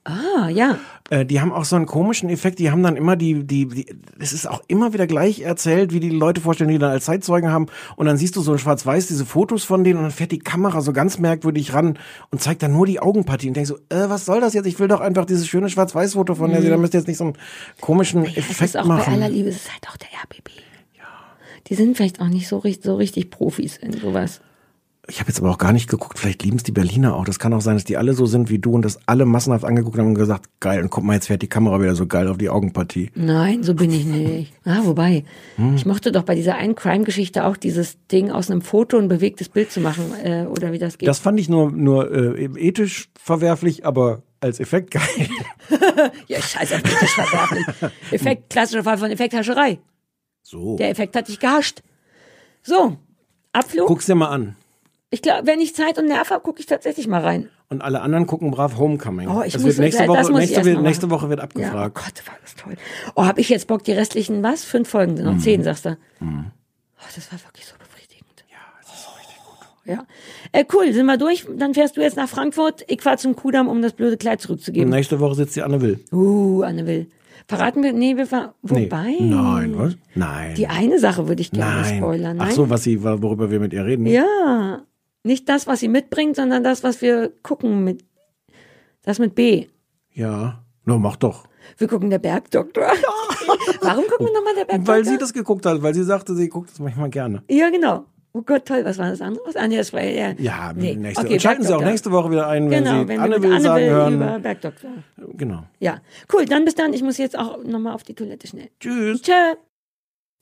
Ah, 0.06 0.50
ja. 0.50 0.80
Äh, 1.12 1.26
die 1.26 1.40
haben 1.40 1.52
auch 1.52 1.66
so 1.66 1.76
einen 1.76 1.86
komischen 1.86 2.30
Effekt, 2.30 2.58
die 2.58 2.72
haben 2.72 2.82
dann 2.82 2.96
immer 2.96 3.16
die, 3.16 3.44
die, 3.44 3.68
die, 3.68 3.86
es 4.18 4.34
ist 4.34 4.48
auch 4.48 4.62
immer 4.68 4.94
wieder 4.94 5.06
gleich 5.06 5.42
erzählt, 5.42 5.94
wie 5.94 6.00
die 6.00 6.10
Leute 6.10 6.42
vorstellen, 6.42 6.70
die 6.70 6.80
dann 6.80 6.90
als 6.90 7.06
Zeitzeugen 7.06 7.52
haben. 7.52 7.68
Und 7.96 8.08
dann 8.08 8.18
siehst 8.18 8.36
du 8.36 8.42
so 8.42 8.54
in 8.54 8.60
Schwarz-Weiß 8.60 9.08
diese 9.08 9.26
Fotos 9.26 9.66
von 9.66 9.84
denen 9.84 9.98
und 9.98 10.04
dann 10.04 10.12
fährt 10.12 10.32
die 10.32 10.40
Kamera 10.40 10.82
so 10.82 10.94
ganz 10.94 11.20
merkwürdig 11.20 11.74
ran 11.74 12.00
und 12.32 12.42
zeigt 12.42 12.64
dann 12.64 12.72
nur 12.72 12.88
die 12.88 13.00
Augenpartie 13.00 13.50
und 13.50 13.56
denkst 13.56 13.70
so, 13.70 13.78
äh, 13.90 14.10
was 14.10 14.26
soll 14.26 14.42
das 14.42 14.54
jetzt? 14.54 14.66
Ich 14.66 14.80
will 14.80 14.88
doch 14.88 15.02
einfach 15.02 15.26
dieses 15.26 15.48
schöne 15.48 15.70
Schwarz-Weiß-Foto 15.70 16.34
von 16.36 16.50
der, 16.50 16.62
da 16.62 16.78
müsst 16.78 16.96
ihr 16.96 17.02
jetzt 17.02 17.08
nicht 17.08 17.18
so 17.18 17.26
einen 17.26 17.38
komischen 17.82 18.24
Das 18.24 18.38
Effekt 18.38 18.62
ist 18.62 18.78
auch 18.78 18.88
bei 18.88 18.96
aller 18.96 19.18
machen. 19.18 19.32
Liebe, 19.32 19.50
es 19.50 19.58
ist 19.58 19.72
halt 19.72 19.88
auch 19.90 19.98
der 19.98 20.08
RBB. 20.24 20.69
Die 21.70 21.76
sind 21.76 21.96
vielleicht 21.98 22.20
auch 22.22 22.28
nicht 22.30 22.48
so, 22.48 22.58
richtig- 22.58 22.84
so 22.86 22.96
richtig 22.96 23.30
Profis 23.30 23.78
in 23.78 23.94
sowas. 23.94 24.42
Ich 25.08 25.20
habe 25.20 25.30
jetzt 25.30 25.40
aber 25.40 25.50
auch 25.50 25.58
gar 25.58 25.74
nicht 25.74 25.90
geguckt, 25.90 26.20
vielleicht 26.20 26.44
lieben 26.44 26.58
es 26.58 26.64
die 26.64 26.72
Berliner 26.72 27.16
auch. 27.16 27.26
Das 27.26 27.40
kann 27.40 27.52
auch 27.54 27.62
sein, 27.62 27.76
dass 27.76 27.84
die 27.84 27.98
alle 27.98 28.14
so 28.14 28.28
sind 28.28 28.52
wie 28.52 28.60
du 28.60 28.74
und 28.74 28.84
das 28.86 29.00
alle 29.08 29.26
massenhaft 29.26 29.66
angeguckt 29.66 29.98
haben 29.98 30.10
und 30.10 30.14
gesagt, 30.14 30.50
geil, 30.60 30.84
und 30.84 30.92
guck 30.92 31.04
mal, 31.04 31.14
jetzt 31.16 31.26
fährt 31.28 31.42
die 31.42 31.48
Kamera 31.48 31.82
wieder 31.82 31.96
so 31.96 32.06
geil 32.06 32.28
auf 32.28 32.38
die 32.38 32.50
Augenpartie. 32.50 33.10
Nein, 33.16 33.64
so 33.64 33.74
bin 33.74 33.90
ich 33.92 34.06
nicht. 34.06 34.54
Ah, 34.66 34.82
wobei, 34.84 35.24
Hm. 35.56 35.74
ich 35.76 35.88
mochte 35.88 36.12
doch 36.12 36.22
bei 36.24 36.36
dieser 36.36 36.56
einen 36.58 36.76
Crime-Geschichte 36.76 37.44
auch 37.46 37.58
dieses 37.58 37.98
Ding 38.12 38.30
aus 38.30 38.52
einem 38.52 38.62
Foto 38.62 39.00
ein 39.00 39.08
bewegtes 39.08 39.50
Bild 39.50 39.72
zu 39.72 39.80
machen, 39.80 40.14
äh, 40.24 40.46
oder 40.46 40.72
wie 40.74 40.78
das 40.78 41.00
geht. 41.00 41.10
Das 41.10 41.18
fand 41.18 41.40
ich 41.40 41.50
nur, 41.50 41.72
nur 41.72 42.12
äh, 42.12 42.46
ethisch 42.60 43.10
verwerflich, 43.20 43.88
aber 43.88 44.22
als 44.42 44.60
Effekt 44.60 44.92
geil. 44.92 45.02
ja, 46.28 46.40
scheiß 46.40 46.72
auf 46.74 46.80
ethisch 46.82 47.16
verwerflich. 47.16 47.66
Effekt, 48.12 48.52
klassischer 48.52 48.84
Fall 48.84 49.00
von 49.00 49.10
Effekthascherei. 49.10 49.80
So. 50.50 50.78
Der 50.78 50.90
Effekt 50.90 51.16
hat 51.16 51.28
dich 51.28 51.40
gehascht. 51.40 51.84
So, 52.64 52.98
Abflug. 53.54 53.88
Guck's 53.88 54.08
dir 54.08 54.16
mal 54.16 54.30
an. 54.30 54.56
Ich 55.12 55.22
glaube, 55.22 55.46
wenn 55.46 55.60
ich 55.60 55.76
Zeit 55.76 56.00
und 56.00 56.06
Nerv 56.08 56.32
habe, 56.32 56.42
gucke 56.42 56.60
ich 56.60 56.66
tatsächlich 56.66 57.08
mal 57.08 57.22
rein. 57.22 57.50
Und 57.70 57.84
alle 57.84 58.02
anderen 58.02 58.26
gucken 58.26 58.50
brav 58.50 58.78
Homecoming. 58.80 59.28
Oh, 59.28 59.44
ich 59.44 59.54
es 59.54 59.62
muss- 59.62 59.78
wird 59.78 59.80
nächste 59.86 60.08
das 60.08 60.10
Woche, 60.10 60.32
muss 60.32 60.40
nächste, 60.42 60.66
wird, 60.66 60.82
nächste. 60.82 61.10
Woche 61.12 61.30
wird 61.30 61.40
Ja, 61.40 61.44
oh 61.46 61.48
abgefragt. 61.50 61.96
Gott, 61.96 62.28
war 62.28 62.36
das 62.42 62.56
toll. 62.56 62.76
Oh, 63.16 63.26
hab 63.26 63.38
ich 63.38 63.50
jetzt 63.50 63.68
Bock, 63.68 63.84
die 63.84 63.92
restlichen, 63.92 64.42
was? 64.42 64.64
Fünf 64.64 64.90
Folgen 64.90 65.14
noch, 65.24 65.34
Mhm. 65.34 65.40
zehn, 65.40 65.64
sagst 65.64 65.86
du. 65.86 65.92
Oh, 66.22 66.26
das 67.16 67.32
war 67.32 67.40
wirklich 67.46 67.68
so 67.68 67.76
befriedigend. 67.78 68.44
Ja, 68.50 68.58
das 68.82 69.02
ist 69.02 69.08
richtig 69.20 69.38
gut. 69.44 69.68
Ja. 69.86 70.06
Äh, 70.52 70.66
cool, 70.74 70.92
sind 70.94 71.06
wir 71.06 71.18
durch? 71.18 71.46
Dann 71.58 71.76
fährst 71.76 71.96
du 71.98 72.02
jetzt 72.02 72.18
nach 72.18 72.28
Frankfurt. 72.30 72.86
Ich 72.88 73.04
fahr 73.04 73.18
zum 73.18 73.36
Kudamm, 73.36 73.68
um 73.68 73.84
das 73.84 73.94
blöde 73.94 74.18
Kleid 74.18 74.40
Und 74.40 74.42
zurückzugeben. 74.48 74.90
nächste 74.90 75.20
Woche 75.20 75.36
sitzt 75.36 75.56
die 75.56 75.62
Anne 75.62 75.80
Will. 75.82 76.04
Uh, 76.12 76.64
Anne 76.64 76.88
Will. 76.88 77.08
Verraten 77.50 77.82
wir, 77.82 77.94
nee, 77.94 78.16
wir 78.16 78.28
ver 78.28 78.54
wobei. 78.62 79.16
Nee. 79.20 79.22
Nein, 79.22 79.76
was? 79.76 79.98
Nein. 80.14 80.54
Die 80.54 80.68
eine 80.68 81.00
Sache 81.00 81.28
würde 81.28 81.42
ich 81.42 81.50
gerne 81.50 81.82
Nein. 81.82 81.98
spoilern. 81.98 82.38
Nein? 82.38 82.48
Ach 82.48 82.54
so, 82.54 82.70
was 82.70 82.84
sie, 82.84 83.02
worüber 83.02 83.50
wir 83.50 83.60
mit 83.60 83.74
ihr 83.74 83.84
reden. 83.84 84.06
Ja. 84.06 84.84
Nicht 85.24 85.50
das, 85.50 85.66
was 85.66 85.80
sie 85.80 85.88
mitbringt, 85.88 86.36
sondern 86.36 86.64
das, 86.64 86.84
was 86.84 87.02
wir 87.02 87.34
gucken 87.42 87.84
mit 87.84 88.06
Das 89.02 89.18
mit 89.18 89.34
B. 89.34 89.66
Ja. 90.14 90.64
Na, 90.86 91.00
mach 91.00 91.16
doch. 91.16 91.48
Wir 91.80 91.88
gucken 91.88 92.12
der 92.12 92.20
Bergdoktor. 92.20 92.84
Warum 93.82 94.06
gucken 94.06 94.28
wir 94.28 94.34
nochmal 94.34 94.54
der 94.54 94.66
Bergdoktor? 94.66 94.94
Weil 94.94 95.06
sie 95.06 95.18
das 95.18 95.34
geguckt 95.34 95.66
hat, 95.66 95.82
weil 95.82 95.96
sie 95.96 96.04
sagte, 96.04 96.36
sie 96.36 96.50
guckt 96.50 96.70
das 96.70 96.78
manchmal 96.78 97.10
gerne. 97.10 97.42
Ja, 97.50 97.72
genau. 97.72 98.06
Oh 98.32 98.44
Gott, 98.44 98.66
toll. 98.66 98.86
Was 98.86 99.00
war 99.00 99.10
das 99.10 99.22
andere? 99.22 99.44
Was? 99.48 99.56
Ah, 99.56 99.68
nee, 99.68 99.78
das 99.78 99.92
war 99.92 100.04
ja. 100.04 100.34
Ja, 100.38 100.72
nee. 100.74 100.94
nächste 100.96 101.26
Okay, 101.26 101.34
Und 101.34 101.42
schalten 101.42 101.64
Sie 101.64 101.76
auch 101.76 101.82
nächste 101.84 102.12
Woche 102.12 102.30
wieder 102.30 102.48
ein, 102.48 102.70
wenn 102.70 102.84
Genau, 102.84 103.02
Sie 103.02 103.08
wenn 103.08 103.20
Anne 103.20 103.42
will 103.42 103.52
Anne 103.54 103.62
sagen 103.64 103.84
will 103.86 103.90
hören. 103.92 104.14
über 104.16 104.40
Bergdoktor. 104.40 104.92
Genau. 105.36 105.64
Ja, 105.80 106.00
cool. 106.34 106.46
Dann 106.46 106.64
bis 106.66 106.76
dann. 106.76 106.94
Ich 106.94 107.02
muss 107.02 107.18
jetzt 107.18 107.36
auch 107.38 107.64
nochmal 107.64 107.94
auf 107.94 108.04
die 108.04 108.14
Toilette 108.14 108.48
schnell. 108.48 108.70
Tschüss. 108.80 109.22
Tschö. 109.24 109.32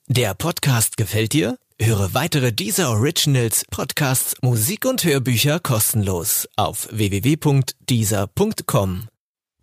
Der 0.09 0.34
Podcast 0.34 0.97
gefällt 0.97 1.31
dir? 1.34 1.57
Höre 1.80 2.14
weitere 2.14 2.51
dieser 2.51 2.89
Originals, 2.91 3.64
Podcasts, 3.69 4.35
Musik 4.41 4.85
und 4.85 5.03
Hörbücher 5.03 5.59
kostenlos 5.59 6.47
auf 6.55 6.88
www.dieser.com. 6.91 9.03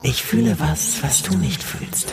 Ich 0.03 0.23
fühle 0.23 0.57
was, 0.61 1.03
was 1.03 1.23
du 1.23 1.37
nicht 1.37 1.63
fühlst. 1.63 2.13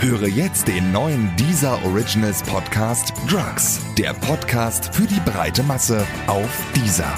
Höre 0.00 0.28
jetzt 0.28 0.66
den 0.66 0.92
neuen 0.92 1.30
Deezer 1.36 1.78
Originals 1.84 2.42
Podcast 2.42 3.12
Drugs. 3.28 3.82
Der 3.98 4.14
Podcast 4.14 4.94
für 4.94 5.06
die 5.06 5.20
breite 5.26 5.62
Masse 5.62 6.06
auf 6.26 6.48
Deezer. 6.74 7.12